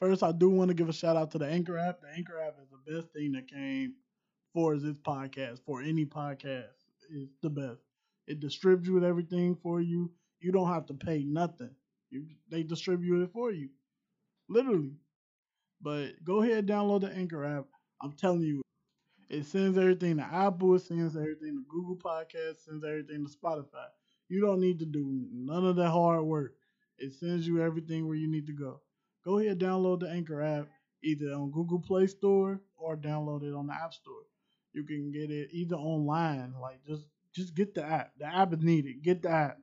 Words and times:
first 0.00 0.22
I 0.22 0.32
do 0.32 0.48
want 0.50 0.68
to 0.68 0.74
give 0.74 0.88
a 0.88 0.92
shout 0.92 1.16
out 1.16 1.30
to 1.32 1.38
the 1.38 1.46
Anchor 1.46 1.78
app. 1.78 2.00
The 2.00 2.08
Anchor 2.08 2.40
app 2.40 2.56
is 2.62 2.68
the 2.70 2.92
best 2.92 3.12
thing 3.12 3.32
that 3.32 3.48
came 3.48 3.94
for 4.54 4.76
this 4.78 4.98
podcast, 4.98 5.60
for 5.64 5.82
any 5.82 6.04
podcast. 6.06 6.74
It's 7.10 7.36
the 7.42 7.50
best. 7.50 7.82
It 8.26 8.40
distributes 8.40 9.04
everything 9.04 9.56
for 9.62 9.80
you. 9.80 10.10
You 10.40 10.52
don't 10.52 10.72
have 10.72 10.86
to 10.86 10.94
pay 10.94 11.24
nothing. 11.24 11.70
You, 12.10 12.26
they 12.50 12.62
distribute 12.62 13.22
it 13.22 13.32
for 13.32 13.52
you. 13.52 13.70
Literally. 14.48 14.92
But 15.80 16.24
go 16.24 16.42
ahead 16.42 16.58
and 16.58 16.68
download 16.68 17.02
the 17.02 17.10
Anchor 17.12 17.44
app. 17.44 17.66
I'm 18.02 18.12
telling 18.12 18.42
you, 18.42 18.62
it 19.30 19.44
sends 19.46 19.78
everything 19.78 20.18
to 20.18 20.24
Apple, 20.24 20.74
it 20.76 20.80
sends 20.82 21.16
everything 21.16 21.56
to 21.56 21.64
Google 21.68 21.96
Podcasts, 21.96 22.64
sends 22.66 22.84
everything 22.84 23.26
to 23.26 23.32
Spotify. 23.32 23.86
You 24.28 24.40
don't 24.40 24.60
need 24.60 24.78
to 24.80 24.86
do 24.86 25.26
none 25.32 25.66
of 25.66 25.76
that 25.76 25.90
hard 25.90 26.24
work. 26.24 26.54
It 26.98 27.14
sends 27.14 27.46
you 27.46 27.62
everything 27.62 28.06
where 28.08 28.16
you 28.16 28.28
need 28.28 28.46
to 28.46 28.52
go. 28.52 28.80
Go 29.28 29.36
ahead, 29.36 29.52
and 29.52 29.60
download 29.60 30.00
the 30.00 30.08
Anchor 30.08 30.40
app 30.40 30.68
either 31.04 31.32
on 31.32 31.50
Google 31.50 31.80
Play 31.80 32.06
Store 32.06 32.62
or 32.78 32.96
download 32.96 33.42
it 33.42 33.52
on 33.52 33.66
the 33.66 33.74
App 33.74 33.92
Store. 33.92 34.22
You 34.72 34.84
can 34.84 35.12
get 35.12 35.30
it 35.30 35.50
either 35.52 35.76
online, 35.76 36.54
like 36.62 36.82
just 36.86 37.04
just 37.34 37.54
get 37.54 37.74
the 37.74 37.84
app. 37.84 38.12
The 38.18 38.24
app 38.24 38.54
is 38.54 38.62
needed. 38.62 39.02
Get 39.02 39.20
the 39.20 39.28
app. 39.28 39.58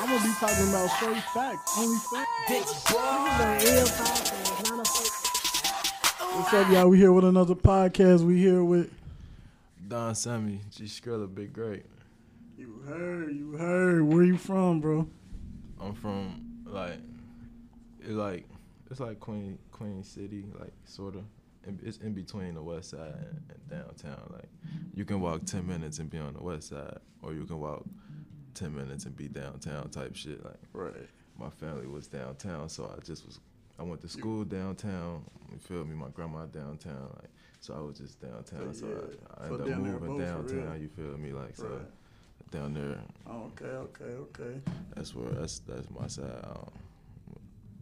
I'm 0.00 0.08
gonna 0.08 0.24
be 0.24 0.32
talking 0.40 0.68
about 0.70 0.88
straight 0.92 1.22
facts, 1.34 1.78
only 1.78 1.98
facts. 1.98 2.94
What's 6.32 6.54
up, 6.54 6.72
y'all? 6.72 6.88
We 6.88 6.96
here 6.96 7.12
with 7.12 7.26
another 7.26 7.54
podcast. 7.54 8.22
We 8.22 8.38
here 8.38 8.64
with 8.64 8.90
Don 9.88 10.14
Sammy, 10.14 10.60
G 10.70 10.84
Skrilla, 10.84 11.32
Big 11.32 11.52
Grape. 11.52 11.84
you 12.56 12.82
heard, 12.86 13.34
you 13.34 13.52
heard. 13.52 14.02
Where 14.02 14.22
you 14.24 14.36
from, 14.36 14.80
bro? 14.80 15.06
I'm 15.80 15.94
from 15.94 16.62
like 16.66 16.98
it's 18.00 18.10
like 18.10 18.46
it's 18.90 19.00
like 19.00 19.18
Queen 19.20 19.58
Queen 19.72 20.02
City, 20.04 20.44
like 20.58 20.72
sort 20.84 21.16
of. 21.16 21.24
It's 21.84 21.98
in 21.98 22.14
between 22.14 22.54
the 22.54 22.62
west 22.62 22.90
side 22.90 23.14
and, 23.14 23.42
and 23.50 23.68
downtown. 23.68 24.30
Like 24.32 24.48
you 24.94 25.04
can 25.04 25.20
walk 25.20 25.44
ten 25.44 25.66
minutes 25.66 25.98
and 25.98 26.08
be 26.10 26.18
on 26.18 26.34
the 26.34 26.42
west 26.42 26.68
side, 26.70 26.98
or 27.22 27.32
you 27.34 27.44
can 27.44 27.58
walk 27.60 27.84
ten 28.54 28.74
minutes 28.74 29.04
and 29.06 29.16
be 29.16 29.28
downtown 29.28 29.88
type 29.90 30.14
shit. 30.16 30.44
Like 30.44 30.56
Right. 30.72 30.94
my 31.38 31.50
family 31.50 31.86
was 31.86 32.06
downtown, 32.06 32.68
so 32.68 32.92
I 32.96 33.00
just 33.04 33.26
was. 33.26 33.40
I 33.78 33.82
went 33.82 34.02
to 34.02 34.08
school 34.08 34.44
downtown. 34.44 35.24
You 35.50 35.58
feel 35.58 35.84
me? 35.84 35.94
My 35.94 36.08
grandma 36.08 36.44
downtown, 36.46 37.14
like 37.20 37.30
so. 37.60 37.74
I 37.74 37.80
was 37.80 37.98
just 37.98 38.20
downtown, 38.20 38.74
So, 38.74 38.80
so, 38.80 38.86
yeah. 38.86 38.94
I, 39.38 39.44
I 39.44 39.48
So 39.48 39.54
ended 39.54 39.72
up 39.74 39.80
moving 39.80 40.18
downtown. 40.18 40.80
You 40.80 40.88
feel 40.88 41.16
me? 41.18 41.32
Like 41.32 41.56
so, 41.56 41.64
Right. 41.68 42.50
down 42.50 42.74
there. 42.74 42.98
Okay, 43.28 43.64
okay, 43.66 44.04
okay. 44.04 44.60
That's 44.96 45.14
where 45.14 45.30
that's 45.30 45.60
that's 45.60 45.88
my 45.90 46.06
side. 46.08 46.44
Um, 46.44 46.70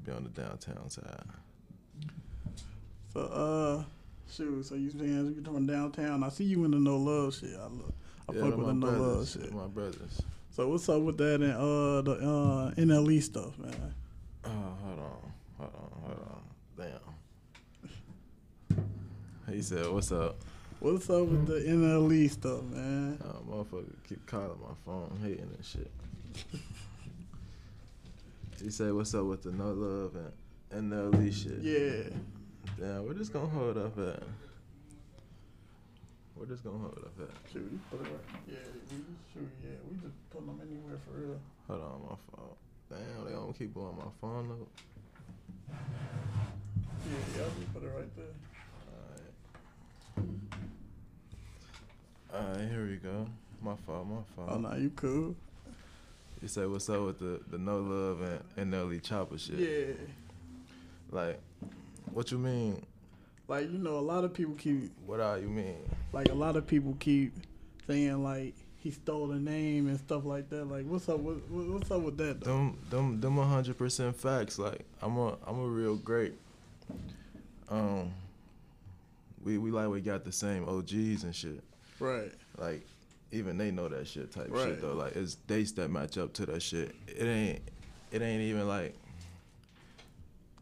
be 0.05 0.13
on 0.13 0.25
the 0.25 0.31
downtown 0.31 0.89
side. 0.91 1.23
So, 3.13 3.21
uh, 3.21 3.85
shoot. 4.31 4.65
So 4.67 4.75
you 4.75 4.91
saying 4.91 5.35
you 5.37 5.43
from 5.43 5.67
downtown? 5.67 6.23
I 6.23 6.29
see 6.29 6.45
you 6.45 6.65
in 6.65 6.71
the 6.73 6.79
no 6.79 6.97
love 6.97 7.35
shit. 7.35 7.55
I 7.57 7.63
love. 7.65 7.93
I 8.29 8.33
Yeah, 8.35 8.41
fuck 8.43 8.57
with 8.59 8.67
the 8.67 8.75
no 8.75 8.87
love 8.87 8.99
brothers. 8.99 9.33
shit. 9.33 9.53
My 9.53 9.67
brothers. 9.67 10.23
So 10.51 10.69
what's 10.69 10.89
up 10.89 11.03
with 11.03 11.17
that 11.19 11.41
and 11.41 11.53
uh 11.53 12.03
the 12.03 12.13
uh 12.21 12.75
NLE 12.75 13.23
stuff, 13.23 13.59
man? 13.59 13.95
Oh, 14.45 14.49
hold 14.51 14.99
on, 14.99 15.33
hold 15.59 15.75
on, 15.75 16.01
hold 16.03 16.19
on. 16.19 16.43
Damn. 16.77 17.08
He 19.51 19.63
said, 19.63 19.89
"What's 19.91 20.13
up?" 20.13 20.37
What's 20.81 21.11
up 21.11 21.27
with 21.27 21.49
the 21.49 21.55
NLE 21.55 22.31
stuff, 22.31 22.63
man? 22.63 23.19
Uh, 23.21 23.41
motherfucker 23.51 23.93
keep 24.09 24.25
calling 24.27 24.61
my 24.63 24.75
phone, 24.85 25.11
hating 25.21 25.51
and 25.53 25.65
shit. 25.65 25.91
he 28.63 28.71
said, 28.71 28.93
"What's 28.93 29.13
up 29.13 29.25
with 29.25 29.43
the 29.43 29.51
no 29.51 29.73
love 29.73 30.17
and 30.71 30.93
elite 30.93 31.35
shit?" 31.35 31.59
Yeah. 31.63 32.15
Damn, 32.79 33.07
we're 33.07 33.15
just 33.15 33.33
gonna 33.33 33.49
hold 33.49 33.77
up 33.77 33.99
at. 33.99 34.23
We're 36.37 36.47
just 36.47 36.63
gonna 36.63 36.79
hold 36.79 36.99
up 36.99 37.19
at. 37.23 37.53
Shoot, 37.53 37.69
you 37.73 37.81
put 37.91 38.01
it 38.01 38.05
right. 38.05 38.21
Yeah, 38.47 38.59
we 38.93 38.99
just 38.99 39.35
shoot. 39.35 39.51
Yeah, 39.65 39.79
we 39.91 39.97
just 39.97 40.15
put 40.31 40.47
them 40.47 40.61
anywhere 40.63 40.99
for 41.05 41.19
real. 41.19 41.41
Hold 41.67 41.83
on, 41.83 42.03
my 42.09 42.17
phone. 42.31 42.55
Damn, 42.89 43.25
they 43.25 43.33
gonna 43.33 43.53
keep 43.53 43.75
blowing 43.75 43.97
my 43.97 44.13
phone 44.21 44.49
up. 44.53 44.69
Yeah, 45.69 47.41
y'all 47.43 47.51
just 47.59 47.75
put 47.75 47.83
it 47.83 47.93
right 47.97 48.17
there. 48.17 48.48
Alright, 52.39 52.69
here 52.71 52.87
we 52.87 52.97
go. 52.97 53.27
My 53.63 53.75
fault, 53.87 54.07
my 54.07 54.17
fault. 54.37 54.49
Oh 54.53 54.59
no, 54.59 54.75
you 54.77 54.91
cool. 54.91 55.35
You 56.41 56.47
say 56.49 56.67
what's 56.67 56.89
up 56.89 57.01
with 57.05 57.19
the, 57.19 57.41
the 57.51 57.59
no 57.59 57.79
love 57.81 58.21
and, 58.21 58.41
and 58.57 58.73
NLE 58.73 59.03
Choppa 59.03 59.39
shit? 59.39 59.59
Yeah. 59.59 59.95
Like, 61.11 61.41
what 62.13 62.31
you 62.31 62.39
mean? 62.39 62.85
Like 63.49 63.71
you 63.73 63.79
know, 63.79 63.97
a 63.97 64.01
lot 64.01 64.25
of 64.25 64.33
people 64.35 64.55
keep 64.55 64.93
What 65.07 65.21
are 65.21 65.39
you 65.39 65.49
mean? 65.49 65.77
like 66.13 66.29
a 66.29 66.35
lot 66.35 66.57
of 66.57 66.67
people 66.67 66.97
keep 67.01 67.33
saying 67.87 68.23
like 68.23 68.55
he 68.77 68.91
stole 68.93 69.27
the 69.27 69.37
name 69.39 69.89
and 69.89 69.99
stuff 69.99 70.25
like 70.25 70.49
that. 70.51 70.67
Like 70.67 70.85
what's 70.87 71.09
up? 71.09 71.19
What- 71.19 71.49
what's 71.51 71.91
up 71.91 72.03
with 72.03 72.17
that 72.19 72.41
though? 72.43 72.53
Them 72.53 72.79
them 72.91 73.21
them 73.21 73.37
hundred 73.39 73.77
percent 73.79 74.15
facts. 74.17 74.59
Like 74.59 74.85
I'm 75.03 75.17
a 75.17 75.37
I'm 75.47 75.59
a 75.59 75.67
real 75.67 75.97
great. 75.97 76.35
Um. 77.69 78.13
We 79.45 79.57
we 79.57 79.71
like 79.71 79.89
we 79.89 80.01
got 80.01 80.25
the 80.25 80.33
same 80.33 80.69
OGs 80.69 81.25
and 81.25 81.35
shit. 81.35 81.63
Right. 82.01 82.33
Like 82.57 82.87
even 83.33 83.59
they 83.59 83.71
know 83.71 83.89
that 83.89 84.07
shit 84.07 84.33
type 84.33 84.49
Right. 84.51 84.69
shit 84.69 84.81
though. 84.81 84.95
Like 84.95 85.17
it's 85.17 85.35
dates 85.35 85.73
that 85.73 85.91
match 85.91 86.19
up 86.19 86.33
to 86.35 86.47
that 86.47 86.63
shit. 86.63 86.95
It 87.07 87.25
ain't 87.25 87.61
it 88.11 88.23
ain't 88.23 88.43
even 88.43 88.67
like 88.67 88.95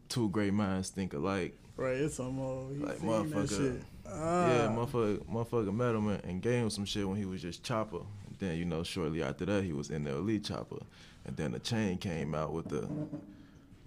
two 0.09 0.29
great 0.29 0.53
minds 0.53 0.89
think 0.89 1.13
alike. 1.13 1.57
Right. 1.75 1.97
It's 1.97 2.15
some 2.15 2.39
old. 2.39 2.75
He 2.75 2.83
Like, 2.83 2.99
motherfucker. 2.99 3.81
Ah. 4.09 4.47
Yeah, 4.47 4.67
motherfucker, 4.69 5.17
motherfucker 5.25 5.73
met 5.75 5.93
him 5.95 6.07
and, 6.07 6.43
him 6.43 6.69
some 6.69 6.85
shit 6.85 7.07
when 7.07 7.17
he 7.17 7.25
was 7.25 7.41
just 7.41 7.63
Choppa. 7.63 8.05
And 8.25 8.35
then 8.39 8.57
you 8.57 8.65
know, 8.65 8.83
shortly 8.83 9.21
after 9.21 9.45
that, 9.45 9.63
he 9.63 9.73
was 9.73 9.89
in 9.89 10.03
the 10.03 10.11
NLE 10.11 10.39
Choppa, 10.41 10.81
and 11.25 11.35
then 11.35 11.51
the 11.51 11.59
chain 11.59 11.97
came 11.97 12.33
out 12.33 12.53
with 12.53 12.69
the, 12.69 12.87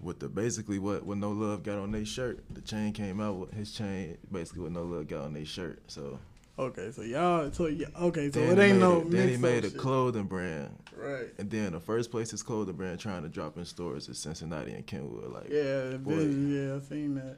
with 0.01 0.19
the 0.21 0.29
basically 0.29 0.79
what 0.79 1.05
what 1.05 1.19
No 1.19 1.31
Love 1.31 1.63
got 1.63 1.79
on 1.79 1.91
their 1.91 2.05
shirt. 2.05 2.45
The 2.51 2.61
chain 2.61 2.93
came 2.93 3.21
out 3.21 3.37
with 3.37 3.53
his 3.53 3.73
chain, 3.73 4.19
basically 4.31 4.63
what 4.63 4.73
No 4.73 4.85
Love 4.85 5.09
got 5.09 5.23
on 5.25 5.33
their 5.33 5.47
shirt. 5.47 5.81
So 5.87 6.19
Okay, 6.59 6.91
so 6.93 7.03
y'all. 7.03 7.51
So 7.53 7.67
yeah. 7.67 7.87
Okay, 7.99 8.31
so 8.31 8.41
then 8.41 8.59
it 8.59 8.63
ain't 8.63 8.79
no. 8.79 9.01
it- 9.01 9.11
then 9.11 9.29
he 9.29 9.37
made 9.39 9.65
a 9.65 9.71
shit. 9.71 9.79
clothing 9.79 10.25
brand, 10.25 10.77
Right. 10.95 11.29
and 11.39 11.51
then 11.51 11.73
the 11.73 11.81
first 11.81 12.11
place 12.11 12.31
his 12.31 12.43
clothing 12.43 12.77
brand 12.77 13.01
trying 13.01 13.23
to 13.23 13.29
drop 13.31 13.57
in 13.57 13.65
stores 13.65 14.09
is 14.09 14.19
Cincinnati 14.19 14.73
and 14.73 14.87
Kenwood. 14.87 15.33
Like 15.33 15.49
Yeah. 15.49 15.97
boy. 15.97 16.21
Yeah. 16.25 16.77
I 16.77 16.81
seen 16.81 17.15
that. 17.15 17.37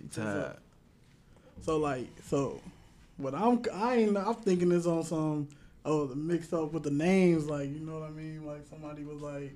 he 0.00 0.08
tired. 0.08 0.56
So 1.60 1.76
like, 1.76 2.06
so 2.24 2.60
what 3.18 3.34
I'm 3.34 3.62
I 3.74 3.96
ain't 3.96 4.16
I'm 4.16 4.34
thinking 4.36 4.72
is 4.72 4.86
on 4.86 5.02
some 5.04 5.48
oh 5.84 6.06
the 6.06 6.16
mix 6.16 6.52
up 6.52 6.72
with 6.72 6.84
the 6.84 6.90
names 6.90 7.46
like 7.50 7.68
you 7.68 7.80
know 7.80 7.98
what 7.98 8.08
I 8.08 8.12
mean 8.12 8.46
like 8.46 8.66
somebody 8.70 9.04
was 9.04 9.20
like 9.20 9.54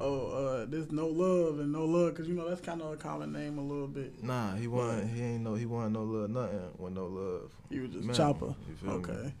oh 0.00 0.26
uh 0.62 0.66
there's 0.68 0.90
no 0.90 1.06
love 1.06 1.60
and 1.60 1.70
no 1.72 1.84
love 1.84 2.14
because 2.14 2.28
you 2.28 2.34
know 2.34 2.48
that's 2.48 2.60
kind 2.60 2.80
of 2.82 2.92
a 2.92 2.96
common 2.96 3.32
name 3.32 3.58
a 3.58 3.62
little 3.62 3.86
bit. 3.86 4.22
Nah, 4.24 4.54
he 4.56 4.66
wasn't. 4.66 5.14
He 5.14 5.22
ain't 5.22 5.42
no. 5.42 5.54
He 5.54 5.66
wasn't 5.66 5.92
no 5.92 6.02
love. 6.04 6.30
Nothing. 6.30 6.60
With 6.78 6.92
no 6.94 7.06
love. 7.06 7.52
He 7.68 7.80
was 7.80 7.90
just 7.90 8.04
Man, 8.06 8.16
Choppa. 8.16 8.54
you 8.68 8.74
feel 8.76 8.90
me? 8.90 8.94
Okay. 8.96 9.32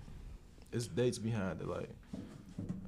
it's 0.72 0.86
dates 0.86 1.18
behind 1.18 1.60
it, 1.60 1.66
like, 1.68 1.88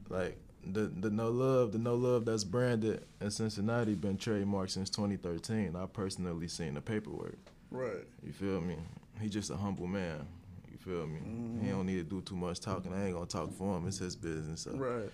like 0.09 0.38
the 0.65 0.83
the 0.83 1.10
no 1.10 1.31
love, 1.31 1.72
the 1.72 1.78
no 1.78 1.94
love 1.94 2.25
that's 2.25 2.44
branded 2.44 3.03
in 3.21 3.31
Cincinnati 3.31 3.94
been 3.94 4.16
trademarked 4.16 4.71
since 4.71 4.89
2013. 4.91 5.75
I 5.75 5.87
personally 5.87 6.49
seen 6.49 6.75
the 6.75 6.81
paperwork. 6.81 7.37
Right. 7.71 8.04
You 8.25 8.33
feel 8.33 8.60
me? 8.60 8.77
He 9.21 9.28
just 9.28 9.50
a 9.50 9.56
humble 9.56 9.87
man. 9.87 10.27
You 10.71 10.77
feel 10.78 11.06
me? 11.06 11.19
Mm-hmm. 11.21 11.65
He 11.65 11.71
don't 11.71 11.87
need 11.87 11.97
to 11.97 12.04
do 12.04 12.21
too 12.21 12.37
much 12.37 12.60
talking. 12.60 12.93
I 12.93 13.06
ain't 13.06 13.15
gonna 13.15 13.27
talk 13.27 13.53
for 13.57 13.77
him. 13.77 13.86
It's 13.89 13.98
his 13.98 14.15
business. 14.15 14.63
So 14.63 14.72
Right. 14.72 15.10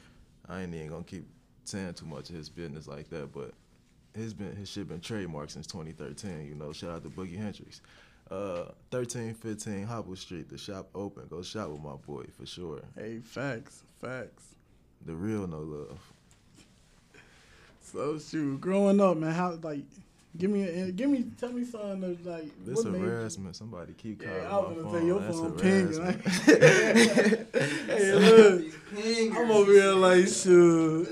I 0.48 0.62
ain't 0.62 0.74
even 0.74 0.88
gonna 0.88 1.04
keep 1.04 1.26
saying 1.68 1.94
too 1.94 2.06
much 2.06 2.30
of 2.30 2.36
his 2.36 2.48
business 2.48 2.86
like 2.86 3.08
that. 3.10 3.32
But 3.32 3.52
his 4.14 4.34
been 4.34 4.54
his 4.56 4.68
shit 4.68 4.88
been 4.88 5.00
trademarked 5.00 5.50
since 5.50 5.66
2013. 5.66 6.46
You 6.46 6.54
know, 6.54 6.72
shout 6.72 6.90
out 6.90 7.02
to 7.04 7.10
Boogie 7.10 7.36
Hendrix. 7.36 7.80
Uh, 8.30 8.72
1315 8.90 9.86
Hopple 9.86 10.16
Street. 10.16 10.48
The 10.48 10.58
shop 10.58 10.88
open. 10.94 11.24
Go 11.30 11.42
shop 11.42 11.70
with 11.70 11.82
my 11.82 11.94
boy 11.94 12.24
for 12.38 12.46
sure. 12.46 12.80
Hey, 12.96 13.20
facts, 13.22 13.82
facts. 14.00 14.44
The 15.06 15.14
real 15.14 15.46
no 15.46 15.60
love. 15.60 15.98
So 17.80 18.18
shoot, 18.18 18.60
growing 18.60 19.00
up, 19.00 19.16
man, 19.16 19.32
how 19.32 19.58
like. 19.62 19.84
Give 20.36 20.50
me, 20.50 20.62
a, 20.64 20.66
eh, 20.86 20.90
give 20.94 21.08
me, 21.10 21.24
tell 21.40 21.50
me 21.52 21.64
something 21.64 22.00
that's 22.00 22.24
like. 22.26 22.64
This 22.64 22.76
what 22.76 22.92
made 22.92 23.00
you- 23.00 23.06
harassment. 23.08 23.56
Somebody 23.56 23.94
keep 23.94 24.20
calling 24.22 24.36
Yeah, 24.42 24.48
I 24.48 24.56
was 24.58 24.68
my 24.68 24.74
gonna 24.82 24.90
phone. 24.90 25.00
say 25.00 25.06
your 25.06 25.20
That's 25.20 25.38
phone 25.38 25.52
pinging. 25.58 25.92
harassment. 26.02 27.54
hey, 27.88 28.14
look, 28.14 29.36
I'm 29.38 29.50
over 29.50 29.72
here 29.72 29.92
like, 29.94 30.26
shoot. 30.28 31.08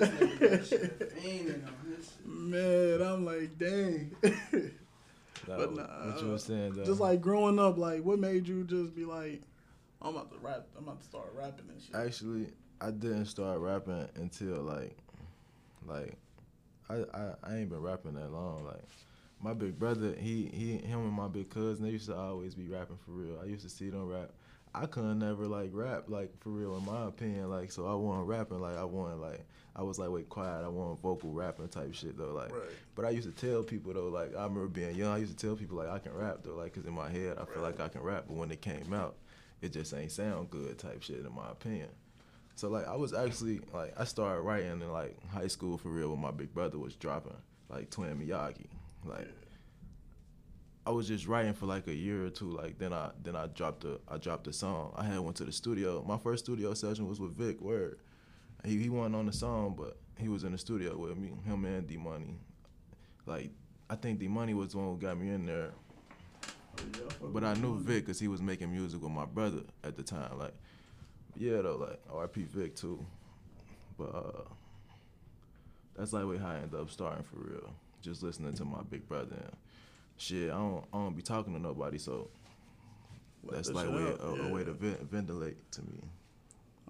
Man, 2.24 3.02
I'm 3.02 3.24
like, 3.24 3.58
dang. 3.58 4.14
No, 4.22 5.56
But 5.58 5.74
nah, 5.74 5.82
what 6.06 6.22
you 6.22 6.28
were 6.30 6.38
saying 6.38 6.74
though? 6.74 6.84
just 6.84 7.00
like 7.00 7.20
growing 7.20 7.58
up, 7.58 7.78
like, 7.78 8.02
what 8.04 8.18
made 8.18 8.46
you 8.48 8.64
just 8.64 8.94
be 8.94 9.04
like, 9.04 9.42
I'm 10.02 10.14
about 10.16 10.30
to 10.32 10.38
rap. 10.38 10.66
I'm 10.76 10.84
about 10.84 11.00
to 11.00 11.06
start 11.06 11.32
rapping 11.36 11.66
and 11.70 11.80
shit. 11.80 11.94
Actually, 11.94 12.48
I 12.80 12.90
didn't 12.90 13.26
start 13.26 13.60
rapping 13.60 14.08
until 14.16 14.62
like, 14.62 14.96
like, 15.86 16.14
I, 16.88 16.94
I 17.14 17.32
I 17.42 17.56
ain't 17.56 17.70
been 17.70 17.80
rapping 17.82 18.14
that 18.14 18.30
long. 18.32 18.64
Like, 18.64 18.82
my 19.40 19.52
big 19.54 19.78
brother, 19.78 20.14
he 20.18 20.46
he 20.52 20.76
him 20.78 21.00
and 21.00 21.12
my 21.12 21.28
big 21.28 21.50
cousin, 21.50 21.84
they 21.84 21.90
used 21.92 22.06
to 22.06 22.16
always 22.16 22.54
be 22.54 22.68
rapping 22.68 22.98
for 23.04 23.12
real. 23.12 23.38
I 23.42 23.46
used 23.46 23.62
to 23.64 23.70
see 23.70 23.90
them 23.90 24.08
rap. 24.08 24.30
I 24.74 24.84
couldn't 24.84 25.18
never 25.20 25.46
like 25.46 25.70
rap 25.72 26.04
like 26.08 26.38
for 26.40 26.50
real 26.50 26.76
in 26.76 26.84
my 26.84 27.06
opinion. 27.06 27.48
Like, 27.50 27.72
so 27.72 27.86
I 27.86 27.94
wasn't 27.94 28.26
rapping 28.28 28.60
like 28.60 28.76
I 28.76 28.84
wanted 28.84 29.16
like 29.16 29.46
I 29.74 29.82
was 29.82 29.98
like 29.98 30.10
wait 30.10 30.28
quiet. 30.28 30.64
I 30.64 30.68
want 30.68 31.00
vocal 31.00 31.32
rapping 31.32 31.68
type 31.68 31.94
shit 31.94 32.16
though. 32.18 32.32
Like, 32.34 32.52
Right. 32.52 32.70
but 32.94 33.04
I 33.06 33.10
used 33.10 33.26
to 33.34 33.46
tell 33.46 33.62
people 33.62 33.94
though. 33.94 34.08
Like, 34.08 34.36
I 34.36 34.42
remember 34.44 34.68
being 34.68 34.94
young. 34.94 35.12
I 35.14 35.18
used 35.18 35.36
to 35.38 35.46
tell 35.46 35.56
people 35.56 35.78
like 35.78 35.88
I 35.88 35.98
can 35.98 36.12
rap 36.14 36.38
though. 36.42 36.56
Like, 36.56 36.74
cause 36.74 36.84
in 36.84 36.92
my 36.92 37.08
head 37.10 37.38
I 37.38 37.46
feel 37.46 37.62
like 37.62 37.80
I 37.80 37.88
can 37.88 38.02
rap, 38.02 38.24
but 38.28 38.36
when 38.36 38.50
it 38.50 38.60
came 38.60 38.92
out, 38.92 39.16
it 39.62 39.72
just 39.72 39.94
ain't 39.94 40.12
sound 40.12 40.50
good 40.50 40.78
type 40.78 41.02
shit 41.02 41.24
in 41.24 41.34
my 41.34 41.50
opinion. 41.50 41.88
So 42.56 42.68
like 42.68 42.88
I 42.88 42.96
was 42.96 43.12
actually 43.12 43.60
like 43.72 43.92
I 44.00 44.04
started 44.04 44.40
writing 44.40 44.70
in 44.70 44.92
like 44.92 45.16
high 45.28 45.46
school 45.46 45.76
for 45.76 45.90
real 45.90 46.10
when 46.10 46.20
my 46.20 46.30
big 46.30 46.54
brother 46.54 46.78
was 46.78 46.96
dropping 46.96 47.36
like 47.68 47.90
Twin 47.90 48.18
Miyagi. 48.18 48.66
Like 49.04 49.28
I 50.86 50.90
was 50.90 51.06
just 51.06 51.26
writing 51.26 51.52
for 51.52 51.66
like 51.66 51.86
a 51.86 51.94
year 51.94 52.24
or 52.24 52.30
two. 52.30 52.50
Like 52.50 52.78
then 52.78 52.94
I 52.94 53.10
then 53.22 53.36
I 53.36 53.48
dropped 53.48 53.84
a 53.84 54.00
I 54.08 54.16
dropped 54.16 54.46
a 54.46 54.54
song. 54.54 54.94
I 54.96 55.04
had 55.04 55.20
went 55.20 55.36
to 55.36 55.44
the 55.44 55.52
studio. 55.52 56.02
My 56.08 56.16
first 56.16 56.46
studio 56.46 56.72
session 56.72 57.06
was 57.06 57.20
with 57.20 57.32
Vic 57.32 57.60
Word. 57.60 57.98
He 58.64 58.78
he 58.78 58.88
wasn't 58.88 59.16
on 59.16 59.26
the 59.26 59.34
song, 59.34 59.74
but 59.76 59.98
he 60.18 60.28
was 60.28 60.42
in 60.42 60.52
the 60.52 60.58
studio 60.58 60.96
with 60.96 61.16
me, 61.18 61.32
him 61.44 61.64
and 61.66 61.86
D 61.86 61.98
Money. 61.98 62.38
Like 63.26 63.50
I 63.90 63.96
think 63.96 64.18
D 64.18 64.28
Money 64.28 64.54
was 64.54 64.70
the 64.70 64.78
one 64.78 64.86
who 64.86 64.96
got 64.96 65.18
me 65.18 65.28
in 65.28 65.44
there. 65.44 65.72
But 67.20 67.44
I 67.44 67.54
knew. 67.54 67.78
Vic 67.78 68.04
because 68.04 68.18
he 68.18 68.28
was 68.28 68.40
making 68.40 68.70
music 68.70 69.02
with 69.02 69.12
my 69.12 69.24
brother 69.24 69.60
at 69.84 69.96
the 69.96 70.02
time. 70.02 70.38
Like, 70.38 70.54
yeah, 71.38 71.62
though, 71.62 71.76
like 71.76 72.00
R.I.P. 72.12 72.42
Vic 72.42 72.76
too. 72.76 73.04
But 73.98 74.14
uh, 74.14 74.42
that's 75.96 76.12
like 76.12 76.26
way 76.26 76.38
how 76.38 76.50
I 76.50 76.56
ended 76.56 76.78
up 76.78 76.90
starting 76.90 77.24
for 77.24 77.36
real. 77.36 77.72
Just 78.02 78.22
listening 78.22 78.54
to 78.54 78.64
my 78.64 78.82
big 78.90 79.08
brother 79.08 79.36
and 79.36 79.56
shit. 80.16 80.50
I 80.50 80.54
don't, 80.54 80.84
I 80.92 80.98
don't 80.98 81.16
be 81.16 81.22
talking 81.22 81.54
to 81.54 81.60
nobody, 81.60 81.98
so 81.98 82.28
that's 83.50 83.70
like 83.70 83.88
way, 83.88 84.02
out, 84.02 84.20
a, 84.20 84.42
a 84.42 84.48
way 84.48 84.64
to 84.64 84.72
vent, 84.72 85.10
ventilate 85.10 85.70
to 85.72 85.82
me. 85.82 86.02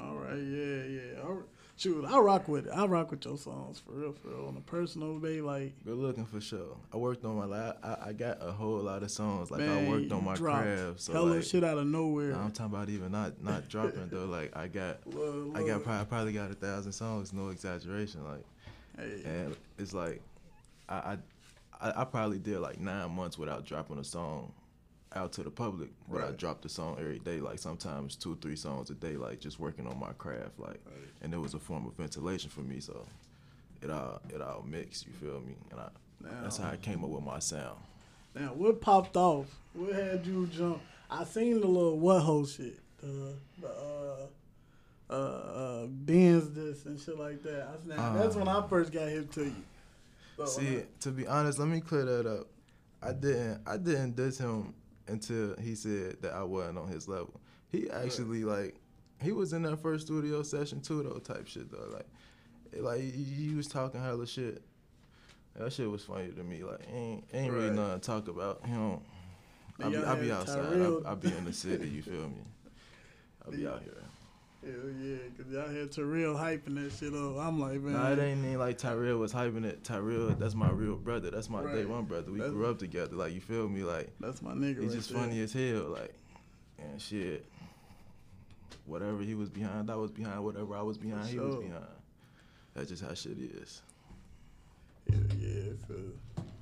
All 0.00 0.14
right, 0.14 0.36
yeah, 0.36 0.84
yeah. 0.84 1.22
All 1.22 1.34
right. 1.34 1.46
Shoot, 1.78 2.06
I 2.06 2.18
rock 2.18 2.48
with 2.48 2.66
it. 2.68 2.72
I 2.74 2.86
rock 2.86 3.10
with 3.10 3.26
your 3.26 3.36
songs 3.36 3.78
for 3.78 3.92
real, 3.92 4.12
for 4.12 4.28
real. 4.28 4.46
On 4.48 4.56
a 4.56 4.60
personal 4.62 5.18
day, 5.18 5.42
like 5.42 5.74
Good 5.84 5.98
looking 5.98 6.24
for 6.24 6.40
sure. 6.40 6.74
I 6.92 6.96
worked 6.96 7.22
on 7.26 7.36
my 7.36 7.44
la 7.44 7.74
I, 7.82 8.08
I 8.08 8.12
got 8.14 8.38
a 8.40 8.50
whole 8.50 8.78
lot 8.78 9.02
of 9.02 9.10
songs. 9.10 9.50
Like 9.50 9.60
man, 9.60 9.86
I 9.86 9.90
worked 9.90 10.10
on 10.10 10.24
my 10.24 10.36
craft. 10.36 11.02
So 11.02 11.12
hella 11.12 11.34
like, 11.34 11.44
shit 11.44 11.62
out 11.62 11.76
of 11.76 11.86
nowhere. 11.86 12.34
I'm 12.34 12.50
talking 12.50 12.74
about 12.74 12.88
even 12.88 13.12
not 13.12 13.42
not 13.42 13.68
dropping 13.68 14.08
though. 14.08 14.24
Like 14.24 14.56
I 14.56 14.68
got 14.68 15.00
I 15.54 15.62
got 15.66 15.84
probably, 15.84 16.06
probably 16.06 16.32
got 16.32 16.50
a 16.50 16.54
thousand 16.54 16.92
songs, 16.92 17.34
no 17.34 17.50
exaggeration. 17.50 18.24
Like, 18.24 18.44
Hey, 18.98 19.20
and 19.26 19.56
it's 19.78 19.92
like, 19.92 20.22
I, 20.88 21.18
I 21.78 21.92
I 22.00 22.04
probably 22.04 22.38
did 22.38 22.60
like 22.60 22.80
nine 22.80 23.10
months 23.10 23.36
without 23.36 23.66
dropping 23.66 23.98
a 23.98 24.04
song 24.04 24.54
out 25.16 25.32
to 25.32 25.42
the 25.42 25.50
public, 25.50 25.88
but 26.10 26.22
I 26.22 26.30
dropped 26.32 26.64
a 26.64 26.68
song 26.68 26.96
every 27.00 27.18
day. 27.18 27.40
Like 27.40 27.58
sometimes 27.58 28.14
two, 28.14 28.34
or 28.34 28.36
three 28.36 28.54
songs 28.56 28.90
a 28.90 28.94
day. 28.94 29.16
Like 29.16 29.40
just 29.40 29.58
working 29.58 29.86
on 29.86 29.98
my 29.98 30.12
craft. 30.18 30.58
Like, 30.58 30.80
Right. 30.86 31.08
and 31.22 31.32
it 31.34 31.38
was 31.38 31.54
a 31.54 31.58
form 31.58 31.86
of 31.86 31.94
ventilation 31.94 32.50
for 32.50 32.60
me. 32.60 32.78
So, 32.80 33.06
it 33.82 33.90
all 33.90 34.20
it 34.28 34.40
all 34.40 34.64
mixed. 34.68 35.06
You 35.06 35.12
feel 35.14 35.40
me? 35.40 35.56
And 35.70 35.80
I, 35.80 35.88
that's 36.42 36.58
how 36.58 36.70
I 36.70 36.76
came 36.76 37.02
up 37.02 37.10
with 37.10 37.24
my 37.24 37.38
sound. 37.40 37.78
Now, 38.34 38.48
what 38.54 38.80
popped 38.80 39.16
off? 39.16 39.46
What 39.72 39.94
had 39.94 40.24
you 40.26 40.46
jump? 40.46 40.80
I 41.10 41.24
seen 41.24 41.60
the 41.60 41.66
little 41.66 41.98
what 41.98 42.20
ho 42.20 42.44
shit, 42.44 42.78
the 43.00 43.32
the 43.60 43.68
uh 43.68 44.26
uh 45.08 45.14
uh 45.14 45.86
Benz 45.86 46.50
this 46.50 46.84
and 46.84 47.00
shit 47.00 47.18
like 47.18 47.42
that. 47.44 47.68
I 47.68 47.88
now, 47.96 48.12
that's 48.14 48.36
when 48.36 48.48
I 48.48 48.66
first 48.68 48.92
got 48.92 49.08
hip 49.08 49.32
to 49.32 49.44
you. 49.44 49.54
So, 50.36 50.42
Uh. 50.42 50.46
See, 50.46 50.82
to 51.00 51.10
be 51.10 51.26
honest, 51.26 51.58
let 51.58 51.68
me 51.68 51.80
clear 51.80 52.04
that 52.04 52.26
up. 52.26 52.46
I 53.02 53.12
didn't 53.12 53.60
I 53.66 53.76
didn't 53.76 54.16
diss 54.16 54.38
him 54.38 54.74
until 55.08 55.56
he 55.56 55.74
said 55.74 56.16
that 56.22 56.32
I 56.32 56.42
wasn't 56.42 56.78
on 56.78 56.88
his 56.88 57.08
level. 57.08 57.40
He 57.70 57.90
actually 57.90 58.44
like 58.44 58.76
he 59.22 59.32
was 59.32 59.52
in 59.52 59.62
that 59.62 59.78
first 59.78 60.06
studio 60.06 60.42
session 60.42 60.80
too 60.80 61.02
though 61.02 61.18
type 61.18 61.46
shit 61.48 61.70
though. 61.70 61.88
Like 61.92 62.06
like 62.82 63.00
he, 63.00 63.54
was 63.54 63.66
talking 63.66 64.02
hella 64.02 64.26
shit. 64.26 64.62
That 65.56 65.72
shit 65.72 65.90
was 65.90 66.04
funny 66.04 66.28
to 66.32 66.44
me. 66.44 66.62
Like 66.62 66.80
ain't 66.92 67.24
ain't 67.32 67.52
really 67.52 67.70
nothing 67.70 68.00
to 68.00 68.06
talk 68.06 68.28
about. 68.28 68.60
You 68.66 68.74
know 68.74 69.02
I 69.82 69.88
be, 69.88 69.96
I 69.98 70.14
be 70.14 70.32
outside. 70.32 70.80
I, 71.06 71.12
I 71.12 71.14
be 71.14 71.28
in 71.28 71.44
the 71.44 71.52
city, 71.52 71.88
you 71.88 72.02
feel 72.02 72.28
me? 72.28 72.44
I 73.46 73.50
be 73.50 73.66
out 73.66 73.82
here. 73.82 73.92
Hell 74.66 74.90
yeah, 75.00 75.16
cause 75.36 75.46
y'all 75.52 75.68
had 75.68 75.92
Terrell 75.92 76.34
hyping 76.34 76.74
that 76.82 76.92
shit 76.98 77.14
up. 77.14 77.36
I'm 77.38 77.60
like, 77.60 77.80
man, 77.80 77.92
Nah, 77.92 78.10
it 78.10 78.18
ain't 78.18 78.44
even 78.44 78.58
like 78.58 78.78
Tyrell 78.78 79.18
was 79.18 79.32
hyping 79.32 79.64
it. 79.64 79.84
Tyrell, 79.84 80.30
that's 80.30 80.56
my 80.56 80.68
real 80.70 80.96
brother. 80.96 81.30
That's 81.30 81.48
my 81.48 81.62
day 81.72 81.84
one 81.84 82.04
brother. 82.04 82.32
We 82.32 82.38
That's- 82.38 82.52
grew 82.52 82.68
up 82.68 82.78
together. 82.80 83.14
Like 83.14 83.32
you 83.32 83.40
feel 83.40 83.68
me? 83.68 83.84
Like 83.84 84.10
that's 84.18 84.42
my 84.42 84.52
nigga. 84.52 84.80
He's 84.82 84.88
right 84.88 84.96
just 84.96 85.10
there. 85.12 85.20
funny 85.22 85.40
as 85.40 85.52
hell, 85.52 85.84
like, 85.90 86.12
and 86.78 87.00
shit. 87.00 87.46
Whatever 88.86 89.22
he 89.22 89.34
was 89.34 89.48
behind, 89.50 89.88
I 89.90 89.94
was 89.96 90.10
behind. 90.10 90.42
Whatever 90.44 90.76
I 90.76 90.82
was 90.82 90.98
behind, 90.98 91.28
he 91.28 91.38
was 91.38 91.56
behind. 91.56 91.84
That's 92.74 92.88
just 92.88 93.04
how 93.04 93.14
shit 93.14 93.38
is. 93.38 93.82
Yeah, 95.08 95.16
yeah, 95.38 95.62
so 95.86 95.94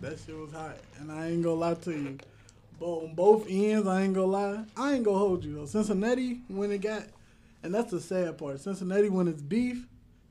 that 0.02 0.18
shit 0.18 0.36
was 0.36 0.52
hot, 0.52 0.76
and 1.00 1.10
I 1.10 1.28
ain't 1.30 1.42
gonna 1.42 1.54
lie 1.54 1.74
to 1.74 1.90
you. 1.90 2.18
But 2.78 2.86
on 2.86 3.14
both 3.14 3.46
ends, 3.48 3.86
I 3.86 4.02
ain't 4.02 4.14
gonna 4.14 4.26
lie. 4.26 4.64
I 4.76 4.94
ain't 4.94 5.04
gonna 5.04 5.16
hold 5.18 5.44
you 5.44 5.54
though. 5.54 5.66
Cincinnati, 5.66 6.40
when 6.48 6.70
it 6.72 6.78
got, 6.82 7.04
and 7.64 7.74
that's 7.74 7.90
the 7.90 8.00
sad 8.00 8.38
part. 8.38 8.60
Cincinnati, 8.60 9.08
when 9.08 9.26
it's 9.26 9.42
beef, 9.42 9.86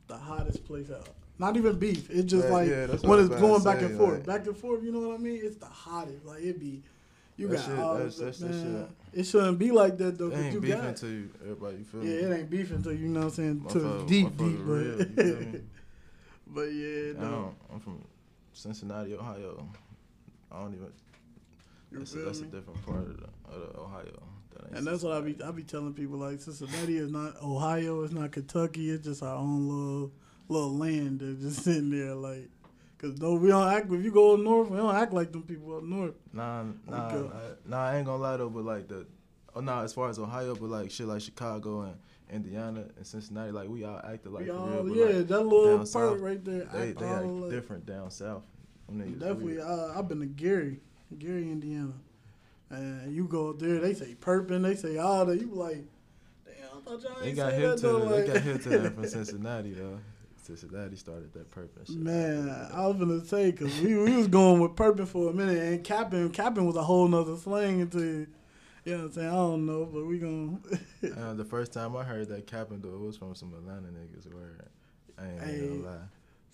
the 0.08 0.16
hottest 0.18 0.64
place 0.66 0.90
out. 0.90 1.10
Not 1.40 1.58
even 1.58 1.78
beef. 1.80 2.10
It's 2.10 2.32
just 2.32 2.48
Yeah, 2.48 2.54
like 2.54 2.70
yeah, 2.70 2.86
when 3.08 3.20
it's 3.20 3.30
going 3.30 3.60
to 3.60 3.66
back 3.66 3.82
and 3.82 3.98
forth, 3.98 4.14
like- 4.20 4.26
back 4.26 4.46
and 4.48 4.56
forth. 4.58 4.84
You 4.84 4.92
know 4.92 5.00
what 5.10 5.16
I 5.16 5.18
mean? 5.18 5.40
It's 5.44 5.58
the 5.58 5.66
hottest. 5.66 6.24
Like 6.26 6.42
it 6.44 6.60
be. 6.60 6.84
You 7.36 7.48
got 7.48 7.66
shit- 7.66 7.80
all 7.80 7.96
that's- 7.96 8.18
that's 8.18 8.40
man. 8.42 8.88
shit. 9.12 9.20
It 9.20 9.24
shouldn't 9.26 9.58
be 9.58 9.72
like 9.72 9.98
that 9.98 10.18
though. 10.18 10.30
'cause 10.30 10.40
ain't 10.40 10.54
you 10.54 10.62
beefing 10.62 10.82
got, 10.82 10.96
to 10.98 11.08
you, 11.08 11.30
everybody. 11.42 11.78
You 11.78 11.84
feel 11.84 12.04
yeah, 12.06 12.10
me? 12.10 12.18
it 12.36 12.40
ain't 12.40 12.50
beef 12.50 12.72
until 12.72 12.94
you 12.94 13.08
know 13.10 13.22
what 13.22 13.26
I'm 13.26 13.32
saying. 13.32 13.66
To 13.70 14.06
deep, 14.08 14.38
deep, 14.38 14.58
real, 14.62 15.00
you 15.00 15.06
me? 15.06 15.06
but 15.16 15.62
but 16.56 16.62
yeah, 16.74 17.14
No. 17.14 17.56
I'm 17.74 17.80
from 17.80 18.04
Cincinnati, 18.54 19.16
Ohio. 19.16 19.68
I 20.52 20.60
don't 20.62 20.74
even. 20.76 20.88
You 21.92 22.00
That's, 22.00 22.14
a, 22.14 22.18
that's 22.20 22.40
a 22.40 22.46
different 22.46 22.86
part 22.86 23.00
of, 23.00 23.18
the, 23.18 23.24
of 23.56 23.74
the 23.74 23.80
Ohio. 23.80 24.24
That 24.54 24.78
And 24.78 24.88
that's 24.88 25.04
what 25.04 25.14
I 25.14 25.22
be 25.22 25.38
I 25.44 25.52
be 25.52 25.64
telling 25.64 25.94
people 25.94 26.18
like 26.18 26.40
Cincinnati 26.42 26.98
is 26.98 27.12
not 27.12 27.42
Ohio, 27.42 28.04
it's 28.04 28.14
not 28.14 28.32
Kentucky, 28.32 28.90
it's 28.90 29.06
just 29.06 29.24
our 29.24 29.36
own 29.36 29.68
little 29.68 30.12
little 30.50 30.78
land 30.78 31.20
that's 31.22 31.42
just 31.42 31.64
sitting 31.64 31.90
there 31.90 32.16
like 32.16 32.50
cause 32.98 33.18
no 33.20 33.34
we 33.36 33.50
don't 33.50 33.68
act 33.72 33.92
if 33.92 34.04
you 34.04 34.12
go 34.12 34.34
up 34.34 34.40
north, 34.40 34.70
we 34.70 34.78
don't 34.78 34.96
act 34.96 35.14
like 35.14 35.32
them 35.32 35.44
people 35.44 35.76
up 35.78 35.84
north. 35.84 36.14
Nah, 36.32 36.64
nah, 36.88 37.12
nah, 37.12 37.30
nah, 37.66 37.86
I 37.86 37.98
ain't 37.98 38.06
gonna 38.06 38.22
lie 38.22 38.38
though, 38.38 38.50
but 38.50 38.64
like 38.64 38.88
the, 38.88 39.06
oh 39.56 39.60
nah, 39.62 39.84
as 39.84 39.94
far 39.94 40.10
as 40.10 40.20
Ohio, 40.20 40.56
but 40.56 40.70
like 40.70 40.92
shit 40.92 41.08
like 41.08 41.22
Chicago 41.22 41.82
and 41.82 41.96
Indiana 42.32 42.86
and 42.98 43.06
Cincinnati, 43.06 43.52
like 43.52 43.70
we 43.70 43.84
all 43.84 44.00
acted 44.04 44.32
like 44.32 44.44
we 44.44 44.50
for 44.50 44.56
all, 44.56 44.84
real, 44.84 44.96
yeah, 44.96 45.18
like, 45.18 45.28
that 45.28 45.42
little 45.42 45.78
part 45.78 45.88
south, 45.88 46.20
right 46.20 46.44
there. 46.44 46.66
they 46.74 46.90
act 46.90 47.00
they 47.00 47.06
act 47.06 47.26
like- 47.26 47.52
different 47.52 47.86
down 47.86 48.10
south. 48.10 48.44
Definitely, 48.90 49.60
uh, 49.60 49.98
I've 49.98 50.08
been 50.08 50.20
to 50.20 50.26
Gary, 50.26 50.80
Gary, 51.18 51.50
Indiana, 51.50 51.94
and 52.76 53.16
you 53.16 53.26
go 53.26 53.50
up 53.52 53.60
there, 53.60 53.80
they 53.80 53.94
say 53.94 54.16
Perpin, 54.16 54.62
they 54.62 54.76
say 54.76 54.98
all 54.98 55.26
that. 55.26 55.40
You 55.40 55.48
like, 55.54 55.84
damn, 56.46 56.56
I 56.78 56.82
thought 56.82 57.02
y'all 57.04 57.20
They 57.22 57.28
ain't 57.28 57.36
got 57.36 57.52
that 57.52 57.78
to 57.80 57.88
though. 57.88 57.98
like, 58.00 58.26
they 58.26 58.34
got 58.34 58.42
hit 58.42 58.62
to 58.64 58.70
that 58.70 58.96
from 58.96 59.06
Cincinnati 59.08 59.74
though. 59.74 60.00
Cincinnati 60.42 60.96
started 60.98 61.32
that 61.34 61.50
purpose. 61.52 61.88
shit. 61.88 61.98
Man, 61.98 62.50
I 62.74 62.86
was 62.88 62.98
gonna 62.98 63.24
say 63.24 63.52
because 63.52 63.74
we, 63.82 63.96
we 63.98 64.16
was 64.18 64.28
going 64.28 64.60
with 64.60 64.76
Perpin 64.76 65.06
for 65.06 65.30
a 65.30 65.34
minute 65.34 65.58
and 65.58 65.84
capping 65.84 66.30
capping 66.32 66.66
was 66.66 66.76
a 66.76 66.84
whole 66.84 67.08
nother 67.08 67.38
slang 67.38 67.80
into 67.80 68.28
you 68.84 68.92
know 68.92 68.98
what 68.98 69.04
I'm 69.06 69.12
saying 69.14 69.28
I 69.30 69.32
don't 69.32 69.66
know 69.66 69.86
but 69.86 70.06
we 70.06 70.20
gonna 70.20 70.58
Uh, 71.18 71.34
the 71.34 71.46
first 71.46 71.72
time 71.72 71.96
I 71.96 72.04
heard 72.04 72.28
that 72.30 72.46
capping 72.48 72.82
though, 72.82 72.90
it 72.96 73.00
was 73.00 73.16
from 73.16 73.36
some 73.36 73.54
Atlanta 73.54 73.88
niggas. 73.88 74.34
Word, 74.34 74.68
I 75.18 75.28
ain't 75.30 75.40
Hey. 75.42 75.60
gonna 75.70 75.90
lie. 75.90 76.06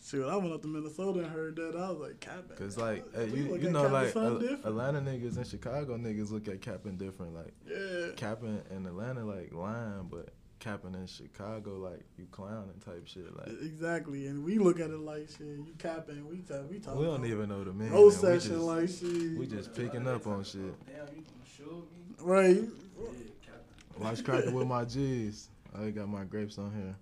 Shoot 0.04 0.28
I 0.28 0.36
went 0.38 0.54
up 0.54 0.62
to 0.62 0.68
Minnesota 0.68 1.20
and 1.20 1.32
heard 1.32 1.56
that 1.58 1.76
I 1.76 1.90
was 1.90 2.00
like 2.00 2.20
capping 2.20 2.58
Cause 2.58 2.78
like 2.78 3.06
We 3.16 3.26
hey, 3.26 3.38
you, 3.38 3.56
you 3.58 3.70
know 3.72 3.88
like 3.88 4.14
something 4.14 4.60
Al- 4.64 4.70
Atlanta 4.70 5.02
niggas 5.02 5.38
and 5.38 5.46
Chicago 5.46 5.98
niggas 5.98 6.32
look 6.32 6.48
at 6.48 6.62
capping 6.62 6.98
different. 6.98 7.36
Like 7.36 7.54
yeah 7.68 8.08
capping 8.16 8.62
in 8.72 8.86
Atlanta 8.86 9.26
like 9.26 9.54
lying, 9.54 10.08
but 10.10 10.30
capping 10.60 10.94
in 10.94 11.08
Chicago 11.08 11.78
like 11.78 12.04
you 12.18 12.28
clowning 12.32 12.80
type 12.86 13.08
shit. 13.08 13.36
Like 13.38 13.50
exactly 13.62 14.28
and 14.28 14.44
we 14.44 14.58
look 14.58 14.80
at 14.80 14.90
it 14.90 15.00
like 15.00 15.30
shit 15.30 15.48
you 15.48 15.74
capping 15.78 16.28
we 16.30 16.40
talk 16.40 16.70
we 16.70 16.80
talk 16.80 16.96
we 16.96 17.06
don't 17.06 17.26
even 17.26 17.50
know 17.50 17.64
the 17.64 17.74
man. 17.74 17.92
road 17.92 18.12
session 18.12 18.52
just, 18.52 18.64
like 18.64 18.90
shit 18.90 19.38
we 19.38 19.48
just 19.48 19.74
picking 19.74 20.08
up 20.08 20.28
on 20.28 20.44
shit. 20.44 20.62
Damn, 20.86 21.16
you 21.16 21.24
gonna 21.24 21.46
show 21.58 21.76
me? 21.76 22.16
right 22.20 22.56
Yeah, 22.56 23.08
Captain. 23.46 24.04
Watch 24.04 24.24
cracking 24.24 24.54
with 24.54 24.68
my 24.68 24.86
G's. 24.86 25.50
I 25.78 25.90
got 25.92 26.10
my 26.10 26.24
grapes 26.24 26.58
on 26.58 26.72
here. 26.74 26.96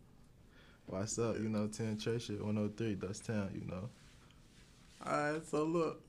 What's 0.88 1.20
up? 1.20 1.36
You 1.38 1.50
know, 1.50 1.68
10 1.68 1.98
Church 2.00 2.24
shit, 2.24 2.40
103, 2.44 2.96
Dust 2.96 3.26
Town, 3.26 3.50
you 3.54 3.70
know. 3.70 3.90
all 5.06 5.34
right 5.34 5.46
so 5.46 5.64
look 5.64 6.02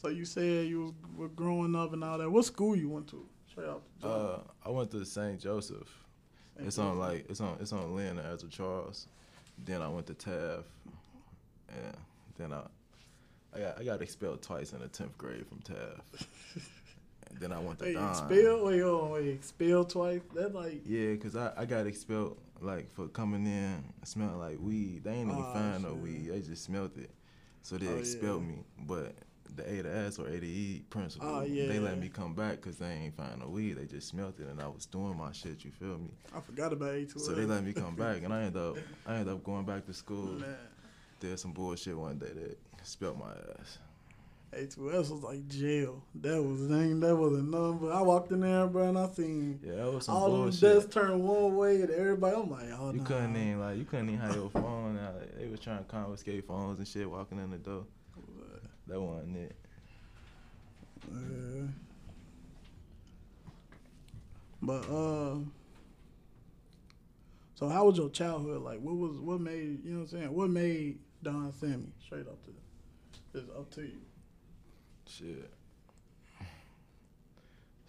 so 0.00 0.08
you 0.08 0.24
said 0.24 0.66
you 0.66 0.94
were 1.16 1.28
growing 1.28 1.74
up 1.74 1.92
and 1.92 2.02
all 2.04 2.16
that 2.18 2.30
what 2.30 2.44
school 2.44 2.74
you 2.76 2.88
went 2.88 3.08
to 3.08 3.26
straight 3.50 3.66
joint? 3.66 3.82
Uh, 4.02 4.38
I 4.64 4.70
went 4.70 4.90
to 4.92 5.04
St. 5.04 5.40
Joseph. 5.40 5.88
St. 6.56 6.66
It's 6.68 6.78
on 6.78 6.98
like 6.98 7.26
it's 7.28 7.40
on 7.40 7.56
it's 7.60 7.72
on 7.72 7.94
Linn 7.94 8.18
and 8.18 8.20
Ezzard 8.20 8.50
Charles. 8.50 9.08
Then 9.64 9.82
I 9.82 9.88
went 9.88 10.06
to 10.06 10.14
Taft, 10.14 10.68
and 11.68 11.96
then 12.38 12.52
I 12.52 12.62
I 13.54 13.58
got 13.58 13.80
I 13.80 13.84
got 13.84 14.02
expelled 14.02 14.42
twice 14.42 14.72
in 14.72 14.78
the 14.80 14.88
tenth 14.88 15.18
grade 15.18 15.44
from 15.48 15.58
Taft. 15.58 16.26
and 17.30 17.40
then 17.40 17.52
I 17.52 17.58
went 17.58 17.80
to 17.80 17.86
Wait, 17.86 17.94
Don. 17.94 18.08
expelled? 18.10 18.66
Wait, 18.68 18.80
hold 18.80 19.02
on, 19.04 19.10
wait, 19.10 19.28
expelled 19.28 19.90
twice? 19.90 20.20
That's 20.34 20.54
like, 20.54 20.80
Yeah, 20.86 21.16
cause 21.16 21.34
I, 21.36 21.52
I 21.56 21.64
got 21.64 21.86
expelled 21.86 22.38
like 22.60 22.92
for 22.94 23.08
coming 23.08 23.46
in 23.46 23.84
smelling 24.04 24.38
like 24.38 24.58
weed. 24.60 25.04
They 25.04 25.12
ain't 25.12 25.30
even 25.30 25.44
Oh, 25.44 25.52
find 25.52 25.82
no 25.82 25.94
weed. 25.94 26.30
They 26.30 26.40
just 26.40 26.64
smelled 26.64 26.96
it, 26.96 27.10
so 27.62 27.76
they 27.78 27.86
Oh, 27.86 27.96
expelled 27.98 28.42
yeah. 28.42 28.48
me. 28.48 28.64
But 28.86 29.14
the 29.56 29.68
A 29.78 29.82
to 29.82 29.96
S 30.06 30.18
or 30.18 30.26
A 30.28 30.38
to 30.38 30.46
E 30.46 30.84
principle, 30.90 31.28
Oh, 31.28 31.40
they 31.42 31.78
let 31.78 31.98
me 31.98 32.08
come 32.08 32.34
back 32.34 32.60
cause 32.60 32.76
they 32.76 32.90
ain't 32.90 33.16
find 33.16 33.40
no 33.40 33.48
weed. 33.48 33.74
They 33.74 33.86
just 33.86 34.08
smelled 34.08 34.38
it, 34.40 34.46
and 34.46 34.60
I 34.60 34.68
was 34.68 34.86
doing 34.86 35.16
my 35.16 35.32
shit. 35.32 35.64
You 35.64 35.70
feel 35.70 35.98
me? 35.98 36.10
I 36.34 36.40
forgot 36.40 36.72
about 36.72 36.90
A2. 36.94 37.18
So 37.20 37.32
they 37.32 37.46
let 37.46 37.64
me 37.64 37.72
come 37.72 37.94
back, 38.04 38.22
and 38.22 38.32
I 38.32 38.42
ended 38.42 38.62
up 38.62 38.76
I 39.06 39.14
ended 39.16 39.34
up 39.34 39.42
going 39.44 39.64
back 39.64 39.86
to 39.86 39.94
school. 39.94 40.32
Man, 40.38 40.54
Did 41.20 41.38
some 41.38 41.52
bullshit 41.52 41.96
one 41.96 42.18
day 42.18 42.32
that 42.34 42.58
spelled 42.82 43.18
my 43.18 43.30
ass. 43.60 43.78
A2S 44.52 45.10
was 45.10 45.22
like 45.22 45.46
jail. 45.48 46.02
That 46.14 46.42
was 46.42 46.70
ain't 46.70 47.00
that 47.02 47.14
wasn't 47.14 47.50
nothing. 47.50 47.78
But 47.78 47.92
I 47.92 48.00
walked 48.00 48.32
in 48.32 48.40
there, 48.40 48.66
bro, 48.66 48.88
and 48.88 48.98
I 48.98 49.06
seen 49.08 49.60
Yeah, 49.62 49.76
that 49.76 49.92
was 49.92 50.06
some 50.06 50.14
all 50.14 50.30
them 50.30 50.50
desks 50.50 50.92
turn 50.92 51.22
one 51.22 51.54
way, 51.56 51.82
and 51.82 51.90
everybody. 51.90 52.36
I'm 52.36 52.50
like, 52.50 52.68
oh 52.78 52.90
You 52.92 52.98
nah. 52.98 53.04
couldn't 53.04 53.36
even 53.36 53.60
like 53.60 53.78
you 53.78 53.84
couldn't 53.84 54.08
even 54.08 54.20
have 54.20 54.34
your 54.34 54.50
phone 54.50 54.98
out. 54.98 55.20
They 55.38 55.48
was 55.48 55.60
trying 55.60 55.78
to 55.78 55.84
confiscate 55.84 56.46
phones 56.46 56.78
and 56.78 56.88
shit 56.88 57.08
walking 57.10 57.38
in 57.38 57.50
the 57.50 57.58
door. 57.58 57.84
That 58.86 59.00
wasn't 59.00 59.36
it. 59.36 59.56
But 64.62 64.84
uh, 64.90 65.36
so 67.54 67.68
how 67.68 67.86
was 67.86 67.96
your 67.98 68.08
childhood 68.08 68.62
like? 68.62 68.80
What 68.80 68.96
was 68.96 69.18
what 69.18 69.40
made 69.40 69.84
you 69.84 69.92
know 69.92 70.00
what 70.00 70.12
I'm 70.12 70.18
saying? 70.18 70.34
What 70.34 70.50
made 70.50 70.98
Don 71.22 71.52
Sammy 71.52 71.92
straight 72.04 72.26
up 72.26 72.42
to 72.44 72.50
it's 73.34 73.50
up 73.50 73.70
to 73.72 73.82
you? 73.82 73.98
Shit. 75.08 75.50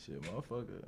Shit, 0.04 0.22
motherfucker. 0.24 0.84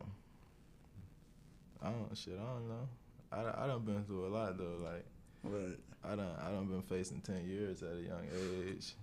I 1.84 1.90
don't 1.90 2.18
shit. 2.18 2.36
I 2.40 2.54
don't 2.54 2.70
know. 2.70 2.88
I 3.32 3.64
I 3.64 3.68
done 3.68 3.82
been 3.84 4.04
through 4.06 4.28
a 4.28 4.30
lot 4.30 4.58
though. 4.58 4.78
Like 4.84 5.06
Right. 5.44 5.78
I 6.04 6.16
done 6.16 6.36
I 6.42 6.52
done 6.52 6.68
been 6.68 6.82
facing 6.82 7.22
ten 7.22 7.48
years 7.48 7.84
at 7.84 7.94
a 7.94 8.02
young 8.02 8.26
age. 8.68 8.94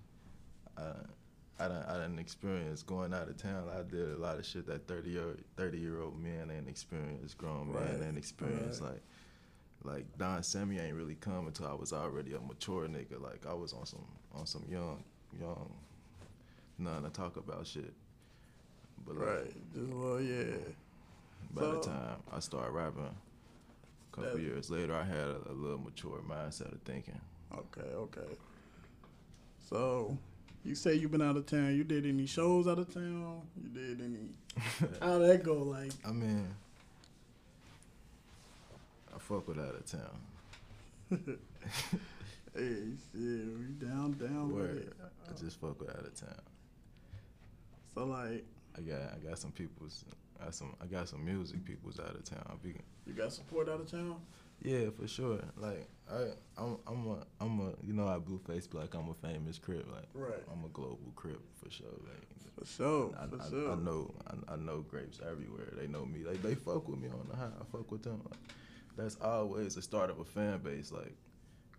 I 0.76 0.92
I 1.60 1.68
done 1.68 1.84
I 1.88 1.94
done 1.98 2.18
experienced 2.18 2.86
going 2.86 3.12
out 3.12 3.28
of 3.28 3.36
town. 3.36 3.68
I 3.76 3.82
did 3.82 4.10
a 4.12 4.16
lot 4.16 4.38
of 4.38 4.46
shit 4.46 4.66
that 4.66 4.86
thirty 4.86 5.18
uh, 5.18 5.22
year 5.22 5.36
thirty 5.56 5.78
year 5.78 6.00
old 6.00 6.18
men 6.18 6.50
ain't 6.56 6.68
experienced. 6.68 7.36
Grown 7.36 7.72
men 7.72 7.82
Right, 8.00 8.06
ain't 8.08 8.16
experienced. 8.18 8.80
right. 8.80 8.92
Like 8.92 9.02
like 9.84 10.18
Don 10.18 10.42
Sammy 10.42 10.78
ain't 10.78 10.94
really 10.96 11.14
come 11.16 11.46
until 11.46 11.66
I 11.66 11.74
was 11.74 11.92
already 11.92 12.34
a 12.34 12.40
mature 12.40 12.88
nigga. 12.88 13.20
Like 13.20 13.44
I 13.46 13.54
was 13.54 13.72
on 13.72 13.84
some 13.86 14.04
on 14.34 14.46
some 14.46 14.64
young 14.68 15.02
young 15.38 15.70
nothing 16.78 17.04
to 17.04 17.10
talk 17.10 17.36
about 17.36 17.66
shit. 17.66 17.92
But 19.06 19.16
like, 19.16 19.26
Right. 19.26 19.74
Just 19.74 19.92
well, 19.92 20.20
yeah. 20.20 20.44
by 21.54 21.62
the 21.62 21.80
time 21.80 22.16
I 22.32 22.40
started 22.40 22.72
rapping, 22.72 23.04
a 23.04 24.16
couple 24.16 24.40
years 24.40 24.70
later, 24.70 24.94
I 24.94 25.04
had 25.04 25.16
a, 25.16 25.40
a 25.50 25.52
little 25.52 25.78
mature 25.78 26.20
mindset 26.28 26.72
of 26.72 26.80
thinking. 26.82 27.20
Okay. 27.52 27.88
Okay. 27.94 28.36
So. 29.68 30.16
You 30.64 30.74
say 30.74 30.94
you've 30.94 31.12
been 31.12 31.22
out 31.22 31.36
of 31.36 31.46
town. 31.46 31.74
You 31.76 31.84
did 31.84 32.04
any 32.04 32.26
shows 32.26 32.66
out 32.66 32.78
of 32.78 32.92
town? 32.92 33.42
You 33.62 33.68
did 33.70 34.00
any? 34.00 34.30
How 35.00 35.18
that 35.18 35.42
go? 35.42 35.54
Like, 35.62 35.92
I 36.06 36.10
mean, 36.10 36.46
I 39.14 39.18
fuck 39.18 39.46
with 39.48 39.58
out 39.58 39.76
of 39.76 39.86
town. 39.86 40.18
hey, 42.54 42.74
shit, 43.12 43.14
we 43.14 43.86
down, 43.86 44.12
down 44.20 44.54
with 44.54 44.76
it. 44.78 44.92
I 45.00 45.40
just 45.40 45.60
fuck 45.60 45.80
with 45.80 45.90
out 45.90 46.04
of 46.04 46.14
town. 46.20 46.34
So 47.98 48.04
like, 48.04 48.44
I 48.76 48.80
got 48.82 49.00
I 49.14 49.28
got 49.28 49.38
some 49.38 49.50
people's 49.50 50.04
I 50.40 50.44
got 50.44 50.54
some 50.54 50.74
I 50.80 50.86
got 50.86 51.08
some 51.08 51.24
music 51.24 51.64
people's 51.64 51.98
out 51.98 52.14
of 52.14 52.22
town. 52.24 52.44
I 52.48 52.68
you 53.06 53.12
got 53.12 53.32
support 53.32 53.68
out 53.68 53.80
of 53.80 53.90
town? 53.90 54.16
yeah, 54.62 54.90
for 54.96 55.08
sure. 55.08 55.40
Like 55.56 55.88
I 56.08 56.26
I'm 56.56 56.76
I'm 56.86 57.06
a 57.08 57.26
I'm 57.40 57.60
a 57.60 57.72
you 57.84 57.92
know 57.92 58.06
I 58.06 58.18
Blueface 58.18 58.70
be 58.70 58.78
like 58.78 58.94
I'm 58.94 59.08
a 59.10 59.14
famous 59.14 59.58
crip 59.58 59.86
like 59.92 60.06
Right. 60.14 60.42
I'm 60.52 60.64
a 60.64 60.68
global 60.68 61.12
crip 61.16 61.40
for 61.60 61.70
sure. 61.72 61.86
Like 62.04 62.28
For 62.56 62.66
sure. 62.66 63.14
I, 63.20 63.26
for 63.26 63.42
I, 63.42 63.48
sure. 63.50 63.72
I 63.72 63.74
know 63.74 64.14
I, 64.28 64.52
I 64.52 64.56
know 64.56 64.82
grapes 64.82 65.18
everywhere. 65.28 65.72
They 65.76 65.88
know 65.88 66.04
me. 66.06 66.22
Like 66.24 66.40
they 66.40 66.54
fuck 66.54 66.86
with 66.88 67.00
me 67.00 67.08
on 67.08 67.26
the 67.28 67.36
high. 67.36 67.46
I 67.60 67.64
fuck 67.72 67.90
with 67.90 68.04
them. 68.04 68.22
Like, 68.30 68.38
that's 68.96 69.16
always 69.20 69.74
the 69.74 69.82
start 69.82 70.08
of 70.10 70.20
a 70.20 70.24
fan 70.24 70.58
base. 70.58 70.92
Like, 70.92 71.14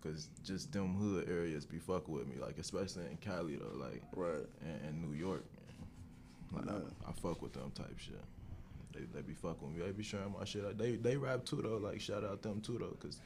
cause 0.02 0.28
just 0.44 0.70
them 0.72 0.94
hood 0.96 1.30
areas 1.30 1.64
be 1.64 1.78
fucking 1.78 2.12
with 2.12 2.26
me. 2.26 2.36
Like 2.38 2.58
especially 2.58 3.04
in 3.10 3.16
Cali 3.16 3.56
though. 3.56 3.78
Like 3.78 4.02
Right. 4.14 4.44
and, 4.62 4.84
and 4.86 5.02
New 5.02 5.16
York. 5.16 5.44
Like. 6.52 6.68
I, 6.68 7.10
I 7.10 7.12
fuck 7.12 7.40
with 7.42 7.52
them 7.52 7.70
type 7.74 7.98
shit. 7.98 8.14
They 8.92 9.00
they 9.14 9.22
be 9.22 9.34
fucking 9.34 9.68
with 9.68 9.76
me. 9.78 9.84
They 9.86 9.92
be 9.92 10.02
sharing 10.02 10.32
my 10.38 10.44
shit. 10.44 10.76
They 10.76 10.96
they 10.96 11.16
rap 11.16 11.44
too 11.44 11.60
though. 11.62 11.76
Like 11.76 12.00
shout 12.00 12.24
out 12.24 12.42
them 12.42 12.60
too 12.60 12.78
though, 12.78 12.96
cause 13.00 13.20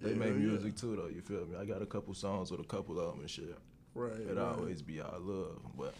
they 0.00 0.10
Yeah, 0.10 0.16
make 0.16 0.28
yeah. 0.30 0.34
music 0.36 0.76
too 0.76 0.96
though. 0.96 1.08
You 1.08 1.20
feel 1.20 1.44
me? 1.46 1.56
I 1.60 1.64
got 1.64 1.82
a 1.82 1.86
couple 1.86 2.14
songs 2.14 2.50
with 2.50 2.60
a 2.60 2.64
couple 2.64 2.98
of 2.98 3.12
them 3.12 3.20
and 3.20 3.30
shit. 3.30 3.56
Right. 3.94 4.12
It 4.20 4.36
right. 4.36 4.38
always 4.38 4.80
be 4.80 5.00
our 5.02 5.18
love, 5.18 5.60
but 5.76 5.94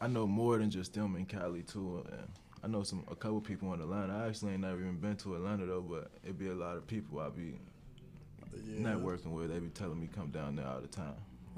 I 0.00 0.06
know 0.08 0.26
more 0.26 0.58
than 0.58 0.70
just 0.70 0.92
them 0.94 1.16
in 1.16 1.24
Cali 1.24 1.62
too. 1.62 2.04
And 2.12 2.28
I 2.62 2.66
know 2.66 2.82
some 2.82 3.02
a 3.10 3.14
couple 3.16 3.40
people 3.40 3.72
in 3.72 3.80
Atlanta. 3.80 4.12
I 4.14 4.28
actually 4.28 4.52
ain't 4.52 4.60
never 4.60 4.78
even 4.80 4.98
been 4.98 5.16
to 5.16 5.34
Atlanta 5.36 5.64
though, 5.66 5.80
but 5.80 6.10
it 6.22 6.38
be 6.38 6.48
a 6.48 6.54
lot 6.54 6.76
of 6.76 6.86
people 6.86 7.18
I 7.18 7.30
be 7.30 7.54
Yeah. 8.66 8.80
networking 8.90 9.32
with. 9.32 9.50
They 9.50 9.58
be 9.58 9.68
telling 9.68 9.98
me 10.00 10.08
come 10.14 10.30
down 10.30 10.56
there 10.56 10.66
all 10.66 10.80
the 10.80 10.86
time. 10.88 11.14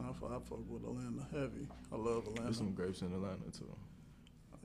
I 0.09 0.12
fuck, 0.12 0.30
I 0.30 0.38
fuck 0.49 0.59
with 0.69 0.83
Atlanta 0.85 1.26
heavy. 1.33 1.66
I 1.92 1.97
love 1.97 2.19
Atlanta. 2.26 2.42
There's 2.45 2.57
some 2.59 2.73
grapes 2.73 3.00
in 3.02 3.12
Atlanta 3.12 3.50
too. 3.57 3.66
Oh, 4.52 4.59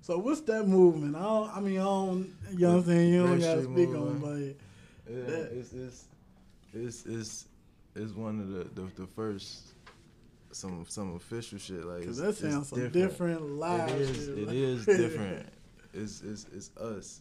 so 0.00 0.18
what's 0.18 0.40
that 0.42 0.66
movement? 0.66 1.16
I 1.16 1.22
don't, 1.22 1.56
I 1.56 1.60
mean, 1.60 1.78
I 1.78 1.84
don't, 1.84 2.34
you 2.52 2.58
know 2.58 2.68
what 2.70 2.78
I'm 2.78 2.84
saying? 2.86 3.12
You 3.12 3.22
don't 3.26 3.40
gotta 3.40 3.62
speak 3.62 3.88
on 3.88 3.94
movement. 4.20 4.42
it, 4.42 4.60
Yeah, 5.08 5.24
That- 5.24 5.52
it's 5.58 5.72
it's 5.72 6.04
it's 6.72 7.06
it's 7.06 7.46
it's 7.96 8.12
one 8.12 8.40
of 8.40 8.48
the 8.48 8.80
the, 8.80 8.88
the 9.02 9.06
first 9.06 9.74
some 10.52 10.84
some 10.88 11.14
official 11.14 11.58
shit 11.58 11.84
like 11.84 12.04
cause 12.04 12.16
that 12.18 12.34
sounds 12.36 12.68
some 12.68 12.88
different, 12.90 13.40
live 13.42 13.88
It 13.90 14.00
is. 14.00 14.16
shit. 14.26 14.38
It 14.38 14.46
like- 14.48 14.56
is 14.56 14.86
different. 14.86 15.46
It's 15.94 16.20
it's 16.22 16.46
it's 16.54 16.76
us. 16.76 17.20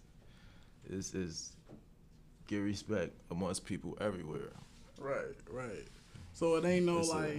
It's 0.89 1.13
it's 1.13 1.51
get 2.47 2.57
respect 2.59 3.13
amongst 3.29 3.65
people 3.65 3.95
everywhere. 4.01 4.51
right, 4.99 5.35
right. 5.51 5.87
So 6.39 6.55
it 6.55 6.63
ain't 6.63 6.85
no 6.85 6.99
It's 6.99 7.11
a- 7.11 7.15
like 7.15 7.37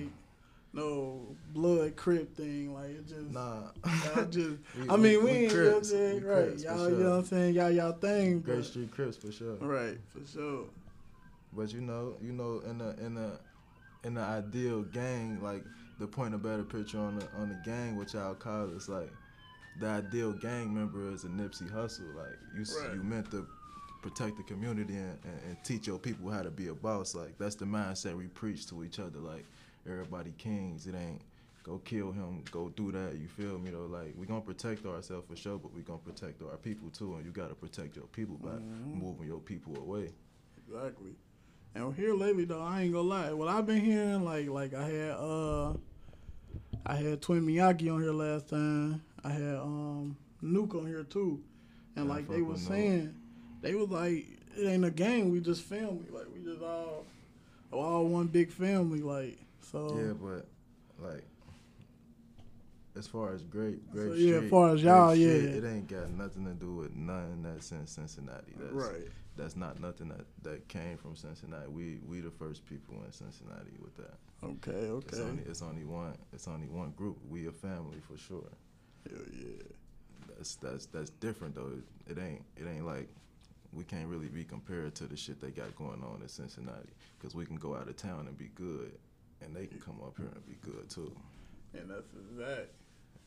no 0.75 1.27
blood 1.55 1.97
crip 1.97 2.37
thing. 2.37 2.75
Like 2.75 2.91
it 2.91 3.07
just, 3.09 3.31
Nah. 3.31 3.71
y'all 4.15 4.25
just. 4.27 4.59
We- 4.79 4.91
I 4.91 4.97
mean, 4.97 5.25
we, 5.25 5.25
we 5.25 5.31
ain't, 5.31 5.53
you 5.53 5.57
know 5.59 5.65
what 5.65 5.69
I'm 5.69 5.73
Crips. 5.73 5.91
saying? 5.91 6.21
We 6.23 6.29
Right, 6.29 6.45
Crips, 6.49 6.63
y'all, 6.65 6.91
you 6.91 6.97
know 6.99 7.11
what 7.11 7.17
I'm 7.19 7.25
saying? 7.25 7.55
Y'all, 7.55 7.71
y'all 7.71 7.93
thing. 7.93 8.41
Grape 8.41 8.65
Street 8.65 8.91
Crips 8.91 9.17
for 9.17 9.33
sure. 9.33 9.55
right, 9.57 9.97
for 10.11 10.27
sure. 10.31 10.65
But 11.55 11.73
you 11.73 11.81
know, 11.81 12.15
you 12.23 12.33
know, 12.33 12.61
in 12.69 12.77
the 12.79 12.91
in 13.05 13.15
the 13.15 13.41
in 14.05 14.15
the 14.15 14.21
ideal 14.21 14.83
gang, 14.83 15.41
like 15.43 15.65
the 15.99 16.07
point 16.07 16.35
of 16.35 16.43
better 16.43 16.63
picture 16.63 16.99
on 16.99 17.19
the 17.19 17.27
on 17.39 17.49
the 17.49 17.59
gang, 17.65 17.97
which 17.97 18.13
y'all 18.15 18.35
call 18.35 18.69
it, 18.69 18.77
is 18.77 18.89
like 18.89 19.11
the 19.81 19.87
ideal 19.89 20.33
gang 20.33 20.73
member 20.75 21.11
is 21.11 21.25
a 21.25 21.29
Nipsey 21.29 21.71
Hussle. 21.73 22.15
Like 22.15 22.37
you 22.55 22.65
Right. 22.85 22.95
you 22.95 23.03
meant 23.03 23.31
to 23.33 23.47
protect 24.03 24.37
the 24.37 24.43
community 24.43 24.95
and, 24.95 25.19
and, 25.25 25.41
and 25.49 25.57
teach 25.65 25.87
your 25.87 25.99
people 25.99 26.31
how 26.31 26.43
to 26.43 26.51
be 26.51 26.69
a 26.69 26.75
boss. 26.75 27.15
Like 27.15 27.37
that's 27.39 27.55
the 27.55 27.65
mindset 27.67 28.17
we 28.17 28.27
preach 28.27 28.67
to 28.69 28.85
each 28.85 28.99
other. 28.99 29.19
Like 29.19 29.45
everybody 29.89 30.33
kings. 30.39 30.87
It 30.87 30.95
ain't 30.95 31.21
go 31.63 31.79
kill 31.85 32.11
him, 32.13 32.43
go 32.51 32.71
do 32.71 32.91
that. 32.93 33.17
You 33.19 33.29
feel 33.29 33.59
me 33.59 33.71
though? 33.71 33.87
Like 33.87 34.15
we 34.17 34.27
gonna 34.27 34.41
protect 34.41 34.87
ourselves 34.87 35.27
for 35.29 35.37
sure, 35.37 35.59
but 35.59 35.75
we 35.75 35.83
gonna 35.83 35.99
protect 35.99 36.43
our 36.43 36.57
people 36.57 36.89
too. 36.91 37.15
And 37.17 37.25
you 37.25 37.31
gotta 37.31 37.55
protect 37.55 37.97
your 37.97 38.07
people 38.07 38.37
by 38.37 38.51
Mhm. 38.51 38.95
moving 39.01 39.27
your 39.27 39.41
people 39.41 39.77
away. 39.77 40.11
Exactly. 40.67 41.15
And 41.75 41.95
here 41.95 42.15
lately 42.15 42.45
though, 42.47 42.63
I 42.63 42.83
ain't 42.83 42.93
gonna 42.93 43.07
lie. 43.09 43.33
What 43.33 43.49
I've 43.49 43.67
been 43.67 43.81
hearing, 43.81 44.25
like 44.25 44.49
like 44.49 44.75
I 44.75 44.89
had 44.89 45.11
uh 45.13 45.75
I 46.87 46.97
had 46.97 47.21
Twin 47.21 47.47
Miyagi 47.47 47.93
on 47.95 48.01
here 48.03 48.13
last 48.13 48.49
time. 48.49 49.03
I 49.23 49.29
had 49.31 49.57
um 49.57 50.17
Nuke 50.43 50.75
on 50.75 50.87
here 50.87 51.05
too. 51.05 51.43
And 51.97 52.07
Yeah, 52.07 52.15
like 52.15 52.29
they 52.29 52.41
with 52.43 52.59
saying, 52.59 53.15
they 53.61 53.75
was 53.75 53.89
like, 53.91 54.27
it 54.57 54.67
ain't 54.67 54.85
a 54.85 54.91
game, 54.91 55.31
we 55.31 55.41
just 55.41 55.63
family. 55.63 56.07
Like 56.11 56.27
we 56.35 56.43
just 56.45 56.63
all 56.63 57.05
all 57.73 58.07
one 58.07 58.27
big 58.27 58.51
family, 58.51 59.01
like 59.01 59.39
so 59.61 59.97
Yeah, 59.97 60.13
but 60.13 60.47
like 61.05 61.25
as 62.97 63.07
far 63.07 63.33
as 63.33 63.43
great, 63.45 63.89
great 63.93 64.09
So, 64.09 64.15
yeah, 64.15 64.37
as 64.39 64.51
far 64.51 64.75
as 64.75 64.83
y'all, 64.83 65.11
Street, 65.15 65.25
yeah. 65.25 65.59
it 65.59 65.65
ain't 65.65 65.87
got 65.89 66.11
nothing 66.11 66.45
to 66.45 66.53
do 66.53 66.75
with 66.75 66.95
nothing 66.95 67.43
that's 67.45 67.71
in 67.71 67.87
Cincinnati. 67.87 68.53
That's 68.59 68.73
Right. 68.73 69.09
that's 69.37 69.57
not 69.57 69.81
nothing 69.81 70.09
that, 70.09 70.27
that 70.43 70.67
came 70.69 70.97
from 70.97 71.15
Cincinnati. 71.15 71.69
We 71.69 72.01
we 72.09 72.21
the 72.21 72.31
first 72.33 72.67
people 72.67 72.97
in 73.07 73.13
Cincinnati 73.13 73.77
with 73.81 73.97
that. 73.97 74.15
Okay, 74.43 74.73
It's 75.07 75.19
okay. 75.19 75.23
only 75.23 75.43
it's 75.45 75.63
only 75.63 75.85
one 75.85 76.15
it's 76.33 76.49
only 76.49 76.67
one 76.67 76.91
group. 76.97 77.19
We 77.29 77.47
a 77.47 77.53
family 77.53 78.01
for 78.01 78.17
sure. 78.19 78.49
Hell 79.09 79.21
yeah. 79.33 79.63
that's 80.37 80.57
that's 80.57 80.87
that's 80.87 81.11
different 81.11 81.55
though. 81.55 81.71
It, 82.09 82.13
it 82.13 82.21
ain't 82.21 82.43
it 82.57 82.67
ain't 82.69 82.85
like 82.87 83.09
we 83.73 83.85
can't 83.85 84.09
really 84.09 84.29
be 84.29 84.45
compared 84.45 84.95
to 84.97 85.05
the 85.05 85.17
shit 85.17 85.41
they 85.41 85.51
got 85.51 85.75
going 85.77 86.03
on 86.03 86.21
in 86.23 86.29
Cincinnati 86.29 86.89
because 87.19 87.35
we 87.35 87.45
can 87.47 87.57
go 87.57 87.75
out 87.77 87.89
of 87.89 87.97
town 87.97 88.27
and 88.27 88.37
be 88.37 88.51
good, 88.55 88.93
and 89.43 89.55
they 89.55 89.67
can 89.67 89.79
come 89.81 89.97
up 90.05 90.15
here 90.17 90.27
and 90.35 90.47
be 90.47 90.57
good 90.63 90.89
too. 90.91 91.13
And 91.75 91.89
that's 91.91 92.13
exact. 92.33 92.69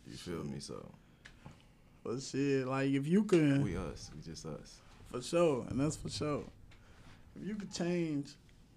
You 0.06 0.18
feel 0.18 0.44
me? 0.44 0.60
So 0.60 0.86
But 2.04 2.22
shit, 2.22 2.68
like 2.68 2.90
if 2.92 3.08
you 3.08 3.24
could, 3.24 3.64
we 3.64 3.78
us, 3.78 4.12
we 4.16 4.22
just 4.22 4.46
us. 4.46 4.80
for 5.10 5.22
sure, 5.22 5.66
and 5.70 5.80
that's 5.80 5.96
for 5.96 6.10
sure. 6.10 6.44
If 7.40 7.48
you 7.48 7.56
could 7.56 7.74
change, 7.74 8.32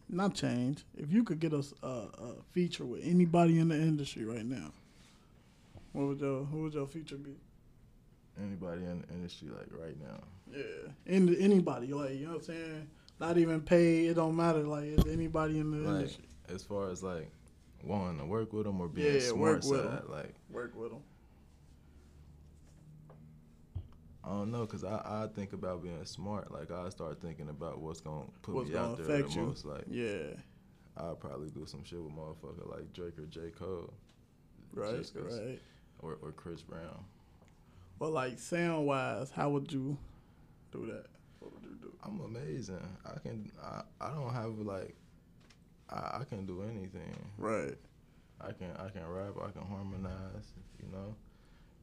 not 0.09 0.35
change, 0.35 0.85
if 0.97 1.13
you 1.13 1.25
could 1.25 1.41
get 1.41 1.53
us 1.53 1.75
a, 1.83 1.87
a 1.87 2.33
feature 2.53 2.85
with 2.85 3.03
anybody 3.05 3.59
in 3.59 3.69
the 3.69 3.75
industry 3.77 4.25
right 4.25 4.47
now, 4.47 4.71
what 5.93 6.07
would 6.07 6.21
your 6.21 6.45
who 6.45 6.63
would 6.63 6.75
your 6.75 6.87
feature 6.87 7.17
be? 7.17 7.35
Anybody 8.43 8.83
in 8.83 9.01
the 9.07 9.15
industry 9.15 9.49
like 9.49 9.69
right 9.71 9.97
now? 10.01 10.21
Yeah, 10.53 10.91
in 11.07 11.35
anybody 11.37 11.89
like 11.93 12.13
you 12.13 12.27
know 12.27 12.33
what 12.33 12.39
I'm 12.39 12.45
saying. 12.45 12.89
Not 13.19 13.39
even 13.39 13.63
paid. 13.63 14.11
It 14.11 14.15
don't 14.15 14.37
matter. 14.37 14.63
Like 14.63 14.85
it's 14.85 15.07
anybody 15.07 15.59
in 15.59 15.71
the 15.71 15.79
Like 15.91 16.01
industry. 16.01 16.25
as 16.55 16.63
far 16.63 16.91
as 16.91 17.03
like 17.03 17.31
wanting 17.83 18.19
to 18.19 18.27
work 18.27 18.53
with 18.53 18.65
them 18.67 18.81
or 18.81 18.89
being 18.89 19.15
Yeah, 19.15 19.21
smart 19.21 19.39
work 19.41 19.65
with 19.65 19.85
side, 19.85 20.03
like 20.09 20.35
Work 20.51 20.77
with 20.77 20.91
them. 20.91 21.01
I 24.25 24.31
don't 24.31 24.51
know, 24.51 24.67
cause 24.67 24.83
I, 24.83 24.97
I 25.05 25.29
think 25.35 25.53
about 25.53 25.83
being 25.85 26.05
smart. 26.05 26.51
Like 26.53 26.71
I 26.73 26.89
start 26.89 27.21
thinking 27.23 27.49
about 27.49 27.81
what's 27.81 28.01
gonna 28.01 28.25
put 28.43 28.55
What's 28.57 28.69
me 28.69 28.75
gonna 28.75 28.89
out 28.93 28.97
there 29.07 29.23
the 29.23 29.29
you. 29.31 29.41
most. 29.43 29.65
Like 29.65 29.85
Yeah. 29.89 30.35
I'll 30.97 31.15
probably 31.15 31.49
do 31.51 31.65
some 31.67 31.85
shit 31.85 32.03
with 32.03 32.13
motherfucker 32.13 32.69
like 32.71 32.93
Drake 32.93 33.19
or 33.19 33.27
J 33.27 33.51
Cole, 33.51 33.93
Right. 34.75 35.09
Right. 35.15 35.61
or 36.01 36.19
or 36.23 36.33
Chris 36.33 36.61
Brown. 36.63 37.05
But 37.99 38.13
like 38.13 38.39
sound 38.39 38.87
wise, 38.87 39.31
how 39.31 39.51
would 39.51 39.73
you 39.73 39.97
do 40.73 40.87
that? 40.87 41.07
What 41.41 41.55
would 41.55 41.63
you 41.65 41.77
do? 41.81 41.93
I'm 42.05 42.21
amazing. 42.21 42.87
I 43.05 43.19
can 43.19 43.51
I, 43.63 43.83
I 44.01 44.11
don't 44.11 44.33
have 44.33 44.59
like 44.59 44.95
I, 45.89 46.19
I 46.21 46.25
can 46.29 46.47
do 46.47 46.63
anything. 46.63 47.17
Right. 47.39 47.77
I 48.41 48.53
can 48.53 48.71
I 48.79 48.91
can 48.91 49.07
rap. 49.09 49.35
I 49.43 49.51
can 49.51 49.67
harmonize. 49.67 50.53
You 50.83 50.93
know, 50.93 51.15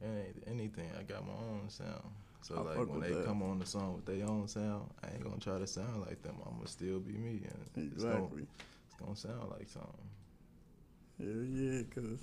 any 0.02 0.32
anything. 0.46 0.90
I 0.98 1.02
got 1.02 1.26
my 1.26 1.32
own 1.32 1.68
sound. 1.68 2.04
So 2.42 2.56
I 2.56 2.78
like 2.78 2.88
when 2.88 3.00
they 3.00 3.12
that. 3.12 3.24
come 3.24 3.42
on 3.42 3.58
the 3.58 3.66
song 3.66 3.94
with 3.94 4.04
their 4.04 4.26
own 4.28 4.46
sound, 4.46 4.90
I 5.02 5.14
ain't 5.14 5.24
gonna 5.24 5.38
try 5.38 5.58
to 5.58 5.66
sound 5.66 6.02
like 6.06 6.22
them. 6.22 6.36
I'm 6.46 6.56
gonna 6.56 6.68
still 6.68 7.00
be 7.00 7.14
me, 7.14 7.40
and 7.42 7.58
it's 7.84 8.02
gonna 8.04 8.14
Exactly. 8.16 8.42
it's 8.42 9.00
gonna 9.00 9.16
sound 9.16 9.50
like 9.50 9.68
something. 9.68 9.90
Yeah, 11.18 11.78
yeah, 11.78 11.82
cause 11.94 12.18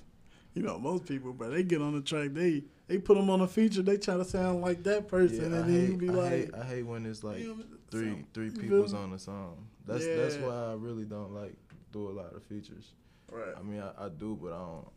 you 0.54 0.62
know 0.62 0.78
most 0.78 1.06
people, 1.06 1.34
but 1.34 1.52
they 1.52 1.64
get 1.64 1.82
on 1.82 1.96
the 1.96 2.02
track, 2.02 2.30
they 2.34 2.64
they 2.92 2.98
put 2.98 3.16
them 3.16 3.30
on 3.30 3.40
a 3.40 3.48
feature, 3.48 3.82
they 3.82 3.96
try 3.98 4.18
to 4.18 4.26
sound 4.26 4.62
like 4.62 4.84
that 4.84 5.08
person, 5.08 5.38
Yeah, 5.38 5.44
and 5.46 5.56
I 5.56 5.62
then 5.62 5.70
hate, 5.80 5.90
you 5.92 5.98
be 5.98 6.10
I 6.10 6.12
like, 6.12 6.30
hate 6.32 6.50
I 6.54 6.64
hate 6.66 6.84
when 6.84 7.06
it's 7.06 7.24
like 7.24 7.38
"Damn, 7.38 7.60
it 7.62 7.66
three 7.90 8.06
sound- 8.10 8.26
three 8.34 8.50
people's 8.50 8.94
on 8.94 9.12
the 9.12 9.20
song. 9.20 9.66
That's 9.88 10.06
that's 10.06 10.36
why 10.36 10.72
I 10.72 10.74
really 10.74 11.06
don't 11.06 11.32
like 11.34 11.56
do 11.94 12.10
a 12.10 12.12
lot 12.12 12.36
of 12.36 12.44
features. 12.44 12.92
Right. 13.32 13.54
I 13.58 13.62
mean, 13.62 13.82
I, 13.82 14.06
I 14.06 14.10
do, 14.10 14.38
but 14.42 14.52
I 14.52 14.58
don't. 14.58 14.88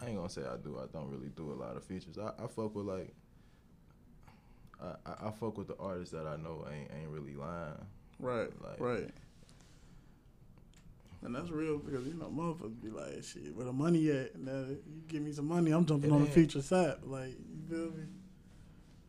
I 0.00 0.06
ain't 0.06 0.16
gonna 0.16 0.28
say 0.28 0.42
I 0.42 0.56
do. 0.56 0.78
I 0.78 0.86
don't 0.92 1.10
really 1.10 1.30
do 1.36 1.52
a 1.52 1.58
lot 1.60 1.76
of 1.76 1.82
features. 1.84 2.18
I, 2.18 2.28
I 2.42 2.46
fuck 2.46 2.74
with 2.74 2.86
like. 2.86 3.12
I, 4.80 4.86
I, 5.06 5.28
I 5.28 5.30
fuck 5.32 5.56
with 5.58 5.68
the 5.68 5.76
artists 5.78 6.12
that 6.12 6.26
I 6.26 6.36
know 6.36 6.64
ain't 6.72 6.90
ain't 7.00 7.10
really 7.10 7.34
lying. 7.34 7.74
Right, 8.20 8.50
Like- 8.62 8.80
right. 8.80 9.10
And 11.24 11.34
that's 11.34 11.50
real 11.50 11.78
because 11.78 12.06
you 12.06 12.14
know 12.14 12.26
motherfuckers 12.26 12.82
be 12.82 12.90
like, 12.90 13.24
shit, 13.24 13.56
where 13.56 13.64
the 13.64 13.72
money 13.72 14.10
at? 14.10 14.38
Now 14.38 14.66
you 14.68 14.78
give 15.08 15.22
me 15.22 15.32
some 15.32 15.48
money, 15.48 15.70
I'm 15.70 15.86
jumping 15.86 16.10
It 16.10 16.14
on 16.14 16.24
the 16.24 16.30
feature 16.30 16.60
side. 16.60 16.96
Like 17.02 17.30
you 17.30 17.62
feel 17.68 17.86
me? 17.98 18.04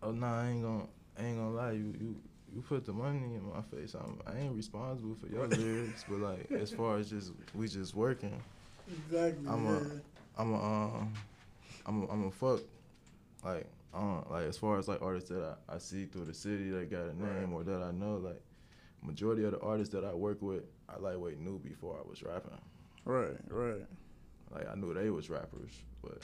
Oh 0.02 0.12
nah, 0.12 0.42
I 0.42 0.48
ain't 0.48 0.64
gonna 0.64 0.86
I 1.20 1.26
ain't 1.26 1.38
gonna 1.38 1.52
lie. 1.52 1.72
You 1.74 1.94
you 2.00 2.16
you 2.54 2.62
put 2.62 2.86
the 2.86 2.94
money 2.94 3.18
in 3.18 3.44
my 3.54 3.62
face. 3.64 3.96
I'm 3.96 4.20
I 4.26 4.40
ain't 4.40 4.56
responsible 4.56 5.16
for 5.16 5.28
your 5.28 5.46
lyrics, 5.48 6.06
but 6.08 6.20
like 6.20 6.50
as 6.52 6.72
far 6.72 6.98
as 6.98 7.10
just 7.10 7.34
we 7.54 7.68
just 7.68 7.94
working. 7.94 8.42
Exactly. 8.88 9.48
I'm 9.50 9.66
yeah. 9.66 9.72
a- 9.72 10.42
I'm 10.42 10.54
a 10.54 10.64
um 10.64 11.14
I'm 11.86 12.04
a, 12.04 12.08
I'm 12.08 12.28
a 12.28 12.32
fuck 12.32 12.62
like 13.44 13.68
uh 13.94 14.22
like 14.30 14.46
as 14.46 14.58
far 14.58 14.78
as 14.80 14.88
like 14.88 15.02
artists 15.02 15.30
that 15.30 15.58
I, 15.70 15.76
I 15.76 15.78
see 15.80 16.06
through 16.06 16.26
the 16.26 16.34
city 16.34 16.70
that 16.72 16.90
got 16.90 17.08
a 17.08 17.14
name 17.14 17.54
or 17.54 17.64
that 17.64 17.82
I 17.82 17.92
know 17.92 18.16
like 18.18 18.42
majority 19.06 19.44
of 19.44 19.52
the 19.52 19.60
artists 19.60 19.94
that 19.94 20.04
I 20.04 20.14
work 20.14 20.42
with 20.42 20.64
I 20.90 20.98
lightweight 21.00 21.40
knew 21.40 21.60
before 21.60 21.98
I 21.98 22.08
was 22.08 22.24
rapping 22.24 22.52
right, 23.06 23.36
right. 23.50 23.86
like 24.54 24.68
I 24.70 24.76
knew 24.76 24.94
they 24.94 25.10
was 25.10 25.30
rappers 25.30 25.72
but 26.02 26.20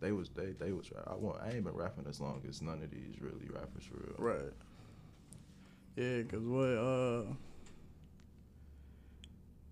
they 0.00 0.12
was 0.12 0.28
they 0.30 0.52
they 0.52 0.72
was 0.72 0.90
rap- 0.92 1.08
I 1.08 1.14
want 1.14 1.40
I 1.42 1.50
ain't 1.52 1.64
been 1.64 1.74
rapping 1.74 2.06
as 2.08 2.20
long 2.20 2.42
as 2.48 2.60
none 2.62 2.82
of 2.82 2.90
these 2.90 3.20
really 3.20 3.48
rappers 3.48 3.84
for 3.84 3.96
real 3.96 4.14
Right. 4.18 4.52
Yeah, 5.96 6.22
cause 6.24 6.42
what 6.42 6.76
uh, 6.76 7.22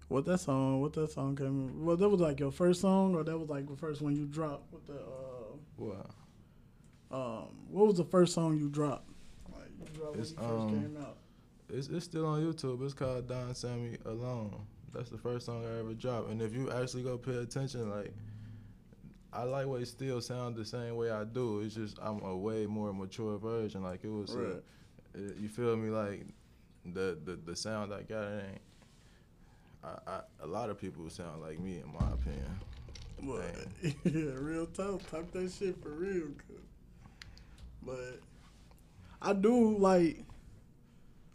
what 0.08 0.24
that 0.26 0.38
song? 0.38 0.80
What 0.80 0.94
that 0.94 1.10
song 1.10 1.36
came? 1.36 1.84
Well, 1.84 1.96
that 1.96 2.08
was 2.08 2.20
like 2.20 2.40
your 2.40 2.50
first 2.50 2.80
song, 2.80 3.14
or 3.14 3.24
that 3.24 3.36
was 3.36 3.48
like 3.50 3.68
the 3.68 3.76
first 3.76 4.00
one 4.00 4.16
you 4.16 4.26
dropped 4.26 4.72
with 4.72 4.86
the 4.86 4.94
uh, 4.94 5.56
well 5.76 6.10
um, 7.10 7.48
what 7.70 7.86
was 7.86 7.96
the 7.96 8.04
first 8.04 8.34
song 8.34 8.58
you 8.58 8.68
dropped? 8.68 9.08
Like 9.52 9.68
you 9.78 9.86
dropped 9.94 10.12
when 10.12 10.20
It's, 10.20 10.30
you 10.32 10.36
first 10.38 10.50
um, 10.50 10.68
came 10.70 10.96
out. 11.00 11.16
It's 11.70 11.88
it's 11.88 12.04
still 12.04 12.26
on 12.26 12.42
YouTube 12.42 12.82
it's 12.84 12.94
called 12.94 13.28
Don 13.28 13.54
Sammy 13.54 13.96
Alone 14.04 14.54
that's 14.92 15.10
the 15.10 15.18
first 15.18 15.46
song 15.46 15.64
I 15.66 15.78
ever 15.80 15.94
dropped 15.94 16.30
and 16.30 16.40
if 16.42 16.54
you 16.54 16.70
actually 16.70 17.02
go 17.02 17.16
pay 17.18 17.36
attention 17.36 17.90
like 17.90 18.12
I 19.32 19.42
like 19.42 19.66
what 19.66 19.80
it 19.82 19.88
still 19.88 20.20
sound 20.20 20.54
the 20.54 20.64
same 20.64 20.94
way 20.94 21.10
I 21.10 21.24
do. 21.24 21.58
It's 21.58 21.74
just 21.74 21.98
I'm 22.00 22.22
a 22.22 22.36
way 22.36 22.66
more 22.66 22.92
mature 22.94 23.36
version. 23.36 23.82
Like 23.82 24.04
it 24.04 24.08
was, 24.08 24.32
a- 24.36 24.50
it- 24.50 24.64
uh, 25.16 25.18
you 25.40 25.48
feel 25.48 25.74
me? 25.76 25.90
Like 25.90 26.24
the 26.84 27.18
the 27.24 27.34
the 27.44 27.56
sound 27.56 27.92
I 27.92 28.02
got 28.02 28.22
it 28.28 28.44
ain't. 28.48 28.60
I, 29.82 30.10
I 30.12 30.20
a 30.44 30.46
lot 30.46 30.70
of 30.70 30.78
people 30.80 31.10
sound 31.10 31.42
like 31.42 31.58
me 31.58 31.80
in 31.84 31.92
my 31.92 32.06
opinion. 32.12 32.60
But 33.24 33.66
yeah, 34.04 34.30
real 34.38 34.66
talk. 34.66 35.02
Talk 35.10 35.32
that 35.32 35.50
shit 35.50 35.82
for 35.82 35.88
real. 35.90 36.28
Cause, 36.46 36.62
but 37.82 38.20
I 39.20 39.32
do 39.32 39.76
like, 39.78 40.24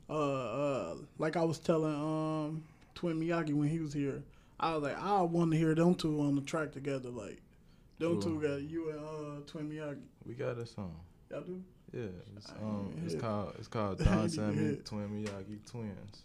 uh, 0.10 0.14
uh, 0.14 0.96
like 1.18 1.38
I 1.38 1.44
was 1.44 1.60
telling 1.60 1.96
um 1.96 2.64
Twin 2.96 3.20
Miyagi 3.20 3.54
when 3.54 3.70
he 3.70 3.80
was 3.80 3.94
here. 3.94 4.24
I 4.60 4.74
was 4.74 4.84
like, 4.84 5.02
I 5.02 5.22
want 5.22 5.52
to 5.52 5.58
hear 5.58 5.74
them 5.74 5.96
two 5.96 6.20
on 6.20 6.36
the 6.36 6.42
track 6.42 6.74
together. 6.74 7.10
Like, 7.10 7.42
them 7.98 8.22
two 8.22 8.42
got 8.42 8.62
you 8.62 8.90
and 8.90 9.00
uh 9.00 9.46
Twin 9.46 9.70
Miyagi. 9.70 10.02
We 10.26 10.34
got 10.34 10.58
a 10.58 10.66
song. 10.66 10.96
Y'all 11.32 11.42
do? 11.42 11.62
Yeah, 11.94 12.04
it's, 12.36 12.50
um, 12.62 12.94
it's 13.06 13.16
called 13.16 13.56
it's 13.58 13.68
called 13.70 14.04
Don 14.04 14.30
Sammy. 14.30 14.78
Twin 14.84 15.10
Miyagi 15.10 15.66
Twins. 15.70 16.24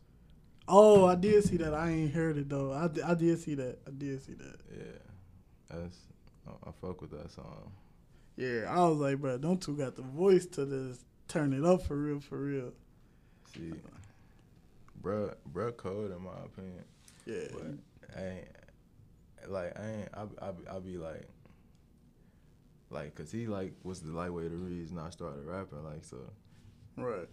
Oh, 0.66 1.06
I 1.06 1.14
did 1.14 1.44
see 1.44 1.58
that. 1.58 1.74
I 1.74 1.90
ain't 1.90 2.14
heard 2.14 2.38
it 2.38 2.48
though. 2.48 2.72
I, 2.72 2.88
I 3.10 3.14
did 3.14 3.38
see 3.38 3.54
that. 3.54 3.78
I 3.86 3.90
did 3.90 4.22
see 4.22 4.34
that. 4.34 4.56
Yeah, 4.72 4.98
that's 5.70 5.98
I, 6.46 6.68
I 6.68 6.72
fuck 6.80 7.00
with 7.00 7.10
that 7.10 7.30
song. 7.30 7.72
Yeah, 8.36 8.64
I 8.68 8.86
was 8.88 8.98
like, 8.98 9.18
bro, 9.18 9.36
them 9.36 9.58
two 9.58 9.76
got 9.76 9.94
the 9.94 10.02
voice 10.02 10.46
to 10.46 10.64
this. 10.64 11.04
Turn 11.28 11.52
it 11.52 11.64
up 11.64 11.82
for 11.82 11.96
real, 11.96 12.20
for 12.20 12.38
real. 12.38 12.72
See, 13.54 13.72
bruh, 15.02 15.34
bruh, 15.52 15.76
cold 15.76 16.10
in 16.10 16.22
my 16.22 16.30
opinion. 16.44 16.84
Yeah. 17.26 17.48
But 17.52 18.18
I 18.18 18.24
ain't 18.26 18.48
like 19.48 19.78
I 19.78 19.86
ain't 19.90 20.08
I 20.14 20.22
I 20.46 20.50
be, 20.52 20.68
I 20.68 20.78
be 20.80 20.96
like 20.98 21.28
like 22.90 23.14
cause 23.14 23.30
he 23.32 23.46
like 23.46 23.74
was 23.82 24.00
the 24.00 24.12
lightweight 24.12 24.50
the 24.50 24.56
reason 24.56 24.98
I 24.98 25.10
started 25.10 25.44
rapping 25.44 25.84
like 25.84 26.04
so 26.04 26.18
Right. 26.96 27.28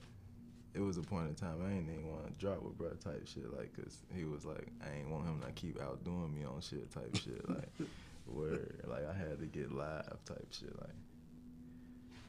it 0.73 0.79
was 0.79 0.97
a 0.97 1.01
point 1.01 1.27
in 1.29 1.35
time 1.35 1.57
I 1.65 1.71
ain't 1.71 1.89
even 1.89 2.07
want 2.09 2.25
to 2.27 2.31
drop 2.33 2.61
with 2.63 2.77
bruh 2.77 2.99
type 2.99 3.27
shit 3.27 3.55
like 3.55 3.73
cause 3.75 3.97
he 4.13 4.25
was 4.25 4.43
like 4.45 4.67
I 4.85 4.97
ain't 4.99 5.09
want 5.09 5.25
him 5.27 5.41
to 5.45 5.51
keep 5.51 5.79
outdoing 5.81 6.33
me 6.33 6.43
on 6.45 6.61
shit 6.61 6.91
type 6.91 7.15
shit 7.15 7.47
like 7.49 7.69
where 8.25 8.59
like 8.87 9.07
I 9.07 9.13
had 9.13 9.39
to 9.39 9.45
get 9.45 9.71
live 9.71 10.07
type 10.25 10.47
shit 10.51 10.77
like 10.79 10.95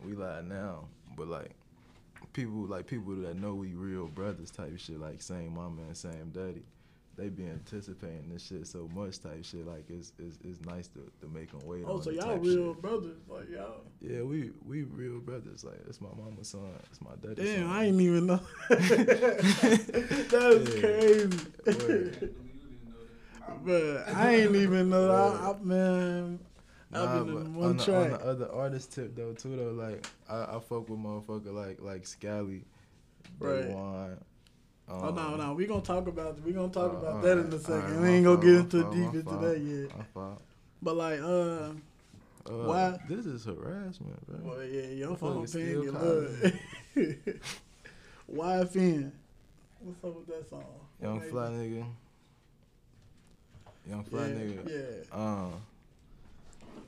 we 0.05 0.12
live 0.14 0.44
now 0.44 0.88
but 1.16 1.28
like 1.28 1.52
people 2.32 2.66
like 2.66 2.87
people 2.87 3.14
that 3.16 3.37
know 3.37 3.54
we 3.54 3.74
real 3.74 4.06
brothers 4.06 4.50
type 4.50 4.78
shit 4.78 4.98
like 5.00 5.20
same 5.22 5.54
mama 5.54 5.82
and 5.82 5.96
same 5.96 6.30
daddy 6.32 6.62
they 7.14 7.28
be 7.28 7.44
anticipating 7.46 8.30
this 8.32 8.46
shit 8.46 8.66
so 8.66 8.88
much 8.94 9.20
type 9.20 9.44
shit 9.44 9.66
like 9.66 9.85
it's 9.90 10.12
it's, 10.18 10.38
it's 10.44 10.61
nice 10.62 10.88
to, 10.88 11.00
to 11.20 11.28
make 11.28 11.50
them 11.50 11.61
wait 11.66 11.85
Oh, 11.87 11.96
on 11.96 12.02
so 12.02 12.08
y'all 12.11 12.38
real 12.38 12.72
shit. 12.72 12.80
brothers, 12.82 13.18
like 13.28 13.50
y'all. 13.50 13.82
yeah 14.00 14.22
we 14.22 14.50
we 14.66 14.85
real 14.85 15.18
brothers 15.20 15.62
like 15.62 15.78
it's 15.87 16.00
my 16.00 16.08
mama's 16.16 16.48
son 16.48 16.61
it's 16.90 17.02
my 17.02 17.11
daddy's 17.20 17.52
Damn, 17.52 17.66
son. 17.68 17.76
I 17.76 17.85
ain't 17.87 18.00
even 18.00 18.26
know. 18.26 18.40
That's 18.68 19.04
Yeah. 20.74 20.80
crazy. 20.80 21.38
But 23.64 24.08
I 24.16 24.35
ain't 24.37 24.56
even 24.56 24.90
know. 24.90 25.11
I, 25.12 25.50
I, 25.50 25.54
man, 25.62 26.40
Nah, 26.92 27.24
but 27.24 27.37
on, 27.37 27.76
the, 27.78 27.94
on 27.94 28.11
the 28.11 28.20
other 28.24 28.52
artist 28.52 28.92
tip 28.92 29.16
though 29.16 29.33
too 29.33 29.57
though 29.57 29.70
like 29.72 30.07
I, 30.28 30.57
I 30.57 30.61
fuck 30.61 30.88
with 30.90 30.98
motherfucker 30.98 31.52
like 31.52 31.81
like 31.81 32.07
Scally, 32.07 32.64
Right. 33.38 33.64
Daywan, 33.70 34.18
oh 34.88 35.11
no, 35.11 35.22
um, 35.22 35.38
no, 35.38 35.55
we 35.55 35.66
gonna 35.66 35.81
talk 35.81 36.07
about 36.07 36.40
we 36.42 36.52
gonna 36.52 36.68
talk 36.72 36.92
uh, 36.92 36.96
about 36.96 37.14
uh, 37.16 37.20
that 37.22 37.38
in 37.38 37.52
a 37.52 37.59
second. 37.59 37.74
alright, 37.83 38.00
we 38.00 38.09
ain't 38.11 38.24
gonna 38.24 38.37
fault, 38.37 38.42
get 38.42 38.55
into 38.57 38.83
fault, 38.83 38.94
deep 38.94 39.05
into 39.14 39.22
fault, 39.22 39.40
that 39.40 39.59
yet. 39.59 40.38
But 40.83 40.96
like, 40.96 41.20
uh, 41.20 41.72
Uh, 42.44 42.64
Why? 42.66 42.98
This 43.09 43.24
is 43.24 43.44
harassment, 43.44 44.26
bro. 44.26 44.38
Well, 44.42 44.64
yeah, 44.64 44.87
your 44.88 45.16
phone 45.16 45.46
pin 45.46 45.68
your 45.68 45.92
blood. 45.92 46.59
YFN. 48.35 49.12
What's 49.81 50.05
up 50.05 50.14
with 50.16 50.26
that 50.26 50.50
song? 50.50 50.64
Young 51.00 51.20
fly 51.20 51.48
nigga. 51.48 51.85
Young 53.88 54.05
fly 54.05 54.26
yeah, 54.26 54.35
nigga. 54.35 54.68
Yeah. 54.68 55.16
Um, 55.16 55.52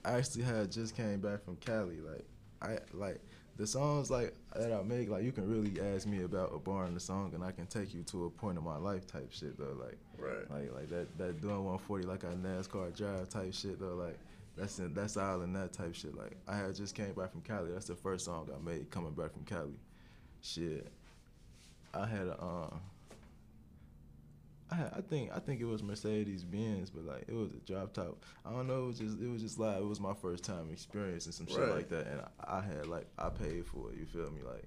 I 0.04 0.12
actually 0.12 0.42
had 0.44 0.70
just 0.70 0.96
came 0.96 1.20
back 1.20 1.44
from 1.44 1.56
Cali. 1.56 1.96
Like, 2.00 2.24
I 2.62 2.78
like 2.92 3.20
the 3.56 3.66
songs 3.66 4.10
like 4.10 4.34
that 4.54 4.72
I 4.72 4.82
make. 4.82 5.08
Like, 5.08 5.22
you 5.24 5.32
can 5.32 5.48
really 5.48 5.80
ask 5.94 6.06
me 6.06 6.22
about 6.22 6.52
a 6.54 6.58
bar 6.58 6.86
in 6.86 6.94
the 6.94 7.00
song, 7.00 7.32
and 7.34 7.42
I 7.44 7.52
can 7.52 7.66
take 7.66 7.94
you 7.94 8.02
to 8.04 8.26
a 8.26 8.30
point 8.30 8.58
of 8.58 8.64
my 8.64 8.76
life 8.76 9.06
type 9.06 9.28
shit 9.32 9.56
though. 9.58 9.76
Like, 9.80 9.98
Right. 10.18 10.50
like 10.50 10.72
like 10.74 10.88
that 10.90 11.16
that 11.18 11.40
doing 11.40 11.64
140 11.64 12.04
like 12.06 12.24
a 12.24 12.28
NASCAR 12.28 12.96
drive 12.96 13.28
type 13.28 13.54
shit 13.54 13.78
though. 13.80 13.94
Like, 13.94 14.18
that's 14.56 14.78
in, 14.78 14.92
that's 14.94 15.16
all 15.16 15.42
in 15.42 15.52
that 15.54 15.72
type 15.72 15.94
shit. 15.94 16.14
Like, 16.16 16.36
I 16.46 16.56
had 16.56 16.74
just 16.74 16.94
came 16.94 17.12
back 17.12 17.32
from 17.32 17.40
Cali. 17.42 17.72
That's 17.72 17.86
the 17.86 17.96
first 17.96 18.24
song 18.24 18.48
I 18.54 18.62
made 18.64 18.90
coming 18.90 19.12
back 19.12 19.32
from 19.32 19.44
Cali. 19.44 19.78
Shit, 20.42 20.86
I 21.94 22.06
had 22.06 22.26
a. 22.26 22.34
Uh, 22.40 22.74
I, 24.70 24.76
I 24.96 25.00
think 25.02 25.30
I 25.34 25.38
think 25.40 25.60
it 25.60 25.66
was 25.66 25.82
Mercedes 25.82 26.42
Benz, 26.44 26.88
but 26.90 27.04
like 27.04 27.24
it 27.28 27.34
was 27.34 27.50
a 27.52 27.66
drop 27.66 27.92
top. 27.92 28.22
I 28.46 28.50
don't 28.50 28.66
know. 28.66 28.84
It 28.84 28.86
was 28.86 28.98
just 28.98 29.20
it 29.20 29.28
was 29.30 29.42
just 29.42 29.58
like 29.58 29.76
it 29.76 29.84
was 29.86 30.00
my 30.00 30.14
first 30.14 30.42
time 30.44 30.68
experiencing 30.72 31.32
some 31.32 31.46
shit 31.46 31.58
Right. 31.58 31.70
like 31.70 31.88
that, 31.90 32.06
and 32.06 32.20
I, 32.40 32.58
I 32.58 32.62
had 32.62 32.86
like 32.86 33.06
I 33.18 33.28
paid 33.28 33.66
for 33.66 33.90
it. 33.92 33.98
You 33.98 34.06
feel 34.06 34.30
me? 34.30 34.40
Like 34.44 34.64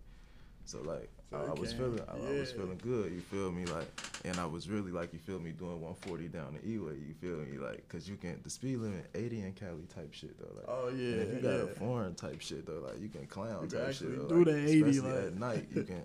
so 0.65 0.81
like 0.81 1.09
So 1.31 1.37
I, 1.37 1.49
I 1.49 1.59
was 1.59 1.73
feeling 1.73 1.99
I, 2.07 2.15
I 2.15 2.39
was 2.39 2.51
feeling 2.51 2.79
good. 2.83 3.11
You 3.11 3.21
feel 3.21 3.51
me? 3.51 3.65
Like 3.65 3.87
and 4.25 4.37
I 4.39 4.45
was 4.45 4.69
really 4.69 4.91
like 4.91 5.13
you 5.13 5.19
feel 5.19 5.39
me 5.39 5.51
doing 5.51 5.81
140 5.81 6.27
down 6.27 6.57
the 6.61 6.69
E-way. 6.69 6.93
You 7.07 7.13
feel 7.19 7.37
me? 7.37 7.57
Like 7.57 7.87
cause 7.89 8.07
you 8.07 8.17
can 8.17 8.39
the 8.43 8.49
speed 8.51 8.77
limit 8.77 9.07
80 9.15 9.41
in 9.41 9.53
Cali 9.53 9.87
type 9.93 10.13
shit 10.13 10.37
though. 10.39 10.53
Like 10.55 10.65
Oh 10.67 10.89
yeah. 10.89 11.21
if 11.23 11.33
you 11.35 11.39
got 11.41 11.53
yeah. 11.55 11.63
a 11.63 11.67
foreign 11.67 12.13
type 12.15 12.39
shit 12.41 12.65
though, 12.67 12.83
like 12.85 13.01
you 13.01 13.09
can 13.09 13.25
clown 13.25 13.63
You 13.63 13.67
can 13.69 13.79
type 13.79 13.89
actually 13.89 14.15
shit. 14.17 14.29
do 14.29 14.43
though, 14.45 14.51
that 14.51 14.61
like, 14.61 14.69
80, 14.69 14.99
like- 14.99 15.13
at 15.23 15.39
night. 15.39 15.67
You 15.73 15.83
can 15.91 16.03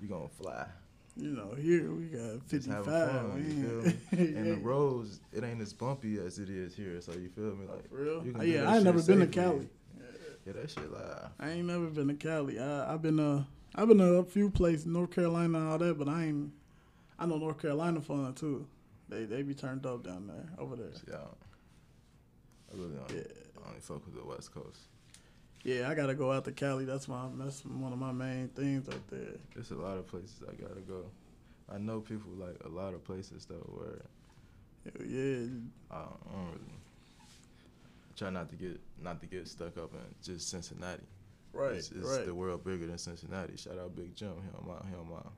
you 0.00 0.08
gonna 0.08 0.28
fly. 0.28 0.66
You 1.20 1.30
know, 1.32 1.54
here 1.54 1.90
we 1.92 2.04
got 2.06 2.42
55. 2.46 2.86
having 2.86 3.30
fun, 3.30 3.44
you 3.46 3.62
feel 3.82 4.18
me? 4.18 4.34
And 4.36 4.46
the 4.46 4.56
roads, 4.56 5.20
it 5.32 5.44
ain't 5.44 5.60
as 5.60 5.72
bumpy 5.72 6.18
as 6.18 6.38
it 6.38 6.48
is 6.48 6.74
here. 6.74 7.00
So 7.00 7.12
you 7.12 7.28
feel 7.28 7.54
me? 7.56 7.66
Oh, 7.68 7.74
Like 7.74 7.88
for 7.90 7.96
real? 7.96 8.24
you 8.24 8.32
can 8.32 8.40
Oh, 8.40 8.44
do 8.44 8.50
yeah, 8.50 8.70
I 8.70 8.76
ain't 8.76 8.84
never 8.84 9.02
been 9.02 9.20
to. 9.20 9.26
Cali. 9.26 9.68
Yeah, 10.46 10.52
that 10.54 10.70
shit 10.70 10.90
live. 10.90 11.28
I 11.38 11.50
ain't 11.50 11.66
never 11.66 11.86
been 11.88 12.08
to 12.08 12.14
Cali. 12.14 12.58
I, 12.58 12.94
I've 12.94 13.02
been 13.02 13.20
uh 13.20 13.44
I've 13.74 13.88
been 13.88 13.98
to 13.98 14.14
a 14.14 14.24
few 14.24 14.50
places, 14.50 14.86
North 14.86 15.10
Carolina 15.12 15.58
and 15.58 15.68
all 15.68 15.78
that, 15.78 15.98
but 15.98 16.08
I 16.08 16.24
ain't. 16.24 16.52
I 17.18 17.26
know 17.26 17.36
North 17.36 17.60
Carolina 17.60 18.00
fun 18.00 18.32
too. 18.34 18.66
They 19.10 19.24
they 19.26 19.42
be 19.42 19.54
turned 19.54 19.84
up 19.84 20.02
down 20.04 20.26
there 20.26 20.48
over 20.58 20.74
there. 20.76 20.90
Yeah. 21.06 21.16
I 22.72 22.76
really 22.76 22.94
don't, 22.94 23.10
Yeah. 23.10 23.22
I 23.64 23.68
only 23.68 23.80
fuck 23.80 24.04
with 24.06 24.14
the 24.14 24.24
West 24.24 24.54
Coast. 24.54 24.80
Yeah, 25.62 25.88
I 25.90 25.94
gotta 25.94 26.14
go 26.14 26.32
out 26.32 26.44
to 26.46 26.52
Cali. 26.52 26.84
That's 26.84 27.06
my 27.08 27.26
that's 27.36 27.64
one 27.64 27.92
of 27.92 27.98
my 27.98 28.12
main 28.12 28.48
things 28.48 28.86
right 28.88 29.08
there. 29.10 29.36
There's 29.54 29.70
a 29.70 29.74
lot 29.76 29.98
of 29.98 30.06
places 30.06 30.40
I 30.48 30.52
gotta 30.52 30.80
go. 30.80 31.04
I 31.72 31.78
know 31.78 32.00
people 32.00 32.30
like 32.32 32.56
a 32.64 32.68
lot 32.68 32.94
of 32.94 33.04
places 33.04 33.44
though 33.46 33.56
where 33.74 34.00
Hell 34.84 35.06
yeah, 35.06 35.46
I 35.90 35.98
don't, 35.98 36.20
I 36.28 36.32
don't 36.32 36.46
really 36.46 36.72
I 38.10 38.18
try 38.18 38.30
not 38.30 38.48
to 38.50 38.56
get 38.56 38.80
not 39.02 39.20
to 39.20 39.26
get 39.26 39.46
stuck 39.48 39.76
up 39.76 39.92
in 39.92 40.00
just 40.22 40.48
Cincinnati. 40.48 41.02
right, 41.52 41.72
It's, 41.74 41.90
it's 41.90 42.08
right. 42.08 42.24
the 42.24 42.34
world 42.34 42.64
bigger 42.64 42.86
than 42.86 42.96
Cincinnati. 42.98 43.56
Shout 43.56 43.78
out 43.78 43.94
Big 43.94 44.14
Jim. 44.16 44.32
He 44.36 44.48
he 44.48 44.56
on 44.56 44.66
my 44.66 44.88
he 44.88 44.94
on 44.96 45.32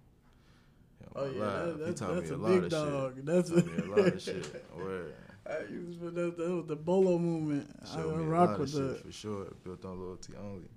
Oh 1.16 1.30
yeah, 1.30 1.44
live. 1.44 1.78
that, 1.78 1.88
he 1.88 1.94
taught 1.94 2.14
that's 2.14 2.30
me 2.30 2.36
a 2.36 2.38
a 2.38 2.38
lot 2.38 2.48
big 2.48 2.64
of 2.64 2.70
dog. 2.70 3.16
shit. 3.16 3.26
That's 3.26 3.50
Taught 3.50 3.66
me 3.66 3.82
a 3.82 3.86
lot 3.86 3.98
of 4.06 4.22
shit. 4.22 4.64
Where 4.72 4.86
I 4.86 5.02
used 5.02 5.06
to, 5.06 5.31
that, 5.44 6.34
that 6.36 6.50
was 6.54 6.66
the 6.66 6.76
Bolo 6.76 7.18
movement. 7.18 7.68
I, 7.82 7.94
showed 7.96 8.16
me 8.16 8.22
a 8.24 8.26
rock 8.26 8.58
with 8.58 8.72
that. 8.72 9.04
for 9.04 9.12
sure. 9.12 9.46
Built 9.64 9.84
on 9.84 10.00
loyalty 10.00 10.34
only. 10.38 10.68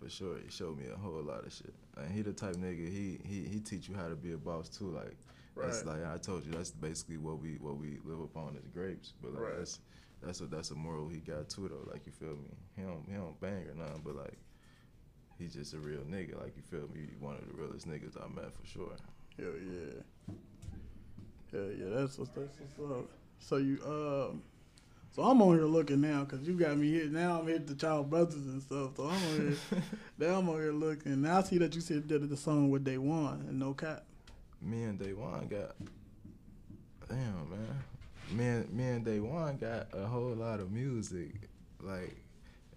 For 0.00 0.10
sure, 0.10 0.36
he 0.44 0.50
showed 0.50 0.78
me 0.78 0.84
a 0.92 0.96
whole 0.98 1.22
lot 1.22 1.46
of 1.46 1.52
shit. 1.52 1.72
And 1.96 2.12
he 2.12 2.20
the 2.22 2.32
type 2.32 2.56
nigga. 2.56 2.86
He 2.90 3.18
he 3.24 3.44
he 3.48 3.60
teach 3.60 3.88
you 3.88 3.94
how 3.94 4.08
to 4.08 4.14
be 4.14 4.32
a 4.32 4.36
boss 4.36 4.68
too. 4.68 4.90
Like 4.90 5.16
that's 5.56 5.84
like 5.86 6.04
I 6.04 6.18
told 6.18 6.44
you. 6.44 6.52
That's 6.52 6.70
basically 6.70 7.16
what 7.16 7.40
we 7.40 7.56
what 7.60 7.78
we 7.78 7.98
live 8.04 8.20
upon 8.20 8.56
is 8.56 8.68
grapes. 8.68 9.14
But 9.22 9.32
like 9.32 9.42
Right. 9.42 9.56
that's 9.58 9.80
that's 10.22 10.40
a 10.42 10.46
that's 10.46 10.70
a 10.70 10.74
moral 10.74 11.08
he 11.08 11.18
got 11.20 11.48
too 11.48 11.68
though. 11.68 11.90
Like 11.90 12.04
you 12.04 12.12
feel 12.12 12.36
me? 12.36 12.50
He 12.76 12.82
don't 12.82 13.04
he 13.08 13.14
don't 13.14 13.40
bang 13.40 13.66
or 13.70 13.74
nothing. 13.74 14.02
But 14.04 14.16
like 14.16 14.36
he's 15.38 15.54
just 15.54 15.72
a 15.72 15.78
real 15.78 16.00
nigga. 16.00 16.38
Like 16.42 16.54
you 16.56 16.62
feel 16.62 16.88
me? 16.94 17.06
One 17.18 17.36
of 17.36 17.46
the 17.48 17.54
realest 17.54 17.88
niggas 17.88 18.22
I 18.22 18.28
met 18.28 18.52
for 18.52 18.66
sure. 18.66 18.92
Hell 19.38 19.52
yeah. 19.64 20.34
Hell 21.52 21.70
yeah, 21.72 21.88
that's 21.98 22.18
what's 22.18 22.30
that's 22.32 22.58
what's 22.76 22.92
up. 22.92 23.08
So 23.40 23.56
you 23.58 23.78
um, 23.84 24.42
so 25.12 25.22
I'm 25.22 25.40
on 25.40 25.56
here 25.56 25.64
looking 25.66 26.00
now 26.00 26.24
because 26.24 26.46
you 26.46 26.54
got 26.54 26.76
me 26.76 26.90
here. 26.90 27.06
Now 27.06 27.38
I'm 27.40 27.46
hitting 27.46 27.66
the 27.66 27.74
child 27.74 28.10
brothers 28.10 28.34
and 28.34 28.60
stuff. 28.62 28.90
So 28.96 29.04
I'm 29.04 29.12
on 29.24 29.40
here. 29.70 29.82
now 30.18 30.38
I'm 30.38 30.48
on 30.48 30.56
here 30.56 30.72
looking. 30.72 31.22
Now 31.22 31.38
I 31.38 31.42
see 31.42 31.58
that 31.58 31.74
you 31.74 31.80
said 31.80 32.06
did 32.08 32.28
the 32.28 32.36
song 32.36 32.70
with 32.70 32.84
Day 32.84 32.98
One 32.98 33.44
and 33.48 33.58
No 33.58 33.72
Cap. 33.74 34.04
me 34.60 34.82
and 34.84 34.98
Day 34.98 35.12
One 35.12 35.46
got 35.48 35.74
damn 37.08 37.48
man. 37.50 37.84
Me 38.32 38.44
and 38.44 38.72
me 38.72 38.84
and 38.84 39.04
Day 39.04 39.20
One 39.20 39.56
got 39.56 39.88
a 39.92 40.06
whole 40.06 40.34
lot 40.34 40.60
of 40.60 40.70
music. 40.72 41.32
Like 41.80 42.16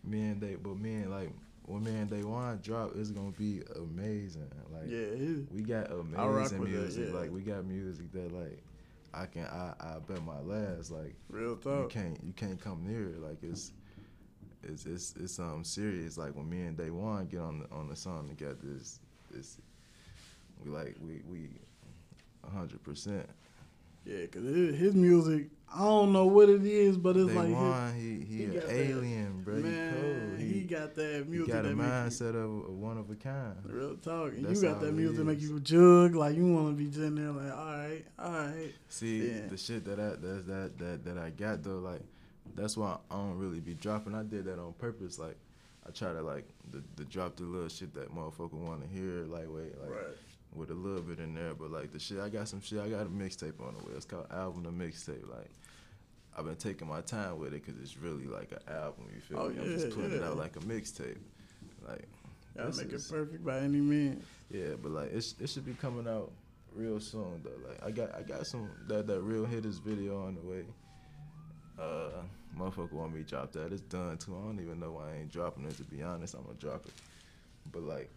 me 0.03 0.21
and 0.21 0.39
Day 0.39 0.55
but 0.55 0.77
me 0.77 0.95
and 0.95 1.11
like 1.11 1.31
when 1.63 1.83
me 1.83 1.91
and 1.91 2.09
Day 2.09 2.23
One 2.23 2.59
drop, 2.63 2.91
it's 2.95 3.11
gonna 3.11 3.31
be 3.31 3.61
amazing. 3.75 4.49
Like 4.71 4.89
Yeah, 4.89 5.43
we 5.51 5.61
got 5.63 5.91
amazing 5.91 6.59
with 6.59 6.71
that, 6.71 6.77
music. 6.79 7.09
yeah. 7.11 7.19
Like 7.19 7.31
we 7.31 7.41
got 7.41 7.65
music 7.65 8.11
that 8.13 8.31
like 8.33 8.61
I 9.13 9.25
can 9.25 9.45
I 9.45 9.73
I 9.79 9.99
bet 9.99 10.23
my 10.23 10.39
last 10.41 10.91
like 10.91 11.15
real 11.29 11.57
you 11.63 11.87
can't 11.89 12.19
you 12.23 12.33
can't 12.33 12.59
come 12.59 12.85
near 12.85 13.09
it. 13.09 13.21
Like 13.21 13.37
it's 13.41 13.71
it's 14.63 14.85
it's 14.85 15.15
it's 15.19 15.33
something 15.33 15.63
serious. 15.63 16.17
Like 16.17 16.35
when 16.35 16.49
me 16.49 16.61
and 16.61 16.77
Day 16.77 16.89
One 16.89 17.25
get 17.27 17.39
on 17.39 17.59
the 17.59 17.75
on 17.75 17.89
the 17.89 17.95
song 17.95 18.27
together, 18.27 18.57
it's 18.75 18.99
it's 19.33 19.57
we 20.63 20.69
like 20.69 20.95
we 21.01 21.21
we 21.29 21.49
a 22.45 22.49
hundred 22.49 22.83
percent. 22.83 23.27
Yeah, 24.09 24.25
cause 24.27 24.43
it, 24.43 24.75
his 24.75 24.95
music, 24.95 25.49
I 25.73 25.79
don't 25.79 26.11
know 26.11 26.25
what 26.25 26.49
it 26.49 26.65
is, 26.65 26.97
but 26.97 27.15
it's 27.15 27.29
Day 27.29 27.35
like 27.35 27.93
his- 27.93 28.01
he 28.03 28.09
he, 28.25 28.37
he 28.37 28.43
an 28.45 28.53
got 28.53 28.63
that- 28.67 28.73
alien, 28.75 29.41
bro. 29.43 29.55
man, 29.57 30.35
he 30.39 30.45
he, 30.45 30.53
He, 30.53 30.61
got 30.61 30.95
that 30.95 31.23
he 31.25 31.29
music 31.31 31.53
got 31.53 31.65
a 31.65 31.67
that 31.69 31.75
make 31.75 31.85
you- 31.85 31.91
mindset 31.91 32.35
of 32.35 32.69
one 32.73 32.97
of 32.97 33.09
a 33.11 33.15
kind. 33.15 33.55
Real 33.65 33.95
talk. 33.97 34.33
You 34.35 34.61
got 34.61 34.81
that 34.81 34.93
music 34.93 35.25
make 35.25 35.39
you 35.41 35.59
jug, 35.59 36.15
like 36.15 36.35
you 36.35 36.51
want 36.51 36.75
to 36.77 36.83
be 36.83 36.91
sitting 36.91 37.15
there, 37.15 37.31
like, 37.31 37.55
all 37.55 37.65
right, 37.65 38.05
all 38.17 38.31
right. 38.31 38.73
See 38.87 39.27
Yeah. 39.29 39.47
the 39.47 39.57
shit 39.57 39.85
that 39.85 39.99
I 39.99 40.09
that 40.15 40.47
that 40.47 40.77
that 40.79 41.05
that 41.05 41.17
I 41.19 41.29
got 41.29 41.63
though, 41.63 41.77
like 41.79 42.01
that's 42.55 42.75
why 42.75 42.97
I 43.11 43.15
don't 43.15 43.37
really 43.37 43.59
be 43.59 43.75
dropping. 43.75 44.15
I 44.15 44.23
did 44.23 44.45
that 44.45 44.57
on 44.59 44.73
purpose. 44.73 45.19
Like 45.19 45.37
I 45.87 45.91
try 45.91 46.13
to 46.13 46.21
like 46.23 46.47
the, 46.71 46.83
the 46.95 47.05
drop 47.05 47.35
the 47.35 47.43
little 47.43 47.69
shit 47.69 47.93
that 47.93 48.13
motherfucker 48.13 48.53
want 48.53 48.81
to 48.81 48.87
hear, 48.87 49.23
like 49.25 49.45
wait, 49.49 49.79
like 49.79 49.91
with 50.55 50.71
a 50.71 50.73
little 50.73 51.01
bit 51.01 51.19
in 51.19 51.33
there. 51.35 51.53
But 51.53 51.71
like 51.71 51.91
the 51.91 51.99
shit, 51.99 52.19
I 52.19 52.29
got 52.29 52.47
some 52.47 52.61
shit. 52.61 52.79
I 52.79 52.89
got 52.89 53.01
a 53.01 53.09
mixtape 53.09 53.59
on 53.65 53.75
the 53.77 53.83
way. 53.85 53.91
It's 53.95 54.05
called 54.05 54.27
album 54.31 54.63
to 54.63 54.69
mixtape. 54.71 55.29
Like 55.29 55.49
I've 56.37 56.45
been 56.45 56.55
taking 56.55 56.87
my 56.87 57.01
time 57.01 57.39
with 57.39 57.53
it 57.53 57.65
because 57.65 57.79
it's 57.81 57.97
really 57.97 58.25
like 58.25 58.51
an 58.51 58.59
album. 58.73 59.05
You 59.13 59.21
feel 59.21 59.39
Oh, 59.39 59.49
me? 59.49 59.57
I'm 59.59 59.65
just 59.65 59.87
yeah, 59.89 59.93
putting 59.95 60.13
it 60.13 60.23
out 60.23 60.37
like 60.37 60.55
a 60.55 60.59
mixtape. 60.59 61.17
Like 61.87 62.07
Gotta 62.55 62.75
make 62.77 62.93
is- 62.93 63.09
it 63.09 63.13
perfect 63.13 63.45
by 63.45 63.59
any 63.59 63.79
means. 63.79 64.23
yeah, 64.51 64.75
but 64.81 64.91
like 64.91 65.11
it's 65.13 65.35
it 65.39 65.49
should 65.49 65.65
be 65.65 65.73
coming 65.73 66.07
out 66.07 66.31
real 66.75 66.99
soon 66.99 67.41
though. 67.43 67.67
Like 67.69 67.83
I 67.83 67.91
got 67.91 68.15
I 68.15 68.21
got 68.21 68.45
some 68.47 68.69
that 68.87 69.07
that 69.07 69.21
real 69.21 69.45
hitters 69.45 69.77
video 69.77 70.23
on 70.25 70.35
the 70.35 70.41
way. 70.41 70.65
Uh, 71.79 72.21
motherfucker 72.57 72.91
want 72.91 73.13
me 73.13 73.23
to 73.23 73.29
drop 73.29 73.51
that. 73.53 73.71
It's 73.71 73.81
done 73.81 74.17
too. 74.17 74.35
I 74.35 74.45
don't 74.45 74.59
even 74.59 74.79
know 74.79 74.91
why 74.91 75.11
I 75.13 75.19
ain't 75.21 75.31
dropping 75.31 75.63
it. 75.65 75.77
To 75.77 75.83
be 75.83 76.01
honest, 76.03 76.33
I'm 76.35 76.43
gonna 76.43 76.55
drop 76.55 76.85
it. 76.85 76.93
But 77.71 77.83
like 77.83 78.09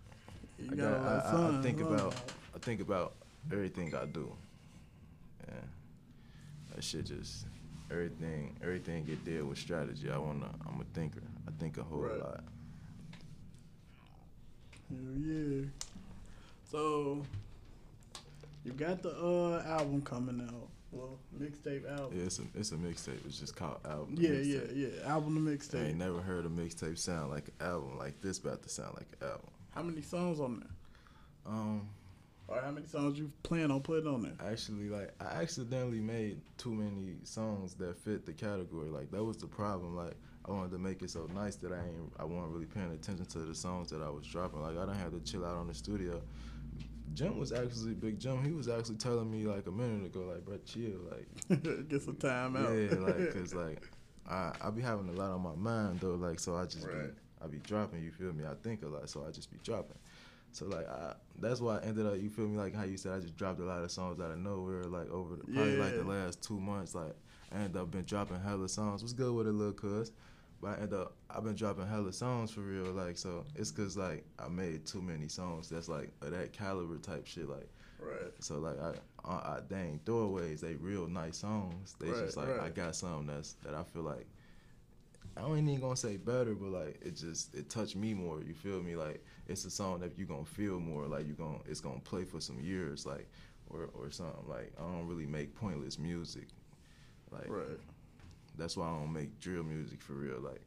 You 0.62 0.68
I, 0.72 0.74
got 0.76 0.76
got, 0.76 0.98
all 0.98 1.04
that 1.04 1.26
I, 1.26 1.56
I, 1.56 1.58
I 1.58 1.62
think 1.62 1.80
about 1.80 2.14
I 2.54 2.58
think 2.58 2.80
about 2.80 3.14
everything 3.52 3.94
I 3.94 4.04
do. 4.06 4.32
Yeah, 5.48 5.54
that 6.74 6.84
shit 6.84 7.06
just 7.06 7.46
everything 7.90 8.56
everything 8.62 9.04
get 9.04 9.24
there 9.24 9.44
with 9.44 9.58
strategy. 9.58 10.10
I 10.10 10.18
wanna 10.18 10.48
I'm 10.66 10.80
a 10.80 10.84
thinker. 10.94 11.22
I 11.46 11.50
think 11.60 11.76
a 11.78 11.82
whole 11.82 11.98
Right. 12.00 12.18
lot. 12.18 12.44
Hell 14.88 14.98
yeah. 15.18 15.64
So 16.70 17.22
you 18.64 18.72
got 18.72 19.02
the 19.02 19.10
uh 19.10 19.62
album 19.66 20.02
coming 20.02 20.40
out. 20.48 20.68
Well, 20.92 21.18
mixtape 21.40 21.90
album. 21.90 22.18
Yeah, 22.18 22.24
it's 22.26 22.38
a 22.38 22.42
it's 22.54 22.72
a 22.72 22.76
mixtape. 22.76 23.24
It's 23.26 23.40
just 23.40 23.56
called 23.56 23.78
album. 23.84 24.14
Yeah, 24.18 24.32
yeah, 24.32 24.60
yeah. 24.74 24.88
Album 25.06 25.46
to 25.46 25.78
I 25.78 25.84
ain't 25.86 25.98
never 25.98 26.20
heard 26.20 26.44
a 26.44 26.50
mixtape 26.50 26.98
sound 26.98 27.30
like 27.30 27.48
an 27.60 27.66
album 27.66 27.98
like 27.98 28.20
this. 28.20 28.38
About 28.38 28.62
to 28.62 28.68
sound 28.68 28.94
like 28.96 29.08
an 29.20 29.28
album. 29.28 29.48
How 29.74 29.82
many 29.82 30.02
songs 30.02 30.40
on 30.40 30.60
there? 30.60 31.52
Um, 31.52 31.88
Or 32.48 32.60
how 32.60 32.70
many 32.70 32.86
songs 32.86 33.18
you 33.18 33.30
plan 33.42 33.70
on 33.70 33.80
putting 33.80 34.06
on 34.06 34.22
there? 34.22 34.32
actually, 34.46 34.88
like 34.88 35.10
I 35.20 35.42
accidentally 35.42 36.00
made 36.00 36.40
too 36.58 36.72
many 36.74 37.16
songs 37.24 37.74
that 37.74 37.96
fit 37.98 38.26
the 38.26 38.32
category. 38.32 38.90
Like 38.90 39.10
that 39.10 39.24
was 39.24 39.36
the 39.38 39.46
problem. 39.46 39.96
Like 39.96 40.14
I 40.46 40.50
wanted 40.52 40.72
to 40.72 40.78
make 40.78 41.02
it 41.02 41.10
so 41.10 41.28
nice 41.34 41.56
that 41.56 41.72
I 41.72 41.78
ain't 41.78 42.12
I 42.18 42.24
wasn't 42.24 42.52
really 42.52 42.66
paying 42.66 42.92
attention 42.92 43.26
to 43.26 43.38
the 43.40 43.54
songs 43.54 43.90
that 43.90 44.02
I 44.02 44.10
was 44.10 44.26
dropping. 44.26 44.60
Like 44.62 44.76
I 44.76 44.84
don't 44.84 44.94
have 44.96 45.12
to 45.12 45.20
chill 45.20 45.44
out 45.44 45.56
on 45.56 45.66
the 45.68 45.74
studio. 45.74 46.20
Jim 47.14 47.38
was 47.38 47.52
actually 47.52 47.94
Big 47.94 48.18
Jim. 48.18 48.42
He 48.42 48.52
was 48.52 48.68
actually 48.68 48.96
telling 48.96 49.30
me 49.30 49.46
like 49.46 49.66
a 49.66 49.70
minute 49.70 50.06
ago, 50.06 50.20
like, 50.32 50.44
bro, 50.46 50.56
chill, 50.64 50.98
like. 51.10 51.88
Get 51.88 52.00
some 52.02 52.16
time 52.16 52.56
out. 52.56 52.72
Yeah, 52.72 52.98
like, 52.98 53.32
cause 53.34 53.54
like, 53.64 53.82
I 54.28 54.52
I 54.62 54.70
be 54.70 54.80
having 54.82 55.08
a 55.08 55.12
lot 55.12 55.30
on 55.30 55.42
my 55.42 55.54
mind 55.54 56.00
though, 56.00 56.14
like 56.14 56.38
so 56.40 56.56
I 56.56 56.64
just 56.64 56.86
Right. 56.86 57.10
be 57.12 57.20
I 57.42 57.46
be 57.48 57.58
dropping. 57.58 58.02
You 58.02 58.10
feel 58.10 58.32
me? 58.32 58.44
I 58.44 58.54
think 58.62 58.82
a 58.82 58.88
lot, 58.88 59.08
so 59.08 59.24
I 59.26 59.30
just 59.30 59.50
be 59.50 59.58
dropping. 59.62 59.98
So 60.52 60.66
like 60.66 60.86
I, 60.88 61.14
that's 61.40 61.60
why 61.60 61.78
I 61.78 61.82
ended 61.82 62.06
up. 62.06 62.20
You 62.20 62.28
feel 62.28 62.46
me? 62.46 62.58
Like 62.58 62.74
how 62.74 62.84
you 62.84 62.96
said, 62.96 63.12
I 63.12 63.20
just 63.20 63.36
dropped 63.36 63.60
a 63.60 63.64
lot 63.64 63.82
of 63.82 63.90
songs 63.90 64.20
out 64.20 64.30
of 64.30 64.38
nowhere. 64.38 64.84
Like 64.84 65.10
over 65.10 65.36
the, 65.36 65.44
probably 65.44 65.76
like 65.78 65.96
the 65.96 66.04
last 66.04 66.42
two 66.42 66.60
months. 66.60 66.94
Like 66.94 67.14
I 67.52 67.56
ended 67.56 67.76
up 67.76 67.90
been 67.90 68.04
dropping 68.04 68.40
hella 68.40 68.68
songs. 68.68 69.02
What's 69.02 69.14
good 69.14 69.32
with 69.34 69.46
it, 69.46 69.52
little 69.52 69.72
cuz? 69.72 70.12
But 70.60 70.78
I 70.78 70.82
end 70.82 70.92
up 70.92 71.14
I've 71.30 71.42
been 71.42 71.54
dropping 71.54 71.86
hella 71.86 72.12
songs 72.12 72.50
for 72.50 72.60
real. 72.60 72.92
Like 72.92 73.16
so 73.16 73.44
it's 73.56 73.70
cause 73.70 73.96
like 73.96 74.24
I 74.38 74.48
made 74.48 74.86
too 74.86 75.00
many 75.02 75.28
songs. 75.28 75.70
That's 75.70 75.88
like 75.88 76.10
of 76.20 76.30
that 76.32 76.52
caliber 76.52 76.98
type 76.98 77.26
shit. 77.26 77.48
Like 77.48 77.68
Right. 77.98 78.32
so 78.40 78.58
like 78.58 78.78
I, 78.80 78.88
uh, 78.88 78.94
I, 79.24 79.30
I 79.32 79.60
they 79.68 79.80
ain't 79.80 80.04
throwaways. 80.04 80.60
They 80.60 80.74
real 80.74 81.06
nice 81.08 81.38
songs. 81.38 81.94
They 81.98 82.10
Right, 82.10 82.18
just 82.18 82.36
like 82.36 82.60
I 82.60 82.68
got 82.68 82.94
something 82.94 83.26
that's 83.28 83.54
that 83.64 83.74
I 83.74 83.84
feel 83.84 84.02
like 84.02 84.26
I 85.36 85.46
ain't 85.46 85.68
even 85.68 85.80
gonna 85.80 85.96
say 85.96 86.16
better, 86.18 86.54
but 86.54 86.68
like 86.70 87.00
it 87.02 87.16
just 87.16 87.54
it 87.54 87.70
touched 87.70 87.96
me 87.96 88.14
more. 88.14 88.40
You 88.42 88.54
feel 88.54 88.82
me? 88.82 88.96
Like 88.96 89.24
it's 89.48 89.64
a 89.64 89.70
song 89.70 90.00
that 90.00 90.18
you 90.18 90.24
gonna 90.26 90.44
feel 90.44 90.78
more. 90.80 91.06
Like 91.06 91.26
you 91.26 91.34
gonna 91.34 91.58
it's 91.66 91.80
gonna 91.80 92.00
play 92.00 92.24
for 92.24 92.40
some 92.40 92.60
years. 92.60 93.06
Like 93.06 93.28
or 93.70 93.88
or 93.94 94.10
something. 94.10 94.48
Like 94.48 94.72
I 94.78 94.82
don't 94.82 95.06
really 95.08 95.26
make 95.26 95.54
pointless 95.54 95.98
music. 95.98 96.48
Like 97.30 97.48
Right. 97.48 97.78
that's 98.58 98.76
why 98.76 98.86
I 98.86 98.98
don't 98.98 99.12
make 99.12 99.40
drill 99.40 99.62
music 99.62 100.02
for 100.02 100.12
real. 100.14 100.40
Like, 100.40 100.60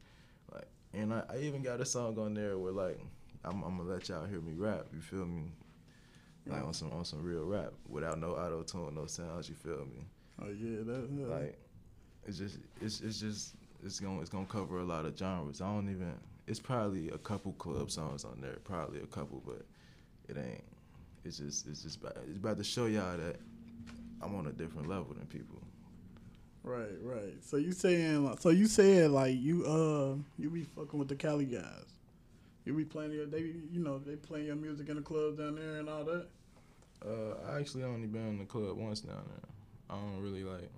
like, 0.52 0.66
and 0.92 1.14
I, 1.14 1.22
I 1.30 1.38
even 1.38 1.62
got 1.62 1.80
a 1.80 1.84
song 1.84 2.18
on 2.18 2.34
there 2.34 2.58
where 2.58 2.72
like 2.72 2.98
I'm, 3.44 3.62
I'm 3.62 3.78
gonna 3.78 3.88
let 3.88 4.08
y'all 4.08 4.26
hear 4.26 4.40
me 4.40 4.54
rap. 4.54 4.86
You 4.92 5.00
feel 5.00 5.26
me? 5.26 5.52
Like 6.48 6.62
on 6.62 6.74
some 6.74 6.92
on 6.92 7.04
some 7.04 7.22
real 7.24 7.44
rap 7.44 7.72
without 7.88 8.20
no 8.20 8.30
auto 8.36 8.62
tune, 8.62 8.94
no 8.94 9.06
sounds. 9.06 9.48
You 9.48 9.56
feel 9.56 9.84
me? 9.84 10.06
Oh 10.40 10.48
yeah, 10.48 10.78
that, 10.84 11.16
that 11.16 11.28
Like, 11.28 11.58
it's 12.24 12.38
just 12.38 12.58
it's 12.80 13.00
it's 13.00 13.18
just 13.18 13.55
it's 13.84 14.00
gonna 14.00 14.20
it's 14.20 14.30
gonna 14.30 14.46
cover 14.46 14.78
a 14.78 14.84
lot 14.84 15.04
of 15.04 15.16
genres. 15.16 15.60
I 15.60 15.66
don't 15.66 15.90
even. 15.90 16.14
It's 16.46 16.60
probably 16.60 17.08
a 17.10 17.18
couple 17.18 17.52
club 17.54 17.90
songs 17.90 18.24
on 18.24 18.38
there, 18.40 18.56
probably 18.62 19.00
a 19.00 19.06
couple, 19.06 19.42
but 19.44 19.64
it 20.28 20.38
ain't. 20.38 20.64
It's 21.24 21.38
just 21.38 21.66
it's 21.66 21.82
just 21.82 22.00
about, 22.00 22.16
it's 22.28 22.38
about 22.38 22.58
to 22.58 22.64
show 22.64 22.86
y'all 22.86 23.16
that 23.16 23.36
I'm 24.22 24.34
on 24.34 24.46
a 24.46 24.52
different 24.52 24.88
level 24.88 25.14
than 25.14 25.26
people. 25.26 25.60
Right, 26.62 26.96
right. 27.02 27.34
So 27.42 27.56
you 27.56 27.72
saying 27.72 28.24
like, 28.24 28.40
so 28.40 28.50
you 28.50 28.66
said 28.66 29.10
like 29.10 29.36
you 29.36 29.64
uh 29.66 30.16
you 30.38 30.50
be 30.50 30.62
fucking 30.62 30.98
with 30.98 31.08
the 31.08 31.14
Cali 31.14 31.44
guys. 31.44 31.84
You 32.64 32.74
be 32.74 32.84
playing 32.84 33.12
your 33.12 33.26
they 33.26 33.52
you 33.70 33.80
know 33.80 33.98
they 33.98 34.16
playing 34.16 34.46
your 34.46 34.56
music 34.56 34.88
in 34.88 34.96
the 34.96 35.02
clubs 35.02 35.38
down 35.38 35.56
there 35.56 35.78
and 35.78 35.88
all 35.88 36.04
that. 36.04 36.26
Uh, 37.04 37.52
I 37.52 37.60
actually 37.60 37.84
only 37.84 38.06
been 38.06 38.28
in 38.28 38.38
the 38.38 38.44
club 38.44 38.76
once 38.76 39.00
down 39.00 39.22
there. 39.28 39.50
I 39.90 39.94
don't 40.00 40.20
really 40.20 40.42
like. 40.42 40.70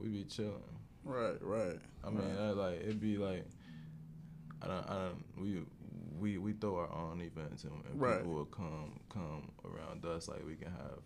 We 0.00 0.08
be 0.08 0.24
chilling. 0.24 0.79
Right, 1.04 1.36
right. 1.40 1.78
I 2.04 2.10
mean, 2.10 2.36
right. 2.38 2.50
Like 2.56 2.80
it'd 2.82 3.00
be 3.00 3.16
like. 3.16 3.44
I 4.62 4.66
don't. 4.66 4.90
I 4.90 4.94
don't. 4.94 5.24
We 5.38 5.62
we 6.18 6.36
we 6.38 6.52
throw 6.52 6.76
our 6.76 6.92
own 6.92 7.22
events 7.22 7.64
and, 7.64 7.72
and 7.90 7.98
Right. 8.00 8.18
people 8.18 8.34
will 8.34 8.44
come 8.44 9.00
come 9.08 9.50
around 9.64 10.04
us. 10.04 10.28
Like 10.28 10.44
we 10.46 10.54
can 10.54 10.70
have, 10.70 10.98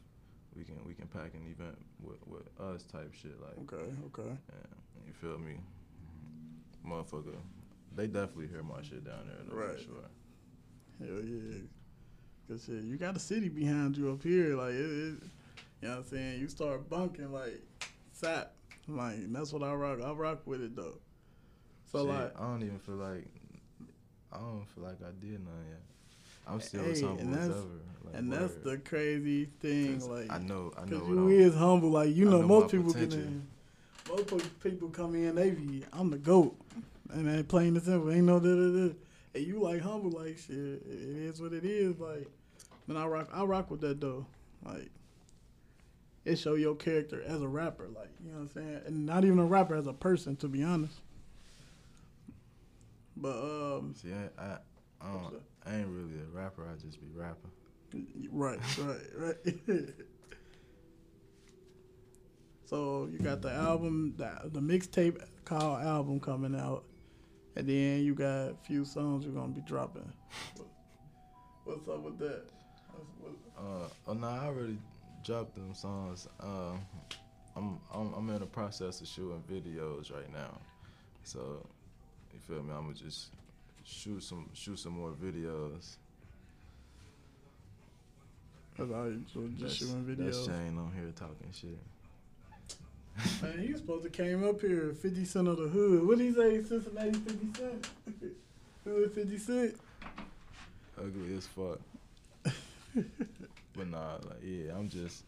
we 0.56 0.64
can 0.64 0.76
we 0.84 0.92
can 0.94 1.06
pack 1.06 1.34
an 1.34 1.46
event 1.48 1.78
with 2.02 2.18
with 2.26 2.48
us 2.60 2.82
type 2.84 3.14
shit. 3.14 3.40
Like 3.40 3.72
okay, 3.72 3.92
okay. 4.06 4.28
yeah, 4.48 5.06
you 5.06 5.12
feel 5.12 5.38
me, 5.38 5.60
motherfucker. 6.86 7.36
They 7.94 8.06
definitely 8.08 8.48
hear 8.48 8.62
my 8.64 8.82
shit 8.82 9.04
down 9.04 9.26
there. 9.28 9.36
Though, 9.48 9.54
Right. 9.56 9.78
For 9.78 9.84
sure. 9.84 10.10
Hell 10.98 11.24
yeah. 11.24 11.58
Cause 12.48 12.64
shit, 12.66 12.82
you 12.82 12.96
got 12.96 13.16
a 13.16 13.20
city 13.20 13.48
behind 13.48 13.96
you 13.96 14.10
up 14.10 14.22
here, 14.22 14.56
like 14.56 14.74
it, 14.74 14.80
it, 14.80 14.84
you 14.84 15.18
know 15.82 15.90
what 15.90 15.98
I'm 15.98 16.04
saying. 16.04 16.40
You 16.40 16.48
start 16.48 16.88
bunking 16.90 17.32
like 17.32 17.62
sap, 18.12 18.53
like 18.88 19.32
that's 19.32 19.52
what 19.52 19.62
I 19.62 19.72
rock. 19.72 20.00
I 20.04 20.10
rock 20.12 20.42
with 20.46 20.62
it 20.62 20.76
though. 20.76 20.98
So 21.90 22.00
Shit, 22.00 22.08
like, 22.08 22.40
I 22.40 22.42
don't 22.42 22.62
even 22.62 22.78
feel 22.78 22.96
like. 22.96 23.26
I 24.32 24.38
don't 24.38 24.66
feel 24.74 24.84
like 24.84 25.00
I 25.00 25.12
did 25.20 25.44
none 25.44 25.54
yet. 25.68 25.80
I'm 26.46 26.60
still 26.60 26.82
Hey, 26.82 26.90
as 26.90 27.02
and 27.02 27.32
that's-. 27.32 27.54
Like, 28.04 28.14
and 28.16 28.32
that's 28.32 28.54
the 28.56 28.76
crazy 28.78 29.46
thing. 29.60 29.98
like 30.10 30.30
I 30.30 30.38
know, 30.38 30.72
I 30.76 30.84
know. 30.84 31.06
You 31.06 31.28
is 31.28 31.54
humble, 31.54 31.90
like 31.90 32.14
you 32.14 32.26
know, 32.26 32.42
know 32.42 32.46
most 32.46 32.70
people 32.70 32.92
get 32.92 33.12
in. 33.14 33.46
Most 34.08 34.60
people 34.60 34.88
come 34.90 35.14
in, 35.14 35.34
they 35.34 35.50
be, 35.50 35.82
I'm 35.92 36.10
the 36.10 36.18
goat, 36.18 36.54
and 37.10 37.26
they 37.26 37.42
plain 37.42 37.74
and 37.74 37.82
simple, 37.82 38.12
ain't 38.12 38.24
no 38.24 38.38
da 38.38 38.48
da 38.48 38.88
da. 38.88 38.94
And 39.34 39.46
you 39.46 39.60
like 39.60 39.80
humble, 39.80 40.10
like 40.10 40.36
shit. 40.36 40.50
It 40.56 40.82
is 40.86 41.40
what 41.40 41.54
it 41.54 41.64
is, 41.64 41.98
like. 41.98 42.28
Man, 42.86 42.98
I 42.98 43.06
rock, 43.06 43.30
I 43.32 43.42
rock 43.44 43.70
with 43.70 43.80
that 43.80 44.00
though, 44.00 44.26
like. 44.64 44.90
It 46.24 46.36
show 46.36 46.54
your 46.54 46.74
character 46.74 47.22
as 47.26 47.42
a 47.42 47.48
rapper, 47.48 47.88
like 47.94 48.08
you 48.24 48.30
know 48.30 48.38
what 48.38 48.42
I'm 48.42 48.48
saying, 48.50 48.80
and 48.86 49.04
not 49.06 49.24
even 49.24 49.38
a 49.38 49.44
rapper 49.44 49.74
as 49.74 49.86
a 49.86 49.92
person, 49.92 50.36
to 50.36 50.48
be 50.48 50.62
honest. 50.62 51.00
But 53.16 53.36
um, 53.36 53.94
See, 53.94 54.10
I, 54.10 54.42
I, 54.42 54.58
I, 55.02 55.12
don't, 55.12 55.42
I 55.66 55.76
ain't 55.76 55.88
really 55.88 56.14
a 56.20 56.36
rapper. 56.36 56.66
I 56.66 56.80
just 56.82 56.98
be 57.00 57.06
rapping. 57.14 57.50
Right, 58.32 58.58
right, 58.78 59.36
right. 59.46 59.88
so 62.64 63.08
you 63.12 63.18
got 63.18 63.42
the 63.42 63.52
album, 63.52 64.14
the, 64.16 64.50
the 64.50 64.60
mixtape 64.60 65.22
called 65.44 65.82
album 65.82 66.20
coming 66.20 66.58
out, 66.58 66.84
and 67.54 67.68
then 67.68 68.02
you 68.02 68.14
got 68.14 68.48
a 68.48 68.56
few 68.64 68.84
songs 68.84 69.24
you're 69.24 69.34
gonna 69.34 69.52
be 69.52 69.60
dropping. 69.60 70.10
What's 71.64 71.88
up 71.88 72.02
with 72.02 72.18
that? 72.18 72.44
What's, 72.92 73.06
what, 73.20 73.32
Uh, 73.56 73.88
oh 74.08 74.12
no, 74.14 74.26
I 74.26 74.46
already 74.46 74.78
dropped 75.24 75.54
them 75.54 75.74
songs. 75.74 76.28
Uh, 76.40 76.72
I'm, 77.56 77.80
I'm, 77.92 78.12
I'm 78.14 78.30
in 78.30 78.40
the 78.40 78.46
process 78.46 79.00
of 79.00 79.08
shooting 79.08 79.42
videos 79.50 80.12
right 80.12 80.30
now. 80.32 80.58
So, 81.24 81.64
you 82.32 82.40
feel 82.46 82.62
me? 82.62 82.72
I'm 82.74 82.82
gonna 82.82 82.94
just 82.94 83.28
shoot 83.84 84.22
some, 84.22 84.50
shoot 84.52 84.78
some 84.78 84.92
more 84.92 85.12
videos. 85.12 85.96
Cause 88.76 88.90
I 88.90 89.00
was 89.02 89.14
just 89.56 89.58
That's- 89.60 89.74
shooting 89.76 90.16
That's. 90.18 90.44
Shane 90.44 90.76
on 90.78 90.92
here 90.94 91.12
talking 91.14 91.52
shit. 91.52 91.78
Man, 93.40 93.58
he 93.64 93.70
was 93.70 93.80
supposed 93.80 94.02
to 94.02 94.10
came 94.10 94.42
up 94.46 94.60
here 94.60 94.92
50 94.92 95.24
Cent 95.24 95.46
of 95.46 95.56
the 95.56 95.68
Hood. 95.68 96.04
What 96.04 96.18
did 96.18 96.24
he 96.30 96.34
say? 96.34 96.62
Cincinnati 96.64 97.12
50 97.12 97.48
Cent? 97.56 97.88
Hood 98.84 99.12
50 99.12 99.38
Cent? 99.38 99.76
ugly 100.98 101.36
as 101.36 101.46
fuck. 101.46 101.78
but 103.76 103.88
nah, 103.88 104.14
like 104.26 104.38
yeah, 104.42 104.72
I'm 104.76 104.88
just. 104.88 105.24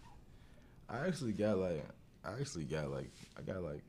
I 0.88 1.06
actually 1.06 1.32
got 1.32 1.58
like, 1.58 1.84
I 2.24 2.32
actually 2.40 2.64
got 2.64 2.90
like, 2.90 3.10
I 3.36 3.42
got 3.42 3.62
like 3.62 3.82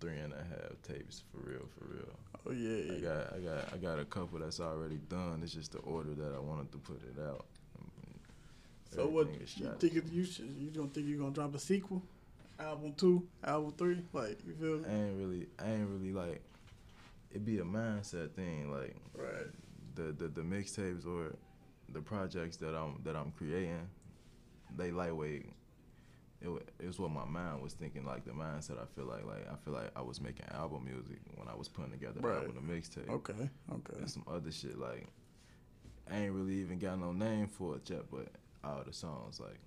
three 0.00 0.18
and 0.18 0.32
a 0.32 0.36
half 0.36 0.80
tapes 0.86 1.24
for 1.32 1.38
real, 1.50 1.66
for 1.76 1.86
real. 1.86 2.16
oh 2.46 2.52
yeah, 2.52 2.94
I 2.94 3.00
got, 3.00 3.32
I 3.34 3.38
got, 3.40 3.74
I 3.74 3.76
got 3.78 3.98
a 3.98 4.04
couple 4.04 4.38
that's 4.38 4.60
already 4.60 4.98
done. 5.08 5.40
It's 5.42 5.52
just 5.52 5.72
the 5.72 5.78
order 5.78 6.14
that 6.14 6.32
I 6.34 6.38
wanted 6.38 6.70
to 6.72 6.78
put 6.78 7.00
it 7.02 7.20
out. 7.20 7.46
So 8.94 9.06
what 9.08 9.28
you 9.56 9.70
think? 9.78 9.96
It, 9.96 10.04
you 10.12 10.24
should, 10.24 10.48
you 10.58 10.70
don't 10.70 10.92
think 10.94 11.08
you're 11.08 11.18
gonna 11.18 11.32
drop 11.32 11.54
a 11.54 11.58
sequel? 11.58 12.02
Album 12.58 12.94
two, 12.96 13.26
album 13.44 13.74
three, 13.76 13.98
like 14.12 14.38
you 14.46 14.54
feel? 14.54 14.88
I 14.88 14.94
ain't 14.94 15.18
really, 15.18 15.46
I 15.58 15.72
ain't 15.72 15.88
really 15.88 16.12
like. 16.12 16.40
It 17.32 17.44
be 17.44 17.58
a 17.58 17.64
mindset 17.64 18.30
thing, 18.30 18.70
like 18.72 18.94
Right. 19.14 19.46
the 19.96 20.12
the, 20.12 20.28
the 20.28 20.40
mixtapes 20.40 21.04
or 21.06 21.34
the 21.92 22.00
projects 22.00 22.56
that 22.58 22.74
I'm 22.74 23.00
that 23.04 23.16
I'm 23.16 23.32
creating, 23.32 23.88
they 24.76 24.90
lightweight. 24.90 25.46
It 26.42 26.48
it 26.78 26.86
was 26.86 26.98
what 26.98 27.10
my 27.10 27.24
mind 27.24 27.62
was 27.62 27.72
thinking, 27.72 28.04
like 28.04 28.24
the 28.24 28.32
mindset. 28.32 28.78
I 28.80 28.84
feel 28.94 29.06
like 29.06 29.24
like 29.24 29.46
I 29.50 29.56
feel 29.64 29.72
like 29.74 29.90
I 29.96 30.02
was 30.02 30.20
making 30.20 30.46
album 30.52 30.84
music 30.84 31.18
when 31.36 31.48
I 31.48 31.54
was 31.54 31.68
putting 31.68 31.92
together 31.92 32.20
Right. 32.20 32.36
album 32.38 32.58
and 32.58 32.68
mixtape 32.68 33.08
Okay, 33.08 33.48
okay. 33.72 33.98
and 33.98 34.10
some 34.10 34.24
other 34.28 34.52
shit. 34.52 34.78
Like 34.78 35.06
I 36.10 36.18
ain't 36.18 36.32
really 36.34 36.56
even 36.56 36.78
got 36.78 36.98
no 37.00 37.12
name 37.12 37.48
for 37.48 37.76
it 37.76 37.88
yet, 37.88 38.02
but 38.10 38.28
all 38.62 38.82
the 38.86 38.92
songs 38.92 39.40
like 39.40 39.58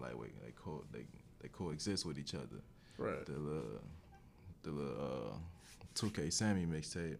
lightweight. 0.00 0.40
They 0.42 0.52
co 0.52 0.84
they 0.92 1.04
they 1.42 1.48
coexist 1.48 2.06
with 2.06 2.18
each 2.18 2.34
other 2.34 2.62
Right. 2.96 3.24
the 3.26 3.32
little 3.32 3.80
the 4.62 4.70
little 4.70 5.32
uh, 5.34 5.36
2K 5.94 6.32
Sammy 6.32 6.64
mixtape. 6.66 7.18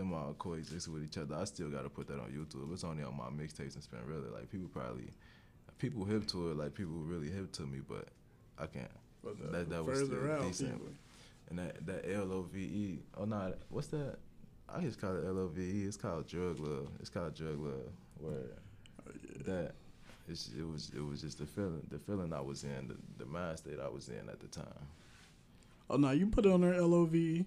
Them 0.00 0.14
all 0.14 0.34
coexist 0.38 0.88
with 0.88 1.04
each 1.04 1.18
other. 1.18 1.34
I 1.34 1.44
still 1.44 1.68
gotta 1.68 1.90
put 1.90 2.06
that 2.08 2.18
on 2.18 2.30
YouTube. 2.30 2.72
It's 2.72 2.84
only 2.84 3.02
on 3.04 3.14
my 3.18 3.24
mixtapes 3.24 3.74
and 3.74 3.82
spin 3.82 3.98
really. 4.06 4.30
Like 4.30 4.50
people 4.50 4.66
probably 4.72 5.10
people 5.76 6.06
hip 6.06 6.26
to 6.28 6.50
it, 6.50 6.56
like 6.56 6.72
people 6.74 6.94
really 6.94 7.28
hip 7.28 7.52
to 7.52 7.62
me, 7.62 7.80
but 7.86 8.08
I 8.58 8.64
can't. 8.64 8.90
But 9.22 9.38
the 9.38 9.48
That- 9.48 9.68
that 9.68 9.84
was 9.84 9.98
still 9.98 10.38
decent. 10.40 10.72
people- 10.72 10.92
And 11.50 11.58
that 11.58 11.84
that 11.86 12.10
L 12.10 12.32
O 12.32 12.42
V 12.42 12.58
E. 12.60 13.02
Oh 13.18 13.26
no, 13.26 13.52
what's 13.68 13.88
that? 13.88 14.16
I 14.70 14.80
just 14.80 14.98
call 14.98 15.14
it 15.16 15.26
L 15.26 15.38
O 15.38 15.48
V 15.48 15.60
E. 15.60 15.84
It's 15.84 15.98
called 15.98 16.26
drug 16.26 16.58
love. 16.60 16.88
It's 17.00 17.10
called 17.10 17.34
drug 17.34 17.58
love. 17.60 17.92
Where 18.20 18.32
oh, 19.06 19.12
yeah. 19.36 19.42
that 19.52 19.74
it's, 20.28 20.48
it 20.58 20.66
was 20.66 20.92
it 20.96 21.04
was 21.04 21.20
just 21.20 21.38
the 21.40 21.46
feeling 21.46 21.82
the 21.90 21.98
feeling 21.98 22.32
I 22.32 22.40
was 22.40 22.64
in 22.64 22.88
the, 22.88 22.96
the 23.22 23.26
mind 23.30 23.58
state 23.58 23.78
I 23.78 23.88
was 23.88 24.08
in 24.08 24.30
at 24.30 24.40
the 24.40 24.46
time. 24.48 24.86
Oh 25.90 25.96
no, 25.96 26.12
you 26.12 26.26
put 26.26 26.46
it 26.46 26.52
on 26.52 26.62
there 26.62 26.72
L 26.74 26.94
O 26.94 27.04
V. 27.04 27.18
E. 27.18 27.44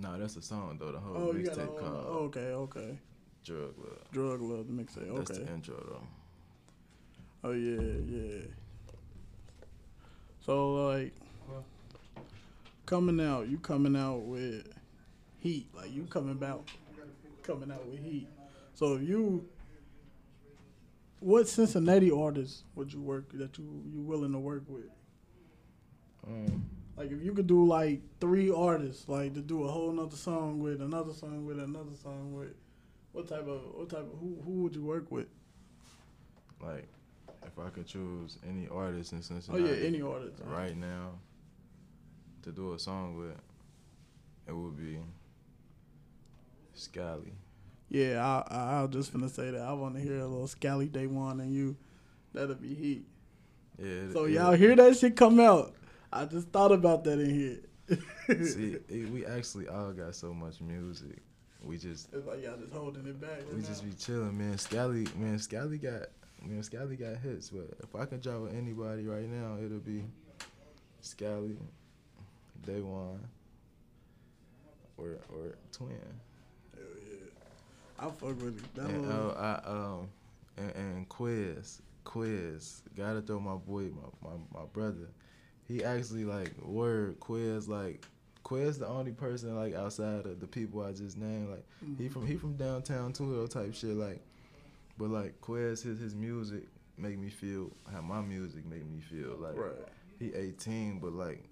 No, 0.00 0.18
that's 0.18 0.36
a 0.36 0.42
song 0.42 0.76
though. 0.78 0.92
The 0.92 0.98
whole 1.00 1.16
Oh, 1.16 1.32
mixtape 1.32 1.78
called 1.78 2.06
Oh, 2.06 2.18
okay, 2.26 2.52
okay. 2.52 2.98
Drug 3.44 3.74
Love. 3.78 4.10
Drug 4.12 4.40
love 4.40 4.66
the 4.66 4.72
mixtape. 4.72 5.14
That's 5.16 5.30
Okay. 5.30 5.42
the 5.44 5.52
intro 5.52 5.74
though. 5.88 7.48
Oh 7.48 7.52
yeah, 7.52 7.80
yeah. 8.06 8.42
So 10.40 10.74
like, 10.88 11.12
coming 12.86 13.20
out, 13.20 13.48
you 13.48 13.58
coming 13.58 13.96
out 13.96 14.22
with 14.22 14.66
heat. 15.40 15.66
Like 15.74 15.92
you 15.92 16.04
coming 16.04 16.42
out, 16.44 16.68
coming 17.42 17.70
out 17.70 17.86
with 17.86 18.02
heat. 18.02 18.28
So 18.74 18.94
if 18.96 19.02
you, 19.02 19.46
what 21.20 21.48
Cincinnati 21.48 22.10
artists 22.10 22.62
would 22.74 22.92
you 22.92 23.00
work 23.00 23.30
that 23.34 23.58
you 23.58 23.82
you 23.92 24.00
willing 24.00 24.32
to 24.32 24.38
work 24.38 24.64
with? 24.68 24.90
Um, 26.26 26.68
Like 26.98 27.12
if 27.12 27.22
you 27.22 27.32
could 27.32 27.46
do 27.46 27.64
like 27.64 28.00
three 28.20 28.50
artists, 28.50 29.08
like 29.08 29.34
to 29.34 29.40
do 29.40 29.64
a 29.64 29.68
whole 29.68 29.92
nother 29.92 30.16
song 30.16 30.58
with, 30.58 30.82
another 30.82 31.12
song 31.12 31.46
with, 31.46 31.60
another 31.60 31.94
song 32.02 32.34
with, 32.34 32.54
what 33.12 33.28
type 33.28 33.46
of 33.46 33.60
what 33.74 33.88
type 33.88 34.00
of 34.00 34.18
who 34.18 34.36
who 34.44 34.62
would 34.62 34.74
you 34.74 34.82
work 34.84 35.10
with? 35.10 35.26
like, 36.60 36.88
if 37.46 37.58
I 37.58 37.68
could 37.70 37.86
choose 37.86 38.38
any 38.48 38.68
artist 38.68 39.12
in 39.12 39.22
Cincinnati. 39.22 39.64
Oh 39.64 39.66
yeah, 39.66 39.86
any 39.86 40.02
artist. 40.02 40.42
right 40.44 40.76
now 40.76 41.10
to 42.42 42.50
do 42.50 42.72
a 42.74 42.78
song 42.78 43.16
with, 43.16 43.36
it 44.46 44.52
would 44.52 44.76
be 44.76 44.98
Scally. 46.74 47.32
Yeah, 47.88 48.24
I, 48.24 48.54
I 48.54 48.78
I 48.78 48.82
was 48.82 48.90
just 48.90 49.14
finna 49.14 49.30
say 49.30 49.50
that. 49.50 49.62
I 49.62 49.72
want 49.72 49.94
to 49.94 50.00
hear 50.00 50.18
a 50.18 50.26
little 50.26 50.46
Scally 50.46 50.86
Day 50.86 51.06
One 51.06 51.40
and 51.40 51.54
you. 51.54 51.76
That'll 52.34 52.56
be 52.56 52.74
heat. 52.74 53.06
Yeah. 53.78 54.12
So 54.12 54.24
yeah. 54.24 54.42
y'all 54.42 54.54
hear 54.54 54.76
that 54.76 54.96
shit 54.96 55.16
come 55.16 55.40
out? 55.40 55.74
I 56.12 56.24
just 56.24 56.48
thought 56.48 56.72
about 56.72 57.04
that 57.04 57.20
in 57.20 57.30
here. 57.30 57.58
See, 58.44 58.76
it, 58.88 59.10
we 59.10 59.24
actually 59.26 59.68
all 59.68 59.92
got 59.92 60.14
so 60.14 60.32
much 60.32 60.60
music. 60.60 61.18
We 61.62 61.76
just 61.76 62.12
it's 62.12 62.26
like 62.26 62.42
y'all 62.42 62.56
just 62.56 62.72
holding 62.72 63.06
it 63.06 63.20
back. 63.20 63.40
We 63.50 63.60
now. 63.60 63.66
just 63.66 63.84
be 63.84 63.92
chilling, 63.92 64.38
man. 64.38 64.58
Scally, 64.58 65.06
man, 65.16 65.38
Scally 65.38 65.78
got, 65.78 66.02
man, 66.42 66.62
Scally 66.62 66.96
got 66.96 67.16
hits. 67.16 67.50
But 67.50 67.70
if 67.82 67.94
I 67.96 68.04
can 68.04 68.20
drop 68.20 68.42
with 68.42 68.54
anybody 68.54 69.06
right 69.06 69.28
now, 69.28 69.56
it'll 69.62 69.78
be 69.78 70.04
Scally, 71.00 71.56
Day 72.64 72.80
One, 72.80 73.20
or 74.96 75.18
or 75.34 75.56
Twin. 75.72 75.90
Hell 76.74 76.84
yeah. 77.06 77.98
I 77.98 78.04
fuck 78.04 78.40
with 78.42 78.58
it. 78.58 78.80
And 78.80 79.10
uh, 79.10 79.30
I 79.30 79.68
um 79.68 80.08
and, 80.56 80.74
and 80.76 81.08
Quiz, 81.08 81.82
Quiz, 82.04 82.82
gotta 82.96 83.20
throw 83.20 83.40
my 83.40 83.56
boy, 83.56 83.90
my, 83.90 84.30
my 84.30 84.36
my 84.60 84.66
brother. 84.72 85.08
He 85.68 85.84
actually 85.84 86.24
like 86.24 86.52
word 86.62 87.20
Quiz 87.20 87.68
like 87.68 88.04
Quiz 88.42 88.78
the 88.78 88.88
only 88.88 89.12
person 89.12 89.54
like 89.54 89.74
outside 89.74 90.24
of 90.24 90.40
the 90.40 90.46
people 90.46 90.82
I 90.82 90.92
just 90.92 91.18
named 91.18 91.50
like 91.50 91.64
he 91.98 92.08
from 92.08 92.26
he 92.26 92.36
from 92.36 92.54
downtown 92.56 93.12
too 93.12 93.34
though 93.34 93.46
type 93.46 93.74
shit 93.74 93.90
like, 93.90 94.20
but 94.96 95.10
like 95.10 95.40
Quiz 95.40 95.82
his 95.82 95.98
his 95.98 96.14
music 96.14 96.64
make 96.96 97.18
me 97.18 97.28
feel 97.28 97.70
how 97.92 98.00
my 98.00 98.20
music 98.22 98.64
make 98.66 98.84
me 98.86 99.00
feel 99.00 99.36
like 99.38 99.56
right. 99.56 99.72
he 100.18 100.32
18 100.34 100.98
but 100.98 101.12
like 101.12 101.44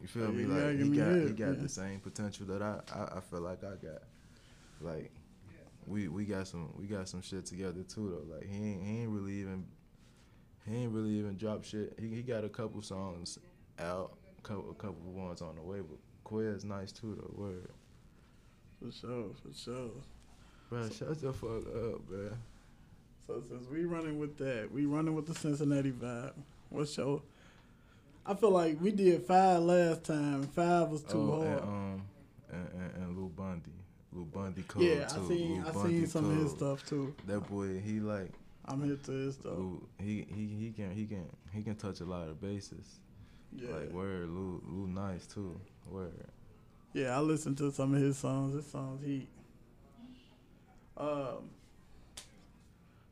you 0.00 0.06
feel 0.06 0.30
me? 0.30 0.44
like 0.44 0.78
he 0.78 0.88
got 0.90 1.14
he 1.14 1.30
got 1.30 1.60
the 1.60 1.68
same 1.68 2.00
potential 2.00 2.46
that 2.46 2.60
I, 2.62 2.80
I 2.94 3.16
I 3.16 3.20
feel 3.20 3.40
like 3.40 3.64
I 3.64 3.74
got. 3.84 4.02
Like 4.80 5.10
we 5.86 6.08
we 6.08 6.24
got 6.24 6.46
some 6.46 6.72
we 6.78 6.86
got 6.86 7.08
some 7.08 7.22
shit 7.22 7.46
together 7.46 7.82
too 7.82 8.10
though. 8.10 8.34
Like 8.34 8.46
he 8.46 8.56
ain't 8.56 8.84
he 8.84 9.00
ain't 9.00 9.10
really 9.10 9.40
even 9.40 9.64
he 10.66 10.76
ain't 10.76 10.92
really 10.92 11.10
even 11.10 11.36
drop 11.36 11.64
shit. 11.64 11.94
He 11.98 12.08
he 12.08 12.22
got 12.22 12.44
a 12.44 12.48
couple 12.48 12.82
songs 12.82 13.38
out 13.78 14.12
couple 14.42 14.70
a 14.70 14.74
couple 14.74 15.12
ones 15.12 15.42
on 15.42 15.56
the 15.56 15.62
way 15.62 15.80
but 15.80 15.98
Quiz 16.24 16.64
nice 16.64 16.92
too 16.92 17.16
though 17.20 17.42
word 17.42 17.68
For 18.80 18.92
sure, 18.92 19.26
for 19.42 19.56
sure. 19.56 19.90
bro 20.68 20.88
shut 20.88 21.20
the 21.20 21.32
fuck 21.32 21.66
up 21.66 22.06
bro 22.06 22.30
So 23.26 23.42
since 23.48 23.68
we 23.68 23.84
running 23.84 24.18
with 24.20 24.36
that, 24.38 24.70
we 24.72 24.86
running 24.86 25.14
with 25.14 25.26
the 25.26 25.34
Cincinnati 25.34 25.90
vibe. 25.90 26.32
What's 26.70 26.96
your? 26.96 27.22
I 28.24 28.34
feel 28.34 28.50
like 28.50 28.80
we 28.80 28.92
did 28.92 29.22
five 29.22 29.62
last 29.62 30.04
time. 30.04 30.44
Five 30.44 30.90
was 30.90 31.02
too 31.02 31.32
oh, 31.32 31.42
hard. 31.42 31.46
and 31.48 31.60
um 31.62 32.02
and, 32.52 32.68
and, 32.74 33.02
and 33.02 33.18
Lil 33.18 33.28
Bundy 33.28 33.72
Lil 34.12 34.24
Bundy 34.26 34.62
cold 34.62 34.84
yeah, 34.84 35.06
too 35.06 35.24
I 35.24 35.28
seen 35.28 35.64
I 35.66 35.70
Bundy 35.70 35.98
seen 35.98 36.06
some 36.06 36.30
of 36.30 36.36
his 36.36 36.52
stuff 36.52 36.86
too. 36.86 37.14
that 37.26 37.40
boy 37.48 37.80
he 37.80 37.98
like 38.00 38.30
I'm 38.64 38.84
here 38.84 38.96
to 38.96 39.12
his 39.12 39.34
stuff. 39.34 39.58
Lou, 39.58 39.88
he 39.98 40.26
he 40.28 40.46
he 40.46 40.72
can 40.72 40.90
he 40.92 41.06
can 41.06 41.24
he 41.52 41.62
can 41.62 41.74
touch 41.76 42.00
a 42.00 42.04
lot 42.04 42.28
of 42.28 42.40
bases. 42.40 43.00
Yeah, 43.56 43.74
Like 43.74 43.92
word, 43.92 44.28
Lou 44.28 44.62
Lou 44.66 44.86
nice 44.86 45.26
too. 45.26 45.58
Word. 45.90 46.12
yeah. 46.92 47.16
I 47.16 47.20
listened 47.20 47.56
to 47.58 47.70
some 47.72 47.94
of 47.94 48.00
his 48.00 48.18
songs. 48.18 48.54
His 48.54 48.66
songs 48.66 49.04
heat. 49.04 49.28
Um, 50.96 51.50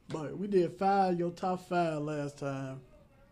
but 0.09 0.37
we 0.37 0.46
did 0.46 0.72
five. 0.78 1.18
Your 1.18 1.30
top 1.30 1.66
five 1.68 2.00
last 2.02 2.38
time, 2.38 2.80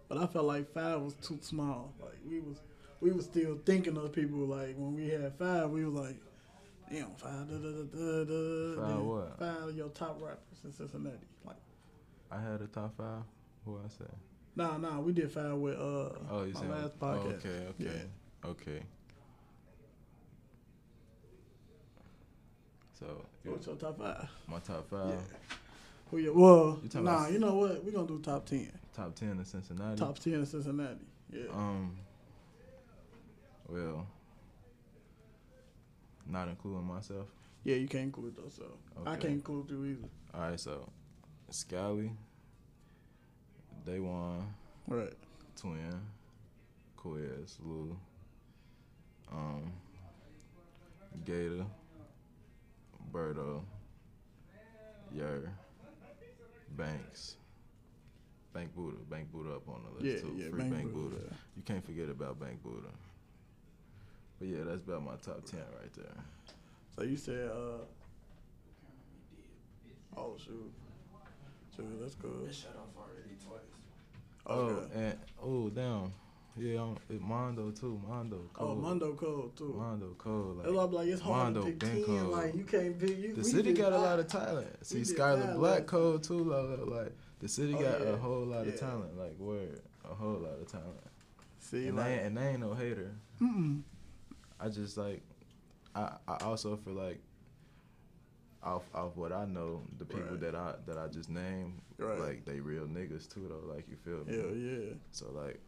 but 0.08 0.18
I 0.18 0.26
felt 0.26 0.46
like 0.46 0.72
five 0.72 1.00
was 1.00 1.14
too 1.14 1.38
small. 1.42 1.92
Like 2.00 2.18
we 2.28 2.40
was 2.40 2.58
we 3.00 3.10
was 3.12 3.24
still 3.26 3.58
thinking 3.64 3.96
of 3.96 4.12
people. 4.12 4.38
Like 4.40 4.74
when 4.76 4.94
we 4.94 5.08
had 5.08 5.34
five, 5.38 5.70
we 5.70 5.84
was 5.84 5.94
like, 5.94 6.16
damn, 6.90 7.10
five. 7.16 7.48
Da, 7.48 7.56
da, 7.56 7.70
da, 7.70 7.84
da, 7.84 8.24
da, 8.24 8.94
Five 8.94 9.04
what? 9.04 9.38
Five 9.38 9.68
of 9.68 9.76
your 9.76 9.88
top 9.90 10.18
rappers 10.22 10.60
in 10.64 10.72
Cincinnati. 10.72 11.16
Like, 11.44 11.56
I 12.30 12.40
had 12.40 12.60
a 12.62 12.66
top 12.66 12.96
five. 12.96 13.22
Who 13.64 13.78
I 13.84 13.88
say? 13.88 14.10
Nah, 14.56 14.76
nah. 14.78 15.00
We 15.00 15.12
did 15.12 15.30
fine 15.30 15.60
with 15.60 15.74
uh 15.78 16.10
Oh, 16.30 16.46
my 16.54 16.68
last 16.68 16.92
oh, 17.00 17.04
podcast. 17.04 17.34
okay, 17.46 17.66
okay, 17.80 18.02
okay. 18.44 18.82
So 22.98 23.24
What's 23.44 23.66
your 23.66 23.76
top 23.76 23.98
five? 23.98 24.28
my 24.46 24.58
top 24.60 24.88
five, 24.88 25.08
Yeah. 25.10 25.16
Who 26.10 26.18
you? 26.18 26.32
Well, 26.34 26.78
nah. 26.94 27.26
You 27.28 27.38
know 27.38 27.54
what? 27.54 27.82
We're 27.84 27.92
gonna 27.92 28.06
do 28.06 28.18
top 28.20 28.44
ten. 28.46 28.70
top 28.94 29.14
ten 29.14 29.30
in 29.30 29.44
Cincinnati. 29.44 29.98
Top 29.98 30.18
ten 30.18 30.34
in 30.34 30.46
Cincinnati. 30.46 31.00
Yeah. 31.32 31.44
Um. 31.52 31.96
Well, 33.68 34.06
not 36.26 36.48
including 36.48 36.84
myself. 36.86 37.28
yeah, 37.64 37.76
you 37.76 37.88
can't 37.88 38.04
include 38.04 38.36
those. 38.36 38.54
So 38.54 38.64
I 39.06 39.16
can't 39.16 39.32
include 39.34 39.70
you 39.70 39.84
either. 39.84 40.08
All 40.34 40.50
right, 40.50 40.60
so 40.60 40.88
Scally, 41.50 42.12
Day 43.84 43.98
One, 43.98 44.46
Right. 44.88 45.12
Twin, 45.56 46.00
Quiz, 46.96 47.58
Lou, 47.64 47.96
um, 49.30 49.72
Gator, 51.24 51.64
Birdo, 53.12 53.62
Yer, 55.12 55.50
Banks, 56.76 57.36
Bank 58.52 58.74
Buddha, 58.74 58.96
Bank 59.10 59.30
Buddha 59.32 59.54
up 59.56 59.68
on 59.68 59.82
the 59.84 59.90
list 60.04 60.24
Yeah, 60.24 60.30
too. 60.30 60.36
yeah. 60.36 60.50
Free 60.50 60.58
Bank 60.60 60.72
Bank, 60.74 60.92
Buddha. 60.92 61.16
Buddha. 61.16 61.34
You 61.56 61.62
can't 61.64 61.84
forget 61.84 62.08
about 62.08 62.38
Bank 62.40 62.62
Buddha. 62.62 62.88
But 64.38 64.48
yeah, 64.48 64.64
that's 64.64 64.82
about 64.82 65.04
my 65.04 65.16
top 65.22 65.44
ten 65.44 65.60
right 65.80 65.92
there. 65.94 66.24
So 66.96 67.02
you 67.04 67.16
said, 67.16 67.50
uh, 67.50 67.84
oh 70.16 70.36
shoot, 70.38 70.72
shoot, 71.76 72.00
that's 72.00 72.14
good. 72.16 72.44
Been 72.44 72.52
shut 72.52 72.76
off 72.76 72.96
already 72.96 73.36
twice. 73.44 73.60
Oh, 74.46 74.58
Okay. 74.60 74.94
and 74.94 75.18
oh 75.42 75.68
damn, 75.70 76.12
yeah, 76.56 76.94
it 77.08 77.20
Mondo 77.20 77.70
too. 77.70 78.00
Mondo. 78.08 78.36
Oh, 78.44 78.48
cold. 78.52 78.70
Oh, 78.70 78.74
Mondo 78.80 79.14
Code 79.14 79.56
too. 79.56 79.74
Mondo. 79.78 80.16
That's 80.62 80.74
why 80.74 80.82
I'm 80.84 80.92
like, 80.92 81.06
it's 81.08 81.20
hard 81.22 81.54
Mondo 81.54 81.60
to 81.64 81.66
pick 81.72 81.78
ten. 81.80 82.04
cold. 82.04 82.28
Like 82.30 82.54
you 82.54 82.64
can't 82.64 82.98
pick. 82.98 83.18
You, 83.18 83.34
The 83.34 83.44
city 83.44 83.72
got 83.72 83.92
a 83.92 83.98
lot 83.98 84.18
of 84.18 84.26
ah, 84.34 84.38
talent. 84.38 84.84
See, 84.86 85.00
Skylar 85.02 85.50
ah, 85.54 85.56
Black 85.56 85.78
last 85.80 85.86
Code 85.86 86.22
too. 86.24 86.44
Like, 86.44 86.86
like 86.86 87.12
the 87.40 87.48
city 87.48 87.74
Oh, 87.74 87.80
got 87.80 88.00
yeah. 88.00 88.06
a 88.08 88.16
whole 88.16 88.44
lot 88.44 88.66
Yeah. 88.66 88.72
of 88.72 88.80
talent. 88.80 89.16
Like 89.18 89.38
word, 89.38 89.80
a 90.10 90.14
whole 90.14 90.38
lot 90.40 90.58
of 90.60 90.66
talent. 90.70 91.00
See, 91.60 91.86
and, 91.88 91.96
like, 91.96 92.06
they, 92.06 92.18
and 92.18 92.36
they 92.36 92.48
ain't 92.48 92.60
no 92.60 92.74
hater. 92.74 93.12
mm-mm. 93.40 93.82
I 94.60 94.68
just 94.68 94.96
like, 94.96 95.22
I 95.94 96.12
I 96.26 96.36
also 96.44 96.76
feel 96.76 96.94
like. 96.94 97.20
Off, 98.64 98.82
off 98.94 99.16
what 99.16 99.32
I 99.32 99.44
know, 99.44 99.82
the 99.98 100.04
people 100.04 100.22
Right. 100.30 100.40
that 100.42 100.54
I 100.54 100.74
that 100.86 100.96
I 100.96 101.08
just 101.08 101.28
named, 101.28 101.80
Right. 102.04 102.18
like 102.20 102.44
they 102.44 102.60
real 102.60 102.86
niggas 102.86 103.32
too 103.32 103.46
though. 103.48 103.72
Like 103.72 103.86
you 103.88 103.96
feel 103.96 104.24
me? 104.24 104.36
hell 104.36 104.54
yeah. 104.54 104.94
So 105.10 105.30
like, 105.30 105.60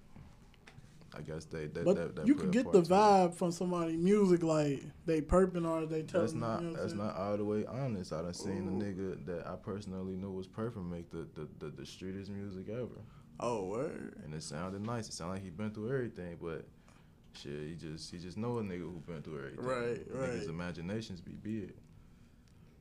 I 1.16 1.20
guess 1.22 1.44
they 1.44 1.66
that, 1.66 1.84
But 1.84 1.96
that, 1.96 2.16
that 2.16 2.26
you 2.26 2.34
can 2.34 2.50
get 2.50 2.66
the 2.72 2.82
to 2.82 2.86
it. 2.86 2.88
vibe 2.88 3.34
from 3.34 3.52
somebody 3.52 3.96
music 3.96 4.42
like 4.42 4.82
they 5.06 5.20
perping 5.20 5.66
or 5.68 5.86
they 5.86 6.02
tell 6.02 6.22
That's 6.22 6.32
you 6.34 6.40
not 6.40 6.62
know 6.62 6.70
what 6.72 6.80
that's 6.80 6.92
not 6.94 7.16
all 7.16 7.36
the 7.36 7.44
way 7.44 7.64
honest. 7.66 8.12
I 8.12 8.22
done 8.22 8.34
seen 8.34 8.66
Ooh. 8.66 8.80
a 8.80 8.84
nigga 8.84 9.24
that 9.26 9.46
I 9.46 9.54
personally 9.56 10.16
knew 10.16 10.30
was 10.32 10.46
perfect 10.46 10.84
make 10.84 11.10
the 11.10 11.26
the, 11.34 11.48
the, 11.60 11.66
the 11.70 11.82
streetest 11.82 12.30
music 12.30 12.68
ever. 12.68 13.00
Oh 13.40 13.64
word. 13.64 14.16
And 14.24 14.34
it 14.34 14.42
sounded 14.42 14.82
nice. 14.84 15.08
It 15.08 15.12
sounded 15.12 15.34
like 15.34 15.44
he 15.44 15.50
been 15.50 15.70
through 15.70 15.92
everything, 15.92 16.36
but 16.40 16.64
shit, 17.36 17.52
he 17.68 17.74
just 17.74 18.10
he 18.10 18.18
just 18.18 18.36
know 18.36 18.58
a 18.58 18.62
nigga 18.62 18.80
who 18.80 19.02
been 19.06 19.22
through 19.22 19.38
everything. 19.38 19.64
Right, 19.64 20.12
Niggas' 20.12 20.38
right. 20.40 20.48
imaginations 20.48 21.20
be 21.20 21.32
big. 21.32 21.72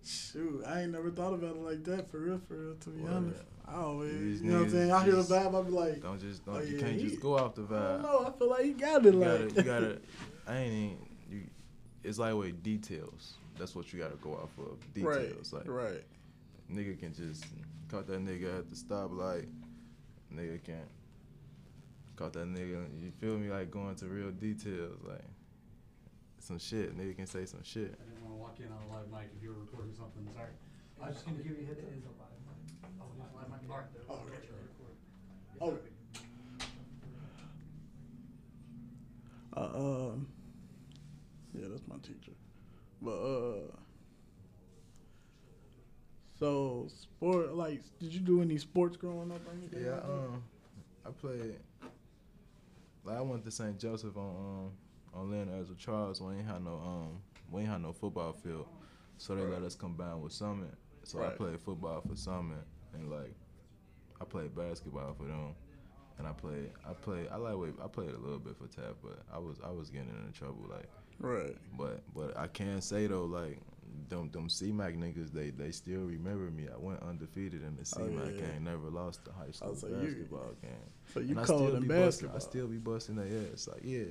Shoot, 0.05 0.63
I 0.67 0.81
ain't 0.81 0.91
never 0.91 1.09
thought 1.11 1.33
about 1.33 1.55
it 1.55 1.61
like 1.61 1.83
that 1.85 2.11
for 2.11 2.19
real, 2.19 2.41
for 2.47 2.55
real. 2.55 2.75
To 2.75 2.89
be 2.89 3.01
Word. 3.01 3.13
honest, 3.13 3.41
I 3.67 3.75
always, 3.75 4.41
you 4.41 4.51
know 4.51 4.57
what 4.59 4.63
I'm 4.65 4.69
saying. 4.71 4.91
I 4.91 5.03
hear 5.05 5.15
the 5.15 5.23
vibe, 5.23 5.57
I 5.59 5.61
be 5.65 5.71
like, 5.71 6.01
Don't 6.01 6.19
just 6.19 6.45
don't 6.45 6.57
Oh, 6.57 6.61
you 6.61 6.75
yeah, 6.75 6.81
can't 6.81 6.95
he- 6.99 7.07
just 7.07 7.21
go 7.21 7.37
off 7.37 7.55
the 7.55 7.61
vibe. 7.61 8.01
don't. 8.03 8.27
I 8.27 8.31
feel 8.37 8.49
like 8.49 8.65
he 8.65 8.71
got 8.73 9.05
it. 9.05 9.13
You 9.13 9.19
like 9.19 9.29
gotta 9.39 9.55
you 9.55 9.63
gotta 9.63 9.99
I 10.47 10.57
ain't 10.57 10.73
even 10.73 10.97
you 11.31 11.41
it's 12.03 12.19
like 12.19 12.33
with 12.35 12.61
details. 12.63 13.35
That's 13.57 13.75
what 13.75 13.93
you 13.93 13.99
gotta 13.99 14.15
go 14.17 14.33
off 14.33 14.49
of. 14.59 14.77
right, 15.05 15.21
Details. 15.29 15.53
Like 15.53 15.67
right. 15.67 16.03
Nigga 16.71 16.99
can 16.99 17.13
just 17.13 17.45
caught 17.89 18.07
that 18.07 18.19
nigga 18.25 18.59
at 18.59 18.69
the 18.69 18.75
stoplight. 18.75 19.47
Nigga 20.35 20.61
can't 20.65 20.89
caught 22.17 22.33
that 22.33 22.47
nigga. 22.47 22.85
You 23.01 23.11
feel 23.21 23.37
me? 23.37 23.49
Like 23.49 23.71
going 23.71 23.95
to 23.95 24.05
real 24.07 24.31
details. 24.31 24.97
Like 25.07 25.23
some 26.39 26.59
shit. 26.59 26.97
Nigga 26.97 27.15
can 27.15 27.25
say 27.27 27.45
some 27.45 27.63
shit. 27.63 27.95
I 28.43 28.55
didn't 28.55 28.55
want 28.55 28.55
to 28.55 28.59
walk 28.59 28.59
in 28.59 28.69
on 28.71 28.79
a 28.83 28.89
live 28.93 29.07
mic 29.11 29.31
if 29.35 29.43
you 29.43 29.49
were 29.49 29.59
recording 29.59 29.93
something. 29.95 30.27
Sorry. 30.35 30.49
I 31.01 31.07
was 31.07 31.15
just 31.15 31.25
gonna 31.25 31.37
give 31.37 31.57
you 31.57 31.63
a 31.63 31.67
heads 31.67 31.79
up. 31.79 31.89
It 31.91 31.97
is 31.97 32.03
a 32.03 32.13
live 32.19 32.39
mic. 32.43 32.59
Oh, 32.99 33.07
it 33.07 33.19
is 33.19 33.23
a 33.23 33.37
live 33.37 33.49
mic. 33.49 33.69
All 33.69 33.77
right. 33.77 33.87
Oh, 34.09 34.13
okay. 34.27 34.47
Sure. 34.47 35.67
Okay. 35.67 35.93
Uh, 39.55 39.69
um, 39.75 40.27
yeah, 41.53 41.67
that's 41.69 41.87
my 41.87 41.95
teacher. 41.97 42.31
But 43.01 43.11
uh, 43.11 43.75
so 46.39 46.87
sport 46.89 47.53
like, 47.55 47.81
did 47.99 48.13
you 48.13 48.19
do 48.19 48.41
any 48.41 48.57
sports 48.57 48.97
growing 48.97 49.31
up 49.31 49.41
or 49.47 49.53
anything? 49.53 49.83
Yeah, 49.83 49.91
like 49.91 50.01
that? 50.03 50.09
um, 50.09 50.43
I 51.05 51.09
played. 51.11 51.55
Like 53.03 53.17
I 53.17 53.21
went 53.21 53.43
to 53.45 53.51
St. 53.51 53.77
Joseph 53.77 54.17
on 54.17 54.35
um 54.35 54.71
on 55.13 55.31
Leonard 55.31 55.65
Ezzard 55.65 55.77
Charles. 55.77 56.21
We 56.21 56.35
ain't 56.35 56.47
had 56.47 56.63
no 56.63 56.73
um 56.73 57.21
we 57.53 57.61
ain't 57.61 57.69
had 57.69 57.81
no 57.81 57.93
football 57.93 58.33
field, 58.33 58.67
so 59.17 59.35
they 59.35 59.43
let 59.43 59.61
us 59.61 59.75
combine 59.75 60.19
with 60.21 60.33
Summit. 60.33 60.73
So 61.03 61.23
I 61.23 61.29
played 61.29 61.59
football 61.59 62.01
for 62.01 62.15
Summit 62.15 62.63
and 62.93 63.09
like 63.09 63.33
I 64.19 64.25
played 64.25 64.55
basketball 64.55 65.13
for 65.17 65.23
them. 65.25 65.55
And 66.19 66.27
I 66.27 66.31
played, 66.31 66.69
I 66.87 66.93
played, 66.93 67.27
I 67.31 67.37
like, 67.37 67.73
I 67.83 67.87
played 67.87 68.11
a 68.11 68.17
little 68.19 68.37
bit 68.37 68.55
for 68.55 68.67
Taft, 68.67 68.97
but 69.01 69.19
I 69.33 69.39
was, 69.39 69.57
I 69.65 69.71
was 69.71 69.89
getting 69.89 70.09
into 70.09 70.31
trouble, 70.31 70.69
like, 70.69 70.87
right. 71.19 71.57
but, 71.75 72.03
but 72.13 72.37
I 72.37 72.45
can 72.45 72.81
say 72.81 73.07
though, 73.07 73.25
like, 73.25 73.57
them, 74.09 74.29
them 74.31 74.47
C-Mac 74.47 74.93
niggas, 74.93 75.31
they, 75.33 75.49
they 75.49 75.71
still 75.71 76.01
remember 76.01 76.51
me. 76.51 76.67
I 76.71 76.77
went 76.77 77.01
undefeated 77.01 77.63
in 77.63 77.75
the 77.75 77.81
Oh, 77.99 78.05
C-Mac 78.07 78.35
yeah. 78.35 78.41
game, 78.45 78.63
never 78.63 78.91
lost 78.91 79.25
the 79.25 79.31
high 79.31 79.45
oh, 79.47 79.51
school 79.51 79.75
so 79.75 79.87
you- 79.87 79.95
basketball 79.95 80.53
game. 80.61 80.71
So 81.15 81.19
you 81.19 81.29
And 81.31 81.39
I 81.39 81.43
cold 81.45 81.69
still 81.69 81.81
be 81.81 81.87
busting, 81.87 82.05
basketball. 82.05 82.35
I 82.35 82.39
still 82.39 82.67
be 82.67 82.77
busting 82.77 83.15
their 83.15 83.51
ass. 83.51 83.67
Like, 83.73 83.81
yeah, 83.83 84.03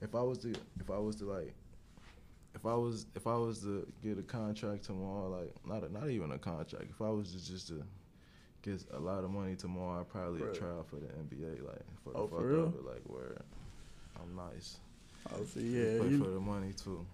if 0.00 0.14
I 0.14 0.22
was 0.22 0.38
to, 0.38 0.50
if 0.78 0.88
I 0.88 0.98
was 0.98 1.16
to 1.16 1.24
like, 1.24 1.52
if 2.54 2.66
I 2.66 2.74
was, 2.74 3.06
if 3.14 3.26
I 3.26 3.34
was 3.36 3.60
to 3.60 3.86
get 4.02 4.18
a 4.18 4.22
contract 4.22 4.84
tomorrow, 4.84 5.28
like, 5.30 5.54
not, 5.64 5.88
a, 5.88 5.92
not 5.92 6.10
even 6.10 6.32
a 6.32 6.38
contract. 6.38 6.86
If 6.90 7.00
I 7.00 7.08
was 7.10 7.30
to 7.32 7.44
just 7.52 7.68
to 7.68 7.82
get 8.62 8.84
a 8.92 8.98
lot 8.98 9.24
of 9.24 9.30
money 9.30 9.54
tomorrow, 9.56 10.00
I'd 10.00 10.08
probably 10.08 10.42
Right. 10.42 10.54
try 10.54 10.68
out 10.68 10.86
for 10.88 10.96
the 10.96 11.06
NBA, 11.06 11.62
like, 11.66 11.82
for 12.04 12.12
the 12.12 12.18
Oh, 12.18 12.26
fuck 12.28 12.40
real? 12.42 12.64
it, 12.66 12.84
like, 12.84 13.02
where 13.06 13.36
I'm 14.20 14.34
nice. 14.36 14.78
oh, 15.32 15.44
see, 15.44 15.60
yeah, 15.60 15.98
play 15.98 16.08
you, 16.08 16.18
for 16.18 16.30
the 16.30 16.40
money 16.40 16.72
too. 16.72 17.06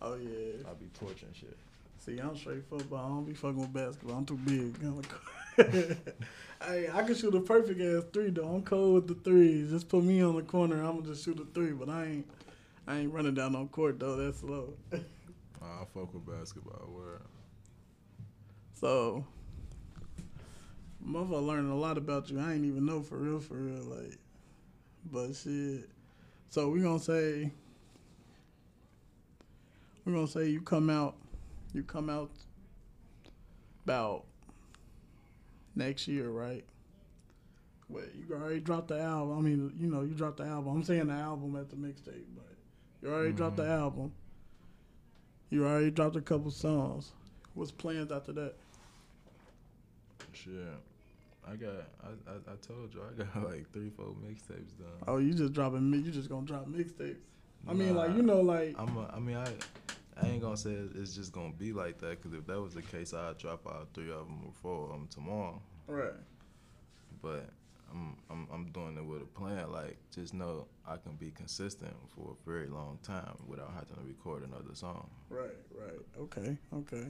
oh 0.00 0.14
yeah. 0.14 0.68
I 0.70 0.74
be 0.74 0.86
torching 0.98 1.28
shit. 1.34 1.56
See, 1.98 2.18
I'm 2.18 2.36
straight 2.36 2.64
football. 2.70 3.04
I 3.04 3.08
don't 3.08 3.24
be 3.24 3.34
fucking 3.34 3.58
with 3.60 3.72
basketball. 3.72 4.16
I'm 4.18 4.24
too 4.24 4.36
big. 4.38 4.76
hey, 6.62 6.88
I 6.92 7.02
can 7.02 7.14
shoot 7.14 7.34
a 7.34 7.40
perfect 7.40 7.80
ass 7.80 8.04
three 8.12 8.30
though. 8.30 8.44
I'm 8.48 8.62
cold 8.62 8.94
with 8.94 9.08
the 9.08 9.14
threes. 9.14 9.70
Just 9.70 9.88
put 9.88 10.04
me 10.04 10.22
on 10.22 10.36
the 10.36 10.42
corner. 10.42 10.76
I'm 10.82 10.98
gonna 11.00 11.08
just 11.08 11.24
shoot 11.24 11.38
a 11.40 11.44
three. 11.52 11.72
But 11.72 11.88
I 11.88 12.04
ain't, 12.06 12.26
I 12.88 13.00
ain't 13.00 13.12
running 13.12 13.34
down 13.34 13.54
on 13.54 13.68
court 13.68 14.00
though. 14.00 14.16
That's 14.16 14.40
slow. 14.40 14.72
I 14.92 15.84
fuck 15.92 16.14
with 16.14 16.26
basketball. 16.26 16.88
Where 16.90 17.20
so, 18.72 19.26
motherfucker 21.06 21.46
learning 21.46 21.70
a 21.70 21.76
lot 21.76 21.98
about 21.98 22.30
you. 22.30 22.40
I 22.40 22.54
ain't 22.54 22.64
even 22.64 22.86
know 22.86 23.02
for 23.02 23.18
real, 23.18 23.40
for 23.40 23.54
real. 23.54 23.82
Like, 23.82 24.16
but 25.12 25.36
shit. 25.36 25.90
So 26.48 26.70
we 26.70 26.80
gonna 26.80 26.98
say, 26.98 27.52
we 30.06 30.14
gonna 30.14 30.26
say 30.26 30.48
you 30.48 30.62
come 30.62 30.88
out, 30.88 31.16
you 31.74 31.82
come 31.82 32.08
out 32.08 32.30
about 33.84 34.24
next 35.76 36.08
year, 36.08 36.30
right? 36.30 36.64
Wait, 37.90 38.08
you 38.14 38.34
already 38.34 38.60
dropped 38.60 38.88
the 38.88 38.98
album. 38.98 39.38
I 39.38 39.40
mean, 39.42 39.74
you 39.78 39.90
know, 39.90 40.00
you 40.00 40.14
dropped 40.14 40.38
the 40.38 40.44
album. 40.44 40.76
I'm 40.76 40.84
saying 40.84 41.08
the 41.08 41.14
album 41.14 41.54
at 41.56 41.68
the 41.68 41.76
mixtape, 41.76 42.24
but 42.34 42.47
you 43.02 43.08
already 43.08 43.32
dropped 43.32 43.56
the 43.56 43.62
Mhm. 43.64 43.78
album. 43.80 44.12
You 45.50 45.66
already 45.66 45.90
dropped 45.90 46.16
a 46.16 46.20
couple 46.20 46.50
songs. 46.50 47.12
What's 47.54 47.70
plans 47.72 48.12
after 48.12 48.32
that? 48.34 48.54
shit, 50.32 50.52
I 51.46 51.56
got. 51.56 51.74
I, 52.02 52.30
I 52.30 52.52
I 52.52 52.56
told 52.62 52.94
you 52.94 53.00
I 53.02 53.22
got 53.22 53.44
like 53.50 53.70
three, 53.72 53.90
four 53.90 54.14
mixtapes 54.24 54.76
done. 54.78 54.88
Oh, 55.06 55.18
you 55.18 55.32
just 55.34 55.52
dropping? 55.52 55.92
You 55.92 56.10
just 56.10 56.28
gonna 56.28 56.46
drop 56.46 56.66
mixtapes? 56.66 57.16
I 57.66 57.72
mean, 57.74 57.94
like 57.96 58.14
you 58.16 58.22
know, 58.22 58.40
like 58.40 58.74
I'm. 58.78 58.96
A, 58.96 59.10
I 59.14 59.18
mean, 59.18 59.36
I. 59.36 59.46
I 60.20 60.26
ain't 60.30 60.42
gonna 60.42 60.56
say 60.56 60.72
it's 60.96 61.14
just 61.14 61.32
gonna 61.32 61.52
be 61.52 61.72
like 61.72 61.98
that, 62.00 62.20
cause 62.20 62.32
if 62.32 62.44
that 62.48 62.60
was 62.60 62.74
the 62.74 62.82
case, 62.82 63.14
I'd 63.14 63.38
drop 63.38 63.64
out 63.68 63.86
three 63.94 64.10
of 64.10 64.26
them 64.26 64.40
or 64.46 64.52
four 64.52 64.84
of 64.86 64.90
them 64.90 65.06
tomorrow. 65.08 65.62
right. 65.86 66.12
But 67.22 67.48
I'm, 67.90 68.16
I'm, 68.30 68.48
I'm 68.52 68.66
doing 68.72 68.96
it 68.96 69.04
with 69.04 69.22
a 69.22 69.26
plan. 69.26 69.70
Like, 69.72 69.96
just 70.14 70.34
know 70.34 70.66
I 70.86 70.96
can 70.96 71.12
be 71.16 71.30
consistent 71.30 71.94
for 72.14 72.32
a 72.40 72.48
very 72.50 72.68
long 72.68 72.98
time 73.02 73.36
without 73.46 73.72
having 73.74 73.96
to 73.96 74.02
record 74.06 74.42
another 74.44 74.74
song. 74.74 75.08
Right, 75.30 75.56
right. 75.74 75.98
Okay, 76.20 76.58
okay. 76.74 77.06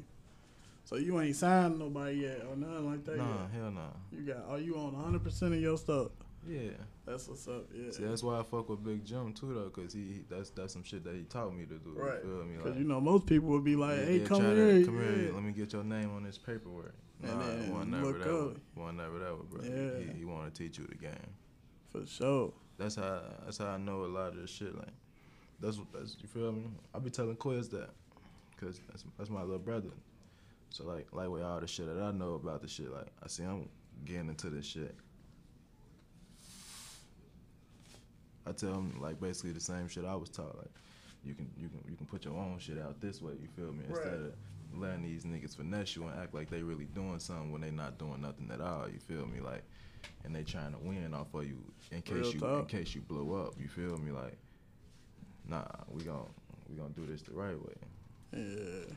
So 0.85 0.97
you 0.97 1.20
ain't 1.20 1.37
signed 1.37 1.79
nobody 1.79 2.18
yet 2.20 2.43
or 2.49 2.57
nothing 2.57 2.91
like 2.91 3.05
that 3.05 3.16
Nah, 3.18 3.43
yet? 3.43 3.51
hell 3.53 3.70
nah. 3.70 3.91
You 4.11 4.22
got, 4.22 4.49
are 4.49 4.59
you 4.59 4.76
on 4.76 4.93
100% 4.95 5.43
of 5.43 5.61
your 5.61 5.76
stuff? 5.76 6.09
Yeah. 6.49 6.71
That's 7.07 7.29
what's 7.29 7.47
up, 7.49 7.67
yeah. 7.75 7.91
See, 7.91 8.05
that's 8.05 8.23
why 8.23 8.39
I 8.39 8.43
fuck 8.43 8.69
with 8.69 8.83
Big 8.85 9.05
Jim 9.05 9.33
too, 9.33 9.55
though, 9.55 9.71
cause 9.71 9.93
he 9.93 10.23
that's 10.29 10.51
that's 10.51 10.73
some 10.73 10.83
shit 10.83 11.05
that 11.05 11.15
he 11.15 11.23
taught 11.23 11.55
me 11.55 11.65
to 11.67 11.75
do. 11.75 11.95
right. 11.97 12.19
You 12.25 12.31
feel 12.37 12.45
me? 12.45 12.57
Because, 12.57 12.79
you 12.79 12.85
know, 12.85 13.01
most 13.01 13.27
people 13.27 13.49
would 13.51 13.65
be 13.65 13.77
like, 13.77 13.99
yeah, 13.99 14.05
hey, 14.05 14.19
yeah, 14.19 14.27
come 14.27 14.43
here. 14.43 14.55
to- 14.81 14.85
come 14.87 15.01
yeah. 15.01 15.15
here. 15.23 15.33
Let 15.33 15.43
me 15.43 15.53
get 15.53 15.73
your 15.73 15.85
name 15.85 16.15
on 16.15 16.23
this 16.25 16.39
paperwork. 16.39 16.95
And 17.23 17.33
Nah, 17.33 17.47
then 17.47 17.73
one 17.75 17.91
never 17.91 18.13
that. 18.13 18.35
up. 18.35 18.57
One, 18.75 18.97
never 18.97 19.19
that, 19.19 19.51
bro. 19.51 19.63
Yeah. 19.63 20.13
He, 20.13 20.19
he 20.21 20.25
want 20.25 20.55
to 20.55 20.63
teach 20.63 20.79
you 20.79 20.87
the 20.87 20.95
game. 20.95 21.13
For 21.93 22.07
sure. 22.07 22.53
That's 22.79 22.95
how 22.95 23.23
that's 23.45 23.59
how 23.59 23.67
I 23.67 23.77
know 23.79 24.05
a 24.05 24.07
lot 24.07 24.29
of 24.29 24.37
this 24.37 24.51
shit. 24.51 24.75
Like, 24.75 24.93
that's 25.61 25.77
what 25.79 25.87
that's 25.93 26.17
you 26.21 26.29
feel 26.29 26.53
me. 26.53 26.65
I 26.95 26.99
be 27.01 27.11
telling 27.11 27.35
Quiz 27.37 27.69
that, 27.71 27.91
cause 28.61 28.81
that's 28.89 29.05
that's 29.19 29.31
my 29.31 29.41
little 29.43 29.59
brother. 29.59 29.91
So 30.71 30.85
like 30.85 31.09
like 31.13 31.29
with 31.29 31.43
all 31.43 31.59
the 31.61 31.67
shit 31.67 31.87
that 31.87 32.01
I 32.01 32.13
know 32.13 32.35
about 32.35 32.63
the 32.63 32.69
shit, 32.69 32.93
like 32.93 33.09
I 33.23 33.27
see 33.29 33.43
I'm 33.43 33.69
getting 34.05 34.29
into 34.29 34.49
this 34.51 34.67
shit. 34.67 34.95
I 38.49 38.53
tell 38.53 38.73
them 38.73 38.99
like 39.01 39.21
basically 39.21 39.53
the 39.53 39.61
same 39.61 39.89
shit 39.89 40.05
I 40.05 40.17
was 40.17 40.31
taught. 40.31 40.57
Like, 40.57 40.71
you 41.25 41.35
can 41.35 41.51
you 41.57 41.69
can 41.69 41.83
you 41.89 41.97
can 41.97 42.07
put 42.07 42.25
your 42.25 42.35
own 42.35 42.59
shit 42.59 42.79
out 42.79 43.01
this 43.01 43.21
way. 43.21 43.33
You 43.41 43.49
feel 43.57 43.73
me? 43.73 43.85
Instead 43.89 44.15
of 44.15 44.33
letting 44.77 45.03
these 45.03 45.25
niggas 45.25 45.57
finesse 45.57 45.97
you 45.97 46.05
and 46.07 46.19
act 46.21 46.35
like 46.35 46.51
they 46.51 46.63
really 46.63 46.87
doing 46.95 47.19
something 47.19 47.53
when 47.53 47.61
they 47.61 47.71
not 47.71 47.99
doing 47.99 48.21
nothing 48.21 48.51
at 48.53 48.61
all. 48.61 48.89
You 48.89 48.99
feel 48.99 49.27
me? 49.27 49.41
Like, 49.41 49.65
and 50.25 50.35
they 50.35 50.45
trying 50.45 50.73
to 50.73 50.79
win 50.79 51.15
off 51.15 51.35
of 51.35 51.47
you 51.47 51.59
in 51.91 52.03
case 52.03 52.35
Real 52.35 52.35
you 52.35 52.59
in 52.59 52.67
case 52.67 52.95
you 52.95 53.01
blow 53.03 53.43
up. 53.43 53.55
You 53.61 53.69
feel 53.69 53.97
me? 53.99 54.13
Like, 54.13 54.37
nah, 55.49 55.65
we 55.91 56.05
gon' 56.05 56.29
we 56.69 56.77
gonna 56.77 56.91
do 56.91 57.07
this 57.07 57.23
the 57.23 57.33
right 57.33 57.59
way. 57.59 57.75
Yeah. 58.33 58.95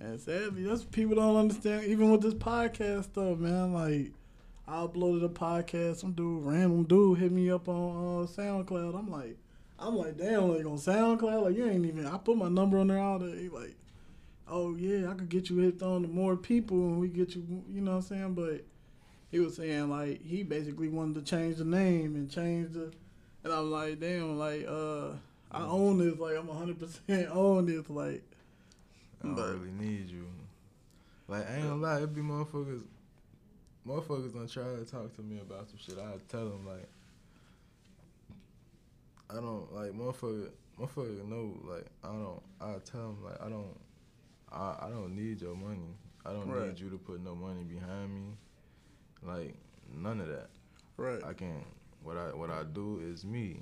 And 0.00 0.18
sadly, 0.18 0.62
that's 0.62 0.80
what 0.80 0.92
people 0.92 1.16
don't 1.16 1.36
understand. 1.36 1.84
Even 1.84 2.10
with 2.10 2.22
this 2.22 2.34
podcast 2.34 3.04
stuff, 3.04 3.38
man. 3.38 3.74
Like, 3.74 4.12
I 4.68 4.74
uploaded 4.86 5.24
a 5.24 5.28
podcast. 5.28 5.96
Some 5.96 6.12
dude, 6.12 6.44
random 6.44 6.84
dude, 6.84 7.18
hit 7.18 7.32
me 7.32 7.50
up 7.50 7.68
on 7.68 8.24
uh, 8.24 8.26
SoundCloud. 8.26 8.96
I'm 8.98 9.10
like, 9.10 9.36
I'm 9.78 9.96
like, 9.96 10.16
damn, 10.16 10.48
like 10.54 10.64
on 10.66 10.76
SoundCloud, 10.76 11.42
like 11.44 11.56
you 11.56 11.66
ain't 11.68 11.86
even. 11.86 12.06
I 12.06 12.18
put 12.18 12.36
my 12.36 12.48
number 12.48 12.78
on 12.78 12.86
there 12.88 12.98
all 12.98 13.18
day. 13.18 13.48
Like, 13.52 13.74
oh 14.48 14.76
yeah, 14.76 15.10
I 15.10 15.14
could 15.14 15.28
get 15.28 15.50
you 15.50 15.58
hit 15.58 15.82
on 15.82 16.02
to 16.02 16.08
more 16.08 16.36
people, 16.36 16.76
and 16.76 17.00
we 17.00 17.08
get 17.08 17.34
you. 17.34 17.64
You 17.68 17.80
know 17.80 17.92
what 17.92 17.96
I'm 17.98 18.02
saying? 18.02 18.34
But 18.34 18.64
he 19.30 19.40
was 19.40 19.56
saying 19.56 19.90
like 19.90 20.24
he 20.24 20.42
basically 20.42 20.88
wanted 20.88 21.14
to 21.24 21.30
change 21.30 21.56
the 21.56 21.64
name 21.64 22.14
and 22.14 22.30
change 22.30 22.72
the. 22.72 22.92
And 23.42 23.52
I'm 23.52 23.70
like, 23.70 23.98
damn, 23.98 24.38
like 24.38 24.66
uh, 24.68 25.12
I 25.50 25.62
own 25.62 25.98
this. 25.98 26.18
Like 26.18 26.36
I'm 26.36 26.46
100 26.46 26.78
percent 26.78 27.28
own 27.32 27.66
this. 27.66 27.88
Like. 27.88 28.22
I 29.22 29.26
don't 29.26 29.34
But- 29.34 29.58
really 29.58 29.72
need 29.72 30.08
you. 30.10 30.26
Like 31.28 31.48
I 31.48 31.56
ain't 31.56 31.68
gonna 31.68 31.80
lie, 31.82 32.00
it 32.02 32.14
be 32.14 32.22
motherfuckers. 32.22 32.82
Motherfuckers 33.86 34.32
don't 34.34 34.50
try 34.50 34.64
to 34.64 34.84
talk 34.84 35.14
to 35.16 35.22
me 35.22 35.38
about 35.40 35.68
some 35.68 35.78
shit. 35.78 35.98
I 35.98 36.12
tell 36.28 36.48
them 36.48 36.66
like, 36.66 36.88
I 39.30 39.34
don't 39.34 39.72
like 39.74 39.92
motherfucker. 39.92 40.50
Motherfucker 40.78 41.26
know 41.28 41.56
like 41.64 41.86
I 42.04 42.08
don't. 42.08 42.42
I 42.60 42.74
tell 42.84 43.00
them 43.12 43.24
like 43.24 43.40
I 43.40 43.48
don't. 43.48 43.78
I 44.52 44.76
I 44.86 44.88
don't 44.90 45.14
need 45.14 45.40
your 45.40 45.54
money. 45.54 45.94
I 46.26 46.32
don't 46.32 46.48
Right. 46.50 46.68
need 46.68 46.78
you 46.80 46.90
to 46.90 46.98
put 46.98 47.22
no 47.22 47.34
money 47.34 47.62
behind 47.64 48.12
me. 48.14 48.36
Like 49.22 49.54
none 49.94 50.20
of 50.20 50.28
that. 50.28 50.48
Right. 50.96 51.22
I 51.24 51.32
can't. 51.32 51.64
what 52.02 52.16
I 52.16 52.34
what 52.34 52.50
I 52.50 52.64
do 52.64 53.00
is 53.02 53.24
me. 53.24 53.60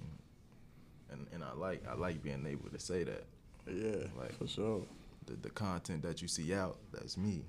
And 1.10 1.26
and 1.32 1.44
I 1.44 1.52
like 1.54 1.86
I 1.88 1.94
like 1.94 2.22
being 2.22 2.44
able 2.46 2.70
to 2.70 2.78
say 2.78 3.04
that. 3.04 3.24
yeah. 3.70 4.06
Like- 4.18 4.36
for 4.38 4.46
sure. 4.48 4.82
the, 5.26 5.34
the 5.34 5.50
content 5.50 6.02
that 6.02 6.22
you 6.22 6.28
see 6.28 6.54
out, 6.54 6.78
that's 6.92 7.16
me. 7.18 7.44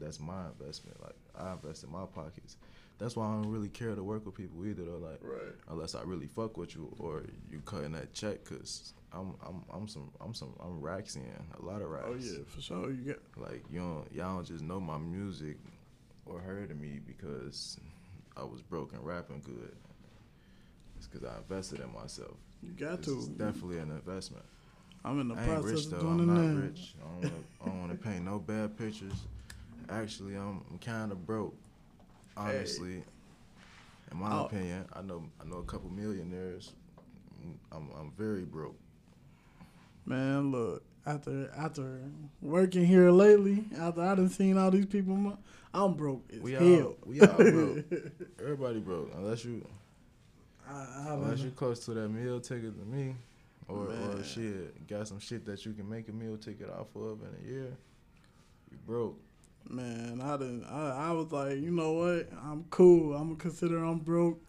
That's 0.00 0.20
my 0.20 0.46
investment. 0.58 1.00
Like 1.02 1.16
I 1.38 1.52
invest 1.52 1.84
in 1.84 1.90
my 1.90 2.04
pockets. 2.06 2.56
That's 2.98 3.14
why 3.14 3.26
I 3.26 3.32
don't 3.40 3.50
really 3.50 3.68
care 3.68 3.94
to 3.94 4.02
work 4.02 4.26
with 4.26 4.34
people 4.34 4.66
either. 4.66 4.84
Though, 4.84 4.98
like 4.98 5.20
Right. 5.22 5.54
unless 5.70 5.94
I 5.94 6.02
really 6.02 6.26
fuck 6.26 6.56
with 6.56 6.74
you 6.74 6.92
or 6.98 7.22
you 7.50 7.60
cutting 7.64 7.92
that 7.92 8.12
check, 8.12 8.44
cause 8.44 8.92
I'm 9.12 9.34
I'm 9.46 9.62
I'm 9.72 9.86
some 9.88 10.10
I'm 10.20 10.34
some 10.34 10.54
I'm 10.60 10.80
Raxian, 10.80 11.22
a 11.58 11.64
lot 11.64 11.80
of 11.80 11.88
oh, 11.88 11.90
racks. 11.90 12.06
Oh 12.08 12.14
yeah, 12.14 12.38
for 12.46 12.60
sure. 12.60 12.90
You 12.90 13.02
get 13.04 13.20
Like 13.36 13.64
you 13.70 13.78
don't 13.80 14.12
y'all 14.12 14.34
don't 14.36 14.46
just 14.46 14.64
know 14.64 14.80
my 14.80 14.98
music 14.98 15.58
or 16.26 16.40
heard 16.40 16.70
of 16.70 16.78
me 16.80 16.98
because 17.06 17.78
I 18.36 18.42
was 18.42 18.60
broken 18.62 19.00
rapping 19.02 19.42
good. 19.46 19.74
It's 20.96 21.06
cause 21.06 21.22
I 21.24 21.36
invested 21.38 21.80
in 21.80 21.92
myself. 21.92 22.34
you 22.62 22.72
got 22.72 23.02
This 23.02 23.06
to. 23.26 23.30
definitely 23.30 23.78
an 23.78 23.90
investment. 23.92 24.44
I'm 25.04 25.20
in 25.20 25.28
the 25.28 25.34
I 25.36 25.38
ain't 25.38 25.46
process 25.48 25.70
rich 25.72 25.84
of 25.86 25.90
though. 25.92 26.00
doing 26.00 26.20
I'm 26.28 26.56
not 26.56 26.62
rich. 26.64 26.94
I 27.00 27.04
don't, 27.04 27.14
wanna, 27.22 27.34
I 27.62 27.66
don't 27.66 27.80
want 27.80 27.92
to 27.92 27.98
paint 28.08 28.24
no 28.24 28.38
bad 28.40 28.76
pictures. 28.76 29.12
Actually, 29.88 30.34
I'm, 30.34 30.62
I'm 30.70 30.78
kind 30.78 31.12
of 31.12 31.26
broke. 31.26 31.54
Honestly, 32.36 33.02
in 34.12 34.16
my 34.18 34.30
Oh. 34.32 34.44
opinion, 34.46 34.84
I 34.92 35.02
know 35.02 35.24
I 35.40 35.44
know 35.44 35.56
a 35.58 35.64
couple 35.64 35.90
millionaires. 35.90 36.72
I'm 37.72 37.88
I'm 37.98 38.12
very 38.16 38.44
broke. 38.44 38.78
Man, 40.06 40.50
look, 40.52 40.82
after 41.04 41.50
after 41.56 42.00
working 42.40 42.84
here 42.86 43.10
lately, 43.10 43.64
after 43.76 44.02
I 44.02 44.14
done 44.14 44.28
seen 44.28 44.56
all 44.56 44.70
these 44.70 44.86
people, 44.86 45.36
I'm 45.74 45.94
broke 45.94 46.30
as 46.32 46.40
We 46.40 46.52
hell. 46.52 46.62
all 46.62 46.96
we 47.06 47.20
all 47.20 47.36
broke. 47.36 47.84
Everybody 48.40 48.80
broke 48.80 49.10
unless 49.16 49.44
you 49.44 49.66
I, 50.68 50.72
I 51.08 51.14
unless 51.14 51.40
you're 51.40 51.50
close 51.50 51.80
to 51.86 51.94
that 51.94 52.08
meal 52.08 52.40
ticket 52.40 52.78
to 52.78 52.84
me, 52.86 53.16
or 53.66 53.88
or 53.88 54.22
shit 54.22 54.86
got 54.86 55.08
some 55.08 55.18
shit 55.18 55.44
that 55.46 55.66
you 55.66 55.72
can 55.72 55.88
make 55.88 56.08
a 56.08 56.12
meal 56.12 56.36
ticket 56.36 56.70
off 56.70 56.94
of 56.94 57.18
in 57.22 57.44
a 57.44 57.48
year. 57.50 57.76
You 58.70 58.78
broke. 58.86 59.18
Man, 59.68 60.20
I 60.22 60.36
didn't. 60.36 60.64
I, 60.64 61.08
I 61.08 61.12
was 61.12 61.30
like, 61.30 61.58
you 61.58 61.70
know 61.70 61.92
what? 61.92 62.28
I'm 62.42 62.64
cool. 62.70 63.14
I'm 63.14 63.28
gonna 63.28 63.36
consider 63.36 63.84
I'm 63.84 63.98
broke. 63.98 64.40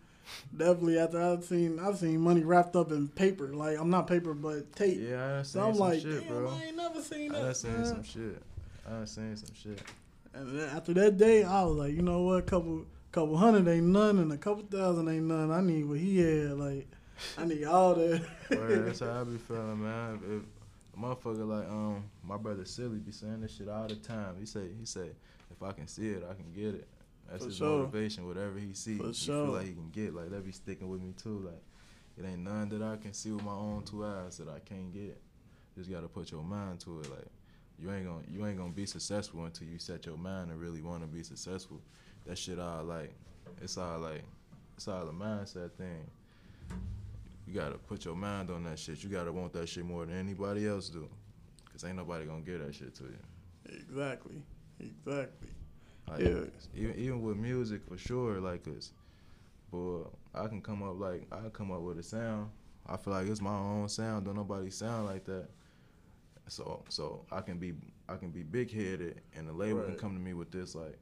Definitely 0.56 1.00
after 1.00 1.22
I've 1.22 1.44
seen 1.44 1.80
I've 1.80 1.98
seen 1.98 2.22
money 2.22 2.44
wrapped 2.44 2.76
up 2.76 2.92
in 2.92 3.08
paper. 3.10 3.48
Like 3.54 3.78
I'm 3.78 3.90
not 3.90 4.08
paper, 4.08 4.34
but 4.34 4.74
tape. 4.76 5.00
Yeah, 5.02 5.40
I 5.40 5.42
so 5.44 5.60
seen 5.60 5.62
I'm 5.68 5.74
some 5.74 5.80
like, 5.80 6.02
shit, 6.02 6.28
damn, 6.28 6.28
bro. 6.28 6.50
I 6.50 6.64
ain't 6.66 6.78
never 6.78 7.02
seen 7.02 7.32
I 7.32 7.36
that. 7.36 7.42
done 7.46 7.56
seen 7.56 7.74
man. 7.74 7.86
some 7.86 8.04
shit. 8.04 8.42
I 8.88 8.92
done 8.92 9.08
seen 9.08 9.36
some 9.36 9.56
shit. 9.56 9.82
And 10.34 10.60
then 10.60 10.70
after 10.70 10.94
that 10.94 11.18
day, 11.18 11.44
I 11.44 11.64
was 11.64 11.76
like, 11.78 11.94
you 11.94 12.02
know 12.02 12.22
what? 12.22 12.38
A 12.40 12.42
couple 12.44 12.86
couple 13.12 13.38
hundred 13.38 13.68
ain't 13.68 13.88
none, 13.88 14.20
and 14.20 14.32
a 14.32 14.38
couple 14.38 14.64
thousand 14.64 15.10
ain't 15.10 15.26
none. 15.26 15.52
I 15.52 15.62
need 15.62 15.86
what 15.86 15.98
he 16.00 16.20
had. 16.20 16.52
Like, 16.60 16.88
I 17.38 17.46
need 17.46 17.66
all 17.66 17.96
that. 17.96 18.22
Word, 18.52 18.86
that's 18.88 19.00
how 19.00 19.22
I 19.22 19.24
be 19.24 19.38
feeling, 19.38 19.84
man. 19.84 20.20
If, 20.24 20.32
if 20.32 20.44
a 20.96 21.00
motherfucker 21.00 21.48
like 21.48 21.68
um 21.70 22.04
my 22.30 22.38
brother 22.38 22.64
Silly 22.64 23.00
be 23.00 23.12
saying 23.12 23.42
this 23.42 23.58
shit 23.58 23.68
all 23.68 23.88
the 23.88 23.96
time. 23.96 24.36
He 24.40 24.46
say 24.46 24.68
he 24.80 24.86
say 24.86 25.10
if 25.52 25.64
I 25.64 25.72
can 25.72 25.88
see 25.88 26.10
it, 26.10 26.24
I 26.30 26.36
can 26.36 26.54
get 26.54 26.76
it. 26.76 26.88
That's 27.28 27.44
For 27.44 27.50
his 27.50 27.58
sure. 27.58 27.80
motivation. 27.80 28.28
Whatever 28.28 28.60
he 28.60 28.74
see, 28.74 28.98
For 28.98 29.08
he 29.08 29.14
sure. 29.14 29.46
feel 29.46 29.54
like 29.54 29.66
he 29.66 29.74
can 29.74 29.90
get. 29.90 30.14
Like 30.14 30.30
that 30.30 30.46
be 30.46 30.52
sticking 30.52 30.88
with 30.88 31.02
me 31.02 31.14
too. 31.22 31.40
Like 31.40 31.62
it 32.18 32.30
ain't 32.30 32.42
none 32.44 32.70
that 32.70 32.84
I 32.84 32.98
can 32.98 33.14
see 33.14 33.32
with 33.32 33.44
my 33.44 33.54
own 33.54 33.84
two 33.84 34.06
eyes 34.06 34.38
that 34.38 34.48
I 34.48 34.60
can't 34.60 34.94
get. 34.94 35.20
Just 35.76 35.90
gotta 35.90 36.08
put 36.08 36.32
your 36.32 36.44
mind 36.44 36.80
to 36.82 37.00
it. 37.00 37.10
Like 37.10 37.28
you 37.80 37.92
ain't 37.92 38.06
gonna 38.06 38.22
you 38.30 38.46
ain't 38.46 38.60
gonna 38.60 38.72
be 38.72 38.86
successful 38.86 39.44
until 39.46 39.68
you 39.68 39.80
set 39.80 40.06
your 40.06 40.18
mind 40.18 40.52
and 40.52 40.60
really 40.62 40.84
want 40.84 41.02
to 41.02 41.08
be 41.08 41.24
successful. 41.24 41.82
That 42.28 42.38
shit 42.38 42.60
all 42.60 42.84
like 42.84 43.12
it's 43.60 43.76
all 43.78 43.98
like 44.00 44.24
it's 44.78 44.88
all 44.88 45.08
a 45.08 45.12
mindset 45.12 45.72
thing. 45.72 46.06
You 47.48 47.56
gotta 47.56 47.80
put 47.80 48.06
your 48.06 48.16
mind 48.16 48.52
on 48.52 48.64
that 48.66 48.78
shit. 48.78 49.04
You 49.04 49.10
gotta 49.10 49.32
want 49.32 49.52
that 49.54 49.68
shit 49.68 49.84
more 49.84 50.06
than 50.06 50.16
anybody 50.16 50.68
else 50.68 50.90
do. 50.90 51.10
Cause 51.80 51.88
ain't 51.88 51.96
nobody 51.98 52.26
gonna 52.26 52.42
give 52.42 52.60
that 52.60 52.76
shit 52.76 52.94
to 52.96 53.04
you. 53.06 53.18
exactly. 53.66 54.42
Exactly. 54.82 55.50
Like, 56.10 56.20
Yeah. 56.20 56.44
even 56.76 56.96
even 56.98 57.22
with 57.22 57.38
music 57.38 57.86
for 57.88 57.98
sure, 57.98 58.42
like, 58.42 58.66
cause, 58.66 58.92
but 59.72 60.06
I 60.34 60.48
can 60.48 60.62
come 60.62 60.84
up 60.84 61.00
like 61.00 61.26
I 61.32 61.48
come 61.50 61.72
up 61.72 61.80
with 61.82 61.98
a 61.98 62.04
sound. 62.04 62.50
I 62.86 62.98
feel 62.98 63.14
like 63.14 63.28
it's 63.28 63.40
my 63.40 63.56
own 63.56 63.88
sound. 63.88 64.26
Don't 64.26 64.36
nobody 64.36 64.70
sound 64.70 65.06
like 65.06 65.24
that. 65.26 65.48
So 66.50 66.84
so 66.90 67.26
I 67.32 67.40
can 67.40 67.60
be 67.60 67.74
I 68.10 68.18
can 68.18 68.32
be 68.32 68.44
big 68.44 68.72
headed, 68.74 69.22
and 69.34 69.48
the 69.48 69.54
label 69.54 69.84
can 69.84 69.96
come 69.96 70.14
to 70.16 70.20
me 70.22 70.34
with 70.34 70.52
this 70.52 70.76
like. 70.76 71.00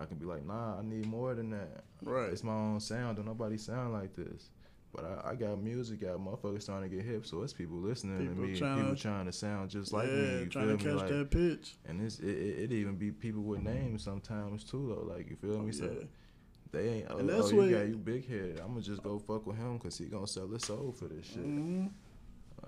I 0.00 0.04
can 0.04 0.16
be 0.16 0.26
like, 0.26 0.44
nah, 0.46 0.78
I 0.78 0.82
need 0.82 1.06
more 1.06 1.34
than 1.34 1.50
that. 1.50 1.82
Right. 2.02 2.30
It's 2.30 2.44
my 2.44 2.52
own 2.52 2.78
sound. 2.78 3.16
Don't 3.16 3.26
nobody 3.26 3.56
sound 3.58 3.92
like 3.92 4.14
this. 4.14 4.50
But 4.94 5.04
I, 5.04 5.30
I 5.30 5.34
got 5.34 5.60
music, 5.62 6.00
got 6.00 6.16
motherfuckers 6.18 6.62
starting 6.62 6.88
to 6.90 6.96
get 6.96 7.04
hip, 7.04 7.26
so 7.26 7.42
it's 7.42 7.52
people 7.52 7.76
listening 7.76 8.18
People 8.20 8.34
to 8.36 8.40
me, 8.40 8.58
tryna- 8.58 8.76
people 8.80 8.96
trying 8.96 9.26
to 9.26 9.32
sound 9.32 9.70
just 9.70 9.92
like 9.92 10.08
yeah, 10.08 10.14
me. 10.14 10.38
You 10.40 10.46
trying 10.46 10.68
feel 10.68 10.78
to 10.78 10.84
me? 10.84 10.90
catch 10.92 11.00
Like, 11.02 11.08
that 11.10 11.30
pitch. 11.30 11.76
and 11.86 12.00
it's 12.00 12.18
it, 12.20 12.28
it, 12.28 12.58
it 12.58 12.72
even 12.72 12.96
be 12.96 13.10
people 13.10 13.42
with 13.42 13.60
names 13.60 14.02
sometimes 14.02 14.64
too 14.64 14.94
though. 14.96 15.14
Like 15.14 15.28
you 15.28 15.36
feel 15.36 15.56
Oh, 15.56 15.62
me? 15.62 15.72
So 15.72 15.84
yeah. 15.84 16.06
they 16.72 16.88
ain't. 16.88 17.06
Oh, 17.10 17.18
And 17.18 17.28
that's 17.28 17.52
oh, 17.52 17.62
you 17.62 17.76
got 17.76 17.86
you 17.86 17.96
big 17.96 18.26
head. 18.28 18.60
I'm 18.62 18.68
gonna 18.70 18.80
just 18.80 19.02
go 19.02 19.18
fuck 19.18 19.46
with 19.46 19.56
him 19.58 19.76
because 19.76 19.98
he 19.98 20.06
gonna 20.06 20.26
sell 20.26 20.48
his 20.48 20.64
soul 20.64 20.94
for 20.98 21.04
this 21.06 21.26
shit. 21.26 21.46
Mhm. 21.46 21.90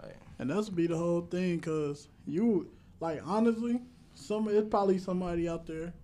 Like 0.02 0.16
And 0.38 0.50
that's 0.50 0.68
be 0.68 0.86
the 0.86 0.96
whole 0.98 1.22
thing, 1.22 1.58
cause 1.60 2.08
you 2.26 2.70
like 3.00 3.22
honestly, 3.24 3.80
some 4.14 4.46
it's 4.48 4.68
probably 4.68 4.98
somebody 4.98 5.48
out 5.48 5.66
there, 5.66 5.94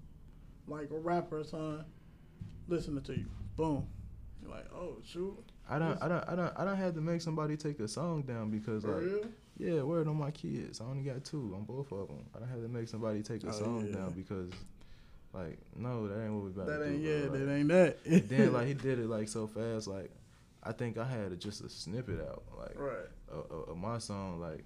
like 0.67 0.91
a 0.91 0.99
rapper 0.99 1.41
or 1.41 1.45
something, 1.45 1.85
listening 2.69 3.03
to 3.05 3.13
you. 3.13 3.27
Boom. 3.57 3.87
You're 4.43 4.51
like, 4.51 4.67
oh 4.75 4.97
shoot, 5.05 5.37
I 5.69 5.79
don't 5.79 6.01
I 6.03 6.09
don't 6.09 6.29
I 6.29 6.37
don't 6.37 6.53
I 6.59 6.65
don't 6.65 6.77
have 6.77 6.95
to 6.95 7.01
make 7.01 7.21
somebody 7.21 7.57
take 7.57 7.81
a 7.81 7.89
song 7.89 8.23
down 8.23 8.51
because 8.51 8.83
for 8.85 8.93
like 8.97 9.03
real? 9.05 9.27
yeah, 9.59 9.83
word 9.83 10.07
on 10.09 10.17
my 10.17 10.31
kids. 10.31 10.81
I 10.81 10.85
only 10.85 11.03
got 11.03 11.25
two 11.25 11.53
on 11.57 11.65
both 11.65 11.91
of 11.93 12.09
them. 12.09 12.25
I 12.35 12.39
don't 12.41 12.49
have 12.49 12.63
to 12.63 12.69
make 12.69 12.89
somebody 12.89 13.23
take 13.23 13.43
a 13.45 13.49
Oh, 13.49 13.53
song 13.53 13.87
yeah. 13.89 13.97
down 13.97 14.13
because 14.13 14.51
like 15.35 15.59
no, 15.77 16.07
that 16.09 16.23
ain't 16.23 16.33
what 16.35 16.45
we 16.45 16.51
about 16.51 16.67
That 16.67 16.79
to 16.79 16.87
ain't 16.91 17.03
do. 17.03 17.09
yeah, 17.09 17.27
bro. 17.27 17.39
that 17.39 17.53
ain't 17.53 17.69
that. 17.69 17.99
and 18.07 18.29
then 18.29 18.53
like 18.55 18.67
he 18.69 18.75
did 18.75 18.99
it 19.01 19.07
like 19.09 19.29
so 19.29 19.47
fast 19.47 19.87
like 19.89 20.11
I 20.63 20.73
think 20.73 20.99
I 20.99 21.05
had 21.05 21.39
just 21.41 21.63
a 21.63 21.69
snippet 21.69 22.21
out 22.21 22.43
like 22.59 22.79
right. 22.79 23.07
of, 23.31 23.69
of- 23.69 23.77
my 23.77 23.99
song, 23.99 24.41
like, 24.41 24.65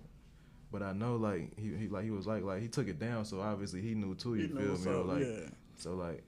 but 0.73 0.83
I 0.83 0.93
know 0.93 1.17
like 1.17 1.59
he, 1.59 1.75
he 1.77 1.89
like 1.89 2.05
he 2.05 2.11
was 2.11 2.27
like 2.27 2.43
like 2.43 2.63
he 2.63 2.69
took 2.69 2.89
it 2.89 2.99
down, 2.99 3.25
so 3.25 3.41
obviously 3.41 3.81
he 3.83 3.95
knew 3.95 4.15
too. 4.15 4.35
You 4.35 4.49
You 4.49 4.77
feel 4.77 4.93
me? 4.95 5.01
up, 5.01 5.07
like 5.07 5.25
yeah. 5.25 5.49
so 5.77 5.95
like 5.95 6.23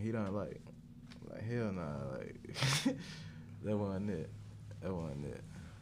he 0.00 0.12
don't 0.12 0.32
like 0.34 0.60
like 1.30 1.42
hell 1.50 1.72
nah 1.72 2.16
like 2.16 2.96
that 3.64 3.76
wasn't 3.76 4.10
it. 4.10 4.30
That 4.82 4.94
wasn't 4.94 5.26
it. 5.26 5.40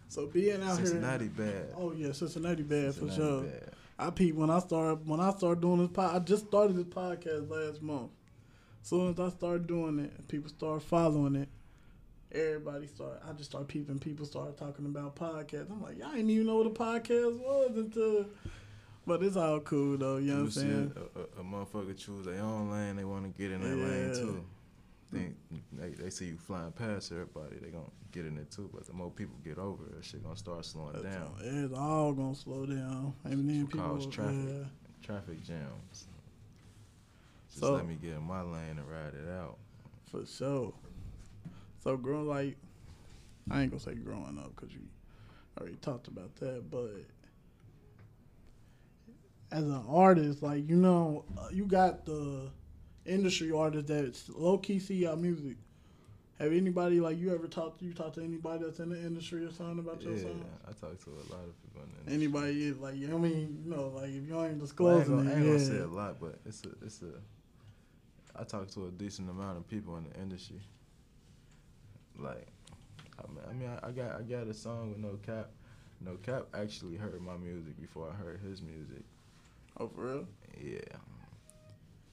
So 0.09 0.27
being 0.27 0.63
out 0.63 0.77
Cincinnati 0.77 1.25
here. 1.25 1.33
Cincinnati 1.37 1.69
bad. 1.69 1.75
Oh 1.77 1.93
yeah, 1.93 2.13
Cincinnati 2.13 2.63
bad 2.63 2.95
Cincinnati 2.95 3.17
for 3.17 3.17
sure. 3.17 3.43
bad. 3.43 3.71
I 3.99 4.11
peeped 4.11 4.37
when 4.37 4.51
I 4.51 4.59
started 4.59 5.07
when 5.07 5.21
I 5.21 5.31
started 5.31 5.61
doing 5.61 5.79
this 5.79 5.91
pod. 5.91 6.17
I 6.17 6.19
just 6.19 6.47
started 6.47 6.77
this 6.77 6.85
podcast 6.85 7.51
last 7.51 7.83
month. 7.83 8.11
soon 8.83 9.11
as 9.11 9.21
I 9.21 9.29
started 9.31 9.67
doing 9.67 9.99
it, 10.01 10.29
people 10.29 10.51
started 10.51 10.83
following 10.83 11.37
it. 11.37 11.49
Everybody 12.33 12.87
started. 12.87 13.21
I 13.29 13.33
just 13.33 13.51
started 13.51 13.69
peeping. 13.69 13.99
People 13.99 14.25
started 14.27 14.57
talking 14.57 14.87
about 14.87 15.17
podcasts. 15.17 15.71
I'm 15.71 15.83
like, 15.83 15.99
y'all 15.99 16.11
didn't 16.13 16.31
even 16.31 16.47
know 16.47 16.57
what 16.57 16.67
a 16.67 16.71
podcast 16.71 17.39
was 17.39 17.77
until. 17.77 18.27
But 19.07 19.23
it's 19.23 19.37
all 19.37 19.61
cool 19.61 19.99
though. 19.99 20.17
You 20.19 20.33
know 20.33 20.37
what 20.37 20.45
I'm 20.45 20.51
saying? 20.51 20.93
a, 21.17 21.19
a, 21.21 21.41
a 21.41 21.45
motherfucker 21.45 21.97
choose 21.99 22.25
their 22.25 22.41
own 22.41 22.71
lane, 22.71 22.97
they 22.97 23.05
want 23.05 23.25
to 23.25 23.43
get 23.43 23.51
in 23.51 23.61
that 23.61 23.77
lane 23.77 24.15
too. 24.15 24.45
Think 25.13 25.37
they, 25.73 25.91
they 25.91 26.09
see 26.11 26.27
you 26.27 26.39
flying 26.39 26.73
past 26.73 27.13
everybody, 27.13 27.57
they 27.61 27.69
gonna 27.69 27.85
get 28.13 28.25
in 28.25 28.39
it 28.39 28.51
too. 28.51 28.71
But 28.73 28.87
the 28.87 28.95
more 28.95 29.11
people 29.11 29.37
get 29.45 29.59
over 29.59 29.85
it, 29.99 30.05
shit 30.05 30.23
gonna 30.25 30.37
start 30.37 30.65
slowing 30.65 30.95
That's 30.95 31.15
down. 31.15 31.35
It's 31.43 31.75
all 31.75 32.13
gonna 32.15 32.35
slow 32.35 32.65
down, 32.65 33.13
and 33.25 33.49
then 33.49 33.67
people. 33.67 33.81
cause 33.81 34.07
traffic. 34.07 34.67
Traffic 35.03 35.43
jams. 35.43 36.07
Just 37.49 37.61
So- 37.61 37.75
let 37.75 37.87
me 37.87 37.97
get 38.01 38.13
in 38.13 38.23
my 38.23 38.41
lane 38.41 38.79
and 38.79 38.91
ride 38.91 39.15
it 39.15 39.29
out. 39.31 39.59
For 40.11 40.25
sure. 40.25 40.73
So 41.81 41.97
growing 41.97 42.29
like, 42.29 42.57
I 43.51 43.63
ain't 43.63 43.71
gonna 43.71 43.83
say 43.83 43.95
growing 43.95 44.39
up 44.39 44.55
because 44.57 44.73
you 44.73 44.81
already 45.61 45.77
talked 45.77 46.09
about 46.09 46.35
that, 46.37 46.71
but 46.71 47.05
as 49.51 49.65
an 49.65 49.85
artist, 49.89 50.43
like 50.43 50.69
you 50.69 50.77
know, 50.77 51.25
uh, 51.37 51.49
you 51.53 51.67
got 51.67 52.07
the 52.07 52.51
industry 53.07 53.51
artists 53.53 53.89
that 53.89 54.39
low 54.39 54.59
key 54.59 54.79
see 54.79 54.95
your 54.97 55.17
music. 55.17 55.57
Have 56.39 56.53
anybody 56.53 56.99
like 57.01 57.19
you 57.19 57.33
ever 57.33 57.47
talked? 57.47 57.83
You 57.83 57.93
talked 57.93 58.15
to 58.17 58.23
anybody 58.23 58.65
that's 58.65 58.81
in 58.81 58.89
the 58.89 58.99
industry 58.99 59.45
or 59.45 59.53
something 59.53 59.79
about 59.79 60.03
your 60.03 60.15
Yeah, 60.15 60.23
song? 60.23 60.45
I 60.67 60.73
talk 60.73 60.99
to 61.05 61.11
a 61.11 61.27
lot 61.33 61.45
of 61.45 61.63
people 61.63 61.83
in 61.83 61.91
the 62.05 62.13
industry. 62.13 62.15
Anybody 62.15 62.69
is 62.69 62.79
like, 62.79 62.97
you 62.97 63.07
know, 63.09 63.17
I 63.17 63.21
mean, 63.21 63.63
you 63.65 63.71
know, 63.71 63.89
like 63.95 64.09
if 64.09 64.15
you 64.15 64.21
ain't 64.21 64.29
Well, 64.31 64.43
I 64.43 64.47
ain't 64.49 64.61
disclosing 64.61 65.19
gonna, 65.19 65.31
I 65.31 65.33
it, 65.33 65.37
ain't 65.37 65.45
yeah. 65.45 65.53
gonna 65.53 65.59
say 65.61 65.79
a 65.79 65.87
lot, 65.87 66.21
but 66.21 66.39
it's 66.45 66.65
a 66.65 66.69
it's 66.85 67.03
a. 67.03 68.41
I 68.41 68.45
talk 68.45 68.69
to 68.73 68.87
a 68.87 68.91
decent 68.91 69.29
amount 69.31 69.59
of 69.59 69.69
people 69.69 69.97
in 69.99 70.05
the 70.05 70.21
industry. 70.21 70.61
Like, 72.19 72.47
I 73.19 73.29
mean, 73.29 73.39
I 73.49 73.53
mean, 73.53 73.69
I, 73.83 73.89
I 73.89 73.91
got 73.93 74.21
I 74.21 74.23
got 74.23 74.49
a 74.49 74.55
song 74.55 74.91
with 74.91 74.99
No 74.99 75.19
Cap. 75.25 75.51
No 76.01 76.17
Cap 76.17 76.47
actually 76.55 76.97
heard 76.97 77.21
my 77.21 77.37
music 77.37 77.79
before 77.81 78.09
I 78.11 78.15
heard 78.21 78.41
his 78.41 78.63
music. 78.63 79.05
oh, 79.79 79.89
for 79.89 80.01
real? 80.07 80.27
Yeah. 80.61 80.81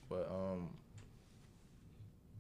But 0.08 0.30
um 0.30 0.70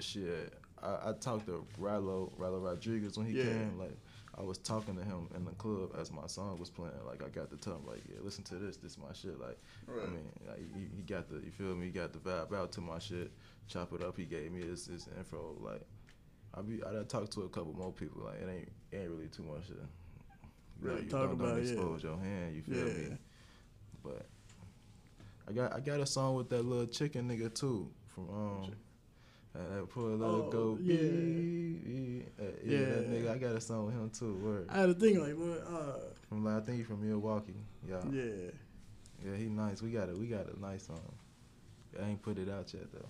shit, 0.01 0.53
I, 0.81 1.09
I 1.09 1.13
talked 1.19 1.47
to 1.47 1.65
Rylo, 1.79 2.31
Rylo 2.37 2.63
Rodriguez 2.63 3.17
when 3.17 3.27
he 3.27 3.33
Yeah. 3.33 3.43
came. 3.43 3.77
Like 3.79 3.97
I 4.37 4.41
was 4.43 4.57
talking 4.57 4.95
to 4.95 5.03
him 5.03 5.27
in 5.35 5.45
the 5.45 5.51
club 5.51 5.91
as 5.99 6.11
my 6.11 6.27
song 6.27 6.57
was 6.59 6.69
playing. 6.69 6.93
Like 7.05 7.23
I 7.23 7.29
got 7.29 7.49
to 7.51 7.57
tell 7.57 7.73
him 7.75 7.85
like, 7.87 8.01
yeah, 8.07 8.17
listen 8.21 8.43
to 8.45 8.55
this, 8.55 8.77
this 8.77 8.97
my 8.97 9.13
shit. 9.13 9.39
Like 9.39 9.57
I 10.03 10.05
mean, 10.07 10.31
like 10.47 10.59
he, 10.73 10.87
he 10.95 11.01
got 11.01 11.29
the 11.29 11.35
you 11.43 11.51
feel 11.51 11.75
me, 11.75 11.87
he 11.87 11.91
got 11.91 12.13
the 12.13 12.19
vibe 12.19 12.53
out 12.55 12.71
to 12.73 12.81
my 12.81 12.99
shit. 12.99 13.31
Chop 13.67 13.93
it 13.93 14.01
up, 14.03 14.17
he 14.17 14.25
gave 14.25 14.51
me 14.51 14.61
his, 14.61 14.87
his 14.87 15.07
info. 15.17 15.55
Like 15.59 15.81
I 16.55 16.61
be 16.61 16.81
I 16.83 16.91
done 16.93 17.05
talked 17.05 17.33
to 17.33 17.41
a 17.41 17.49
couple 17.49 17.73
more 17.73 17.91
people. 17.91 18.23
Like 18.23 18.41
it 18.41 18.49
ain't 18.49 18.69
it 18.91 18.97
ain't 18.97 19.09
really 19.09 19.27
too 19.27 19.43
much 19.43 19.67
to 19.67 19.75
Really 20.81 21.03
you 21.03 21.09
talk 21.09 21.29
don't, 21.29 21.37
don't 21.37 21.47
about 21.49 21.57
yeah. 21.57 21.73
expose 21.73 22.03
your 22.03 22.17
hand, 22.17 22.55
you 22.55 22.61
feel 22.61 22.77
Yeah. 22.77 23.09
me? 23.09 23.17
But 24.03 24.25
I 25.47 25.51
got 25.51 25.73
I 25.73 25.79
got 25.81 25.99
a 25.99 26.05
song 26.05 26.35
with 26.35 26.49
that 26.49 26.63
little 26.63 26.85
chicken 26.87 27.27
nigga 27.29 27.53
too 27.53 27.91
from 28.07 28.29
um 28.29 28.71
that 29.53 29.89
poor 29.89 30.11
little 30.11 30.47
Oh, 30.47 30.51
go 30.51 30.77
yeah. 30.81 30.95
Uh, 32.39 32.43
yeah, 32.63 32.77
that 32.79 33.11
nigga 33.11 33.31
I 33.31 33.37
got 33.37 33.55
a 33.55 33.61
song 33.61 33.87
with 33.87 33.95
him 33.95 34.09
too. 34.11 34.35
Word. 34.35 34.67
I 34.69 34.79
had 34.79 34.89
a 34.89 34.93
thing 34.93 35.19
like, 35.19 35.33
what? 35.33 35.65
Uh, 35.67 35.99
From 36.27 36.45
like 36.45 36.61
I 36.61 36.65
think 36.65 36.77
he 36.77 36.83
from 36.83 37.07
Milwaukee. 37.07 37.55
Yeah. 37.87 37.97
yeah. 38.11 38.51
Yeah, 39.25 39.35
he 39.35 39.45
nice. 39.45 39.81
We 39.81 39.91
got 39.91 40.09
a 40.09 40.15
we 40.15 40.27
got 40.27 40.47
a 40.47 40.59
nice 40.59 40.85
song. 40.87 41.01
I 42.01 42.09
ain't 42.09 42.21
put 42.21 42.37
it 42.37 42.49
out 42.49 42.73
yet 42.73 42.91
though. 42.93 43.09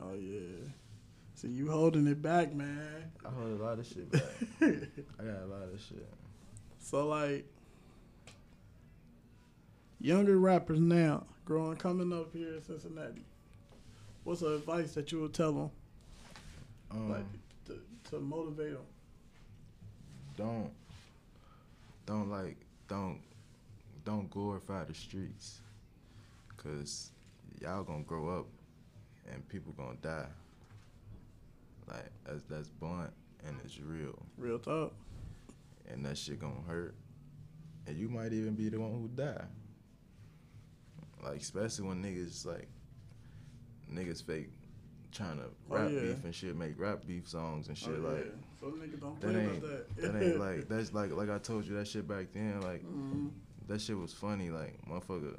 Oh 0.00 0.14
yeah. 0.14 0.68
See 1.34 1.48
you 1.48 1.70
holding 1.70 2.06
it 2.06 2.22
back, 2.22 2.54
man. 2.54 3.10
I 3.24 3.30
hold 3.30 3.60
a 3.60 3.62
lot 3.62 3.78
of 3.78 3.86
shit 3.86 4.10
back. 4.10 4.22
I 4.60 5.24
got 5.24 5.42
a 5.42 5.46
lot 5.46 5.68
of 5.72 5.80
shit. 5.80 6.08
So 6.78 7.06
like 7.06 7.46
younger 10.00 10.38
rappers 10.38 10.80
now, 10.80 11.26
growing 11.44 11.76
coming 11.76 12.12
up 12.12 12.32
here 12.32 12.54
in 12.54 12.62
Cincinnati, 12.62 13.24
what's 14.24 14.40
the 14.40 14.54
advice 14.54 14.94
that 14.94 15.12
you 15.12 15.20
would 15.20 15.34
tell 15.34 15.52
them, 15.52 15.70
Um, 16.90 17.10
like 17.10 17.24
to, 17.66 17.78
to 18.10 18.20
motivate 18.20 18.72
them? 18.72 18.82
don't 20.36 20.70
don't 22.06 22.30
like 22.30 22.56
don't 22.88 23.20
don't 24.04 24.30
glorify 24.30 24.84
the 24.84 24.94
streets. 24.94 25.60
Because 26.48 27.10
y'all 27.60 27.82
gonna 27.84 28.02
grow 28.02 28.28
up 28.38 28.46
and 29.32 29.46
people 29.48 29.72
gonna 29.76 29.96
die. 30.02 30.28
Like 31.88 32.10
that's 32.26 32.42
that's 32.44 32.68
blunt 32.68 33.12
and 33.46 33.56
it's 33.64 33.78
real. 33.80 34.18
Real 34.36 34.58
talk. 34.58 34.92
and 35.90 36.04
that 36.04 36.16
shit 36.18 36.40
gonna 36.40 36.54
hurt. 36.66 36.94
And 37.86 37.96
you 37.96 38.08
might 38.08 38.32
even 38.32 38.54
be 38.54 38.68
the 38.68 38.78
one 38.80 38.92
who 38.92 39.08
die. 39.08 39.44
Like 41.22 41.40
especially 41.40 41.88
when 41.88 42.02
niggas 42.02 42.46
like 42.46 42.68
niggas 43.92 44.22
fake 44.24 44.50
trying 45.12 45.36
to 45.38 45.44
Oh, 45.44 45.74
rap 45.74 45.90
yeah. 45.92 46.00
beef 46.00 46.24
and 46.24 46.34
shit 46.34 46.56
make 46.56 46.78
rap 46.78 47.06
beef 47.06 47.28
songs 47.28 47.68
and 47.68 47.76
shit 47.76 47.90
oh, 47.98 48.08
like 48.08 48.24
yeah. 48.26 48.32
Some 48.60 48.72
niggas 48.80 49.00
don't 49.00 49.20
that 49.20 49.36
ain't 49.36 49.56
about 49.58 49.70
that. 49.70 49.96
that 50.12 50.22
ain't 50.22 50.38
like 50.46 50.68
that's 50.68 50.92
like 50.92 51.10
like 51.12 51.30
I 51.30 51.38
told 51.38 51.64
you 51.66 51.74
that 51.76 51.86
shit 51.88 52.06
back 52.08 52.26
then 52.32 52.60
like 52.60 52.82
Mhm. 52.84 53.30
that 53.68 53.80
shit 53.80 53.96
was 53.96 54.12
funny 54.12 54.50
like 54.50 54.78
motherfucker 54.88 55.36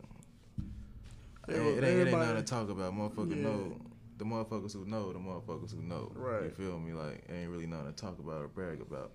it, 1.48 1.56
ain't, 1.56 1.78
it 1.78 1.84
ain't 1.84 2.00
it 2.00 2.08
ain't 2.08 2.20
nothing 2.20 2.36
to 2.38 2.44
talk 2.44 2.70
about 2.70 2.94
motherfucker 2.94 3.32
Yeah. 3.36 3.44
know 3.44 3.78
the 4.18 4.26
motherfuckers 4.26 4.74
who 4.74 4.86
know 4.86 5.12
the 5.12 5.20
motherfuckers 5.20 5.72
who 5.76 5.82
know 5.82 6.12
Right. 6.16 6.44
you 6.46 6.50
feel 6.52 6.80
me 6.80 6.94
like 6.94 7.24
it 7.28 7.34
ain't 7.34 7.50
really 7.50 7.66
nothing 7.66 7.88
to 7.88 7.94
talk 7.94 8.20
about 8.20 8.42
or 8.42 8.48
brag 8.48 8.80
about 8.82 9.12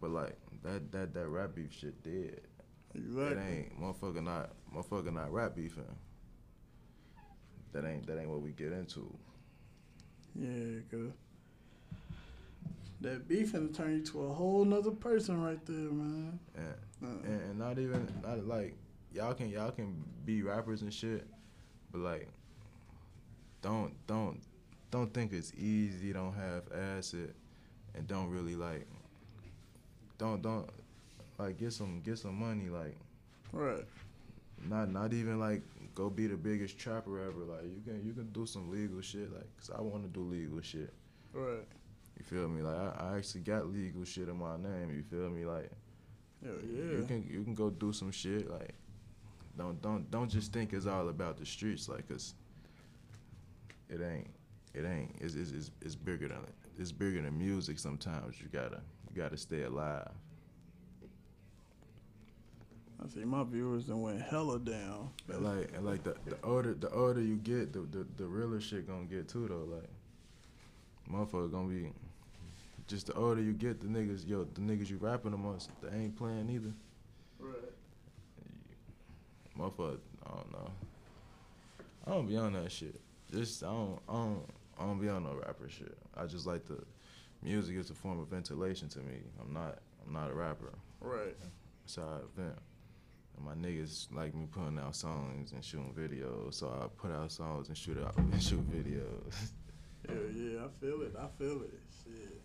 but 0.00 0.10
like 0.10 0.36
that 0.62 0.90
that 0.92 1.14
that 1.14 1.28
rap 1.28 1.54
beef 1.54 1.72
shit 1.72 2.02
dead 2.02 2.40
Exactly. 2.94 3.32
it 3.32 3.38
ain't 3.38 3.80
motherfucker 3.80 4.22
not 4.22 4.50
motherfucker 4.74 5.12
not 5.12 5.32
rap 5.32 5.54
beefing 5.54 5.84
that 7.72 7.84
ain't 7.84 8.06
that 8.06 8.18
ain't 8.18 8.28
what 8.28 8.40
we 8.42 8.50
get 8.52 8.72
into 8.72 9.12
Yeah, 10.38 10.80
cause 10.90 11.12
that 13.00 13.26
beef 13.26 13.52
finna 13.52 13.74
turn 13.74 13.98
you 13.98 14.04
to 14.06 14.24
a 14.24 14.32
whole 14.32 14.64
nother 14.64 14.90
person 14.90 15.42
right 15.42 15.64
there, 15.66 15.76
man. 15.76 16.38
and 16.54 16.74
Uh, 17.02 17.06
and, 17.24 17.40
and 17.42 17.58
not 17.58 17.78
even 17.78 18.06
not 18.22 18.46
like 18.46 18.76
y'all 19.14 19.34
can 19.34 19.48
y'all 19.48 19.70
can 19.70 20.04
be 20.24 20.42
rappers 20.42 20.82
and 20.82 20.92
shit, 20.92 21.26
but 21.92 22.00
like 22.00 22.28
don't 23.62 23.94
don't 24.06 24.40
don't 24.90 25.12
think 25.14 25.32
it's 25.32 25.52
easy. 25.54 26.12
Don't 26.12 26.34
have 26.34 26.64
acid, 26.98 27.34
and 27.94 28.06
don't 28.06 28.28
really 28.28 28.54
like 28.54 28.86
don't 30.18 30.42
don't 30.42 30.68
like 31.38 31.58
get 31.58 31.72
some 31.72 32.02
get 32.04 32.18
some 32.18 32.34
money. 32.38 32.68
Like 32.68 32.96
right. 33.52 33.84
not 34.68 34.90
not 34.90 35.12
even 35.12 35.40
like 35.40 35.62
go 35.94 36.10
be 36.10 36.26
the 36.26 36.36
biggest 36.36 36.78
trapper 36.78 37.20
ever. 37.20 37.44
Like 37.44 37.64
you 37.64 37.82
can 37.84 38.04
you 38.04 38.12
can 38.12 38.30
do 38.32 38.46
some 38.46 38.70
legal 38.70 39.00
shit. 39.00 39.32
Like 39.32 39.46
cause 39.58 39.70
I 39.76 39.80
want 39.80 40.02
to 40.04 40.08
do 40.08 40.20
legal 40.20 40.60
shit. 40.60 40.92
Right. 41.32 41.66
You 42.18 42.24
feel 42.24 42.48
me? 42.48 42.62
Like 42.62 42.76
I, 42.76 43.12
I 43.12 43.16
actually 43.16 43.42
got 43.42 43.66
legal 43.66 44.04
shit 44.04 44.28
in 44.28 44.38
my 44.38 44.56
name. 44.56 44.90
You 44.90 45.02
feel 45.02 45.30
me? 45.30 45.44
Like 45.44 45.70
Hell 46.44 46.54
you 46.64 47.04
can 47.06 47.28
you 47.30 47.44
can 47.44 47.54
go 47.54 47.68
do 47.68 47.92
some 47.92 48.10
shit 48.10 48.50
like 48.50 48.74
don't 49.58 49.80
don't 49.82 50.10
don't 50.10 50.30
just 50.30 50.52
think 50.52 50.72
it's 50.72 50.86
all 50.86 51.08
about 51.08 51.36
the 51.36 51.44
streets 51.44 51.88
like 51.88 52.08
cause 52.08 52.34
it 53.90 54.00
ain't 54.00 54.30
it 54.72 54.86
ain't 54.86 55.14
it's 55.20 55.34
it's, 55.34 55.50
it's, 55.50 55.70
it's 55.82 55.94
bigger 55.94 56.28
than 56.28 56.38
it's 56.78 56.92
bigger 56.92 57.20
than 57.20 57.36
music 57.36 57.78
sometimes 57.78 58.40
you 58.40 58.48
gotta 58.48 58.80
you 59.10 59.20
gotta 59.20 59.36
stay 59.36 59.64
alive 59.64 60.10
I 63.02 63.08
see 63.08 63.24
my 63.24 63.44
viewers 63.44 63.88
and 63.88 64.02
went 64.02 64.20
hella 64.20 64.58
down. 64.58 65.10
and 65.28 65.42
like 65.44 65.72
and 65.74 65.84
like 65.86 66.02
the, 66.02 66.14
the 66.26 66.36
older 66.44 66.74
the 66.74 66.90
older 66.90 67.20
you 67.22 67.36
get 67.36 67.72
the, 67.72 67.80
the 67.80 68.06
the 68.16 68.26
realer 68.26 68.60
shit 68.60 68.86
gonna 68.86 69.04
get 69.06 69.28
too 69.28 69.48
though 69.48 69.66
like 69.74 69.88
motherfucker 71.10 71.50
gonna 71.50 71.68
be 71.68 71.90
just 72.86 73.06
the 73.06 73.14
older 73.14 73.40
you 73.40 73.52
get 73.52 73.80
the 73.80 73.86
niggas 73.86 74.26
yo 74.28 74.44
the 74.54 74.60
niggas 74.60 74.90
you 74.90 74.98
rapping 74.98 75.32
amongst 75.32 75.70
they 75.82 75.96
ain't 75.96 76.16
playing 76.16 76.50
either 76.50 76.72
Right. 77.38 77.54
motherfucker, 79.58 79.98
I 80.26 80.30
don't 80.30 80.52
know. 80.52 80.70
I 82.06 82.10
don't 82.10 82.26
be 82.26 82.36
on 82.36 82.52
that 82.52 82.70
shit. 82.70 83.00
Just 83.32 83.62
I 83.62 83.68
don't 83.68 83.98
I 84.08 84.12
don't 84.12 84.44
I 84.78 84.82
don't 84.84 85.00
be 85.00 85.08
on 85.08 85.24
no 85.24 85.34
rapper 85.34 85.68
shit. 85.70 85.96
I 86.16 86.26
just 86.26 86.46
like 86.46 86.66
the 86.66 86.78
music 87.42 87.76
is 87.76 87.88
a 87.90 87.94
form 87.94 88.20
of 88.20 88.28
ventilation 88.28 88.88
to 88.90 88.98
me. 88.98 89.14
I'm 89.40 89.52
not 89.54 89.78
I'm 90.06 90.12
not 90.12 90.30
a 90.30 90.34
rapper. 90.34 90.72
Right. 91.00 91.36
So 91.86 92.02
I 92.02 92.40
vent. 92.40 92.58
My 93.44 93.54
niggas 93.54 94.12
like 94.14 94.34
me 94.34 94.46
putting 94.50 94.78
out 94.78 94.94
songs 94.94 95.52
and 95.52 95.64
shooting 95.64 95.94
videos. 95.96 96.54
So 96.54 96.68
I 96.68 96.86
put 97.00 97.10
out 97.10 97.32
songs 97.32 97.68
and 97.68 97.76
shoot 97.76 97.98
out 97.98 98.16
and 98.18 98.42
shoot 98.42 98.68
videos. 98.70 99.50
Hell 100.08 100.16
yeah, 100.34 100.64
I 100.64 100.68
feel 100.80 101.02
it. 101.02 101.14
I 101.18 101.26
feel 101.38 101.62
it. 101.62 101.80
Shit. 102.04 102.40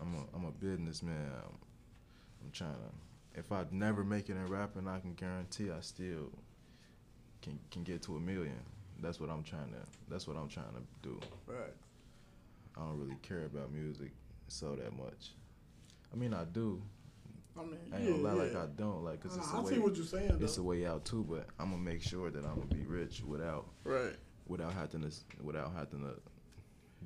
I'm 0.00 0.14
a 0.14 0.36
I'm 0.36 0.44
a 0.46 0.50
businessman. 0.50 1.30
I'm, 1.44 1.56
I'm 2.44 2.50
trying 2.52 2.74
to. 2.74 3.38
If 3.38 3.52
I 3.52 3.64
never 3.70 4.02
make 4.02 4.28
it 4.28 4.36
in 4.36 4.46
rapping, 4.46 4.88
I 4.88 4.98
can 5.00 5.14
guarantee 5.14 5.70
I 5.70 5.80
still 5.80 6.30
can 7.42 7.58
can 7.70 7.82
get 7.82 8.02
to 8.02 8.16
a 8.16 8.20
million. 8.20 8.60
That's 9.02 9.20
what 9.20 9.30
I'm 9.30 9.42
trying 9.42 9.70
to. 9.70 9.80
That's 10.08 10.26
what 10.26 10.36
I'm 10.36 10.48
trying 10.48 10.72
to 10.74 11.08
do. 11.08 11.20
Right. 11.46 11.74
I 12.76 12.80
don't 12.80 12.98
really 12.98 13.16
care 13.22 13.44
about 13.44 13.72
music 13.72 14.12
so 14.48 14.74
that 14.76 14.96
much. 14.96 15.32
I 16.12 16.16
mean, 16.16 16.34
I 16.34 16.44
do. 16.44 16.82
I 17.58 17.62
mean, 17.62 17.76
I 17.92 17.96
ain't 17.96 18.04
yeah, 18.04 18.10
gonna 18.12 18.22
lie, 18.22 18.32
like. 18.32 18.56
I 18.56 18.66
don't, 18.76 19.04
like, 19.04 19.20
cause 19.20 19.36
it's 19.36 19.52
I 19.52 19.60
a 19.60 19.66
see 19.66 19.72
way. 19.74 19.78
what 19.80 19.96
you're 19.96 20.06
saying. 20.06 20.38
It's 20.40 20.58
a 20.58 20.62
way 20.62 20.86
out 20.86 21.04
too, 21.04 21.24
but 21.28 21.46
I'm 21.58 21.70
gonna 21.70 21.82
make 21.82 22.02
sure 22.02 22.30
that 22.30 22.44
I'm 22.44 22.54
gonna 22.54 22.66
be 22.74 22.84
rich 22.86 23.22
without 23.26 23.66
Right. 23.84 24.14
without 24.46 24.72
having 24.72 25.02
to 25.02 25.10
without 25.42 25.72
having 25.74 26.00
to 26.02 26.14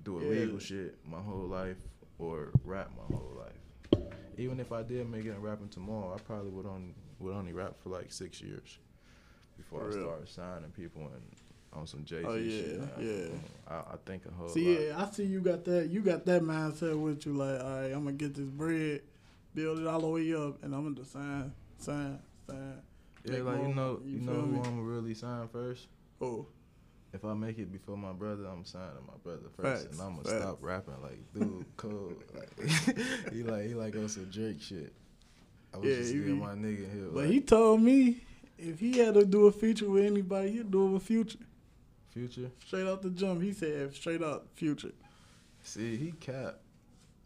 do 0.02 0.20
Yeah. 0.20 0.28
illegal 0.28 0.58
shit 0.58 0.96
my 1.06 1.20
whole 1.20 1.46
life 1.46 1.78
or 2.18 2.50
rap 2.64 2.90
my 2.96 3.16
whole 3.16 3.32
life. 3.38 4.02
Even 4.36 4.60
if 4.60 4.70
I 4.72 4.82
did 4.82 5.08
make 5.10 5.24
it 5.24 5.30
in 5.30 5.40
rapping 5.40 5.68
tomorrow, 5.68 6.12
I 6.14 6.18
probably 6.20 6.50
would 6.50 6.66
only 6.66 6.94
would 7.20 7.34
only 7.34 7.52
rap 7.52 7.74
for 7.82 7.88
like 7.90 8.12
six 8.12 8.40
years 8.42 8.78
before 9.56 9.80
For 9.80 9.84
I 9.86 9.88
real. 9.94 10.04
start 10.04 10.28
signing 10.28 10.70
people 10.72 11.02
and 11.02 11.22
on 11.72 11.86
some 11.88 12.04
Jay 12.04 12.20
Z 12.22 12.26
Oh, 12.28 12.36
shit. 12.38 12.76
yeah, 12.78 12.86
I- 12.96 13.00
yeah. 13.00 13.26
I, 13.66 13.74
I 13.74 13.96
think 14.06 14.26
a 14.26 14.30
whole 14.30 14.48
See, 14.48 14.74
lot. 14.76 14.82
yeah, 14.82 15.04
I 15.06 15.10
see 15.10 15.24
you 15.24 15.40
got 15.40 15.64
that. 15.64 15.88
You 15.90 16.02
got 16.02 16.24
that 16.26 16.42
mindset 16.42 17.00
with 17.00 17.26
you. 17.26 17.32
Like, 17.32 17.60
all 17.60 17.70
right, 17.80 17.86
I'm 17.92 18.04
gonna 18.04 18.12
get 18.12 18.34
this 18.34 18.48
bread, 18.48 19.02
build 19.54 19.78
it 19.80 19.86
all 19.86 20.00
the 20.00 20.08
way 20.08 20.34
up, 20.34 20.62
and 20.62 20.74
I'm 20.74 20.94
gonna 20.94 21.06
sign, 21.06 21.52
sign, 21.78 22.18
sign. 22.48 22.82
Yeah, 23.24 23.38
like 23.38 23.62
you 23.62 23.74
know, 23.74 24.00
you 24.04 24.18
you, 24.18 24.20
know 24.20 24.32
who 24.34 24.46
me? 24.46 24.58
I'm 24.58 24.62
gonna 24.64 24.82
really 24.82 25.14
sign 25.14 25.48
first. 25.48 25.88
Oh, 26.20 26.46
If 27.12 27.24
I 27.24 27.32
make 27.34 27.58
it 27.58 27.72
before 27.72 27.96
my 27.96 28.12
brother, 28.12 28.44
I'm 28.46 28.64
signing 28.64 28.88
my 29.06 29.14
brother 29.22 29.48
first, 29.56 29.84
Facts, 29.84 29.98
and 29.98 30.02
I'm 30.06 30.16
gonna 30.16 30.28
facts. 30.28 30.42
stop 30.42 30.58
rapping. 30.60 30.94
Like, 31.02 31.32
dude, 31.32 31.64
cool. 31.76 32.12
Like, 32.34 33.32
he 33.32 33.42
like 33.42 33.66
he 33.66 33.74
like 33.74 33.96
on 33.96 34.08
some 34.08 34.24
Drake 34.26 34.60
shit. 34.60 34.92
I 35.72 35.78
was 35.78 35.88
Yeah, 35.88 35.96
just 35.96 36.12
getting 36.12 36.38
my 36.38 36.54
nigga 36.54 36.92
here. 36.92 37.08
but 37.12 37.22
like, 37.24 37.30
he 37.30 37.40
told 37.40 37.80
me 37.80 38.20
if 38.58 38.78
he 38.80 38.98
had 38.98 39.14
to 39.14 39.24
do 39.24 39.46
a 39.46 39.52
feature 39.52 39.88
with 39.88 40.04
anybody, 40.04 40.52
he'd 40.52 40.70
do 40.70 40.86
it 40.86 40.90
with 40.90 41.02
Future. 41.02 41.38
Future. 42.10 42.50
Straight 42.66 42.86
out 42.86 43.02
the 43.02 43.10
jump, 43.10 43.42
he 43.42 43.52
said 43.52 43.92
straight 43.94 44.22
out 44.22 44.46
Future. 44.54 44.92
See, 45.62 45.96
he 45.96 46.12
cap. 46.12 46.58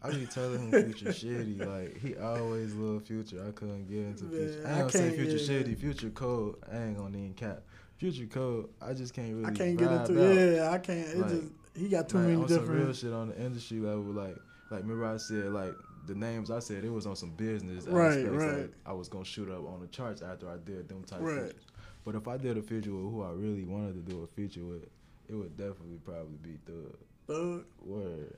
I 0.01 0.11
be 0.11 0.25
telling 0.25 0.69
him 0.71 0.83
Future 0.91 1.09
shitty. 1.09 1.65
Like 1.65 1.97
he 1.99 2.15
always 2.15 2.73
loved 2.73 3.07
Future. 3.07 3.43
I 3.47 3.51
couldn't 3.51 3.87
get 3.89 3.99
into 3.99 4.25
Future. 4.25 4.63
I 4.65 4.77
gonna 4.79 4.91
say 4.91 5.11
Future 5.15 5.37
shitty. 5.37 5.77
Future 5.77 6.09
cold. 6.11 6.57
I 6.71 6.77
ain't 6.83 6.97
gonna 6.97 7.17
even 7.17 7.33
cap. 7.33 7.61
Future 7.97 8.25
cold. 8.27 8.69
I 8.81 8.93
just 8.93 9.13
can't 9.13 9.33
really. 9.33 9.45
I 9.45 9.51
can't 9.51 9.77
get 9.77 9.91
into 9.91 10.29
out. 10.29 10.35
yeah, 10.35 10.71
I 10.71 10.77
can't. 10.77 10.99
It 11.07 11.17
Like- 11.17 11.29
just 11.29 11.51
he 11.75 11.87
got 11.89 12.09
too 12.09 12.17
like, 12.17 12.27
many 12.27 12.41
on 12.41 12.47
some 12.49 12.67
real 12.67 12.93
shit 12.93 13.13
on 13.13 13.29
the 13.29 13.39
industry 13.41 13.79
level. 13.79 14.03
Like, 14.03 14.35
like 14.71 14.81
remember 14.81 15.05
I 15.05 15.17
said 15.17 15.51
like 15.51 15.73
the 16.07 16.15
names 16.15 16.49
I 16.49 16.59
said 16.59 16.83
it 16.83 16.91
was 16.91 17.05
on 17.05 17.15
some 17.15 17.31
business 17.31 17.85
Right, 17.85 18.17
aspects. 18.19 18.29
right. 18.37 18.57
Like, 18.61 18.71
I 18.85 18.93
was 18.93 19.09
gonna 19.09 19.25
shoot 19.25 19.49
up 19.51 19.67
on 19.67 19.79
the 19.81 19.87
charts 19.87 20.21
after 20.21 20.49
I 20.49 20.55
did 20.65 20.87
them 20.89 21.03
type 21.03 21.19
Right. 21.21 21.43
features. 21.47 21.61
But 22.05 22.15
if 22.15 22.27
I 22.27 22.37
did 22.37 22.57
a 22.57 22.61
feature 22.61 22.91
with 22.93 23.11
who 23.11 23.21
I 23.21 23.31
really 23.31 23.65
wanted 23.65 23.93
to 24.05 24.11
do 24.11 24.23
a 24.23 24.27
feature 24.27 24.63
with, 24.65 24.85
it 25.27 25.35
would 25.35 25.55
definitely 25.57 25.99
probably 26.03 26.37
be 26.41 26.57
Thug. 26.65 26.95
Thug, 27.27 27.65
Word. 27.85 28.33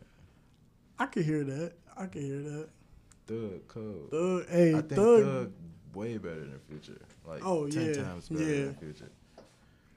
I 0.99 1.05
could 1.07 1.25
hear 1.25 1.43
that. 1.43 1.73
I 1.97 2.05
could 2.05 2.21
hear 2.21 2.41
that. 2.41 2.69
Thug 3.27 3.67
code. 3.67 4.11
Thug, 4.11 4.49
hey, 4.49 4.69
I 4.69 4.81
think 4.81 4.89
Thug. 4.93 5.23
Thug 5.23 5.51
way 5.93 6.17
better 6.17 6.41
than 6.41 6.59
Future. 6.69 7.01
Like 7.27 7.45
Oh, 7.45 7.67
ten 7.69 7.85
yeah, 7.87 7.93
times 8.03 8.29
better 8.29 8.43
yeah. 8.43 8.63
than 8.65 8.75
Future. 8.75 9.11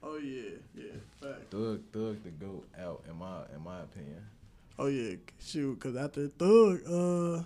Oh 0.03 0.17
yeah, 0.19 0.51
yeah, 0.77 0.85
fact. 1.21 1.51
Thug 1.51 1.81
Thug 1.93 2.23
the 2.23 2.31
goat 2.31 2.67
out 2.79 3.03
in 3.09 3.17
my 3.17 3.43
in 3.55 3.63
my 3.63 3.81
opinion. 3.81 4.23
Oh 4.79 4.87
yeah, 4.87 5.15
shoot, 5.41 5.79
cause 5.81 5.97
after 5.97 6.29
Thug, 6.29 6.81
uh, 6.87 7.43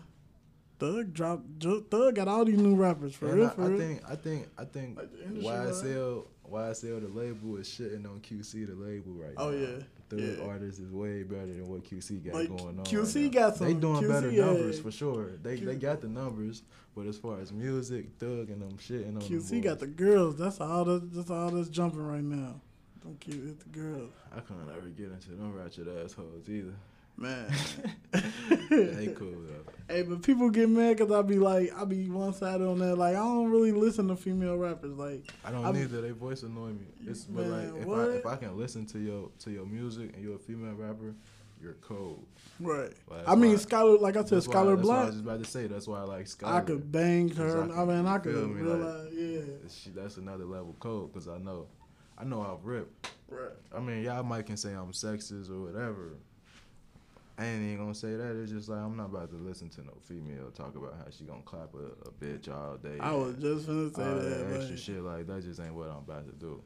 Thug 0.79 1.13
dropped. 1.13 1.45
Thug 1.63 2.15
got 2.15 2.27
all 2.29 2.45
these 2.45 2.59
new 2.59 2.75
rappers 2.75 3.15
for 3.15 3.27
And 3.29 3.37
real. 3.39 3.47
I, 3.47 3.51
for 3.51 3.63
I 3.63 3.67
real. 3.67 3.79
think 3.79 4.03
I 4.11 4.15
think 4.17 4.49
I 4.59 4.65
think 4.65 4.99
Like 4.99 5.13
YSL 5.13 6.25
YSL 6.51 7.01
the 7.03 7.09
label 7.21 7.57
is 7.59 7.69
shitting 7.69 8.05
on 8.07 8.21
QC 8.21 8.67
the 8.67 8.75
label 8.75 9.13
right 9.13 9.35
Oh, 9.37 9.51
now. 9.51 9.57
Oh 9.57 9.61
yeah. 9.61 9.85
Third 10.09 10.39
Yeah. 10.39 10.45
artist 10.47 10.81
is 10.81 10.91
way 10.91 11.23
better 11.23 11.47
than 11.47 11.69
what 11.69 11.85
QC 11.85 12.17
got 12.25 12.35
Like, 12.35 12.49
going 12.49 12.79
on. 12.79 12.85
QC 12.85 13.23
right 13.25 13.33
got 13.33 13.59
They 13.59 13.73
some- 13.73 13.81
doing 13.81 14.01
QC, 14.03 14.09
better 14.09 14.33
numbers 14.33 14.81
for 14.81 14.91
sure. 14.91 15.33
They 15.43 15.57
Q- 15.59 15.67
they 15.67 15.77
got 15.77 16.01
the 16.01 16.09
numbers, 16.09 16.63
but 16.95 17.07
as 17.07 17.19
far 17.19 17.41
as 17.41 17.53
music, 17.53 18.07
Thug 18.19 18.49
and 18.49 18.63
them 18.63 18.79
shitting 18.79 19.17
on 19.17 19.21
QC 19.23 19.51
them 19.51 19.61
got 19.61 19.79
the 19.81 19.87
girls. 19.87 20.37
That's 20.37 20.61
all. 20.61 20.85
That, 20.87 21.13
that's 21.13 21.31
all 21.31 21.51
that's 21.51 21.69
jumping 21.69 22.07
right 22.07 22.25
now. 22.25 22.61
Don't 23.03 23.21
keep 23.21 23.35
it 23.35 23.61
the 23.61 23.69
girls, 23.69 24.11
I 24.35 24.41
couldn't 24.41 24.69
ever 24.71 24.89
get 24.89 25.13
into 25.13 25.31
them 25.31 25.55
ratchet 25.55 25.87
assholes 25.89 26.49
either. 26.49 26.75
Man. 27.19 27.53
they 28.71 29.13
cool 29.17 29.33
though. 29.33 29.73
Hey, 29.95 30.03
but 30.03 30.23
people 30.23 30.51
get 30.51 30.69
mad 30.69 30.99
because 30.99 31.11
I 31.13 31.23
be 31.23 31.39
like, 31.39 31.73
I 31.75 31.85
be 31.87 32.11
one 32.11 32.35
sided 32.35 32.67
on 32.67 32.79
that. 32.81 32.97
Like, 32.97 33.15
I 33.17 33.21
don't 33.21 33.51
really 33.51 33.73
listen 33.73 34.09
to 34.09 34.17
female 34.17 34.57
rappers. 34.59 34.93
Like, 34.99 35.25
I 35.45 35.51
don't 35.51 35.65
I'm- 35.65 35.75
neither. 35.75 36.03
They 36.03 36.11
voice 36.11 36.43
annoy 36.43 36.69
me. 36.73 36.87
It's 37.07 37.25
but 37.25 37.47
Man, 37.47 37.73
like 37.73 37.81
if 37.83 37.87
what? 37.87 37.99
I 37.99 38.13
if 38.15 38.27
I 38.27 38.37
can 38.37 38.57
listen 38.57 38.85
to 38.87 38.99
your 38.99 39.31
to 39.41 39.51
your 39.51 39.65
music 39.67 40.13
and 40.15 40.23
you're 40.23 40.37
a 40.37 40.39
female 40.39 40.75
rapper, 40.75 41.15
you're 41.61 41.75
cold. 41.81 42.27
right. 42.61 42.93
Like, 43.11 43.27
I 43.27 43.35
mean, 43.35 43.53
why- 43.53 43.57
Skylar, 43.57 44.01
like 44.01 44.17
I 44.17 44.25
said, 44.25 44.37
That's 44.43 44.49
why, 44.49 44.61
I 44.61 44.75
was 44.75 45.11
just 45.11 45.21
about 45.21 45.43
to 45.43 45.51
say. 45.51 45.67
That's 45.69 45.89
why 45.89 46.01
I 46.01 46.05
like 46.05 46.27
Skylar. 46.27 46.53
I 46.53 46.61
could 46.61 46.93
bang 46.93 47.31
her. 47.31 47.63
I 47.73 47.83
I, 47.83 47.85
mean, 47.87 48.07
I 48.07 48.19
could 48.19 48.35
me, 48.35 48.63
like- 48.63 48.79
realize, 48.79 49.09
yeah. 49.15 49.41
She, 49.71 49.91
that's 49.91 50.19
another 50.19 50.45
level 50.45 50.77
cold 50.81 51.13
because 51.15 51.29
I 51.29 51.39
know, 51.39 51.67
I 52.19 52.25
know 52.25 52.43
I'll 52.43 52.61
rip. 52.63 53.07
Right. 53.31 53.51
I 53.75 53.81
mean, 53.81 54.05
y'all 54.05 54.23
might 54.23 54.47
can 54.47 54.57
say 54.57 54.73
I'm 54.73 54.93
sexist 54.93 55.51
or 55.51 55.61
whatever. 55.61 56.13
I 57.39 57.45
ain't 57.45 57.63
even 57.63 57.79
gonna 57.79 57.95
say 57.95 58.17
that. 58.17 58.37
It's 58.43 58.51
just 58.51 58.69
like 58.69 58.81
I'm 58.81 58.97
not 58.97 59.07
about 59.07 59.31
to 59.31 59.37
listen 59.37 59.69
to 59.71 59.83
no 59.83 59.93
female 60.03 60.51
talk 60.51 60.75
about 60.75 60.95
how 60.99 61.05
she 61.17 61.23
gonna 61.23 61.43
clap 61.45 61.73
a, 61.73 62.09
a 62.09 62.13
bitch 62.13 62.49
all 62.53 62.77
day. 62.77 62.99
I 63.01 63.13
was 63.13 63.37
just 63.37 63.69
finna 63.69 63.95
say 63.95 64.03
that. 64.03 64.49
that 64.49 64.57
extra 64.57 64.71
like, 64.71 64.79
shit. 64.79 65.03
Like 65.03 65.27
that 65.29 65.45
just 65.45 65.61
ain't 65.61 65.75
what 65.75 65.89
I'm 65.89 65.99
about 65.99 66.27
to 66.27 66.33
do. 66.33 66.61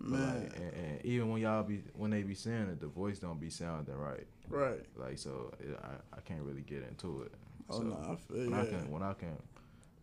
But 0.00 0.10
man. 0.10 0.42
like, 0.42 0.56
and, 0.58 0.72
and 0.74 1.04
even 1.04 1.30
when 1.30 1.42
y'all 1.42 1.64
be 1.64 1.82
when 1.94 2.12
they 2.12 2.22
be 2.22 2.34
saying 2.34 2.68
it, 2.68 2.80
the 2.80 2.86
voice 2.86 3.18
don't 3.18 3.40
be 3.40 3.50
sounding 3.50 3.96
right. 3.96 4.26
right. 4.48 4.84
Like 4.96 5.18
so, 5.18 5.52
it, 5.58 5.76
I 5.82 6.16
I 6.16 6.20
can't 6.20 6.42
really 6.42 6.62
get 6.62 6.84
into 6.88 7.22
it. 7.22 7.32
Oh, 7.68 7.78
so, 7.78 7.82
no, 7.82 7.94
I 7.96 8.14
feel 8.14 8.48
when 8.48 8.50
yeah. 8.50 8.60
I 8.60 8.66
can 8.66 8.90
when 8.92 9.02
I 9.02 9.12
can 9.14 9.36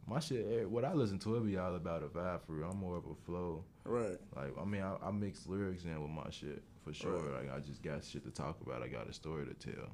my 0.06 0.20
shit 0.20 0.46
eh, 0.52 0.66
what 0.66 0.84
I 0.84 0.92
listen 0.94 1.18
to 1.20 1.38
it 1.38 1.46
be 1.46 1.56
all 1.58 1.76
about 1.76 2.04
a 2.04 2.08
vibe 2.08 2.42
for 2.46 2.54
real. 2.54 2.72
I'm 2.72 2.78
more 2.78 2.98
of 2.98 3.06
a 3.06 3.16
flow. 3.26 3.64
Right. 3.86 4.20
Like 4.36 4.52
I 4.62 4.66
mean 4.66 4.82
I, 4.82 4.98
I 5.02 5.12
mix 5.12 5.48
lyrics 5.48 5.86
in 5.86 6.02
with 6.02 6.12
my 6.12 6.30
shit 6.30 6.62
for 6.84 6.94
sure. 6.94 7.20
Right. 7.20 7.46
Like 7.46 7.56
I 7.56 7.60
just 7.60 7.82
got 7.82 8.04
shit 8.04 8.24
to 8.26 8.32
talk 8.32 8.60
about. 8.66 8.84
I 8.84 8.88
got 8.88 9.10
a 9.10 9.14
story 9.14 9.46
to 9.46 9.54
tell. 9.54 9.90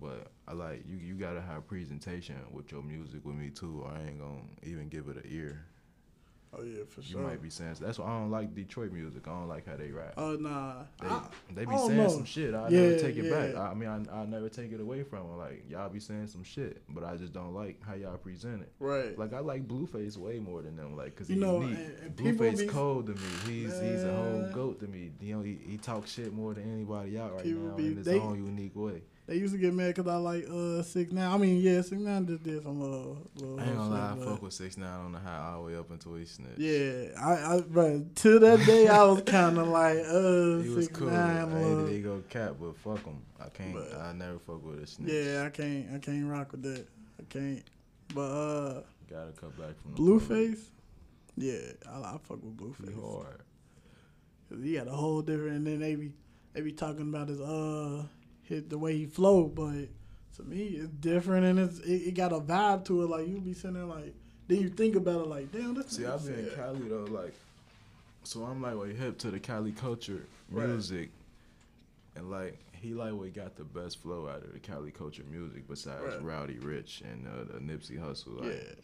But 0.00 0.32
I 0.48 0.52
like 0.52 0.84
you 0.88 0.96
you 0.96 1.14
gotta 1.14 1.40
have 1.40 1.66
presentation 1.66 2.36
with 2.50 2.72
your 2.72 2.82
music 2.82 3.24
with 3.24 3.36
me 3.36 3.50
too, 3.50 3.82
or 3.84 3.90
I 3.90 4.08
ain't 4.08 4.20
gonna 4.20 4.40
even 4.62 4.88
give 4.88 5.08
it 5.08 5.16
an 5.16 5.24
ear. 5.26 5.66
Oh, 6.54 6.62
yeah, 6.62 6.82
for 6.86 7.00
sure. 7.00 7.20
You 7.22 7.26
might 7.26 7.42
be 7.42 7.48
saying 7.48 7.76
that's 7.80 7.98
why 7.98 8.06
I 8.06 8.18
don't 8.18 8.30
like 8.30 8.54
Detroit 8.54 8.92
music. 8.92 9.22
I 9.26 9.30
don't 9.30 9.48
like 9.48 9.66
how 9.66 9.74
they 9.76 9.90
rap. 9.90 10.12
Oh, 10.18 10.34
nah. 10.34 10.82
They, 11.00 11.08
I, 11.08 11.22
they 11.54 11.64
be 11.64 11.76
saying 11.78 11.96
know. 11.96 12.08
some 12.08 12.26
shit. 12.26 12.52
I 12.54 12.68
Yeah, 12.68 12.80
never 12.80 12.98
take 12.98 13.16
it 13.16 13.30
back. 13.30 13.52
yeah. 13.54 13.60
I, 13.62 13.70
I 13.70 13.74
mean, 13.74 13.88
I, 13.88 14.20
I 14.20 14.26
never 14.26 14.50
take 14.50 14.70
it 14.70 14.78
away 14.80 15.02
from 15.02 15.20
them. 15.28 15.38
Like 15.38 15.64
y'all 15.70 15.88
be 15.88 15.98
saying 15.98 16.26
some 16.26 16.44
shit, 16.44 16.82
but 16.90 17.04
I 17.04 17.16
just 17.16 17.32
don't 17.32 17.54
like 17.54 17.80
how 17.82 17.94
y'all 17.94 18.18
present 18.18 18.60
it. 18.60 18.72
right. 18.80 19.18
Like 19.18 19.32
I 19.32 19.38
like 19.38 19.66
Blueface 19.66 20.18
way 20.18 20.40
more 20.40 20.60
than 20.60 20.76
them. 20.76 20.94
Like 20.94 21.16
cause 21.16 21.30
You 21.30 21.36
he's 21.36 21.42
know, 21.44 21.62
unique. 21.62 21.78
and- 21.78 21.98
and 22.02 22.16
Blueface 22.16 22.58
be- 22.58 22.66
cold 22.66 23.06
to 23.06 23.12
me. 23.14 23.20
He's 23.46 23.80
he's 23.80 24.04
a 24.04 24.14
whole 24.14 24.50
goat 24.52 24.80
to 24.80 24.86
me. 24.86 25.10
You 25.20 25.36
know, 25.36 25.42
he, 25.42 25.58
he 25.66 25.78
talks 25.78 26.12
shit 26.12 26.34
more 26.34 26.52
than 26.52 26.70
anybody 26.70 27.18
out 27.18 27.34
right 27.34 27.46
now 27.46 27.74
be- 27.76 27.86
in 27.86 27.96
his 27.96 28.04
they- 28.06 28.18
own 28.20 28.44
unique 28.44 28.76
way. 28.76 29.00
They 29.26 29.36
used 29.36 29.54
to 29.54 29.58
get 29.60 29.72
mad 29.72 29.94
because 29.94 30.10
I 30.10 30.16
like 30.16 30.44
uh 30.50 30.82
six 30.82 31.12
nine. 31.12 31.30
I 31.30 31.36
mean, 31.38 31.60
yeah, 31.60 31.80
six 31.82 31.92
nine 32.00 32.26
just 32.26 32.42
did 32.42 32.62
some 32.64 32.82
uh, 32.82 32.86
little. 33.36 33.60
I 33.60 33.64
ain't 33.66 33.76
gonna 33.76 33.90
lie, 33.90 34.16
I 34.20 34.24
fuck 34.24 34.42
with 34.42 34.52
six 34.52 34.76
nine 34.76 34.88
on 34.90 35.12
the 35.12 35.18
high 35.20 35.38
all 35.38 35.62
the 35.62 35.68
way 35.68 35.76
up 35.78 35.90
until 35.92 36.16
he 36.16 36.24
snitched. 36.24 36.58
Yeah, 36.58 37.10
I, 37.20 37.56
I 37.56 37.60
but 37.60 38.16
to 38.16 38.38
that 38.40 38.66
day 38.66 38.88
I 38.88 39.04
was 39.04 39.22
kind 39.22 39.58
of 39.58 39.68
like 39.68 39.98
uh 39.98 40.62
He 40.62 40.68
was 40.70 40.86
six 40.86 40.98
cool. 40.98 41.08
nine. 41.10 41.52
I 41.54 41.58
hated 41.60 41.86
they 41.88 42.00
go 42.00 42.22
cap, 42.28 42.56
but 42.60 42.76
fuck 42.78 43.04
him. 43.04 43.22
I 43.40 43.48
can't. 43.48 43.74
But- 43.74 43.94
I 43.96 44.12
never 44.12 44.38
fuck 44.40 44.64
with 44.64 44.82
a 44.82 44.86
snitch. 44.88 45.12
Yeah, 45.12 45.44
I 45.46 45.50
can't. 45.50 45.94
I 45.94 45.98
can't 45.98 46.26
rock 46.28 46.50
with 46.52 46.62
that. 46.64 46.84
I 47.20 47.22
can't. 47.28 47.62
But 48.14 48.20
uh, 48.22 48.82
Gotta 49.08 49.32
cut 49.32 49.56
back 49.56 49.78
from 49.80 49.92
the 49.94 49.98
Blueface. 50.02 50.64
Yeah, 51.36 51.58
I, 51.88 51.98
I 52.14 52.18
fuck 52.24 52.42
with 52.42 52.56
Blueface. 52.56 53.00
hard. 53.00 53.40
Cause 54.50 54.62
he 54.62 54.74
got 54.74 54.88
a 54.88 54.92
whole 54.92 55.22
different. 55.22 55.58
And 55.58 55.66
then 55.66 55.78
they 55.78 55.94
be 55.94 56.12
they 56.54 56.60
be 56.60 56.72
talking 56.72 57.02
about 57.08 57.28
his 57.28 57.40
uh 57.40 58.02
his 58.52 58.64
the 58.64 58.78
way 58.78 58.96
he 58.96 59.06
flow, 59.06 59.44
but 59.48 59.88
to 60.36 60.42
me 60.44 60.62
it's 60.78 60.88
different 60.88 61.44
and 61.46 61.58
it's 61.58 61.78
it, 61.80 62.08
it 62.08 62.14
got 62.14 62.32
a 62.32 62.40
vibe 62.40 62.84
to 62.86 63.02
it. 63.02 63.10
Like 63.10 63.26
you 63.28 63.38
be 63.40 63.52
sitting 63.54 63.74
there 63.74 63.84
like 63.84 64.14
then 64.48 64.60
you 64.60 64.68
think 64.68 64.96
about 64.96 65.20
it 65.22 65.26
like 65.28 65.52
damn. 65.52 65.74
that's. 65.74 65.96
See, 65.96 66.06
I've 66.06 66.24
been 66.24 66.38
in 66.38 66.50
Cali 66.54 66.88
though, 66.88 67.04
like, 67.04 67.34
so 68.24 68.44
I'm 68.44 68.60
like 68.62 68.76
way 68.76 68.94
hip 68.94 69.18
to 69.18 69.30
the 69.30 69.40
Cali 69.40 69.72
culture, 69.72 70.26
Right. 70.50 70.68
music, 70.68 71.10
and 72.16 72.30
like 72.30 72.58
he 72.72 72.94
like 72.94 73.12
what 73.14 73.32
got 73.32 73.56
the 73.56 73.64
best 73.64 74.02
flow 74.02 74.28
out 74.28 74.42
of 74.42 74.52
the 74.52 74.58
Cali 74.58 74.90
culture 74.90 75.22
music 75.30 75.68
besides 75.68 76.02
Right. 76.02 76.22
Roddy 76.22 76.54
Ricch 76.56 77.02
and 77.02 77.26
uh, 77.26 77.44
the 77.52 77.60
Nipsey 77.60 77.98
Hussle. 77.98 78.40
Like, 78.40 78.50
Yeah, 78.52 78.74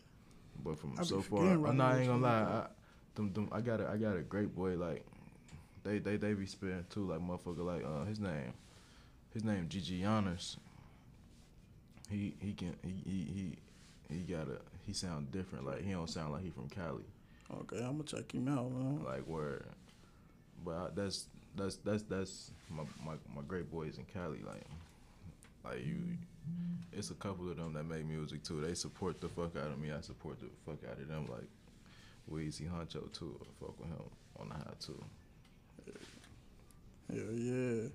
But 0.64 0.78
from 0.78 0.96
so 1.04 1.20
far, 1.20 1.44
I'm 1.44 1.76
not 1.76 1.96
ain't 1.98 2.06
gonna 2.08 2.22
lie. 2.22 2.30
I, 2.30 2.66
them, 3.16 3.32
them, 3.32 3.48
I 3.50 3.60
got 3.60 3.80
a, 3.80 3.88
I 3.88 3.96
got 3.96 4.16
a 4.16 4.20
great 4.22 4.54
boy 4.54 4.76
like 4.76 5.04
they 5.82 5.98
they 5.98 6.16
they 6.16 6.34
be 6.34 6.46
spitting 6.46 6.84
too 6.90 7.06
like 7.06 7.20
motherfucker 7.20 7.64
like 7.64 7.84
uh 7.84 8.04
his 8.04 8.20
name 8.20 8.52
his 9.38 9.44
name 9.44 9.68
Gigi 9.68 10.04
Honors. 10.04 10.56
He 12.10 12.34
he 12.40 12.52
can 12.54 12.74
he 12.82 12.90
he 13.04 13.56
he, 14.08 14.16
he 14.16 14.20
got 14.22 14.48
a 14.48 14.58
he 14.84 14.92
sound 14.92 15.30
different. 15.30 15.64
Like 15.64 15.84
he 15.84 15.92
don't 15.92 16.10
sound 16.10 16.32
like 16.32 16.42
he 16.42 16.50
from 16.50 16.68
Cali. 16.68 17.04
Okay, 17.52 17.76
I'm 17.76 17.92
gonna 17.92 18.02
check 18.02 18.32
him 18.32 18.48
out, 18.48 18.70
man. 18.72 19.04
like 19.04 19.22
where 19.26 19.62
but 20.64 20.74
I, 20.74 20.86
that's 20.92 21.26
that's 21.54 21.76
that's 21.76 22.02
that's 22.02 22.50
my, 22.68 22.82
my 23.04 23.12
my 23.32 23.42
great 23.46 23.70
boys 23.70 23.98
in 23.98 24.04
Cali 24.12 24.40
like 24.44 24.64
like 25.64 25.86
you 25.86 25.96
it's 26.92 27.10
a 27.10 27.14
couple 27.14 27.48
of 27.48 27.56
them 27.56 27.74
that 27.74 27.84
make 27.84 28.06
music 28.06 28.42
too. 28.42 28.60
They 28.60 28.74
support 28.74 29.20
the 29.20 29.28
fuck 29.28 29.56
out 29.56 29.70
of 29.70 29.78
me. 29.78 29.92
I 29.92 30.00
support 30.00 30.40
the 30.40 30.48
fuck 30.66 30.78
out 30.90 30.98
of 30.98 31.06
them 31.06 31.26
like 31.30 31.48
Weezy 32.28 32.68
Huncho 32.68 33.12
too. 33.12 33.38
I 33.40 33.64
fuck 33.64 33.78
with 33.78 33.88
him 33.88 34.02
on 34.40 34.48
the 34.48 34.54
high 34.56 34.74
too. 34.80 35.04
Yeah, 37.12 37.22
yeah. 37.32 37.88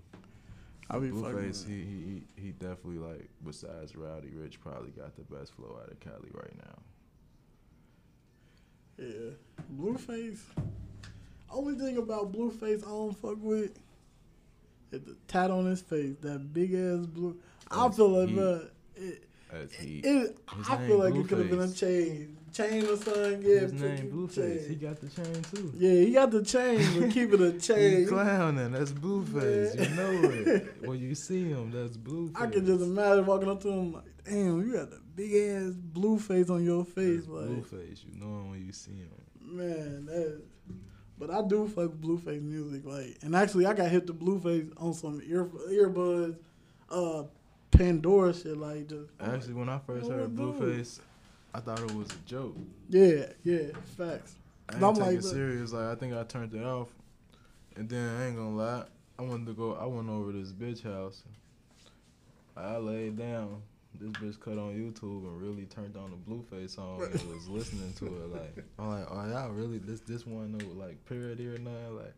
I 0.90 1.00
be. 1.00 1.10
Blueface 1.10 1.68
he, 1.68 1.74
he 1.74 2.24
he 2.42 2.52
definitely 2.52 2.98
like 2.98 3.30
besides 3.46 3.96
Roddy 3.96 4.30
Ricch 4.30 4.60
probably 4.60 4.92
got 4.92 5.16
the 5.16 5.24
best 5.24 5.54
flow 5.56 5.80
out 5.82 5.92
of 5.92 6.00
Cali 6.00 6.30
right 6.34 6.56
now 6.58 6.80
Yeah, 8.98 9.32
Blueface. 9.76 10.42
Only 11.52 11.76
thing 11.76 11.98
about 11.98 12.32
Blueface 12.32 12.84
I 12.86 12.90
don't 12.90 13.18
fuck 13.18 13.38
with 13.40 13.80
is 14.92 15.02
the 15.02 15.16
tat 15.28 15.52
on 15.52 15.66
his 15.66 15.82
face. 15.82 16.16
That 16.22 16.54
big 16.54 16.74
ass 16.74 17.06
blue. 17.06 17.38
I 17.72 17.90
feel 17.90 18.10
like, 18.10 18.34
bro, 18.34 18.68
it, 18.96 19.24
it, 19.80 20.06
His 20.06 20.32
I 20.70 20.88
feel 20.88 21.00
like 21.00 21.16
it 21.16 21.28
could 21.28 21.40
have 21.40 21.50
been 21.50 21.60
a 21.60 21.68
Blueface. 21.68 22.38
Chain, 22.54 22.84
or 22.86 22.95
something. 22.95 23.41
Yeah, 23.41 23.60
his 23.60 23.74
name 23.74 24.12
Blueface 24.12 24.70
he 24.70 24.76
got 24.76 24.99
the 24.99 25.10
chain 25.10 25.43
too 25.54 25.74
Yeah, 25.76 26.06
he 26.06 26.14
got 26.14 26.32
the 26.32 26.43
chain, 26.43 26.99
but 26.99 27.12
keep 27.12 27.34
it 27.34 27.41
a 27.41 27.45
You 27.45 27.60
chain. 27.60 28.08
clowning, 28.08 28.72
that's 28.72 28.91
Blueface. 28.91 29.76
Yeah. 29.76 29.89
You 29.89 29.95
know 29.95 30.30
it. 30.30 30.76
when 30.88 30.99
you 30.99 31.16
see 31.16 31.49
him, 31.49 31.72
that's 31.72 31.97
Blueface. 31.97 32.41
I 32.41 32.47
can 32.47 32.66
just 32.66 32.84
imagine 32.84 33.26
walking 33.26 33.49
up 33.49 33.62
to 33.62 33.70
him 33.70 33.93
like, 33.93 34.04
damn, 34.24 34.66
you 34.66 34.74
got 34.74 34.89
the 34.89 35.01
big 35.16 35.34
ass 35.34 35.74
blue 35.74 36.20
face 36.20 36.49
on 36.49 36.64
your 36.64 36.86
face, 36.86 37.26
That's 37.26 37.30
like. 37.30 37.49
Blueface. 37.49 38.06
You 38.06 38.20
know 38.20 38.41
him 38.41 38.51
when 38.51 38.66
you 38.66 38.72
see 38.72 38.91
him. 38.91 39.10
Man, 39.41 40.06
that. 40.06 40.41
But 41.18 41.30
I 41.30 41.41
do 41.47 41.68
fuck 41.68 41.91
Blueface 41.91 42.41
music, 42.41 42.82
like, 42.86 43.18
and 43.22 43.36
actually 43.36 43.66
I 43.66 43.74
got 43.74 43.89
hit 43.89 44.08
the 44.08 44.14
Blueface 44.14 44.72
on 44.78 44.93
some 44.93 45.22
ear 45.26 45.45
earbuds, 45.70 46.38
uh, 46.89 47.24
Pandora 47.72 48.34
shit, 48.34 48.58
like 48.58 48.88
just. 48.88 49.10
Actually, 49.20 49.54
when 49.54 49.70
I 49.70 49.80
first 49.80 50.10
heard. 50.10 50.36
Blueface, 50.36 50.99
I 51.54 51.60
thought 51.60 51.80
it 51.80 51.91
was 51.93 52.10
a 52.12 52.18
joke. 52.26 52.56
Yeah, 52.89 53.26
yeah, 53.43 53.68
facts. 53.97 54.36
I 54.70 54.74
I'm 54.76 54.80
didn't 54.80 54.95
take 54.95 55.06
like, 55.06 55.16
it 55.18 55.24
serious. 55.24 55.72
Like 55.74 55.86
I 55.86 55.95
think 55.95 56.14
I 56.16 56.24
turned 56.24 56.54
it 56.54 56.64
off, 56.66 56.89
and 57.76 57.88
then 57.89 58.10
I 58.20 58.28
ain't 58.28 58.36
gonna 58.36 58.56
lie. 58.56 58.84
I 59.20 59.22
wanted 59.22 59.47
to 59.47 59.54
go. 59.54 59.74
I 59.76 59.86
went 59.86 60.10
over 60.10 60.32
to 60.32 60.38
this 60.39 60.51
bitch 60.51 60.84
house. 60.84 61.24
I 62.56 62.78
laid 62.78 63.18
down. 63.18 63.62
This 63.99 64.10
bitch 64.14 64.39
cut 64.39 64.58
on 64.58 64.74
YouTube 64.74 65.24
and 65.28 65.39
really 65.39 65.66
turned 65.66 65.95
on 65.95 66.10
the 66.10 66.18
Blueface 66.18 66.72
song 66.72 67.04
and 67.04 67.14
was 67.34 67.47
listening 67.47 67.93
to 67.93 68.06
it. 68.08 68.34
Like 68.34 68.66
I'm 68.80 68.89
like, 68.89 69.08
oh 69.12 69.28
y'all 69.28 69.51
really 69.51 69.78
this 69.78 69.99
this 70.01 70.26
one 70.26 70.58
no 70.58 70.66
like 70.74 71.04
parody 71.06 71.47
or 71.47 71.58
nothing? 71.60 71.97
Like 71.97 72.14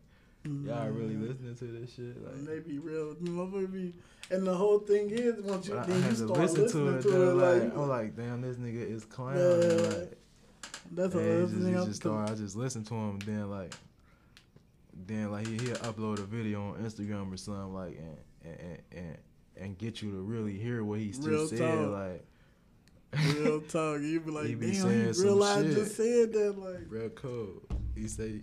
y'all 0.64 0.88
really 0.88 1.14
Mm. 1.14 1.28
listening 1.28 1.54
to 1.56 1.64
this 1.66 1.94
shit? 1.94 2.24
Like 2.24 2.36
maybe 2.36 2.78
real, 2.78 3.14
motherfucker 3.16 3.70
be, 3.72 3.92
and 4.30 4.46
the 4.46 4.54
whole 4.54 4.78
thing 4.78 5.10
is 5.10 5.40
once 5.42 5.68
you 5.68 5.74
But 5.74 5.80
I, 5.80 5.82
I 5.82 5.86
then 5.86 6.10
you 6.10 6.14
start 6.16 6.30
listen 6.40 6.62
listening 6.62 6.92
to 6.92 6.98
it. 6.98 7.02
to 7.02 7.22
it, 7.30 7.34
like, 7.34 7.62
like, 7.62 7.72
I'm 7.76 7.88
like, 7.88 8.16
damn, 8.16 8.40
this 8.40 8.56
nigga 8.56 8.90
is 8.90 9.04
clown. 9.04 9.36
Yeah. 9.36 9.98
Like, 9.98 10.18
that's 10.92 11.14
what 11.14 11.24
all. 11.24 11.30
he 11.30 11.36
That's 11.36 11.52
just, 11.52 11.62
thing. 11.64 11.74
just 11.74 11.96
started. 11.96 12.32
I 12.32 12.34
just 12.36 12.56
listen 12.56 12.84
to 12.84 12.94
him. 12.94 13.18
Then 13.20 13.50
like, 13.50 13.74
then 15.06 15.30
like 15.32 15.46
he 15.46 15.54
he'll 15.58 15.76
upload 15.76 16.18
a 16.18 16.22
video 16.22 16.70
on 16.70 16.74
Instagram 16.82 17.32
or 17.32 17.36
something 17.36 17.74
like, 17.74 17.98
and 17.98 18.18
and 18.60 18.78
and 18.92 19.18
and, 19.58 19.78
get 19.78 20.02
you 20.02 20.10
to 20.12 20.18
really 20.18 20.56
hear 20.56 20.84
what 20.84 21.00
he 21.00 21.12
still 21.12 21.30
Real 21.30 21.48
said. 21.48 21.58
talk. 21.58 21.90
Like, 21.90 23.34
Real 23.36 23.60
talk. 23.68 24.00
You 24.02 24.20
be 24.20 24.30
like, 24.30 24.46
He 24.46 24.54
be 24.54 24.72
damn, 24.72 24.90
you 24.90 25.12
realize 25.22 25.74
just 25.74 25.96
said 25.96 26.32
that. 26.32 26.58
Like, 26.58 26.84
Real 26.88 27.08
cold. 27.10 27.62
He 27.94 28.06
say 28.08 28.42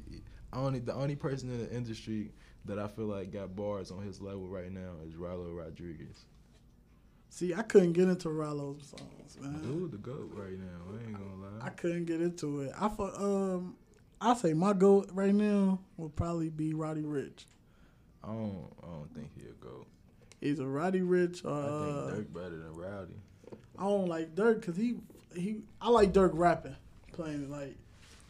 only 0.51 0.79
the 0.79 0.93
only 0.93 1.15
person 1.15 1.49
in 1.49 1.59
the 1.59 1.71
industry 1.71 2.31
that 2.65 2.79
I 2.79 2.87
feel 2.87 3.05
like 3.05 3.31
got 3.31 3.55
bars 3.55 3.91
on 3.91 4.03
his 4.03 4.21
level 4.21 4.47
right 4.47 4.71
now 4.71 4.91
is 5.05 5.15
Rylo 5.15 5.55
Rodriguez. 5.55 6.25
see, 7.29 7.53
I 7.53 7.63
couldn't 7.63 7.93
get 7.93 8.07
into 8.07 8.29
Rylo's 8.29 8.87
songs, 8.87 9.37
man. 9.39 9.61
Dude, 9.61 9.91
the 9.91 9.97
goat 9.97 10.31
right 10.33 10.57
now. 10.57 10.79
I 10.91 11.03
ain't 11.03 11.13
gonna 11.13 11.57
lie. 11.59 11.65
I 11.65 11.69
couldn't 11.69 12.05
get 12.05 12.21
into 12.21 12.61
it. 12.61 12.71
I 12.79 12.87
thought, 12.87 13.15
um, 13.17 13.75
I 14.21 14.33
say 14.35 14.53
my 14.53 14.73
goat 14.73 15.09
right 15.13 15.33
now 15.33 15.79
would 15.97 16.15
probably 16.15 16.49
be 16.49 16.73
Roddy 16.73 17.03
Ricch. 17.03 17.45
I 18.23 18.27
don't. 18.27 18.73
I 18.81 18.85
don't 18.85 19.13
think 19.13 19.31
he'll 19.35 19.53
go. 19.59 19.85
Either 20.41 20.67
Roddy 20.67 21.01
Ricch 21.01 21.43
or 21.43 21.51
I 21.51 21.53
uh, 21.53 22.11
think 22.11 22.27
Durk 22.29 22.33
better 22.33 22.57
than 22.57 22.73
Roddy. 22.73 23.21
I 23.77 23.83
don't 23.83 24.07
like 24.07 24.35
Durk 24.35 24.61
because 24.61 24.77
he 24.77 24.95
he 25.35 25.61
I 25.81 25.89
like 25.89 26.13
Durk 26.13 26.31
rapping, 26.33 26.75
playing 27.11 27.49
like 27.49 27.75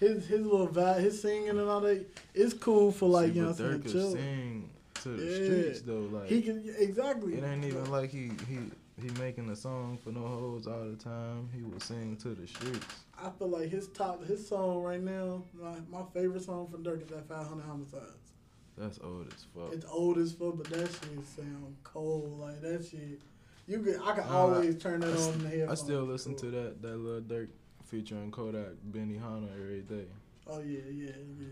his 0.04 0.26
his 0.28 0.42
little 0.46 0.68
vibe, 0.68 1.00
his 1.02 1.22
singing 1.22 1.50
and 1.50 1.62
all 1.62 1.82
that. 1.82 2.06
It's 2.34 2.54
cool 2.54 2.92
for 2.92 3.10
like 3.10 3.30
See, 3.32 3.36
you 3.38 3.42
know 3.44 3.48
what 3.50 3.60
I'm 3.60 3.82
saying, 3.84 3.94
chill. 3.94 4.12
sing 4.12 4.70
to 4.96 5.10
the 5.10 5.24
Yeah. 5.26 5.44
streets 5.46 5.82
though. 5.82 6.00
Like 6.12 6.28
He 6.30 6.42
can 6.42 6.64
exactly. 6.78 7.36
it 7.36 7.44
ain't 7.44 7.66
even 7.66 7.90
like 7.92 8.10
he 8.12 8.32
he 8.48 8.60
he 9.02 9.10
making 9.20 9.50
a 9.50 9.56
song 9.56 9.98
for 10.04 10.12
no 10.12 10.22
hoes 10.28 10.68
all 10.68 10.86
the 10.86 10.96
time. 10.96 11.50
He 11.56 11.64
will 11.64 11.80
sing 11.80 12.16
to 12.18 12.30
the 12.30 12.46
streets. 12.48 12.86
I 13.18 13.30
feel 13.32 13.48
like 13.50 13.70
his 13.70 13.88
top 13.88 14.24
his 14.26 14.48
song 14.48 14.84
right 14.84 15.02
now. 15.02 15.44
My 15.60 15.76
my 15.90 16.04
favorite 16.14 16.44
song 16.44 16.68
from 16.70 16.84
Durk 16.84 17.02
is 17.02 17.08
that 17.10 17.28
500 17.28 17.64
Homicides. 17.64 18.32
That's 18.78 19.00
old 19.04 19.28
as 19.28 19.46
fuck. 19.56 19.72
It's 19.74 19.86
old 19.86 20.18
as 20.18 20.32
fuck, 20.34 20.58
but 20.58 20.66
that 20.72 20.88
shit 20.90 21.26
sound 21.36 21.76
cold. 21.84 22.40
Like 22.40 22.60
that 22.62 22.86
shit, 22.90 23.20
you 23.68 23.80
could 23.80 24.00
I 24.04 24.14
can 24.16 24.28
Nah, 24.28 24.38
always 24.38 24.78
turn 24.82 25.02
that 25.02 25.14
I 25.14 25.18
on 25.22 25.44
the 25.44 25.68
I 25.72 25.76
still 25.76 26.04
listen 26.04 26.34
Cool. 26.34 26.52
to 26.52 26.58
that 26.58 26.82
that 26.82 26.98
little 26.98 27.22
Durk 27.22 27.50
featuring 27.94 28.32
Kodak 28.32 28.74
Benny 28.86 29.18
Hanna 29.18 29.48
every 29.56 29.82
day. 29.82 30.08
Oh 30.48 30.60
yeah, 30.60 30.80
yeah, 30.92 31.12
yeah. 31.40 31.46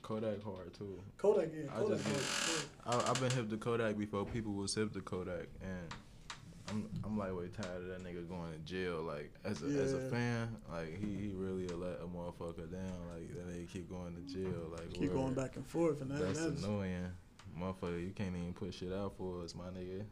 Kodak 0.00 0.40
hard 0.44 0.72
too. 0.72 1.02
Kodak, 1.16 1.48
yeah, 1.52 1.64
I 1.74 1.88
just, 1.88 2.04
hard. 2.84 3.04
I, 3.04 3.10
I've 3.10 3.20
been 3.20 3.32
hip 3.32 3.50
to 3.50 3.56
Kodak 3.56 3.98
before 3.98 4.24
people 4.24 4.52
was 4.52 4.72
hip 4.76 4.92
to 4.92 5.00
Kodak, 5.00 5.48
and 5.60 5.92
I'm 6.68 6.88
I'm 7.04 7.18
like 7.18 7.34
way 7.34 7.48
tired 7.48 7.82
of 7.82 7.88
that 7.88 8.04
nigga 8.04 8.28
going 8.28 8.52
to 8.52 8.58
jail. 8.60 9.02
Like 9.02 9.32
as 9.44 9.60
a 9.62 9.66
as 9.66 9.92
a 9.92 10.08
fan, 10.08 10.56
like 10.70 11.00
he, 11.00 11.06
he 11.06 11.32
really 11.34 11.66
let 11.66 11.98
a 12.00 12.06
motherfucker 12.06 12.70
down. 12.70 12.94
Like 13.12 13.34
that 13.34 13.48
nigga 13.48 13.68
keep 13.68 13.90
going 13.90 14.14
to 14.14 14.32
jail. 14.32 14.70
Like 14.70 14.92
Keep 14.94 15.14
going 15.14 15.34
back 15.34 15.56
and 15.56 15.66
forth, 15.66 16.00
and 16.00 16.12
that, 16.12 16.20
That's, 16.20 16.44
that's. 16.44 16.62
annoying, 16.62 17.10
motherfucker. 17.58 18.00
You 18.00 18.12
can't 18.14 18.36
even 18.36 18.52
put 18.52 18.72
shit 18.72 18.92
out 18.92 19.14
for 19.18 19.42
us, 19.42 19.52
my 19.56 19.64
nigga. 19.64 20.04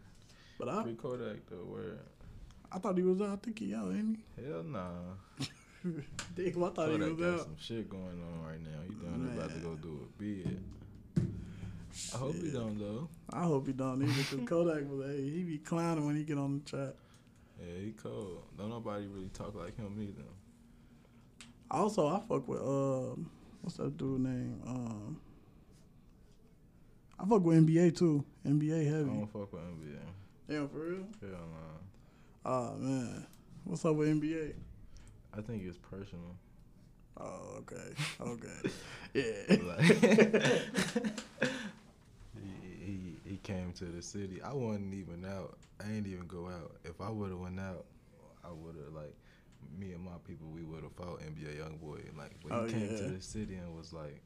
But 0.58 0.68
I, 0.68 0.82
Free 0.82 0.94
Kodak 0.94 1.46
though. 1.48 1.64
Word. 1.64 2.00
I 2.72 2.80
thought 2.80 2.96
he 2.96 3.04
was 3.04 3.20
out. 3.20 3.28
I 3.28 3.36
think 3.36 3.60
he 3.60 3.72
out, 3.72 3.92
ain't 3.92 4.18
Hell 4.44 4.64
nah. 4.64 4.88
Damn, 6.36 6.64
I 6.64 6.68
thought 6.70 6.90
he 6.90 6.98
was 6.98 7.12
got 7.14 7.34
out. 7.34 7.40
some 7.40 7.56
shit 7.58 7.88
going 7.88 8.02
on 8.04 8.44
right 8.46 8.60
now. 8.62 8.78
He 8.88 8.94
done 8.94 9.32
about 9.36 9.50
to 9.50 9.58
go 9.60 9.74
do 9.76 10.00
a 10.08 10.22
bid. 10.22 10.62
I 12.14 12.18
hope 12.18 12.34
he 12.34 12.50
don't 12.50 12.78
though. 12.78 13.08
I 13.30 13.42
hope 13.44 13.66
he 13.66 13.72
don't 13.72 14.02
either, 14.02 14.12
because 14.30 14.48
Kodak 14.48 14.88
was, 14.90 15.06
hey, 15.06 15.22
he 15.30 15.42
be 15.42 15.58
clowning 15.58 16.06
when 16.06 16.16
he 16.16 16.24
get 16.24 16.38
on 16.38 16.58
the 16.64 16.70
track. 16.70 16.94
Yeah, 17.60 17.80
he 17.84 17.92
cold. 17.92 18.42
Don't 18.58 18.68
nobody 18.70 19.06
really 19.06 19.28
talk 19.30 19.54
like 19.54 19.76
him 19.76 19.96
either. 20.00 20.26
Also, 21.70 22.06
I 22.08 22.20
fuck 22.28 22.46
with 22.46 22.60
uh, 22.60 23.14
what's 23.62 23.76
that 23.78 23.96
dude 23.96 24.20
name? 24.20 24.60
Um, 24.66 25.20
I 27.18 27.24
fuck 27.26 27.42
with 27.42 27.66
NBA 27.66 27.96
too. 27.96 28.24
NBA 28.46 28.80
I 28.82 28.84
heavy. 28.90 29.04
don't 29.04 29.26
fuck 29.32 29.52
with 29.52 29.62
NBA. 29.62 29.98
Damn, 30.48 30.68
for 30.68 30.78
real? 30.78 31.06
Hell 31.20 31.30
nah. 31.30 32.50
Oh 32.52 32.74
man, 32.76 33.26
what's 33.64 33.84
up 33.84 33.96
with 33.96 34.08
NBA? 34.08 34.52
I 35.36 35.40
think 35.42 35.62
it's 35.64 35.78
personal. 35.78 36.36
Oh, 37.18 37.60
okay, 37.60 37.94
okay, 38.20 38.70
yeah. 39.14 39.56
Like, 39.62 39.80
he, 42.34 42.84
he 42.84 43.20
he 43.24 43.36
came 43.38 43.72
to 43.74 43.84
the 43.84 44.02
city. 44.02 44.40
I 44.42 44.52
wasn't 44.52 44.94
even 44.94 45.24
out. 45.24 45.58
I 45.84 45.90
ain't 45.92 46.06
even 46.06 46.26
go 46.26 46.48
out. 46.48 46.76
If 46.84 47.00
I 47.00 47.10
would 47.10 47.30
have 47.30 47.38
went 47.40 47.58
out, 47.60 47.84
I 48.44 48.48
would 48.52 48.76
have 48.76 48.94
like 48.94 49.14
me 49.78 49.92
and 49.92 50.04
my 50.04 50.12
people. 50.26 50.48
We 50.48 50.62
would 50.62 50.82
have 50.82 50.92
fought 50.92 51.20
NBA 51.20 51.56
YoungBoy. 51.58 52.16
Like, 52.16 52.32
he 52.42 52.50
Oh, 52.50 52.66
came 52.66 52.88
to 52.96 53.04
the 53.04 53.20
city 53.22 53.54
and 53.56 53.74
was 53.76 53.92
like. 53.92 54.20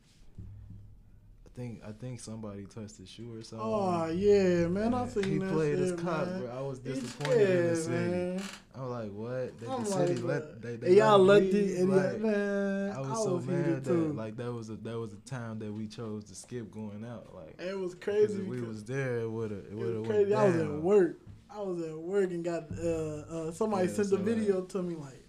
I 1.50 1.56
think 1.56 1.82
I 1.86 1.92
think 1.92 2.20
somebody 2.20 2.64
touched 2.64 2.98
his 2.98 3.08
shoe 3.08 3.34
or 3.36 3.42
something. 3.42 3.66
Oh 3.66 4.06
yeah, 4.06 4.68
man, 4.68 4.94
I 4.94 5.06
think 5.06 5.26
he 5.26 5.38
that 5.38 5.50
played 5.50 5.78
his 5.78 5.92
cock, 5.92 6.26
man. 6.28 6.40
bro. 6.42 6.56
I 6.56 6.60
was 6.60 6.78
disappointed 6.78 7.50
in 7.50 7.66
the 7.66 7.76
city. 7.76 7.96
man. 7.96 8.42
I'm 8.74 8.90
like, 8.90 9.10
what? 9.10 9.60
They, 9.60 9.66
I'm 9.66 9.84
the 9.84 9.90
like, 9.90 10.08
city 10.08 10.20
let 10.22 10.62
they, 10.62 10.76
they 10.76 10.96
y'all 10.96 11.18
let 11.18 11.42
me 11.42 11.50
the 11.50 11.84
like, 11.84 12.12
yeah, 12.12 12.18
man. 12.18 12.92
I 12.92 13.00
was 13.00 13.24
so 13.24 13.38
heated 13.38 13.66
mad 13.66 13.84
too. 13.84 14.12
like 14.12 14.36
that 14.36 14.52
was 14.52 14.70
a 14.70 14.76
that 14.76 14.98
was 14.98 15.12
a 15.12 15.16
time 15.28 15.58
that 15.58 15.72
we 15.72 15.88
chose 15.88 16.24
to 16.26 16.34
skip 16.36 16.70
going 16.70 17.04
out. 17.04 17.34
Like, 17.34 17.60
it 17.60 17.76
was 17.76 17.94
crazy. 17.96 18.40
if 18.40 18.46
we 18.46 18.60
was 18.60 18.84
there, 18.84 19.20
it 19.20 19.30
would 19.30 19.50
have 19.50 19.64
it 19.70 19.74
would 19.74 19.86
have 19.94 20.00
was 20.02 20.08
crazy. 20.08 20.34
I 20.34 20.44
was 20.44 20.56
at 20.56 20.70
work. 20.70 21.20
I 21.52 21.60
was 21.62 21.82
at 21.82 21.98
work 21.98 22.30
and 22.30 22.44
got 22.44 22.66
uh, 22.78 22.86
uh 22.86 23.50
somebody 23.52 23.88
Yeah, 23.88 23.94
sent 23.94 24.08
so, 24.08 24.16
the 24.16 24.22
like, 24.22 24.34
video 24.36 24.60
to 24.62 24.82
me 24.82 24.94
like, 24.94 25.26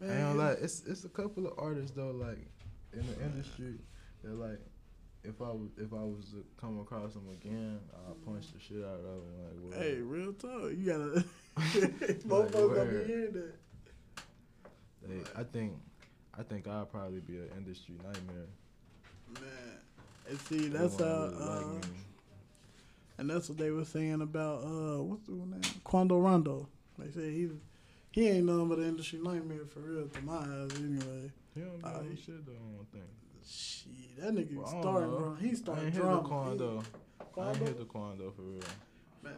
man, 0.00 0.10
ain't 0.10 0.20
gonna 0.20 0.38
lie, 0.38 0.56
it's 0.60 0.82
it's 0.84 1.04
a 1.04 1.08
couple 1.08 1.46
of 1.46 1.52
artists 1.58 1.92
though, 1.92 2.10
like 2.10 2.44
in 2.92 3.06
the 3.06 3.24
industry, 3.24 3.74
that 4.24 4.34
like 4.34 4.58
if 5.24 5.40
I 5.40 5.50
was 5.50 5.68
if 5.76 5.92
I 5.92 5.96
was 6.02 6.26
to 6.30 6.44
come 6.60 6.80
across 6.80 7.14
him 7.14 7.28
again, 7.32 7.78
I'll 8.06 8.14
punch 8.14 8.46
the 8.52 8.60
shit 8.60 8.84
out 8.84 9.00
of 9.00 9.22
him. 9.22 9.44
Like, 9.44 9.74
what? 9.74 9.82
Hey, 9.82 9.94
real 9.96 10.32
talk. 10.32 10.70
You 10.76 10.86
gotta. 10.86 11.24
Both 12.26 12.54
Like, 12.54 12.74
gonna 12.74 12.84
be 12.86 13.04
hearing 13.04 13.32
that. 13.32 13.54
They, 15.06 15.20
I 15.40 15.44
think 15.44 15.72
I 16.38 16.42
think 16.42 16.68
I'll 16.68 16.86
probably 16.86 17.20
be 17.20 17.38
an 17.38 17.48
industry 17.56 17.94
nightmare. 18.04 18.46
Man, 19.34 19.42
and 20.28 20.40
see, 20.42 20.68
that's 20.68 20.98
how. 20.98 21.04
really 21.04 21.34
Uh, 21.34 21.56
like 21.74 21.84
and 23.18 23.28
that's 23.28 23.50
what 23.50 23.58
they 23.58 23.70
were 23.70 23.84
saying 23.84 24.22
about 24.22 24.64
uh, 24.64 25.02
what's 25.02 25.26
the 25.26 25.32
name? 25.32 25.60
Quando 25.84 26.18
Rondo. 26.18 26.66
They 26.98 27.10
say 27.10 27.30
he 27.30 27.48
he 28.12 28.28
ain't 28.28 28.46
nothing 28.46 28.68
but 28.68 28.78
an 28.78 28.88
industry 28.88 29.20
nightmare 29.22 29.66
for 29.72 29.80
real 29.80 30.08
to 30.08 30.20
my 30.22 30.36
eyes 30.38 30.70
anyway. 30.78 31.30
He 31.54 31.60
don't 31.60 31.84
uh, 31.84 32.00
know 32.00 32.08
he- 32.10 32.16
shit 32.16 32.46
though. 32.46 32.52
I 32.52 32.76
don't 32.76 32.90
think. 32.92 33.04
Shit, 33.46 34.20
that 34.20 34.34
nigga 34.34 34.56
Well, 34.56 34.66
starting 34.66 35.10
drama. 35.10 35.36
He 35.40 35.50
I 35.50 35.54
starting 35.54 35.84
ain't 35.86 35.94
hit 35.94 36.02
the 36.02 36.08
drama. 36.08 36.28
Quando. 36.28 36.82
I 37.38 37.48
ain't 37.48 37.56
hit 37.56 37.78
the 37.78 37.84
Quando 37.84 38.30
for 38.32 38.42
real. 38.42 38.62
Man, 39.22 39.32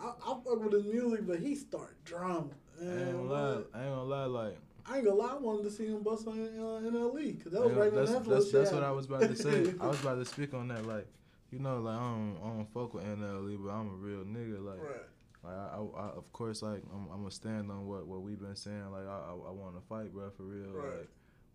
I, 0.00 0.06
I 0.06 0.28
fuck 0.44 0.64
with 0.64 0.72
his 0.72 0.84
music, 0.84 1.26
but 1.26 1.40
he 1.40 1.54
start 1.54 2.02
drama. 2.04 2.48
I 2.80 2.84
ain't 2.84 3.12
gonna 3.12 3.22
lie. 3.22 3.50
I 3.74 3.84
ain't 3.84 3.94
gonna 3.94 4.02
lie. 4.04 4.24
Like 4.24 4.58
I 4.90 4.96
ain't 4.96 5.04
gonna 5.04 5.16
lie, 5.16 5.32
I 5.32 5.36
wanted 5.36 5.64
to 5.64 5.70
see 5.70 5.86
him 5.86 6.02
bust 6.02 6.26
on 6.26 6.38
uh, 6.40 6.88
NLE 6.88 7.36
because 7.36 7.52
that 7.52 7.62
was 7.62 7.72
right 7.74 7.94
that's 7.94 8.12
that 8.12 8.24
that's, 8.24 8.44
shit 8.46 8.54
that's 8.54 8.72
what 8.72 8.82
I 8.82 8.90
was 8.90 9.06
about 9.06 9.20
to 9.20 9.36
say. 9.36 9.74
I 9.80 9.86
was 9.86 10.00
about 10.00 10.14
to 10.14 10.24
speak 10.24 10.54
on 10.54 10.68
that. 10.68 10.86
Like, 10.86 11.06
you 11.50 11.58
know, 11.58 11.80
like 11.80 11.96
I 11.96 12.00
don't, 12.00 12.36
I 12.42 12.46
don't 12.48 12.72
fuck 12.72 12.94
with 12.94 13.04
NLE, 13.04 13.58
but 13.62 13.70
I'm 13.70 13.88
a 13.88 13.96
real 13.96 14.24
nigga. 14.24 14.64
Like, 14.64 14.80
right. 14.80 15.02
like 15.44 15.54
I, 15.54 15.76
I, 15.76 16.06
I, 16.06 16.08
of 16.16 16.32
course, 16.32 16.62
like 16.62 16.82
I'm, 16.94 17.08
I'm 17.12 17.18
gonna 17.18 17.30
stand 17.30 17.70
on 17.70 17.86
what, 17.86 18.06
what 18.06 18.22
we've 18.22 18.40
been 18.40 18.56
saying. 18.56 18.90
Like, 18.90 19.06
I, 19.06 19.18
I, 19.28 19.32
I 19.32 19.50
want 19.52 19.74
to 19.74 19.86
fight, 19.88 20.12
bro, 20.12 20.30
for 20.30 20.44
real. 20.44 20.70
Right. 20.70 20.98
Like, 20.98 21.08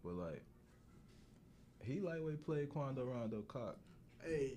but 0.04 0.14
like, 0.14 0.44
he 1.86 2.00
lightweight 2.00 2.46
played 2.46 2.70
Quando 2.70 3.04
Rondo 3.04 3.42
cock. 3.48 3.78
Hey, 4.24 4.54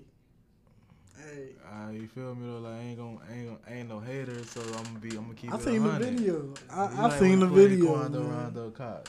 hey. 1.16 1.50
Uh, 1.64 1.90
you 1.90 2.06
feel 2.06 2.34
me 2.34 2.46
though? 2.46 2.58
Like, 2.58 2.74
I 2.74 2.80
ain't 2.80 2.98
gonna, 2.98 3.18
ain't 3.32 3.48
gonna, 3.48 3.76
ain't 3.78 3.88
no 3.88 4.00
hater. 4.00 4.44
So 4.44 4.60
I'm 4.60 4.84
gonna 4.84 4.98
be, 5.00 5.10
I'm 5.10 5.24
gonna 5.24 5.34
keep 5.34 5.52
I 5.52 5.58
seen 5.58 5.82
the 5.82 5.88
100. 5.88 6.14
video. 6.14 6.54
I, 6.70 7.18
seen 7.18 7.40
the 7.40 7.46
video, 7.46 7.86
Quando 7.86 8.22
man. 8.22 8.30
Rondo 8.30 8.70
cock. 8.70 9.08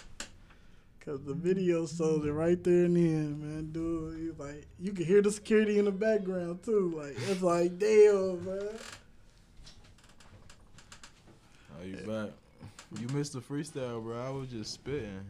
Cause 0.99 1.24
the 1.24 1.34
video 1.34 1.86
sold 1.86 2.26
it 2.26 2.34
right 2.34 2.61
there 2.65 2.84
in 2.84 2.93
the 2.93 2.99
end, 2.99 3.39
man. 3.41 3.72
Dude, 3.72 4.38
like, 4.38 4.68
you 4.78 4.91
can 4.91 5.05
hear 5.05 5.22
the 5.22 5.32
security 5.32 5.80
in 5.80 5.86
the 5.86 5.91
background 5.91 6.63
too. 6.63 7.01
Like 7.01 7.15
it's 7.30 7.41
like, 7.41 7.80
damn, 7.80 8.43
man. 8.43 8.70
Are 11.80 11.86
you 11.86 11.95
back? 12.05 12.32
You 12.99 13.07
missed 13.15 13.34
the 13.34 13.39
freestyle, 13.39 14.03
bro. 14.03 14.20
I 14.22 14.30
was 14.32 14.49
just 14.49 14.74
spitting. 14.74 15.24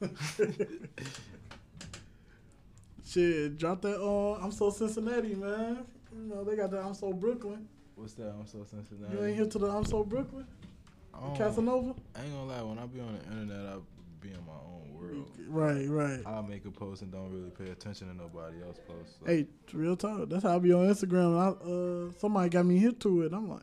Shit, 3.06 3.56
drop 3.58 3.82
that 3.82 4.00
on. 4.00 4.42
I'm 4.42 4.50
so 4.50 4.70
Cincinnati, 4.70 5.34
man. 5.34 5.86
You 6.12 6.34
know 6.34 6.44
they 6.44 6.56
got 6.56 6.70
that. 6.72 6.82
I'm 6.82 6.94
so 6.94 7.12
Brooklyn. 7.12 7.68
What's 7.94 8.14
that? 8.14 8.34
I'm 8.38 8.46
so 8.46 8.64
Cincinnati. 8.64 9.14
You 9.14 9.24
ain't 9.24 9.36
here 9.36 9.46
to 9.46 9.58
the 9.58 9.68
I'm 9.68 9.84
so 9.84 10.02
Brooklyn, 10.02 10.46
Casanova. 11.36 11.94
I 12.16 12.24
ain't 12.24 12.32
gonna 12.34 12.46
lie. 12.46 12.62
When 12.62 12.78
I 12.78 12.86
be 12.86 13.00
on 13.00 13.14
the 13.14 13.24
internet, 13.24 13.66
I 13.66 13.76
be 14.20 14.28
in 14.28 14.44
my 14.44 14.52
own 14.52 14.92
world. 14.92 15.30
Right, 15.48 15.88
right. 15.88 16.26
I 16.26 16.40
make 16.42 16.64
a 16.64 16.70
post 16.70 17.02
and 17.02 17.12
don't 17.12 17.30
really 17.30 17.50
pay 17.50 17.70
attention 17.70 18.08
to 18.08 18.14
nobody 18.14 18.56
else 18.62 18.78
post. 18.88 19.20
So. 19.20 19.26
Hey, 19.26 19.46
real 19.72 19.96
talk. 19.96 20.28
That's 20.28 20.42
how 20.42 20.56
I 20.56 20.58
be 20.58 20.72
on 20.72 20.86
Instagram. 20.88 21.26
And 21.26 21.40
I, 21.40 22.08
uh, 22.08 22.18
somebody 22.18 22.48
got 22.48 22.66
me 22.66 22.78
hit 22.78 22.98
to 23.00 23.22
it. 23.22 23.32
I'm 23.32 23.48
like, 23.48 23.62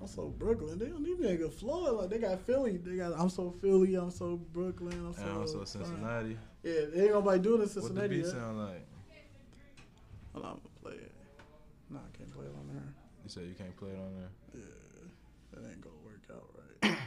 I'm 0.00 0.06
so 0.06 0.28
Brooklyn. 0.28 0.78
They 0.78 0.86
don't 0.86 1.06
even 1.06 1.26
nigga 1.26 1.52
Florida. 1.52 1.92
Like 1.92 2.10
they 2.10 2.18
got 2.18 2.40
Philly. 2.42 2.76
They 2.76 2.96
got 2.96 3.12
I'm 3.18 3.28
so 3.28 3.50
Philly. 3.60 3.96
I'm 3.96 4.10
so 4.10 4.36
Brooklyn. 4.52 4.92
I'm 4.92 5.14
so. 5.14 5.22
and 5.22 5.38
also 5.38 5.64
Cincinnati. 5.64 6.38
Yeah, 6.62 6.80
ain't 6.94 7.10
nobody 7.12 7.40
doing 7.40 7.54
it 7.54 7.54
in 7.54 7.60
What 7.60 7.74
the 7.74 7.80
Cincinnati. 7.80 8.16
beat 8.16 8.26
sound 8.26 8.58
like? 8.58 8.86
Hold 10.32 10.44
on, 10.44 10.50
I'm 10.52 10.58
gonna 10.58 10.68
play 10.82 10.92
it. 10.92 11.12
Nah, 11.88 11.98
I 11.98 12.16
can't 12.16 12.30
play 12.32 12.46
it 12.46 12.54
on 12.54 12.68
there. 12.68 12.94
You 13.24 13.30
said 13.30 13.44
you 13.44 13.54
can't 13.54 13.76
play 13.76 13.90
it 13.90 13.98
on 13.98 14.14
there. 14.14 14.30
Yeah, 14.54 14.60
that 15.52 15.64
ain't 15.70 15.80
gonna 15.80 15.96
work 16.04 16.22
out 16.30 16.48
right. 16.54 16.82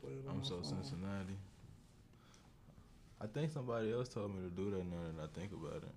play 0.00 0.12
it 0.12 0.26
on 0.28 0.36
I'm 0.36 0.44
so 0.44 0.56
phone. 0.56 0.64
Cincinnati. 0.64 1.36
I 3.20 3.26
think 3.26 3.50
somebody 3.52 3.92
else 3.92 4.08
told 4.08 4.34
me 4.34 4.42
to 4.42 4.50
do 4.54 4.70
that 4.70 4.84
now 4.84 4.96
that 5.16 5.24
I 5.24 5.26
think 5.38 5.52
about 5.52 5.82
it. 5.82 5.94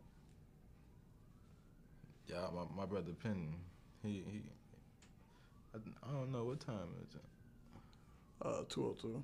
Yeah, 2.28 2.48
my, 2.54 2.84
my 2.84 2.86
brother 2.86 3.12
Penny, 3.22 3.56
he 4.02 4.24
he. 4.30 4.42
I, 5.74 5.78
I 6.08 6.12
don't 6.14 6.32
know 6.32 6.46
what 6.46 6.60
time 6.60 6.90
is 7.08 7.16
it. 7.16 7.22
Uh, 8.46 8.64
two 8.70 8.86
oh 8.86 8.96
two. 9.02 9.24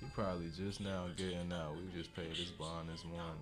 He 0.00 0.06
probably 0.14 0.50
just 0.56 0.80
now 0.80 1.06
getting 1.16 1.52
out. 1.52 1.76
We 1.76 1.98
just 1.98 2.14
paid 2.14 2.36
his 2.36 2.50
bond 2.50 2.88
this 2.90 3.04
morning. 3.04 3.34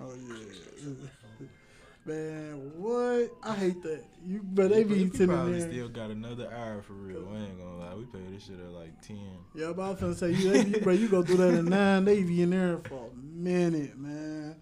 Oh 0.00 0.14
yeah. 0.28 1.46
Man, 2.06 2.72
what? 2.78 3.30
I 3.42 3.54
hate 3.54 3.82
that. 3.82 4.02
You, 4.26 4.40
but 4.42 4.70
they 4.70 4.84
be 4.84 5.10
sitting 5.10 5.28
probably 5.28 5.60
there. 5.60 5.70
still 5.70 5.88
got 5.88 6.10
another 6.10 6.50
hour 6.50 6.80
for 6.80 6.94
real. 6.94 7.28
I 7.30 7.40
ain't 7.40 7.58
gonna 7.58 7.78
lie. 7.78 7.94
We 7.94 8.04
paid 8.06 8.34
this 8.34 8.46
shit 8.46 8.58
at 8.58 8.72
like 8.72 9.00
ten. 9.02 9.18
Yeah, 9.54 9.72
but 9.76 9.82
I 9.82 9.90
was 9.90 10.00
gonna 10.00 10.14
say, 10.14 10.30
you, 10.30 10.50
they, 10.50 10.64
you, 10.64 10.80
bro, 10.80 10.94
you 10.94 11.08
go 11.08 11.22
through 11.22 11.36
that 11.36 11.54
at 11.54 11.64
nine, 11.64 12.06
they 12.06 12.22
be 12.22 12.40
in 12.42 12.50
there 12.50 12.78
for 12.78 13.10
a 13.10 13.16
minute, 13.16 13.98
man. 13.98 14.56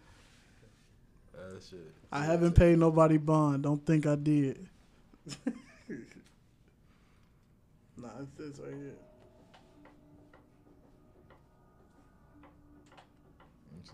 That 1.33 1.63
shit. 1.63 1.95
I 2.11 2.25
haven't 2.25 2.55
paid 2.55 2.79
nobody 2.79 3.19
bond. 3.19 3.63
Don't 3.63 3.85
think 3.87 4.07
I 4.07 4.17
did. 4.17 4.67
nah, 7.97 8.09
it's 8.21 8.33
this 8.37 8.59
right 8.59 8.75
here. 8.75 8.97
Let 13.71 13.77
me 13.77 13.83
see. 13.85 13.93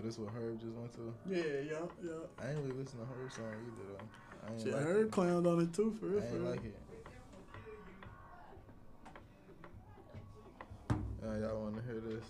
Oh, 0.00 0.06
this 0.06 0.18
what 0.18 0.30
Herb 0.32 0.58
just 0.60 0.72
went 0.72 0.92
to? 0.94 1.12
Yeah, 1.28 1.36
yeah, 1.36 1.84
yeah. 2.02 2.12
I 2.40 2.50
ain't 2.50 2.58
really 2.60 2.72
listen 2.72 3.00
to 3.00 3.04
Herb 3.04 3.30
song 3.32 3.44
either 3.44 3.84
though. 3.92 4.00
I 4.46 4.52
ain't 4.52 4.62
Shit, 4.62 4.72
like 4.72 4.82
heard 4.82 5.06
it. 5.06 5.10
clowned 5.10 5.46
on 5.46 5.60
it 5.60 5.74
too, 5.74 5.94
for 6.00 6.06
real, 6.06 6.22
I 6.22 6.26
ain't 6.26 6.44
like 6.44 6.64
it. 6.64 6.76
Uh, 11.22 11.36
y'all 11.36 11.60
want 11.62 11.76
to 11.76 11.82
hear 11.82 12.00
this? 12.00 12.24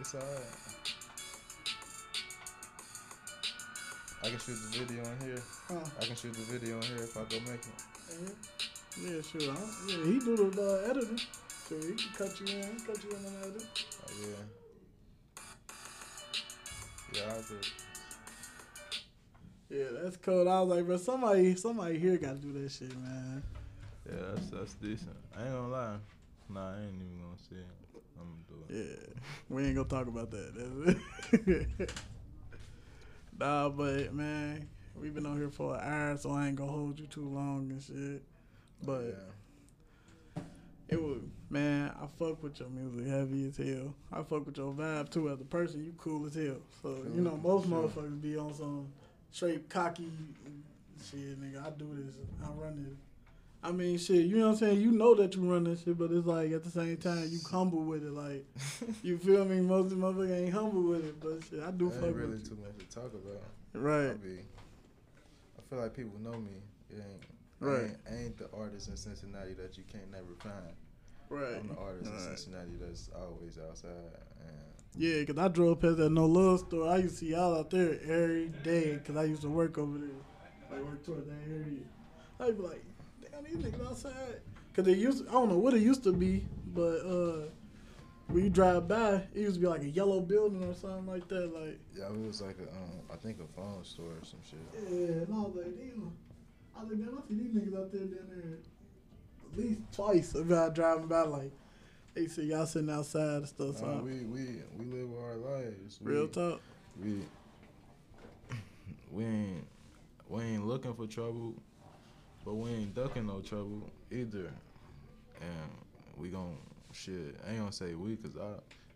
it's 0.00 0.14
alright. 0.14 0.56
I 4.24 4.28
can 4.28 4.38
shoot 4.40 4.56
the 4.56 4.78
video 4.78 5.02
in 5.04 5.20
here. 5.20 5.42
Huh. 5.68 5.74
I 6.00 6.04
can 6.04 6.16
shoot 6.16 6.32
the 6.32 6.40
video 6.52 6.76
in 6.78 6.82
here 6.82 7.04
if 7.04 7.16
I 7.16 7.20
go 7.20 7.38
make 7.48 7.60
it. 7.60 7.68
Yeah, 9.00 9.10
yeah 9.10 9.22
sure. 9.22 9.52
Huh? 9.52 9.66
Yeah, 9.86 10.04
he 10.04 10.18
do 10.18 10.50
the 10.50 10.62
uh, 10.62 10.90
editing. 10.90 11.20
So 11.68 11.74
he 11.74 11.94
can 11.94 12.12
cut 12.16 12.40
you 12.40 12.46
in, 12.58 12.78
cut 12.86 13.02
you 13.02 13.10
in 13.10 13.26
edit. 13.42 13.66
Oh 14.00 14.12
yeah. 14.20 14.36
Yeah, 17.12 17.42
do 17.48 17.56
it. 17.56 17.72
Yeah, 19.68 20.00
that's 20.00 20.16
cool. 20.18 20.48
I 20.48 20.60
was 20.60 20.76
like, 20.76 20.86
bro, 20.86 20.96
somebody, 20.96 21.56
somebody 21.56 21.98
here 21.98 22.18
got 22.18 22.36
to 22.36 22.38
do 22.38 22.52
that 22.52 22.70
shit, 22.70 22.96
man. 22.96 23.42
Yeah, 24.08 24.14
that's 24.34 24.50
that's 24.50 24.74
decent. 24.74 25.16
I 25.36 25.42
ain't 25.42 25.50
gonna 25.50 25.68
lie. 25.68 25.96
Nah, 26.48 26.70
I 26.70 26.82
ain't 26.82 27.02
even 27.02 27.20
gonna 27.20 27.36
say 27.50 27.56
it. 27.56 27.66
I'm 28.20 28.28
gonna 28.28 28.44
do 28.48 28.54
it. 28.68 28.86
Yeah, 28.86 29.20
we 29.48 29.64
ain't 29.64 29.74
gonna 29.74 29.88
talk 29.88 30.06
about 30.06 30.30
that. 30.30 30.54
That's 30.54 31.48
it. 31.48 31.90
nah, 33.40 33.68
but 33.70 34.14
man, 34.14 34.68
we've 34.94 35.14
been 35.14 35.26
on 35.26 35.36
here 35.36 35.50
for 35.50 35.74
an 35.74 35.80
hour, 35.82 36.16
so 36.16 36.30
I 36.30 36.46
ain't 36.46 36.54
gonna 36.54 36.70
hold 36.70 37.00
you 37.00 37.06
too 37.06 37.28
long 37.28 37.72
and 37.72 37.82
shit. 37.82 38.22
But 38.84 39.02
yeah. 39.02 39.32
It 40.88 41.02
was, 41.02 41.18
man, 41.50 41.92
I 42.00 42.06
fuck 42.18 42.42
with 42.42 42.58
your 42.60 42.68
music 42.68 43.06
heavy 43.06 43.48
as 43.48 43.56
hell. 43.56 43.94
I 44.12 44.22
fuck 44.22 44.46
with 44.46 44.56
your 44.56 44.72
vibe 44.72 45.10
too 45.10 45.28
as 45.30 45.40
a 45.40 45.44
person. 45.44 45.84
You 45.84 45.94
cool 45.98 46.26
as 46.26 46.34
hell. 46.34 46.56
So 46.82 47.04
you 47.14 47.20
know, 47.22 47.36
most 47.36 47.68
Sure. 47.68 47.88
motherfuckers 47.88 48.20
be 48.20 48.36
on 48.36 48.54
some 48.54 48.88
straight 49.32 49.68
cocky 49.68 50.10
shit, 51.10 51.40
nigga. 51.40 51.64
I 51.66 51.70
do 51.70 51.86
this. 51.94 52.14
I 52.44 52.48
run 52.52 52.84
this. 52.84 52.98
I 53.62 53.72
mean, 53.72 53.98
shit. 53.98 54.26
You 54.26 54.38
know 54.38 54.46
what 54.46 54.52
I'm 54.52 54.56
saying? 54.58 54.80
You 54.80 54.92
know 54.92 55.14
that 55.16 55.34
you 55.34 55.42
run 55.50 55.64
this 55.64 55.82
shit, 55.82 55.98
but 55.98 56.12
it's 56.12 56.26
like 56.26 56.52
at 56.52 56.62
the 56.62 56.70
same 56.70 56.96
time 56.98 57.26
you 57.30 57.40
humble 57.50 57.82
with 57.82 58.04
it. 58.04 58.12
Like 58.12 58.44
you 59.02 59.18
feel 59.18 59.44
me? 59.44 59.60
Most 59.60 59.90
of 59.92 59.98
motherfuckers 59.98 60.36
ain't 60.44 60.52
humble 60.54 60.82
with 60.82 61.04
it, 61.04 61.18
but 61.20 61.42
shit, 61.50 61.60
I 61.62 61.70
do 61.72 61.90
There 61.90 61.98
fuck 61.98 62.08
ain't 62.10 62.16
really 62.16 62.30
with 62.32 62.48
too 62.48 62.58
much 62.62 62.78
to 62.88 62.94
talk 62.94 63.12
about. 63.12 63.24
you. 63.24 63.40
I 63.74 63.78
Right. 63.78 64.22
be. 64.22 64.38
I 65.58 65.60
feel 65.68 65.80
like 65.80 65.94
people 65.96 66.18
know 66.20 66.38
me. 66.38 66.62
It 66.90 66.96
ain't. 66.98 67.22
Right. 67.60 67.76
I 67.80 67.84
ain't, 67.84 67.96
I 68.10 68.24
ain't 68.24 68.38
the 68.38 68.48
artist 68.56 68.88
in 68.88 68.96
Cincinnati 68.96 69.54
that 69.54 69.76
you 69.78 69.84
can't 69.90 70.10
never 70.10 70.34
find. 70.38 70.54
Right. 71.28 71.56
I'm 71.58 71.68
the 71.68 71.74
artist 71.76 72.10
in 72.12 72.18
Cincinnati 72.18 72.72
that's 72.80 73.10
always 73.16 73.58
outside. 73.58 73.90
And 74.40 75.02
Yeah, 75.02 75.24
'cause 75.24 75.38
I 75.38 75.48
drove 75.48 75.80
past 75.80 75.96
that 75.98 76.10
No 76.10 76.26
Love 76.26 76.60
store. 76.60 76.88
I 76.88 76.98
used 76.98 77.14
to 77.14 77.18
see 77.20 77.30
y'all 77.32 77.56
out 77.58 77.70
there 77.70 77.98
every 78.02 78.48
day 78.62 78.94
because 78.94 79.16
I 79.16 79.24
used 79.24 79.42
to 79.42 79.48
work 79.48 79.78
over 79.78 79.98
there. 79.98 80.10
I 80.70 80.80
work 80.82 81.04
toward 81.04 81.26
that 81.28 81.50
area. 81.50 81.80
I'd 82.40 82.56
be 82.56 82.62
like, 82.62 82.84
damn, 83.22 83.44
these 83.44 83.56
niggas 83.64 83.86
outside. 83.88 84.40
'Cause 84.74 84.84
they 84.84 84.94
used 84.94 85.24
to, 85.24 85.28
I 85.30 85.32
don't 85.32 85.48
know 85.48 85.58
what 85.58 85.72
it 85.74 85.80
used 85.80 86.04
to 86.04 86.12
be, 86.12 86.46
but 86.74 87.00
uh, 87.06 87.48
when 88.28 88.44
you 88.44 88.50
drive 88.50 88.86
by, 88.86 89.14
it 89.34 89.40
used 89.40 89.54
to 89.54 89.60
be 89.60 89.66
like 89.66 89.80
a 89.82 89.88
yellow 89.88 90.20
building 90.20 90.62
or 90.64 90.74
something 90.74 91.06
like 91.06 91.26
that. 91.28 91.52
Like, 91.54 91.78
yeah, 91.96 92.08
it 92.10 92.26
was 92.26 92.42
like 92.42 92.58
a, 92.58 92.64
um, 92.70 93.00
I 93.10 93.16
think 93.16 93.38
a 93.40 93.46
phone 93.58 93.82
store 93.84 94.12
or 94.20 94.24
some 94.24 94.40
shit. 94.48 94.58
yeah, 94.74 95.22
and 95.22 95.34
I 95.34 95.38
was 95.38 95.54
like, 95.56 95.76
damn. 95.78 96.12
I 96.78 96.82
like, 96.82 96.90
damn, 96.98 97.18
I 97.18 97.28
see 97.28 97.34
these 97.34 97.52
niggas 97.54 97.78
out 97.78 97.92
there 97.92 98.00
down 98.02 98.28
there 98.28 98.58
at 99.52 99.58
least 99.58 99.80
twice 99.92 100.34
about 100.34 100.74
driving 100.74 101.06
by. 101.06 101.22
Like, 101.22 101.52
they 102.14 102.26
see 102.28 102.44
y'all 102.44 102.66
sitting 102.66 102.90
outside 102.90 103.36
and 103.38 103.48
stuff. 103.48 103.78
So 103.78 103.86
I'm- 103.86 104.04
we 104.04 104.24
we 104.24 104.62
we 104.78 104.84
live 104.86 105.10
our 105.18 105.36
lives. 105.36 105.98
We, 106.02 106.12
real 106.12 106.28
talk. 106.28 106.60
We 107.02 107.22
we 109.10 109.24
ain't 109.24 109.66
we 110.28 110.42
ain't 110.42 110.66
looking 110.66 110.94
for 110.94 111.06
trouble, 111.06 111.54
but 112.44 112.54
we 112.54 112.70
ain't 112.70 112.94
ducking 112.94 113.26
no 113.26 113.40
trouble 113.40 113.90
either. 114.10 114.50
And 115.40 115.70
we 116.16 116.30
gon' 116.30 116.56
shit. 116.92 117.36
I 117.46 117.50
ain't 117.50 117.58
gonna 117.60 117.72
say 117.72 117.94
we, 117.94 118.16
cause 118.16 118.36
I 118.40 118.48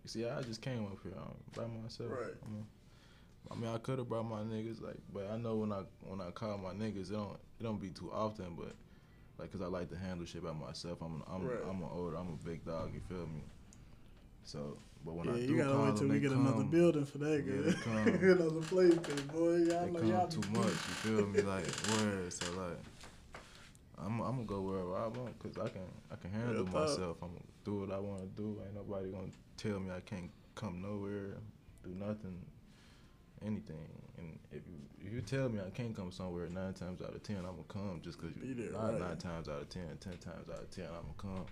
you 0.02 0.08
see 0.08 0.26
I 0.26 0.40
just 0.42 0.62
came 0.62 0.84
up 0.86 0.98
here 1.02 1.12
um, 1.18 1.34
by 1.54 1.66
myself. 1.82 2.10
Right. 2.10 2.34
I 3.50 3.54
mean 3.54 3.70
I 3.70 3.78
could 3.78 3.98
have 3.98 4.08
brought 4.08 4.24
my 4.28 4.40
niggas 4.40 4.80
like, 4.80 4.96
but 5.12 5.30
I 5.30 5.36
know 5.36 5.56
when 5.56 5.72
I 5.72 5.82
when 6.08 6.20
I 6.20 6.30
call 6.30 6.56
my 6.58 6.72
niggas, 6.72 7.10
it 7.10 7.14
don't 7.14 7.38
it 7.60 7.62
don't 7.62 7.80
be 7.80 7.90
too 7.90 8.10
often, 8.12 8.56
but. 8.58 8.74
Like, 9.38 9.52
cause 9.52 9.62
I 9.62 9.68
like 9.68 9.88
to 9.88 9.96
handle 9.96 10.26
shit 10.26 10.44
by 10.44 10.52
myself. 10.52 10.98
I'm, 11.00 11.22
I'm, 11.26 11.46
Right. 11.48 11.56
I'm 11.66 11.82
an 11.82 11.88
older, 11.90 12.14
I'm 12.18 12.28
a 12.28 12.46
big 12.46 12.62
dog. 12.62 12.92
You 12.92 13.00
feel 13.08 13.26
me? 13.26 13.40
So, 14.44 14.76
but 15.02 15.14
when 15.14 15.28
yeah, 15.28 15.32
I 15.32 15.36
do 15.36 15.42
you 15.44 15.56
gotta 15.56 15.70
call 15.70 15.84
wait 15.84 15.96
till 15.96 16.00
them, 16.00 16.08
we 16.10 16.20
get 16.20 16.30
come, 16.32 16.46
another 16.46 16.64
building 16.64 17.04
for 17.06 17.18
that. 17.18 17.36
Yeah, 17.36 17.40
Good. 17.40 17.64
they 17.64 17.72
come. 17.72 18.06
another 18.38 18.60
place, 18.60 18.94
cause 18.98 19.20
boy, 19.22 19.56
y'all 19.56 19.86
They 19.86 19.90
know 19.92 20.00
come 20.00 20.08
y'all 20.08 20.28
too 20.28 20.42
much. 20.50 20.66
You 20.66 20.94
feel 21.00 21.26
me? 21.26 21.40
Like 21.40 21.66
word. 21.88 22.32
So 22.32 22.52
like, 22.52 22.78
I'm 23.96 24.20
I'm 24.20 24.44
gonna 24.44 24.44
go 24.44 24.60
wherever 24.60 24.94
I 24.96 25.06
want 25.06 25.38
because 25.38 25.56
I 25.56 25.68
can 25.70 25.82
I 26.12 26.16
can 26.16 26.30
handle 26.32 26.64
Real 26.64 26.66
myself. 26.66 27.16
I'm 27.22 27.28
gonna 27.28 27.40
do 27.64 27.80
what 27.80 27.92
I 27.92 27.98
want 27.98 28.20
to 28.20 28.42
do. 28.42 28.60
Ain't 28.62 28.74
nobody 28.74 29.10
gonna 29.10 29.32
tell 29.56 29.80
me 29.80 29.90
I 29.90 30.00
can't 30.00 30.30
come 30.54 30.82
nowhere, 30.82 31.36
do 31.82 31.94
nothing, 31.94 32.44
anything. 33.44 33.88
And 34.18 34.38
if 34.52 34.62
you 34.66 35.06
if 35.06 35.12
you 35.12 35.20
tell 35.20 35.48
me 35.48 35.60
I 35.60 35.70
can't 35.70 35.94
come 35.96 36.12
somewhere 36.12 36.48
nine 36.48 36.74
times 36.74 37.00
out 37.02 37.14
of 37.14 37.22
ten, 37.22 37.38
I'm 37.38 37.56
gonna 37.56 37.62
come 37.68 38.00
just 38.02 38.20
because 38.20 38.36
Be 38.36 38.48
you 38.48 38.54
there, 38.54 38.72
not 38.72 38.92
right. 38.92 39.00
nine 39.00 39.16
times 39.16 39.48
out 39.48 39.62
of 39.62 39.68
ten, 39.68 39.86
ten 40.00 40.18
times 40.18 40.48
out 40.52 40.60
of 40.60 40.70
ten, 40.70 40.84
I'm 40.86 41.14
gonna 41.18 41.36
come 41.36 41.46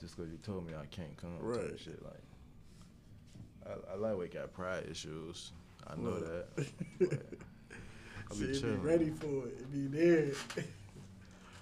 just 0.00 0.16
because 0.16 0.30
you 0.30 0.38
told 0.38 0.66
me 0.66 0.74
I 0.74 0.86
can't 0.86 1.16
come. 1.16 1.38
Right. 1.40 1.78
shit 1.78 2.02
like. 2.04 2.14
I, 3.64 3.92
I 3.92 3.96
like 3.96 4.18
we 4.18 4.26
got 4.26 4.52
pride 4.52 4.84
issues. 4.90 5.52
I 5.86 5.94
know 5.96 6.10
Look. 6.10 6.56
that. 6.56 6.66
but 6.98 7.08
I 8.30 8.34
be 8.34 8.54
Shit, 8.54 8.62
be 8.62 8.70
ready 8.88 9.10
for 9.10 9.46
it. 9.46 9.72
Be 9.72 9.86
there. 9.86 10.32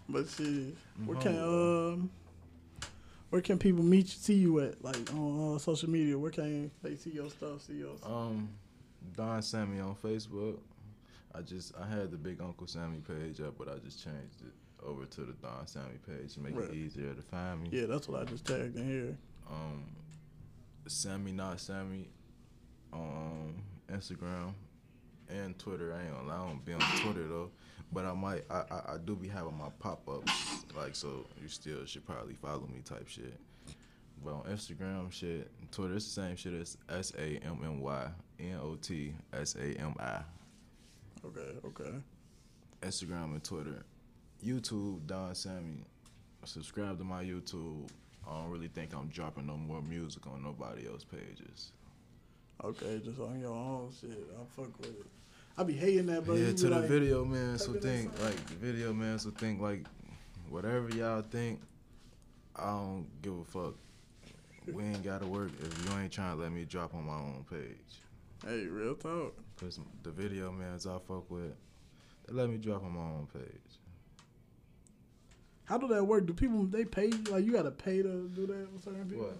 but 0.08 0.28
shit, 0.28 0.74
where 1.04 1.16
I'm 1.18 1.22
can 1.22 1.38
um, 1.38 2.10
where 3.30 3.42
can 3.42 3.58
people 3.58 3.84
meet 3.84 4.06
you, 4.06 4.18
see 4.18 4.34
you 4.34 4.60
at? 4.60 4.82
Like 4.82 5.12
on 5.14 5.56
uh, 5.56 5.58
social 5.58 5.90
media, 5.90 6.18
where 6.18 6.30
can 6.30 6.70
they 6.82 6.96
see 6.96 7.10
your 7.10 7.30
stuff? 7.30 7.62
See 7.62 7.74
your 7.74 7.96
stuff? 7.96 8.10
Um, 8.10 8.48
Don 9.16 9.42
Sammy 9.42 9.80
on 9.80 9.94
Facebook. 9.94 10.58
I 11.34 11.42
just 11.42 11.72
I 11.80 11.86
had 11.86 12.10
the 12.10 12.16
Big 12.16 12.40
Uncle 12.40 12.66
Sammy 12.66 12.98
page 13.00 13.40
up, 13.40 13.54
but 13.58 13.68
I 13.68 13.78
just 13.78 14.02
changed 14.02 14.40
it 14.42 14.52
over 14.84 15.04
to 15.04 15.20
the 15.22 15.32
Don 15.34 15.66
Sammy 15.66 15.98
page 16.06 16.34
to 16.34 16.40
make 16.40 16.56
Right. 16.56 16.68
it 16.70 16.74
easier 16.74 17.14
to 17.14 17.22
find 17.22 17.62
me. 17.62 17.68
Yeah, 17.72 17.86
that's 17.86 18.08
what 18.08 18.20
I 18.22 18.24
just 18.24 18.46
tagged 18.46 18.76
in 18.76 18.86
here. 18.88 19.16
Um, 19.50 19.84
Sammy 20.88 21.32
not 21.32 21.60
Sami 21.60 22.08
on 22.92 23.54
um, 23.90 23.96
Instagram 23.96 24.52
and 25.28 25.56
Twitter. 25.58 25.94
I 25.94 26.02
ain't 26.04 26.14
gonna 26.16 26.28
lie, 26.28 26.34
I 26.44 26.48
don't 26.48 26.64
be 26.64 26.72
on 26.72 26.80
Twitter 27.02 27.26
though. 27.28 27.50
But 27.92 28.04
I 28.04 28.12
might, 28.12 28.44
I, 28.50 28.62
I, 28.70 28.94
I 28.94 28.96
do 29.04 29.16
be 29.16 29.26
having 29.26 29.56
my 29.58 29.68
pop 29.80 30.08
ups, 30.08 30.64
like 30.76 30.94
so. 30.94 31.26
You 31.42 31.48
still 31.48 31.84
should 31.86 32.06
probably 32.06 32.34
follow 32.34 32.68
me, 32.72 32.82
type 32.84 33.08
shit. 33.08 33.34
But 34.24 34.32
on 34.34 34.42
Instagram, 34.44 35.10
shit, 35.10 35.50
Twitter, 35.72 35.94
it's 35.94 36.04
the 36.04 36.20
same 36.22 36.36
shit 36.36 36.52
as 36.54 36.76
S 36.88 37.12
A 37.18 37.38
M 37.44 37.58
M 37.64 37.80
Y 37.80 38.06
N 38.40 38.58
O 38.62 38.76
T 38.76 39.12
S 39.32 39.56
A 39.56 39.80
M 39.80 39.94
I. 39.98 40.20
Okay, 41.24 41.58
okay. 41.66 41.94
Instagram 42.82 43.32
and 43.32 43.44
Twitter. 43.44 43.84
YouTube, 44.44 45.06
Don 45.06 45.34
Sammy. 45.34 45.84
Subscribe 46.44 46.98
to 46.98 47.04
my 47.04 47.22
YouTube. 47.22 47.88
I 48.26 48.38
don't 48.38 48.50
really 48.50 48.68
think 48.68 48.94
I'm 48.94 49.08
dropping 49.08 49.46
no 49.46 49.56
more 49.56 49.82
music 49.82 50.26
on 50.26 50.42
nobody 50.42 50.86
else 50.88 51.04
pages. 51.04 51.72
Okay, 52.62 53.00
just 53.04 53.20
on 53.20 53.40
your 53.40 53.54
own 53.54 53.90
shit. 53.98 54.10
I 54.10 54.44
fuck 54.54 54.78
with 54.78 54.90
it. 54.90 55.06
I 55.56 55.62
be 55.62 55.74
hating 55.74 56.06
that, 56.06 56.24
bro. 56.24 56.36
yeah, 56.36 56.52
to 56.52 56.68
the 56.68 56.70
like, 56.70 56.88
video 56.88 57.24
man, 57.24 57.58
so 57.58 57.72
think 57.74 58.18
like 58.22 58.36
the 58.46 58.54
video 58.54 58.92
man, 58.92 59.18
so 59.18 59.30
think 59.30 59.60
like 59.60 59.84
whatever 60.48 60.88
y'all 60.90 61.22
think. 61.22 61.60
I 62.56 62.66
don't 62.66 63.06
give 63.22 63.38
a 63.38 63.44
fuck. 63.44 63.74
We 64.72 64.84
ain't 64.84 65.02
gotta 65.02 65.26
work 65.26 65.50
if 65.60 65.84
you 65.84 65.98
ain't 65.98 66.12
trying 66.12 66.36
to 66.36 66.42
let 66.42 66.52
me 66.52 66.64
drop 66.64 66.94
on 66.94 67.06
my 67.06 67.14
own 67.14 67.44
page. 67.50 68.00
Hey, 68.46 68.66
real 68.66 68.94
talk. 68.94 69.34
Cause 69.58 69.78
the 70.02 70.10
video 70.10 70.50
mans 70.50 70.86
I 70.86 70.96
fuck 71.06 71.30
with, 71.30 71.52
they 72.26 72.32
let 72.32 72.48
me 72.48 72.56
drop 72.56 72.82
on 72.82 72.92
my 72.92 73.00
own 73.02 73.28
page. 73.32 73.78
How 75.64 75.76
do 75.76 75.86
that 75.88 76.02
work? 76.04 76.26
Do 76.26 76.32
people 76.32 76.64
they 76.64 76.84
pay 76.84 77.06
you? 77.06 77.22
Like 77.30 77.44
you 77.44 77.52
gotta 77.52 77.70
pay 77.70 78.02
to 78.02 78.28
do 78.28 78.46
that 78.46 78.72
with 78.72 78.84
certain 78.84 79.04
people? 79.08 79.26
What? 79.26 79.36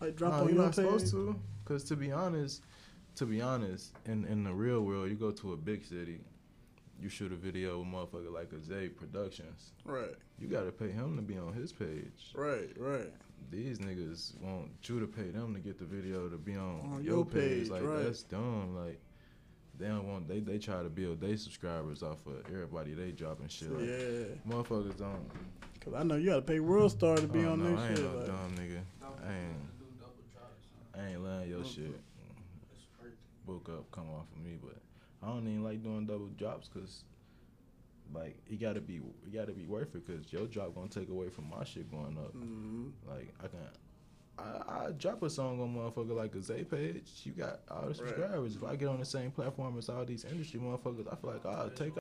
Like 0.00 0.16
drop 0.16 0.32
no, 0.34 0.38
on 0.40 0.44
you're 0.46 0.54
your 0.54 0.64
not 0.66 0.76
page? 0.76 0.84
supposed 0.84 1.10
to. 1.10 1.36
Cause 1.64 1.84
to 1.84 1.96
be 1.96 2.12
honest, 2.12 2.62
to 3.16 3.26
be 3.26 3.40
honest, 3.42 3.92
in 4.06 4.24
in 4.26 4.44
the 4.44 4.52
real 4.54 4.82
world, 4.82 5.10
you 5.10 5.16
go 5.16 5.32
to 5.32 5.52
a 5.54 5.56
big 5.56 5.84
city, 5.84 6.20
you 7.02 7.08
shoot 7.08 7.32
a 7.32 7.36
video 7.36 7.80
with 7.80 7.88
motherfucker 7.88 8.32
like 8.32 8.52
a 8.52 8.60
Zae 8.60 8.88
Productions. 8.96 9.72
Right, 9.84 10.14
You 10.38 10.46
gotta 10.46 10.70
pay 10.70 10.90
him 10.90 11.16
to 11.16 11.22
be 11.22 11.36
on 11.36 11.52
his 11.54 11.72
page. 11.72 12.32
right, 12.34 12.70
right. 12.78 13.12
These 13.50 13.78
niggas 13.78 14.38
want 14.42 14.70
you 14.82 15.00
to 15.00 15.06
pay 15.06 15.30
them 15.30 15.54
to 15.54 15.60
get 15.60 15.78
the 15.78 15.84
video 15.84 16.28
to 16.28 16.36
be 16.36 16.54
on, 16.56 16.80
On 16.92 17.02
your, 17.02 17.16
your 17.16 17.24
page. 17.24 17.62
page, 17.62 17.70
Like 17.70 17.82
right. 17.82 18.04
that's 18.04 18.22
dumb. 18.22 18.76
Like 18.76 19.00
they 19.78 19.86
don't 19.86 20.06
want 20.06 20.28
they 20.28 20.40
they 20.40 20.58
try 20.58 20.82
to 20.82 20.88
build 20.90 21.20
their 21.20 21.36
subscribers 21.36 22.02
off 22.02 22.18
of 22.26 22.44
everybody 22.52 22.92
they 22.94 23.10
dropping 23.12 23.48
shit. 23.48 23.70
Like, 23.72 23.88
Yeah, 23.88 24.24
Motherfuckers 24.54 24.98
don't. 24.98 25.30
cause 25.80 25.94
I 25.94 26.02
know 26.02 26.16
you 26.16 26.26
gotta 26.30 26.42
pay 26.42 26.60
World 26.60 26.90
Star 26.90 27.16
to 27.16 27.26
be 27.26 27.44
oh, 27.46 27.52
on 27.52 27.62
no, 27.62 27.70
this 27.70 27.80
I 27.80 27.88
ain't 27.88 27.96
shit. 27.98 28.04
no 28.12 28.16
like, 28.18 28.26
dumb 28.26 28.54
nigga. 28.56 28.80
I 29.02 29.32
ain't 29.34 29.78
Do. 29.78 31.00
I 31.00 31.06
ain't 31.10 31.24
letting 31.24 31.48
your 31.50 31.64
shit 31.64 31.92
That's 33.02 33.14
book 33.46 33.68
up 33.72 33.90
come 33.92 34.08
off 34.10 34.26
of 34.36 34.42
me, 34.44 34.58
but 34.62 34.76
I 35.22 35.28
don't 35.32 35.46
even 35.48 35.64
like 35.64 35.82
doing 35.82 36.06
double 36.06 36.26
drops 36.36 36.68
because. 36.68 37.04
Like 38.12 38.36
it 38.48 38.60
gotta 38.60 38.80
be, 38.80 38.96
it 38.96 39.32
gotta 39.34 39.52
be 39.52 39.64
worth 39.66 39.94
it 39.94 40.06
because 40.06 40.32
your 40.32 40.46
drop 40.46 40.74
gonna 40.74 40.88
take 40.88 41.08
away 41.10 41.28
from 41.28 41.48
my 41.50 41.64
shit 41.64 41.90
going 41.90 42.16
up. 42.18 42.34
mhm. 42.34 42.90
Like 43.06 43.34
I 43.42 43.48
can, 43.48 43.58
I, 44.38 44.86
I 44.86 44.90
drop 44.92 45.22
a 45.24 45.30
song 45.30 45.60
on 45.60 45.74
motherfucker 45.74 46.14
like 46.16 46.34
a 46.34 46.38
Zae 46.38 46.62
page. 46.68 47.10
You 47.24 47.32
got 47.32 47.60
all 47.70 47.80
the 47.82 47.86
Right. 47.88 47.96
subscribers. 47.96 48.54
If 48.56 48.62
I 48.64 48.76
get 48.76 48.88
on 48.88 49.00
the 49.00 49.04
same 49.04 49.30
platform 49.32 49.76
as 49.78 49.88
all 49.88 50.04
these 50.04 50.24
industry 50.24 50.60
motherfuckers, 50.60 51.12
I 51.12 51.16
feel 51.16 51.30
like 51.32 51.44
I'll 51.44 51.70
take 51.70 51.96